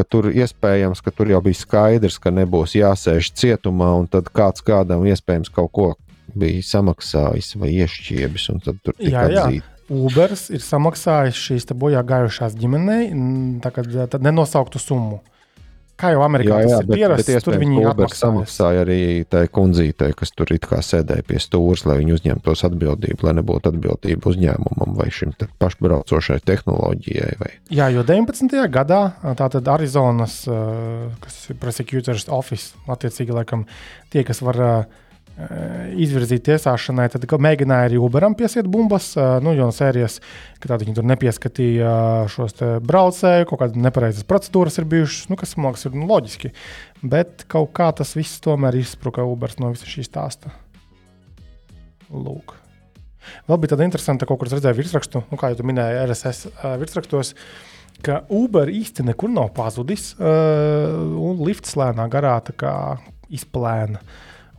tur 0.04 0.28
iespējams, 0.28 1.00
ka 1.00 1.10
tur 1.10 1.30
jau 1.32 1.38
bija 1.44 1.56
skaidrs, 1.56 2.18
ka 2.20 2.28
nebūs 2.34 2.74
jāsēž 2.76 3.30
cietumā, 3.32 3.94
un 3.96 4.08
tad 4.12 4.28
kāds 4.34 4.60
kādam 4.64 5.06
iespējams 5.08 5.48
kaut 5.54 5.72
ko 5.72 5.86
bija 6.36 6.60
samaksājis 6.68 7.54
vai 7.56 7.70
iešķiebis, 7.78 8.50
un 8.52 8.60
tad 8.60 8.82
tur 8.84 8.96
tika 8.98 9.08
Jā, 9.14 9.22
jā. 9.32 9.46
atzīt. 9.46 9.72
Ubers 9.86 10.48
ir 10.50 10.60
samaksājis 10.60 11.38
šīs 11.38 11.68
bojā 11.78 12.00
gājušās 12.04 12.56
ģimenei, 12.58 13.12
n- 13.14 13.60
tā 13.62 13.70
kā 13.70 13.84
tad 14.10 14.20
nenosauktu 14.26 14.80
summu. 14.82 15.20
Kā 15.96 16.10
jau 16.12 16.20
Amerikā 16.26 16.58
Jā, 16.60 16.66
jā, 16.68 16.78
tas 16.80 16.84
ir 16.84 16.98
pierasts, 17.00 17.44
tur 17.46 17.56
viņi 17.60 17.84
Uber 17.88 18.12
samaksāja 18.12 18.82
arī 18.84 18.98
tai 19.32 19.46
kundzītei, 19.48 20.12
kas 20.18 20.34
tur 20.36 20.52
it 20.52 20.66
kā 20.68 20.82
sēdēja 20.84 21.24
pie 21.24 21.40
stūres, 21.40 21.86
lai 21.88 21.96
viņi 22.02 22.16
uzņemtos 22.18 22.64
atbildību, 22.68 23.24
lai 23.24 23.34
nebūtu 23.38 23.72
atbildība 23.72 24.28
uzņēmumam 24.32 24.92
vai 24.98 25.08
šim 25.14 25.32
pašbraucošai 25.62 26.42
tehnoloģijai. 26.44 27.32
Vai. 27.40 27.50
Jā, 27.72 27.88
jo 27.94 28.04
19. 28.04 28.58
gadā 28.72 29.00
tātad 29.40 29.72
Arizonas, 29.72 30.42
kas 31.24 31.40
ir 31.48 31.60
Prosecutors 31.64 32.28
Office, 32.28 32.76
attiecīgi 32.92 33.32
laikam 33.36 33.64
tie, 34.12 34.26
kas 34.28 34.44
var 34.44 34.60
uh, 34.60 35.02
izvirzīt 36.00 36.46
tiesāšanai, 36.46 37.10
tad 37.12 37.24
mēģināja 37.28 37.90
arī 37.90 37.98
Uberam 38.00 38.32
piesiet 38.38 38.68
bumbas, 38.72 39.10
uh, 39.18 39.36
nu, 39.44 39.52
jo 39.56 39.68
sērijas, 39.74 40.18
ka 40.62 40.70
tādi 40.70 40.86
viņi 40.88 40.96
tur 40.96 41.08
nepieskatīja 41.10 41.94
šos 42.32 42.56
te 42.56 42.70
braucēju, 42.80 43.48
kaut 43.50 43.60
kādas 43.60 43.76
nepareizas 43.76 44.24
procedūras 44.28 44.80
ir 44.80 44.86
bijušas, 44.88 45.28
nu, 45.28 45.36
kas 45.36 45.52
man 45.58 45.74
liekas, 45.74 45.84
ir 45.88 45.98
nu, 45.98 46.08
loģiski. 46.08 46.52
Bet 47.04 47.44
kaut 47.52 47.74
kā 47.76 47.90
tas 47.96 48.14
viss 48.16 48.40
tomēr 48.44 48.78
izspruka 48.80 49.26
Ubers 49.28 49.58
no 49.60 49.74
visa 49.74 49.88
šī 49.90 50.06
stāsta. 50.08 50.54
Lūk. 52.08 52.54
Vēl 53.50 53.58
bija 53.60 53.74
tāda 53.74 53.84
interesanta, 53.84 54.28
kaut 54.28 54.40
kur 54.40 54.48
redzēju 54.48 54.78
virsrakstu, 54.78 55.22
nu, 55.28 55.38
kā 55.40 55.50
jau 55.52 55.66
minēju, 55.66 56.04
RSS 56.06 56.48
virsrakstos, 56.80 57.34
ka 58.06 58.22
Uber 58.32 58.70
īsti 58.72 59.04
nekur 59.04 59.32
nav 59.32 59.50
pazudis, 59.56 60.14
uh, 60.16 60.96
un 60.96 61.44
lifts 61.44 61.76
lēnā 61.76 62.08
garā 62.12 62.38
izplēna. 63.28 64.00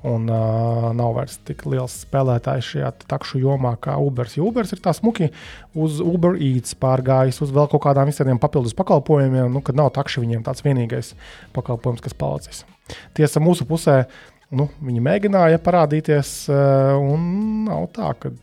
Un 0.06 0.28
uh, 0.30 0.92
nav 0.94 1.16
vairs 1.16 1.40
tik 1.48 1.64
liels 1.66 1.96
spēlētājs 2.04 2.68
šajā 2.70 2.92
takšu 3.10 3.42
jomā 3.42 3.74
kā 3.82 3.96
Uber. 3.98 4.30
Jo 4.30 4.52
Uber 4.52 4.68
ir 4.70 4.82
tā 4.84 4.94
smuki 4.94 5.32
uz 5.74 5.98
Uber 6.04 6.38
Eats 6.38 6.78
pārgājis, 6.78 7.42
uz 7.42 7.54
vēl 7.56 7.66
kaut 7.72 7.82
kādām 7.88 8.12
visādiem 8.12 8.38
papildus 8.42 8.78
pakalpojumiem, 8.78 9.50
nu, 9.56 9.64
kad 9.66 9.80
nav 9.80 9.90
takša 9.98 10.22
viņiem 10.22 10.46
tāds 10.46 10.62
vienīgais 10.68 11.16
pakalpojums, 11.58 12.04
kas 12.06 12.14
palicis. 12.18 12.62
Tiesa 13.18 13.42
mūsu 13.42 13.66
pusē, 13.68 14.04
nu, 14.54 14.70
viņi 14.86 15.02
mēģināja 15.10 15.64
parādīties, 15.66 16.36
uh, 16.54 16.94
un 17.02 17.66
nav 17.66 17.90
tā, 17.98 18.14
ka 18.22 18.36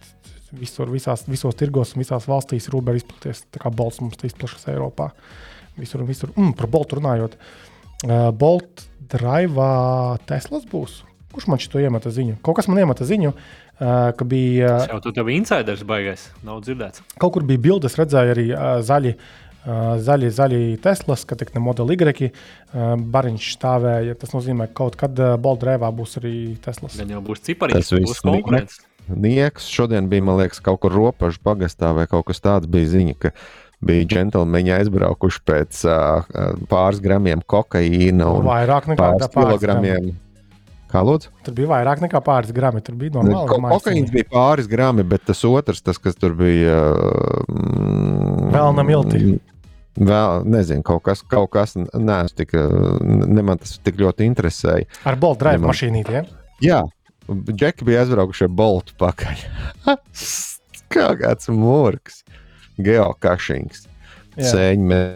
visur, 0.58 0.90
visās, 0.90 1.22
visos 1.30 1.54
tirgos 1.58 1.94
un 1.94 2.02
visās 2.02 2.26
valstīs 2.30 2.66
ir 2.66 2.78
Uber 2.80 2.98
izplaties. 2.98 3.46
Tā 3.54 3.62
kā 3.62 3.70
Bolts 3.70 4.02
mums 4.02 4.18
izplatās 4.26 4.66
Eiropā. 4.74 5.12
Visur 5.78 6.02
un 6.02 6.10
visur. 6.10 6.34
Mm, 6.34 6.52
par 6.58 6.70
Boltu 6.70 6.98
runājot. 6.98 7.38
Uh, 8.04 8.30
Bolt 8.34 8.88
Drive 9.14 9.72
Teslas 10.28 10.66
būs. 10.66 11.04
Kurš 11.34 11.48
man 11.50 11.62
šito 11.62 11.82
iemeta 11.82 12.12
ziņu? 12.14 12.38
Kaut 12.46 12.58
kas 12.60 12.68
man 12.70 12.78
iemeta 12.82 13.06
ziņu, 13.08 13.32
uh, 13.34 13.94
ka 14.14 14.26
bija. 14.28 14.76
Tas 14.84 14.92
jau 14.92 15.00
tu 15.04 15.14
tev 15.16 15.30
insiders 15.34 15.82
baigais, 15.86 16.28
nav 16.46 16.62
dzirdēts. 16.66 17.02
Kaut 17.18 17.34
kur 17.36 17.46
bija 17.46 17.62
bildes, 17.68 17.98
redzēju 18.00 18.36
arī 18.36 18.50
uh, 18.52 18.76
zaļi. 18.84 19.16
Zaļi, 19.64 20.28
zaļi 20.28 20.56
Teslas, 20.84 21.22
kad 21.24 21.40
ne 21.54 21.60
modeli 21.64 21.96
Y, 21.96 22.26
bariņš 23.14 23.46
stāvēja. 23.54 24.12
Tas 24.20 24.34
nozīmē, 24.34 24.66
ka 24.68 24.82
kaut 24.82 24.98
kad 25.00 25.16
Boltrēvā 25.40 25.88
būs 25.88 26.18
arī 26.20 26.34
Teslas. 26.60 26.98
Gan 27.00 27.14
jau 27.14 27.22
būs 27.24 27.40
ciparīgs, 27.46 27.88
Tas 27.88 28.04
būs 28.04 28.20
konkurence. 28.26 28.82
Nieks 29.08 29.70
šodien 29.72 30.08
bija, 30.12 30.24
man 30.24 30.36
liekas, 30.40 30.60
kaut 30.64 30.82
kur 30.84 30.92
robežu 30.92 31.40
pagastā 31.44 31.94
vai 31.96 32.04
kaut 32.08 32.26
kas 32.28 32.44
tāds 32.44 32.68
bija 32.68 32.92
ziņa, 32.92 33.16
ka 33.20 33.32
bija 33.84 34.06
džentlmeņi 34.08 34.72
aizbraukuši 34.78 35.42
pēc 35.44 35.80
uh, 35.88 36.28
pāris 36.70 37.02
gramiem 37.04 37.42
kokaīna 37.44 38.30
un 38.32 38.48
Vairāk 38.48 38.88
nekā 38.92 39.00
pāris 39.00 39.32
kilogramiem. 39.34 40.14
Kā 40.94 41.00
lūdzu? 41.02 41.32
Tur 41.42 41.54
bija 41.58 41.66
vairāk 41.72 42.04
nekā 42.04 42.20
pāris 42.22 42.52
grami. 42.54 42.78
Tur 42.86 42.94
bija 43.00 43.16
normāli. 43.16 43.48
Ko- 43.50 43.58
Kokaīns 43.72 44.12
bija 44.14 44.28
pāris 44.30 44.68
grami, 44.70 45.02
bet 45.10 45.24
tas 45.26 45.40
otrs, 45.48 45.80
tas, 45.82 45.98
kas 45.98 46.14
tur 46.14 46.36
bija. 46.38 46.76
Mm, 47.50 48.52
Velna 48.54 48.84
milti. 48.86 49.40
Vēl 49.94 50.44
nezinu, 50.50 50.82
kaut 50.86 51.02
kas, 51.06 51.20
kaut 51.30 51.50
kas 51.54 51.74
neesmu 51.78 52.34
tik, 52.38 52.54
ne 53.06 53.42
man 53.46 53.58
tas 53.62 53.76
tik 53.82 53.98
ļoti 54.02 54.26
interesēja. 54.26 54.86
Ar 55.06 55.18
Bolt 55.22 55.38
drive 55.42 55.60
Nemaz. 55.60 55.70
mašīnīti. 55.74 56.14
Ja? 56.16 56.22
Jā, 56.62 56.80
Džeki 57.30 57.86
bija 57.86 58.02
aizbraukuši 58.02 58.46
ar 58.48 58.50
boltu 58.58 58.96
pakaļ. 59.00 59.44
Kā 60.94 61.06
kāds 61.18 61.46
mūks, 61.50 62.20
geokašings, 62.82 63.86
sēņķis. 64.38 65.14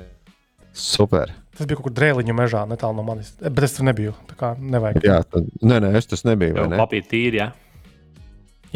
Super. 0.78 1.34
Tas 1.58 1.66
bija 1.66 1.78
kaut 1.80 1.88
kur 1.88 1.94
drēliņu 1.98 2.34
mežā, 2.38 2.60
netālu 2.70 2.94
no 3.00 3.02
manis. 3.06 3.32
Eh, 3.42 3.50
Bet 3.50 3.66
es 3.66 3.72
tur 3.74 3.88
nebiju. 3.88 4.12
Tā 4.30 4.36
kā 4.38 4.52
nevajag. 4.58 5.00
Jā, 5.02 5.16
tad, 5.26 5.48
nē, 5.58 5.80
nē, 5.82 5.90
es 5.98 6.06
tas 6.06 6.22
nebiju. 6.28 6.54
Jau 6.60 6.68
Ne? 6.70 6.78
papīra 6.78 7.08
tīri, 7.10 7.40
jā. 7.42 7.48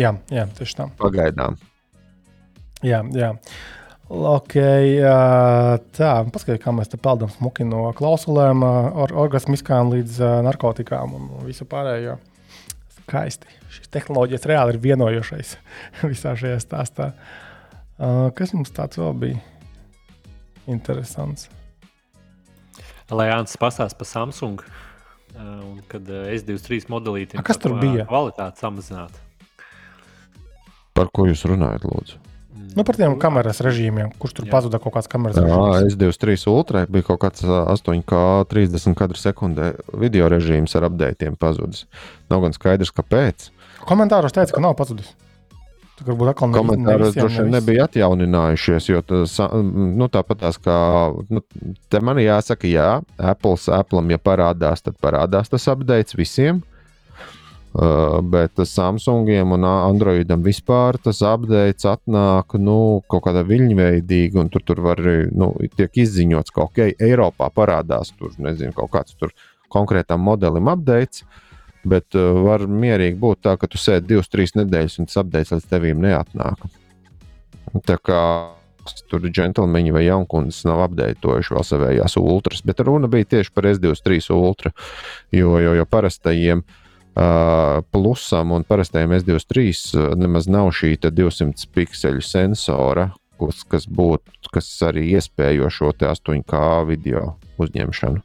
Jā, 0.01 0.11
jā 0.33 0.47
tieši 0.59 0.77
tā. 0.81 0.89
Pagaidām. 0.99 1.59
Jā, 2.83 3.05
jā. 3.15 3.37
Ok, 4.13 4.57
tā, 5.97 6.09
paskatieties, 6.35 6.61
kā 6.65 6.73
mēs 6.75 6.91
te 6.93 6.99
peldam 7.01 7.31
smuki 7.33 7.65
no 7.65 7.87
klausulēm, 7.97 8.65
or, 8.67 9.15
orgasmiskām 9.25 9.93
līdz 9.95 10.19
narkotikām 10.45 11.15
un 11.17 11.31
visu 11.47 11.65
pārējo. 11.71 12.19
Skaisti. 12.99 13.47
Šīs 13.73 13.89
tehnoloģijas 13.95 14.45
reāli 14.51 14.75
ir 14.75 14.83
vienojošais 14.85 15.55
visā 16.11 16.35
šajā 16.37 16.59
stāstā. 16.61 17.13
Kas 18.37 18.53
mums 18.57 18.75
tāds 18.75 18.99
vēl 19.01 19.15
bija? 19.23 19.41
Interesants. 20.67 21.49
Lai 23.13 23.29
Jānis 23.29 23.59
pastāsta 23.61 23.99
par 23.99 24.09
Samsung. 24.09 24.63
uh, 24.63 25.41
Un 25.69 25.79
kad 25.89 26.09
uh, 26.09 26.27
S23 26.33 26.89
modelīti 26.93 27.39
A, 27.41 27.45
kas 27.47 27.61
tur 27.61 27.77
bija? 27.81 28.07
Kvalitāte 28.09 28.61
samazināta. 28.63 29.21
Par 30.97 31.09
ko 31.13 31.25
jūs 31.29 31.45
runājat, 31.49 31.87
lūdzu? 31.89 32.19
Nu, 32.77 32.85
par 32.89 32.97
tiem 32.97 33.15
kameras 33.21 33.61
režīmiem, 33.65 34.13
kurš 34.21 34.35
tur 34.39 34.47
Jā. 34.47 34.53
pazuda 34.55 34.79
kaut 34.81 34.95
kāds 34.95 35.09
kameras 35.13 35.37
Jā, 35.37 35.45
režīms. 35.45 35.97
S23 35.97 36.45
Ultra 36.53 36.85
bija 36.89 37.05
kaut 37.11 37.21
kāds 37.25 37.45
ā, 37.45 37.63
8K 37.75 38.21
30 38.49 38.97
kadru 38.97 39.19
sekundē 39.21 39.73
video 40.01 40.29
režīms 40.33 40.73
ar 40.79 40.87
updatiem 40.89 41.37
pazudis. 41.41 41.85
Nav 42.33 42.45
gan 42.47 42.57
skaidrs, 42.57 42.93
kāpēc. 42.97 43.51
Komentāros 43.89 44.33
teica, 44.37 44.55
ka 44.57 44.63
nav 44.65 44.77
pazudis. 44.79 45.11
Tur 45.99 46.09
varbūt 46.09 46.31
atkal 46.33 46.51
ne- 46.53 46.97
visiem, 47.03 47.21
droši 47.21 47.43
vien 47.43 47.51
ne 47.51 47.59
nebija 47.61 47.87
atjauninājušies, 47.87 48.89
jo 48.89 49.03
tas, 49.05 49.37
nu, 49.63 50.09
tāpat 50.09 50.41
tās 50.41 50.59
kā, 50.59 50.77
nu, 51.29 51.43
te 51.93 52.01
man 52.01 52.21
jāsaka, 52.23 52.69
jā, 52.71 52.91
Apple, 53.19 53.59
Apple, 53.77 54.05
ja 54.11 54.19
parādās, 54.19 54.83
tad 54.83 54.97
parādās 55.03 55.53
tas 55.53 55.69
updates 55.69 56.17
visiem. 56.17 56.63
Uh, 57.73 58.19
bet 58.21 58.53
Samsungiem 58.69 59.55
un 59.57 59.63
Androidam 59.65 60.43
vispār 60.45 60.99
tas 61.01 61.23
updates 61.25 61.87
atnāk 61.89 62.59
nu, 62.61 63.01
kaut 63.09 63.25
kādā 63.25 63.47
viļņveidīgi, 63.49 64.37
un 64.37 64.51
tur, 64.53 64.61
tur 64.69 64.83
var 64.85 65.01
nu, 65.33 65.55
tiek 65.79 66.03
izziņots, 66.05 66.53
ka 66.53 66.67
ok, 66.67 66.83
Eiropā 67.01 67.49
parādās 67.49 68.13
tur, 68.19 68.35
nezinu, 68.45 68.75
kaut 68.77 68.93
kāds 68.93 69.17
tur 69.17 69.33
konkrētam 69.73 70.21
modelim 70.21 70.69
updates. 70.69 71.25
Bet 71.89 72.15
uh, 72.15 72.33
var 72.45 72.67
mierīgi 72.71 73.19
būt 73.19 73.43
tā, 73.47 73.57
ka 73.59 73.67
tu 73.71 73.81
sēdi 73.81 74.15
divas, 74.15 74.31
trīs 74.31 74.55
nedēļas, 74.59 75.01
un 75.03 75.11
tas 75.11 75.19
updates 75.25 75.55
līdz 75.57 75.71
tevīm 75.71 76.03
neatnāk. 76.05 76.67
Tā 77.87 77.97
kā 77.99 78.21
tur 79.11 79.25
džentlmeņi 79.29 79.95
vai 79.95 80.05
jaunkundas 80.07 80.63
nav 80.67 80.83
apdeitojuši 80.89 81.55
vēl 81.55 81.67
savējās 81.67 82.17
ultras, 82.21 82.63
bet 82.67 82.83
runa 82.83 83.11
bija 83.11 83.29
tieši 83.37 83.53
par 83.55 83.69
S23 83.71 84.31
ultra. 84.35 84.73
Jo, 85.35 85.57
jo, 85.63 85.75
jo 85.79 85.87
parastajiem 85.87 86.65
uh, 86.65 87.83
plusam 87.95 88.55
un 88.57 88.67
parastajiem 88.69 89.17
S23 89.21 89.67
uh, 89.71 90.09
nemaz 90.19 90.51
nav 90.51 90.73
šī 90.75 90.97
te 91.03 91.13
200 91.15 91.71
pikseli 91.75 92.25
sensora, 92.27 93.11
kas, 93.41 93.63
kas, 93.69 93.87
būt, 93.87 94.51
kas 94.55 94.71
arī 94.87 95.09
iespējo 95.17 95.71
šo 95.71 95.95
te 95.97 96.11
8K 96.11 96.63
video 96.91 97.37
uzņemšanu. 97.63 98.23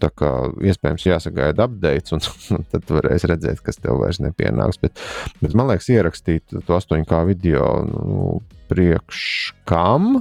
Tā 0.00 0.10
kā 0.16 0.30
iespējams 0.70 1.06
jāsagaida 1.06 1.68
updates, 1.68 2.12
un, 2.16 2.64
tad 2.72 2.88
varēs 2.90 3.26
redzēt, 3.30 3.62
kas 3.66 3.80
tev 3.80 4.00
vairs 4.02 4.20
nepienāks. 4.24 4.80
Bet, 4.82 5.00
bet 5.42 5.56
man 5.58 5.70
liekas, 5.72 5.90
ierakstīt 5.92 6.56
to 6.56 6.80
8K 6.80 7.24
video 7.28 7.70
nu, 7.86 8.34
priekš 8.70 9.22
kam? 9.68 10.20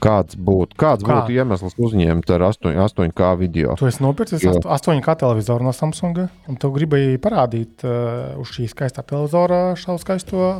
Kāds 0.00 0.36
būtu, 0.40 0.78
kāds 0.80 1.04
Kā? 1.04 1.18
būtu 1.18 1.34
iemesls 1.36 1.74
uzņemt 1.76 2.30
ar 2.32 2.46
8, 2.46 2.72
8K 2.86 3.34
video? 3.36 3.74
Tu 3.76 3.90
esi 3.90 4.00
nopircis 4.00 4.46
Jo. 4.46 4.54
8K 4.64 5.16
televizoru 5.20 5.66
no 5.66 5.74
Samsunga, 5.76 6.30
un 6.48 6.56
tu 6.56 6.70
gribēji 6.72 7.20
parādīt 7.20 7.84
uh, 7.84 8.38
uz 8.40 8.54
šī 8.54 8.70
skaistā 8.72 9.04
televizora 9.04 9.74
šo 9.76 9.98
skaisto 10.00 10.54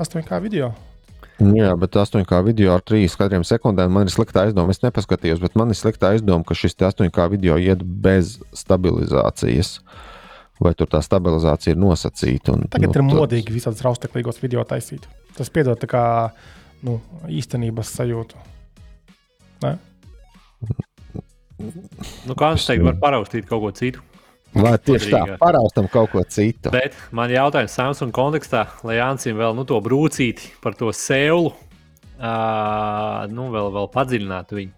8K 0.00 0.40
video. 0.40 0.72
Jā, 1.40 1.72
bet 1.80 1.96
8K 1.96 2.42
video 2.44 2.74
ar 2.76 2.82
3 2.84 3.16
kadriem 3.16 3.44
sekundēm 3.48 3.92
man 3.94 4.08
ir 4.08 4.12
slikta 4.12 4.42
aizdoma. 4.44 4.74
Es 4.74 4.82
nepaskatījos, 4.84 5.40
bet 5.40 5.56
man 5.56 5.72
ir 5.72 5.78
slikta 5.78 6.10
aizdoma, 6.12 6.44
ka 6.44 6.56
šis 6.58 6.76
te 6.76 6.84
8K 6.84 7.28
video 7.32 7.56
iet 7.56 7.80
bez 7.80 8.36
stabilizācijas. 8.56 9.78
Vai 10.60 10.74
tur 10.76 10.90
tā 10.92 11.00
stabilizācija 11.00 11.72
ir 11.72 11.80
nosacīta? 11.80 12.52
Un, 12.52 12.66
Tagad 12.68 12.92
nu, 12.92 12.98
ir 12.98 13.20
modīgi 13.22 13.54
visādas 13.54 13.80
rausteklīgos 13.86 14.42
video 14.42 14.66
taisīt. 14.68 15.06
Tas 15.38 15.48
piedod 15.48 15.80
tā 15.80 15.88
kā 15.88 16.04
nu, 16.84 16.98
īstenības 17.32 17.94
sajūtu. 17.96 18.44
Ne? 19.64 19.78
Nu, 22.28 22.36
kā 22.36 22.52
viņš 22.52 22.68
teikt, 22.68 22.84
var 22.84 23.00
paraustīt 23.00 23.48
kaut 23.48 23.64
ko 23.64 23.72
citu. 23.76 24.04
Vai 24.50 24.74
tieši 24.82 25.12
tā, 25.12 25.20
paraustam 25.38 25.86
kaut 25.90 26.10
ko 26.10 26.24
citu. 26.26 26.72
Bet 26.74 26.96
man 27.14 27.30
jautājums 27.30 27.74
Samsung 27.76 28.14
kontekstā, 28.14 28.64
lai 28.86 28.98
Jānis 28.98 29.28
vēl 29.38 29.54
nu, 29.54 29.66
to 29.68 29.78
brūcīti 29.84 30.50
par 30.64 30.74
to 30.78 30.90
sēlu, 30.96 31.52
uh, 32.18 33.30
nu, 33.30 33.46
vēl, 33.54 33.70
vēl 33.76 33.90
padziļinātu 33.94 34.58
viņu. 34.58 34.74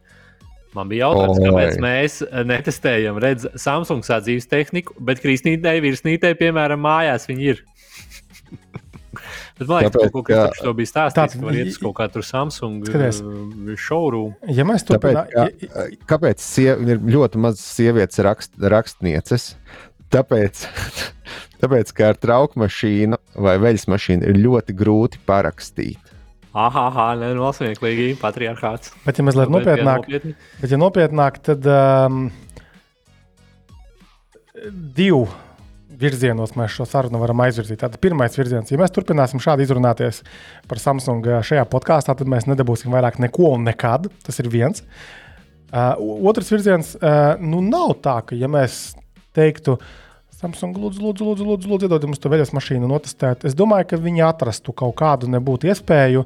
Man 0.76 0.88
bija 0.88 1.08
jautājums, 1.08 1.40
Oi. 1.40 1.48
kāpēc 1.48 1.80
mēs 1.84 2.18
netestējam, 2.48 3.18
redz, 3.20 3.48
Samsung 3.60 4.04
sadzīves 4.06 4.48
tehniku, 4.48 4.96
bet 5.04 5.20
Kristīnai 5.24 5.78
virsnītei, 5.84 6.32
piemēram, 6.40 6.80
mājās 6.84 7.28
viņi 7.28 7.50
ir. 7.52 7.64
Bet 9.62 9.70
man 9.72 9.82
liekas, 9.82 9.94
Tāpēc, 9.94 10.12
ka 10.12 10.22
ka- 10.22 10.26
Kristaps 10.28 10.62
to 10.66 10.74
bija 10.78 10.90
stāstījis, 10.90 11.16
Tāds- 11.18 11.38
ka 11.38 11.46
var 11.46 11.58
iet 11.60 11.70
uz 11.72 11.78
kaut 11.82 11.94
kādu 12.00 12.24
Samsung 12.26 12.84
uh, 12.88 13.72
showroom. 13.78 14.34
Ja 14.50 14.66
mēs 14.68 14.86
Tāpēc, 14.88 15.16
turpinām, 15.16 15.72
ka, 15.72 15.86
kāpēc 16.14 16.44
siev, 16.44 16.84
ir 16.88 17.02
ļoti 17.16 17.42
maz 17.42 17.62
sievietes 17.62 18.22
rakst, 18.26 18.54
rakstnieces? 18.58 19.52
Tāpēc, 20.12 20.64
tāpēc, 21.62 21.92
ka 21.96 22.12
ar 22.12 22.20
trauku 22.20 22.60
mašīnu 22.60 23.18
vai 23.40 23.56
veļas 23.62 23.88
mašīnu 23.88 24.28
ir 24.28 24.40
ļoti 24.44 24.76
grūti 24.76 25.22
parakstīt. 25.28 26.10
Ah, 26.52 26.68
ah, 26.68 27.14
nē, 27.16 27.30
nosmieklīgi, 27.38 28.18
patriarchāts. 28.20 28.90
bet 29.06 29.16
ja 29.16 29.24
mazliet 29.24 29.48
nopietnāk, 29.48 30.02
nopietni. 30.04 30.34
Bet, 30.60 30.68
ja 30.68 30.76
nopietnāk, 30.76 31.38
tad 31.48 31.64
um, 31.64 32.26
divu 34.98 35.24
virzienos 36.02 36.54
mēs 36.58 36.76
šo 36.76 36.86
sarunu 36.88 37.20
varam 37.22 37.40
aizvirzīt. 37.44 37.80
Tātad 37.80 38.02
pirmais 38.02 38.36
virziens, 38.38 38.70
ja 38.72 38.80
mēs 38.80 38.92
turpināsim 38.94 39.42
šādi 39.42 39.66
izrunāties 39.66 40.22
par 40.70 40.82
Samsung 40.82 41.26
uh, 41.30 41.40
šajā 41.46 41.64
podkāstā, 41.72 42.16
tad 42.18 42.30
mēs 42.30 42.48
nedabūsim 42.50 42.92
vairāk 42.94 43.20
neko 43.22 43.54
un 43.56 43.66
nekad. 43.70 44.10
Tas 44.26 44.42
ir 44.42 44.50
viens. 44.52 44.84
Uh, 45.72 45.94
otrs 46.28 46.52
virziens, 46.52 46.94
uh, 46.98 47.40
nu 47.40 47.62
nav 47.64 47.96
tā, 48.04 48.18
ka 48.28 48.36
ja 48.36 48.50
mēs 48.50 48.92
teiktu, 49.36 49.78
Samsung, 50.42 50.74
lūdzu, 50.74 50.98
lūdzu, 50.98 51.22
lūdzu, 51.22 51.44
lūdzu, 51.46 51.68
lūdzu 51.70 51.86
iedod 51.86 52.04
mums 52.08 52.18
to 52.18 52.30
veļas 52.32 52.50
mašīnu 52.56 52.88
notestēt. 52.90 53.44
Es 53.46 53.54
domāju, 53.54 53.92
ka 53.92 53.98
viņi 54.02 54.24
atrastu 54.26 54.74
kaut 54.74 54.96
kādu 54.98 55.30
nebūtu 55.30 55.70
iespēju 55.70 56.24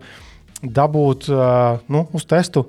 dabūt 0.64 1.28
uh, 1.28 1.82
nu, 1.92 2.06
uz 2.16 2.24
testu 2.24 2.64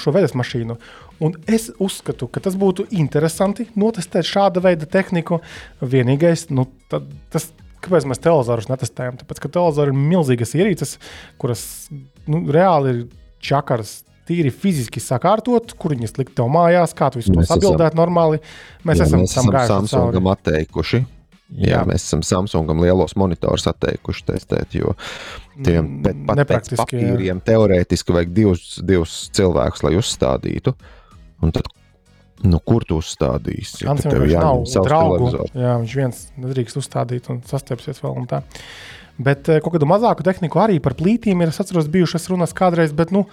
šo 0.00 0.12
veļas 0.16 0.34
mašīnu. 0.38 0.76
Un 1.24 1.34
es 1.50 1.70
uzskatu, 1.82 2.28
ka 2.32 2.40
tas 2.44 2.56
būtu 2.60 2.86
interesanti 2.96 3.66
notestēt 3.80 4.28
šāda 4.28 4.62
veida 4.64 4.86
tehniku. 4.88 5.40
Vienīgais, 5.82 6.46
nu, 6.54 6.66
tad, 6.92 7.08
tas, 7.32 7.50
kāpēc 7.84 8.06
mēs 8.08 8.20
televizorus 8.24 8.68
netestējam? 8.72 9.18
Tāpēc, 9.20 9.40
ka 9.44 9.52
televizori 9.56 9.92
ir 9.94 9.98
milzīgas 10.12 10.54
ierīces, 10.58 10.96
kuras 11.40 11.64
nu, 12.26 12.44
reāli 12.52 12.94
ir 12.94 13.02
čakars. 13.40 14.00
Tīri 14.30 14.52
fiziski 14.54 15.00
sakārtot, 15.02 15.72
kur 15.80 15.90
viņas 15.96 16.12
likt 16.20 16.36
tev 16.38 16.46
mājās, 16.54 16.92
kā 16.94 17.08
tu 17.10 17.18
visu 17.18 17.32
to 17.32 17.40
Mēs 17.40 17.48
esam- 17.48 17.58
sabildēt 17.58 17.96
normāli. 17.98 18.38
Mēs 18.86 19.00
Jā, 19.00 19.08
esam 19.08 19.24
mēs 19.24 19.32
tam 19.34 19.48
esam 19.48 19.54
gājuši 19.56 19.70
cauri. 19.72 19.88
Samsungam 19.90 20.28
atteikuši. 20.30 21.00
Jā. 21.50 21.80
Jā. 21.80 21.82
mēs 21.88 22.04
esam 22.06 22.22
Samsungam 22.26 22.82
lielos 22.84 23.16
monitorus 23.18 23.66
atteikuši 23.70 24.26
testēt, 24.28 24.76
jo 24.78 24.94
tiem 25.64 25.82
Mm, 25.82 26.02
pat 26.04 26.36
pēc 26.36 26.40
nepraktiski, 26.44 26.78
jā. 26.78 26.86
papīriem 26.86 27.42
teorētiski 27.44 28.14
vajag 28.16 28.32
divus, 28.36 28.64
divus 28.86 29.16
cilvēkus, 29.36 29.84
lai 29.86 29.96
uzstādītu. 29.98 30.74
Un 31.44 31.52
tad, 31.56 31.68
nu, 32.44 32.60
kur 32.64 32.84
tu 32.88 33.00
uzstādīsi? 33.00 33.84
Ja 33.84 33.94
Ansim 33.94 34.14
tev 34.14 34.26
jāņem 34.28 34.64
savs 34.70 34.88
televizors. 34.92 35.52
Jā, 35.56 35.74
viņš 35.82 35.96
viens 35.98 36.22
nedrīkst 36.40 36.80
uzstādīt 36.80 37.28
un 37.32 37.42
sastiepsies 37.48 38.00
vēl 38.04 38.22
un 38.22 38.30
tā. 38.30 38.42
Bet 39.20 39.50
eh, 39.52 39.60
kaut 39.60 39.74
kādu 39.76 39.88
mazāku 39.88 40.24
tehniku 40.24 40.62
arī 40.62 40.78
par 40.82 40.96
plītīm 40.96 41.42
ir. 41.42 41.52
Es 41.52 41.60
atceros, 41.60 41.90
bijušas 41.92 42.30
runas 42.32 42.54
kādreiz, 42.56 42.94
bet 42.96 43.12
nu, 43.12 43.26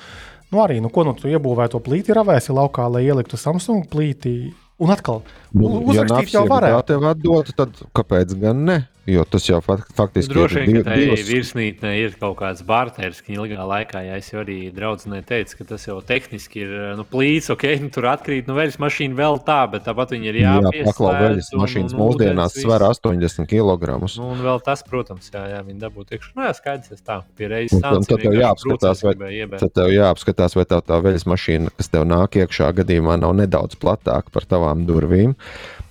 nu 0.52 0.64
arī, 0.64 0.82
nu, 0.84 0.92
ko 0.92 1.06
nu 1.08 1.16
tu 1.16 1.32
iebūvēji 1.32 1.76
to 1.76 1.84
plīti 1.84 2.16
ravēsi 2.18 2.56
laukā, 2.56 2.90
lai 2.92 3.06
ieliktu 3.08 3.40
Samsung 3.40 3.88
plīti. 3.92 4.38
Un 4.84 4.92
atkal, 4.94 5.24
Nu, 5.58 5.82
uzrakstīt 5.90 6.34
jau 6.36 6.46
ja 6.46 6.52
varētu. 6.52 6.78
tā 6.78 6.86
tev 6.94 7.10
atdot, 7.14 7.56
tad 7.58 7.82
kāpēc 7.98 8.38
gan 8.40 8.66
ne? 8.66 8.78
Jo 9.08 9.22
tas 9.24 9.46
jau 9.48 9.62
fakt, 9.64 9.94
faktiski 9.96 10.34
Droši 10.36 10.56
vien, 10.66 10.66
div- 10.68 10.84
ka 10.84 10.90
tai 10.92 10.98
divas- 11.00 11.22
virsnītnē 11.32 11.92
ir 11.96 12.16
kaut 12.20 12.36
kāds 12.42 12.60
barteris, 12.68 13.22
ka 13.24 13.32
ilgā 13.32 13.56
laikā, 13.64 14.02
ja 14.04 14.18
es 14.20 14.28
jau 14.34 14.42
arī 14.44 14.68
draudzenei 14.76 15.22
teicu, 15.24 15.56
ka 15.60 15.64
tas 15.64 15.86
jau 15.88 16.02
tehniski 16.04 16.60
ir 16.66 16.74
nu, 17.00 17.06
plīts, 17.08 17.48
ok, 17.50 17.64
nu, 17.80 17.88
tur 17.90 18.04
atkrīt, 18.12 18.50
nu, 18.52 18.54
veļas 18.58 18.76
mašīna 18.84 19.16
vēl 19.16 19.40
tā, 19.48 19.62
bet 19.72 19.86
tāpat 19.88 20.12
viņi 20.12 20.28
ir 20.28 20.40
Jā, 20.42 20.58
jāpieslēdz. 20.60 20.90
paklau 20.90 21.14
veļas 21.24 21.48
un- 21.54 21.62
mašīnas 21.64 21.94
un 21.96 22.00
mūsdienās 22.04 22.52
sver 22.60 22.84
viss. 22.84 23.00
80 23.00 23.48
kg. 23.48 23.96
Nu, 24.20 24.28
un 24.28 24.44
vēl 24.44 24.60
tas, 24.68 24.84
protams, 24.84 25.32
jā, 25.32 25.46
jā 25.56 25.64
viņi 25.64 25.80
dabū 25.80 26.04
iekšā. 26.04 26.36
Nu, 26.36 26.44
jā, 26.44 26.52
skaidrs, 26.60 26.90
tas 26.92 27.02
tā, 27.08 27.24
pie 27.38 27.48
reizes 27.48 27.80
stāsts. 27.80 28.08
tad 28.12 28.20
tev 28.20 28.34
jāapskatās, 28.36 29.04
vai- 29.08 29.58
Tad 29.58 29.72
tev 29.74 29.88
jāapskatās, 29.88 30.54
vai 30.60 30.66
tā, 30.68 30.82
tā 30.84 31.00
veļas 31.02 31.24
mašīna, 31.24 31.72
kas 31.78 31.88
tev 31.88 32.04
nāk 32.04 32.36
iekšā, 32.44 32.74
gadījumā 32.76 33.16
nav 33.24 33.32
nedaudz 33.40 33.80
platāka 33.80 34.28
par 34.36 34.44
tavām 34.44 34.86
durvīm. 34.86 35.34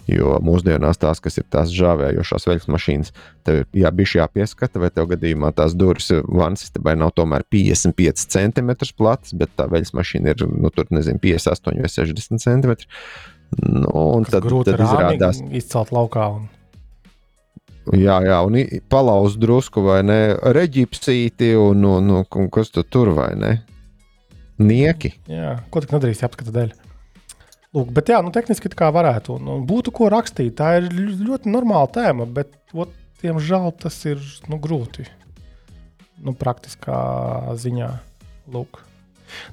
Jo 0.07 0.37
mūsdienās 0.39 1.01
tās, 1.03 1.19
kas 1.19 1.41
ir 1.41 1.47
tās 1.51 1.73
žāvējošās 1.75 2.45
veļas 2.47 2.69
mašīnas, 2.71 3.09
tev 3.47 3.57
ir 3.59 3.81
jā, 3.83 3.91
bišķi 3.91 4.21
jāpieskata, 4.21 4.79
vai 4.79 4.93
tev 4.95 5.09
gadījumā 5.11 5.51
tās 5.57 5.75
durvis 5.75 6.13
vansistabā 6.31 6.95
nav 6.95 7.11
tomēr 7.19 7.43
55 7.51 8.29
cm 8.31 8.71
platas, 8.95 9.35
bet 9.35 9.51
tā 9.59 9.67
veļas 9.73 9.91
mašīna 9.99 10.37
ir 10.37 10.47
nu, 10.47 10.71
tur, 10.71 10.87
nezinu, 10.95 11.19
58 11.25 11.83
vai 11.83 11.91
60 11.91 12.45
cm. 12.45 12.77
Nu, 13.67 13.91
un 13.91 14.27
Tas 14.27 14.39
tad, 14.39 14.47
tad 14.47 14.87
izrādās, 14.87 15.43
rāmīgi 15.43 15.59
izcelt 15.59 15.91
laukā. 15.95 16.31
Un, 16.39 16.47
jā, 17.99 18.21
jā, 18.31 18.41
un 18.47 18.63
palauz 18.91 19.35
drusku 19.43 19.83
vai 19.87 20.01
ne, 20.07 20.21
reģipsīti 20.55 21.57
un, 21.59 21.83
un, 21.83 22.15
un, 22.21 22.27
un 22.27 22.51
kas 22.55 22.71
tu 22.75 22.87
tur 22.87 23.11
vai 23.19 23.33
ne? 23.39 23.57
Nieki. 24.63 25.17
jā, 25.29 25.59
ko 25.71 25.83
tik 25.83 25.99
nedarīs 25.99 26.23
apskata 26.27 26.55
dēļ. 26.55 26.77
Lūk, 27.77 27.91
bet 27.93 28.09
jā, 28.09 28.23
nu, 28.25 28.33
tehniski 28.33 28.71
tā 28.73 28.79
kā 28.79 28.89
varētu. 28.95 29.37
Un, 29.37 29.51
un 29.53 29.67
būtu 29.69 29.93
ko 29.95 30.09
rakstīt. 30.13 30.55
Tā 30.57 30.79
ir 30.79 30.89
ļoti 30.97 31.53
normāla 31.53 31.91
tēma, 31.93 32.25
bet, 32.39 32.55
ot, 32.73 32.93
diemžēl, 33.21 33.69
tas 33.83 33.99
ir 34.09 34.23
nu, 34.49 34.57
grūti. 34.63 35.05
Nu, 36.25 36.33
praktiskā 36.37 36.97
ziņā. 37.61 37.91
Lūk. 38.55 38.81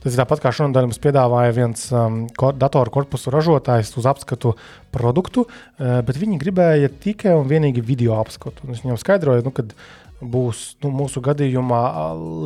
Tas 0.04 0.14
ir 0.14 0.20
tāpat 0.22 0.44
kā 0.44 0.52
šodien 0.54 0.86
mums 0.86 1.02
piedāvāja 1.02 1.54
viens 1.56 1.88
um, 1.91 2.20
ko- 2.38 2.52
datoru 2.54 2.94
korpusu 2.94 3.34
ražotājs 3.34 3.90
uz 3.98 4.06
apskatu 4.06 4.54
produktu, 4.94 5.48
uh, 5.48 5.98
bet 6.06 6.20
viņi 6.22 6.38
gribēja 6.41 6.91
tikai 7.04 7.34
un 7.40 7.50
vienīgi 7.50 7.82
video 7.84 8.20
apskatu. 8.22 8.68
Un 8.68 8.76
Es 8.76 8.84
viņam 8.86 9.02
skaidroju, 9.02 9.48
nu, 9.48 9.54
ka 9.56 9.66
būs 10.24 10.62
nu, 10.84 10.91
mūsu 10.94 11.24
gadījumā 11.26 11.82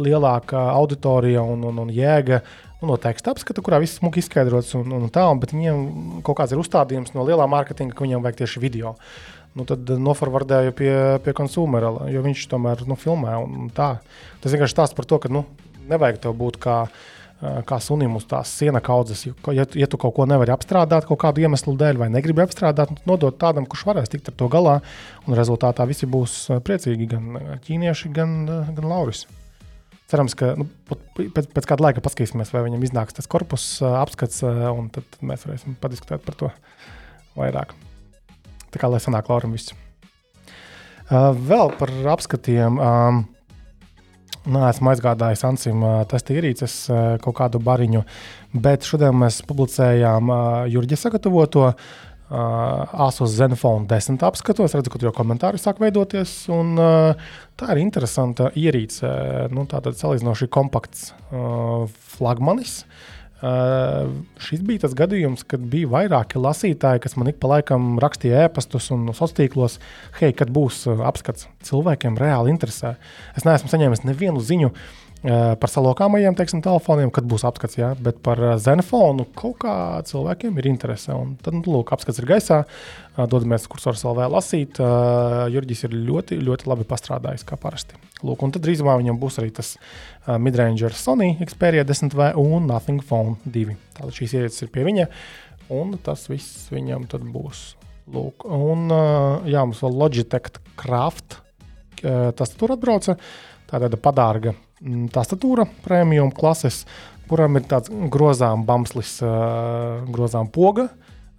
lielāka 0.06 0.70
auditorija 0.74 1.44
un, 1.46 1.68
un, 1.70 1.84
un 1.84 1.92
jēga 1.94 2.42
nu, 2.82 2.92
no 2.92 2.98
teksta 3.02 3.34
apskata, 3.34 3.64
kurā 3.66 3.80
viss 3.82 3.98
smuki 3.98 4.22
izskaidrots 4.22 4.76
un, 4.78 4.92
un 4.94 5.10
tā, 5.14 5.26
un, 5.32 5.42
bet 5.42 5.54
viņiem 5.56 6.22
kaut 6.26 6.38
kāds 6.42 6.54
ir 6.54 6.62
uzstādījums 6.62 7.16
no 7.16 7.26
lielā 7.28 7.48
mārketinga, 7.50 7.96
ka 7.98 8.06
viņiem 8.06 8.24
vajag 8.24 8.44
tieši 8.44 8.64
video. 8.64 8.96
Nu, 9.58 9.66
tad 9.66 9.90
noforvardēju 9.90 10.74
pie, 10.78 10.94
pie 11.26 11.34
konsumera, 11.34 11.90
jo 12.14 12.22
viņš 12.22 12.44
tomēr 12.52 12.84
nu, 12.86 12.98
filmē. 13.00 13.40
Un, 13.42 13.56
un 13.64 13.70
tā. 13.74 13.96
Tas 14.44 14.54
vienkārši 14.54 14.76
stāsta 14.76 14.98
par 14.98 15.08
to, 15.10 15.18
ka 15.24 15.32
nu, 15.34 15.48
nevajag 15.90 16.20
tev 16.22 16.36
būt 16.38 16.60
kā, 16.62 16.76
ā, 16.86 17.54
kā 17.66 17.80
sunim 17.82 18.20
uz 18.20 18.28
tās 18.30 18.52
siena 18.60 18.84
kaudzes. 18.86 19.26
Ja, 19.26 19.66
ja 19.66 19.90
tu 19.90 19.98
kaut 19.98 20.14
ko 20.20 20.28
nevari 20.30 20.54
apstrādāt 20.54 21.10
kaut 21.10 21.24
kādu 21.24 21.42
iemeslu 21.42 21.74
dēļ, 21.80 22.04
vai 22.04 22.12
negribi 22.14 22.46
apstrādāt, 22.46 22.94
tad 22.94 23.10
nodot 23.10 23.40
tādam, 23.42 23.66
kurš 23.66 23.88
varēs 23.90 24.14
tikt 24.14 24.30
ar 24.30 24.38
to 24.38 24.52
galā. 24.54 24.78
Un 25.26 25.40
rezultātā 25.40 25.90
visi 25.90 26.06
būs 26.06 26.38
ā, 26.54 26.62
priecīgi, 26.62 27.10
gan 27.16 27.58
ķīnieši, 27.66 28.14
gan, 28.14 28.40
gan 28.78 28.90
Lauris. 28.94 29.26
Cerams, 30.08 30.38
ka 30.40 30.54
nu, 30.56 30.70
pēc, 31.18 31.50
pēc 31.52 31.66
kāda 31.68 31.90
laika 31.90 32.04
paskatīsimies, 32.04 32.54
vai 32.56 32.64
viņam 32.70 32.86
iznāks 32.88 33.18
tas 33.18 33.28
korpus 33.28 33.66
apskats, 33.84 34.40
un 34.46 34.88
tad, 34.96 35.18
mēs 35.20 35.44
varēsim 35.44 35.76
padiskutēt 35.82 36.24
par 36.24 36.38
to 36.40 36.52
vairāk. 37.36 37.74
Tā 38.72 38.80
kā 38.80 38.90
lai 38.92 39.02
sanāk 39.04 39.28
Lauram 39.28 39.56
viss. 39.56 39.76
Vēl 41.10 41.74
par 41.80 41.92
apskatiem. 42.16 42.80
Nē, 44.48 44.62
esmu 44.70 44.94
aizgādājis 44.94 45.44
Ansim 45.44 45.84
testa 46.08 46.36
ierīces 46.36 46.76
kaut 47.24 47.36
kādu 47.36 47.60
bariņu, 47.60 48.06
bet 48.56 48.88
šodien 48.88 49.16
mēs 49.20 49.42
publicējām 49.48 50.32
Jurģa 50.72 51.00
sagatavoto 51.02 51.66
uh, 51.74 51.88
Asus 52.30 53.32
Zenfone 53.32 53.88
10 53.88 54.24
apskatu. 54.28 54.66
Es 54.68 54.76
redzu, 54.76 54.92
ka 54.92 55.00
tur 55.00 55.10
jau 55.10 55.16
komentāri 55.16 55.62
sāk 55.62 55.80
veidoties, 55.80 56.34
un 56.52 56.74
uh, 56.76 57.30
tā 57.60 57.72
ir 57.72 57.84
interesanta 57.86 58.50
ierīce. 58.52 59.08
Nu, 59.56 59.64
tā 59.70 59.80
tad 59.86 59.96
salīdzinoši 59.96 60.50
kompakts 60.52 61.14
uh, 61.32 61.88
flagmanis. 62.18 62.82
Uh, 63.38 64.10
šis 64.42 64.64
bija 64.66 64.82
tas 64.84 64.96
gadījums, 64.98 65.46
kad 65.48 65.62
bija 65.72 65.88
vairāki 65.94 66.42
lasītāji, 66.42 67.04
kas 67.04 67.16
man 67.22 67.30
ik 67.30 67.38
pa 67.40 67.52
laikam 67.52 68.00
rakstīja 68.02 68.48
ēpastus 68.48 68.90
un 68.96 69.06
sociālos 69.12 69.36
tīklos, 69.38 69.82
hei, 70.20 70.34
kad 70.36 70.52
būs 70.52 70.84
uh, 70.90 71.06
apskats. 71.08 71.48
Cilvēkiem 71.64 72.18
reāli 72.20 72.52
interesē. 72.52 72.98
Es 73.38 73.46
neesmu 73.48 73.72
saņēmis 73.72 74.04
nevienu 74.10 74.42
ziņu 74.44 74.74
uh, 74.74 75.07
par 75.24 75.72
salokāmajiem 75.72 76.36
teiksim, 76.38 76.62
telefoniem, 76.62 77.10
kad 77.14 77.26
būs 77.30 77.42
apskats, 77.48 77.78
jā, 77.80 77.90
bet 78.04 78.20
par 78.26 78.38
Zenfonu 78.62 79.26
kaut 79.38 79.56
kā 79.64 79.74
cilvēkiem 80.06 80.60
ir 80.62 80.68
interese. 80.70 81.10
Un 81.16 81.34
tad, 81.42 81.56
nu, 81.58 81.64
lūk, 81.66 81.90
apskats 81.96 82.22
ir 82.22 82.28
gaisā, 82.30 82.60
dodamies 83.18 83.66
kursors 83.72 84.04
vēl 84.06 84.22
lasīt. 84.34 84.78
Jurģis 85.54 85.88
ir 85.88 85.96
ļoti, 86.10 86.38
ļoti 86.46 86.70
labi 86.70 86.86
pastrādājis, 86.90 87.46
kā 87.50 87.58
parasti. 87.58 87.98
Lūk, 88.22 88.46
un 88.46 88.54
tad 88.54 88.66
drīzumā 88.66 88.98
viņam 89.02 89.18
būs 89.22 89.40
arī 89.42 89.50
tas 89.58 89.74
Midranger 90.28 90.94
Sony 90.98 91.34
Xperia 91.42 91.86
10V 91.88 92.36
un 92.38 92.70
Nothing 92.70 93.02
Phone 93.06 93.40
2. 93.46 93.74
Tātad 93.98 94.14
šīs 94.20 94.38
ierīces 94.38 94.68
ir 94.68 94.72
pie 94.74 94.86
viņa, 94.86 95.10
un 95.74 95.98
tas 96.06 96.28
viss 96.30 96.70
viņam 96.74 97.10
tad 97.10 97.26
būs. 97.26 97.72
Lūk, 98.14 98.46
un 98.46 98.88
jā, 99.50 99.66
mums 99.66 99.82
vēl 99.84 100.00
Logitech 100.04 100.62
Craft 100.80 101.42
tas 101.98 102.54
tur 102.54 102.78
atbrauca. 102.78 103.18
Tā 103.68 103.82
ir 103.82 103.84
tāda 103.90 103.98
padārga 104.00 104.54
tastatūra 105.14 105.66
premium 105.86 106.32
klases, 106.36 106.84
kuram 107.28 107.60
ir 107.60 107.68
tāds 107.68 107.92
grozām 108.14 108.64
bamslis, 108.68 109.18
grozām 110.14 110.50
poga, 110.54 110.88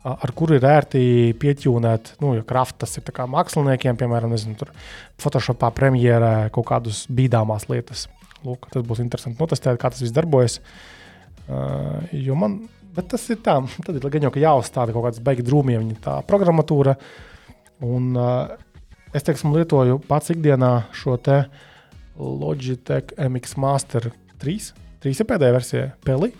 ar 0.08 0.32
kuru 0.36 0.56
ir 0.58 0.66
ērti 0.68 1.00
pieķūnēt, 1.40 2.14
nu, 2.22 2.34
ja 2.38 2.44
kraftas 2.46 2.96
ir 2.98 3.08
māksliniekiem, 3.34 3.98
piemēram, 3.98 4.32
nezinu, 4.34 4.68
Photoshopā, 5.18 5.72
premjerē 5.74 6.50
kaut 6.54 6.68
kādus 6.70 7.06
bīdāmās 7.10 7.68
lietas. 7.70 8.06
Lūk, 8.46 8.68
tas 8.70 8.84
būs 8.86 9.02
interesanti 9.02 9.40
notestēt, 9.42 9.80
kā 9.80 9.90
tas 9.90 10.02
viss 10.04 10.14
darbojas. 10.14 10.60
Uh, 11.48 12.04
jo 12.12 12.36
man, 12.38 12.60
bet 12.94 13.08
tas 13.10 13.24
ir 13.32 13.40
tā, 13.42 13.56
tad 13.86 13.96
ir 13.98 14.06
gan 14.12 14.28
jau, 14.28 14.30
ka 14.34 14.42
jāuzstāda 14.42 14.94
kaut 14.94 15.08
kāds 15.08 15.22
beigts 15.24 15.46
drūmiem, 15.48 15.90
tā 16.04 16.20
programmatūra. 16.28 16.94
Un 17.88 18.12
uh, 18.14 18.52
es, 19.10 19.24
teiksim, 19.26 19.50
lietoju 19.56 19.98
pats 20.06 20.30
ikdienā 20.34 20.72
šo 20.94 21.16
te 21.18 21.42
Logitech 22.18 23.14
MX 23.16 23.58
Master 23.62 24.10
3. 24.42 24.72
3 25.04 25.22
ir 25.22 25.28
pēdējā 25.28 25.54
versija, 25.54 25.90
Peli. 26.06 26.32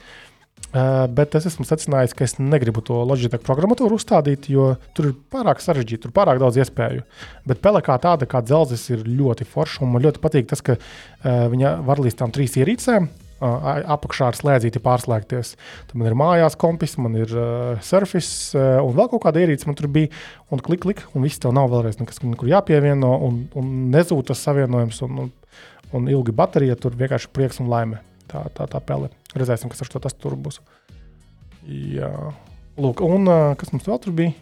Uh, 0.68 1.06
bet 1.08 1.32
es 1.38 1.46
esmu 1.48 1.64
secinājis, 1.64 2.12
ka 2.12 2.26
es 2.26 2.34
negribu 2.36 2.82
to 2.84 2.98
Logitech 3.08 3.40
programmatūru 3.46 3.96
uzstādīt, 3.96 4.50
jo 4.52 4.74
tur 4.92 5.08
ir 5.08 5.14
pārāk 5.32 5.62
sarežģīti, 5.64 6.02
tur 6.02 6.12
ir 6.12 6.16
pārāk 6.18 6.42
daudz 6.42 6.58
iespēju. 6.60 7.06
Bet 7.48 7.62
pele 7.64 7.80
kā 7.86 7.96
tāda, 8.02 8.28
kā 8.28 8.42
dzelzis, 8.44 8.84
ir 8.92 9.06
ļoti 9.06 9.46
forša. 9.48 9.88
Man 9.88 10.04
ļoti 10.04 10.20
patīk 10.20 10.50
tas, 10.50 10.60
ka 10.66 10.76
uh, 10.76 11.46
viņa 11.54 11.78
var 11.88 12.02
līdz 12.04 12.18
tam 12.20 12.34
trīs 12.34 12.58
ierīcēm. 12.60 13.08
Uh, 13.38 13.86
apakšā 13.94 14.32
ar 14.32 14.34
slēdzīti 14.34 14.80
pārslēgties. 14.82 15.52
Tad 15.86 15.94
man 15.94 16.10
ir 16.10 16.18
mājās 16.18 16.56
kompis, 16.58 16.96
man 16.98 17.14
ir 17.16 17.30
uh, 17.30 17.78
surface, 17.86 18.50
uh, 18.58 18.80
un 18.82 18.96
vēl 18.98 19.12
kaut 19.12 19.22
kāda 19.28 19.44
ierīce 19.44 19.68
man 19.68 19.78
tur 19.78 19.86
bija. 19.94 20.10
Un 20.50 20.58
klik, 20.58 20.82
klik, 20.82 21.04
un 21.14 21.22
viss 21.22 21.38
tev 21.38 21.54
nav 21.54 21.70
vēlreiz 21.70 22.00
nekas, 22.00 22.18
jāpievieno, 22.50 23.12
un, 23.28 23.44
un 23.54 23.68
nezūd 23.94 24.32
tas 24.32 24.42
savienojums, 24.42 24.98
un, 25.06 25.22
un, 25.22 25.30
un 25.96 26.08
ilgi 26.10 26.34
baterija 26.36 26.76
tur 26.80 26.96
vienkārši 26.98 27.30
prieks 27.34 27.60
un 27.62 27.70
laime 27.72 28.02
tā, 28.30 28.44
tā, 28.54 28.68
tā 28.70 28.80
pele. 28.84 29.10
Redzēsim, 29.38 29.70
kas 29.72 29.84
ar 29.84 29.92
to 29.92 30.02
tas 30.04 30.16
tur 30.16 30.36
būs. 30.38 30.60
Jā, 31.68 32.12
lūk, 32.80 33.02
un 33.04 33.28
kas 33.60 33.72
mums 33.74 33.88
vēl 33.88 34.00
tur 34.04 34.16
bija? 34.16 34.34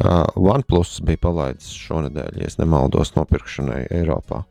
Uh, 0.00 0.26
OnePlus 0.36 0.98
bija 1.06 1.18
palaidis 1.24 1.70
šonadēļ, 1.74 2.42
ja 2.42 2.50
nemaldos, 2.60 3.14
nopirkšanai 3.16 3.86
Eiropā. 3.96 4.44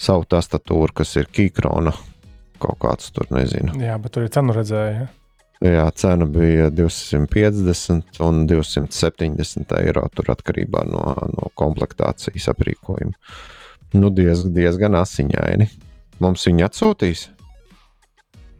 Savu 0.00 0.26
tastatūru, 0.26 0.90
kas 0.96 1.14
ir 1.20 1.28
Kīkrona 1.30 1.92
kaut 2.62 2.80
kāds 2.82 3.12
tur, 3.14 3.28
nezinu. 3.34 3.76
Jā, 3.82 3.98
bet 4.02 4.14
tur 4.14 4.26
ir 4.26 4.32
cenu 4.34 4.56
redzēja. 4.56 5.04
Ja? 5.04 5.10
Jā, 5.64 5.84
cena 5.96 6.26
bija 6.28 6.68
250 6.74 8.18
un 8.24 8.42
270 8.50 9.76
eiro. 9.78 10.02
Tur 10.12 10.32
atkarībā 10.34 10.82
no, 10.90 11.04
no 11.30 11.50
komplektācijas 11.56 12.50
aprīkojuma. 12.52 13.14
Nu, 13.94 14.10
diez, 14.10 14.42
diezgan 14.50 14.96
asiņaini. 14.98 15.68
Mums 16.22 16.44
viņi 16.48 16.66
atsūtīs. 16.66 17.28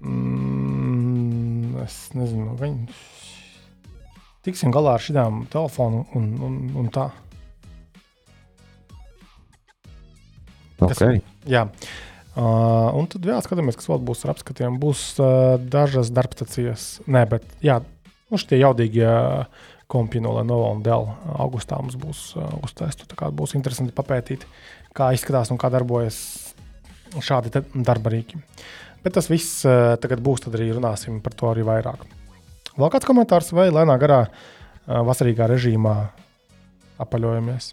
Mm, 0.05 1.75
es 1.83 1.97
nezinu, 2.15 2.55
viņi 2.61 2.95
tiksim 4.45 4.73
galā 4.75 4.95
ar 4.99 5.03
šīm 5.03 5.45
telefonu 5.53 6.05
un, 6.15 6.31
un, 6.45 6.59
un 6.83 6.91
tā. 6.95 7.09
Okay. 10.85 11.21
Tas, 11.23 11.49
jā. 11.49 11.65
Uh, 12.35 12.91
un 12.99 13.07
tad 13.11 13.27
vēl 13.27 13.43
skatāmies, 13.47 13.79
kas 13.79 13.89
vēl 13.91 14.03
būs 14.07 14.25
ar 14.27 14.35
apskatiem. 14.35 14.79
Būs 14.83 15.15
uh, 15.23 15.55
dažas 15.59 16.11
darbstacijas, 16.15 16.89
nē, 17.07 17.25
bet 17.31 17.47
jā, 17.65 17.79
nu, 18.31 18.41
šie 18.41 18.59
jaudīgie 18.59 19.11
kompi 19.91 20.23
no 20.23 20.35
Lenovo 20.35 20.73
un 20.75 20.83
Dell. 20.83 21.07
Augustā 21.39 21.79
mums 21.79 21.95
būs 22.01 22.25
uh, 22.35 22.57
uztaisīta. 22.67 23.07
Tā 23.13 23.21
kā 23.21 23.31
būs 23.31 23.55
interesanti 23.55 23.95
papētīt, 23.95 24.49
kā 24.95 25.11
izskatās 25.15 25.51
un 25.53 25.61
kā 25.61 25.71
darbojas 25.73 26.19
šādi 27.23 27.53
darba 27.75 28.13
rīki. 28.15 28.41
Bet 29.05 29.17
tas 29.19 29.29
viss 29.31 29.65
uh, 29.69 29.95
tagad 30.01 30.23
būs, 30.25 30.47
tad 30.47 30.57
arī 30.57 30.71
runāsim 30.73 31.21
par 31.23 31.35
to 31.37 31.51
arī 31.51 31.65
vairāk. 31.67 32.07
Vēl 32.75 32.91
kāds 32.91 33.07
komentārs 33.07 33.53
vai 33.55 33.69
lēnā 33.71 33.97
garā 34.01 34.25
uh, 34.25 35.03
vasarīgā 35.07 35.47
režīmā 35.51 35.95
apaļojamies? 37.05 37.73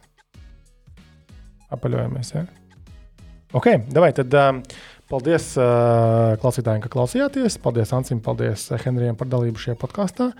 Apaļojamies, 1.71 2.33
ja? 2.35 2.43
Ok, 3.55 3.69
davai, 3.91 4.11
tad 4.15 4.35
um, 4.41 4.59
paldies 5.11 5.53
uh, 5.59 6.35
klausītājiem, 6.41 6.83
ka 6.83 6.91
klausījāties. 6.91 7.57
Paldies 7.63 7.95
Ansim, 7.95 8.19
paldies 8.23 8.67
Henrijam 8.83 9.17
par 9.19 9.31
dalību 9.31 9.61
šajā 9.63 9.79
podkāstā. 9.79 10.31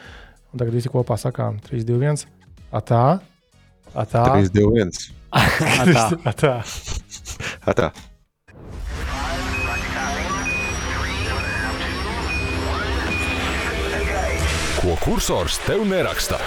Un 0.52 0.60
tagad 0.60 0.76
visi 0.76 0.92
kopā 0.92 1.16
sakām 1.20 1.62
3, 1.64 1.86
2, 1.88 2.04
1. 2.12 2.28
Atā! 2.76 3.06
Atā! 3.96 4.28
3, 4.36 4.52
2, 4.56 4.70
1. 4.84 5.21
Atā! 5.32 6.06
Atā! 6.32 6.56
Atā. 7.66 7.92
Ko 14.82 14.96
kursors 15.04 15.60
tev 15.68 15.84
neraksta? 15.86 16.40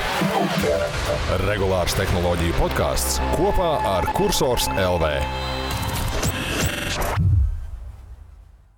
Regulārs 1.44 1.94
tehnoloģiju 1.94 2.56
podkāsts 2.58 3.20
kopā 3.38 3.70
ar 3.94 4.10
Cursors 4.18 4.66
LV. 4.74 5.12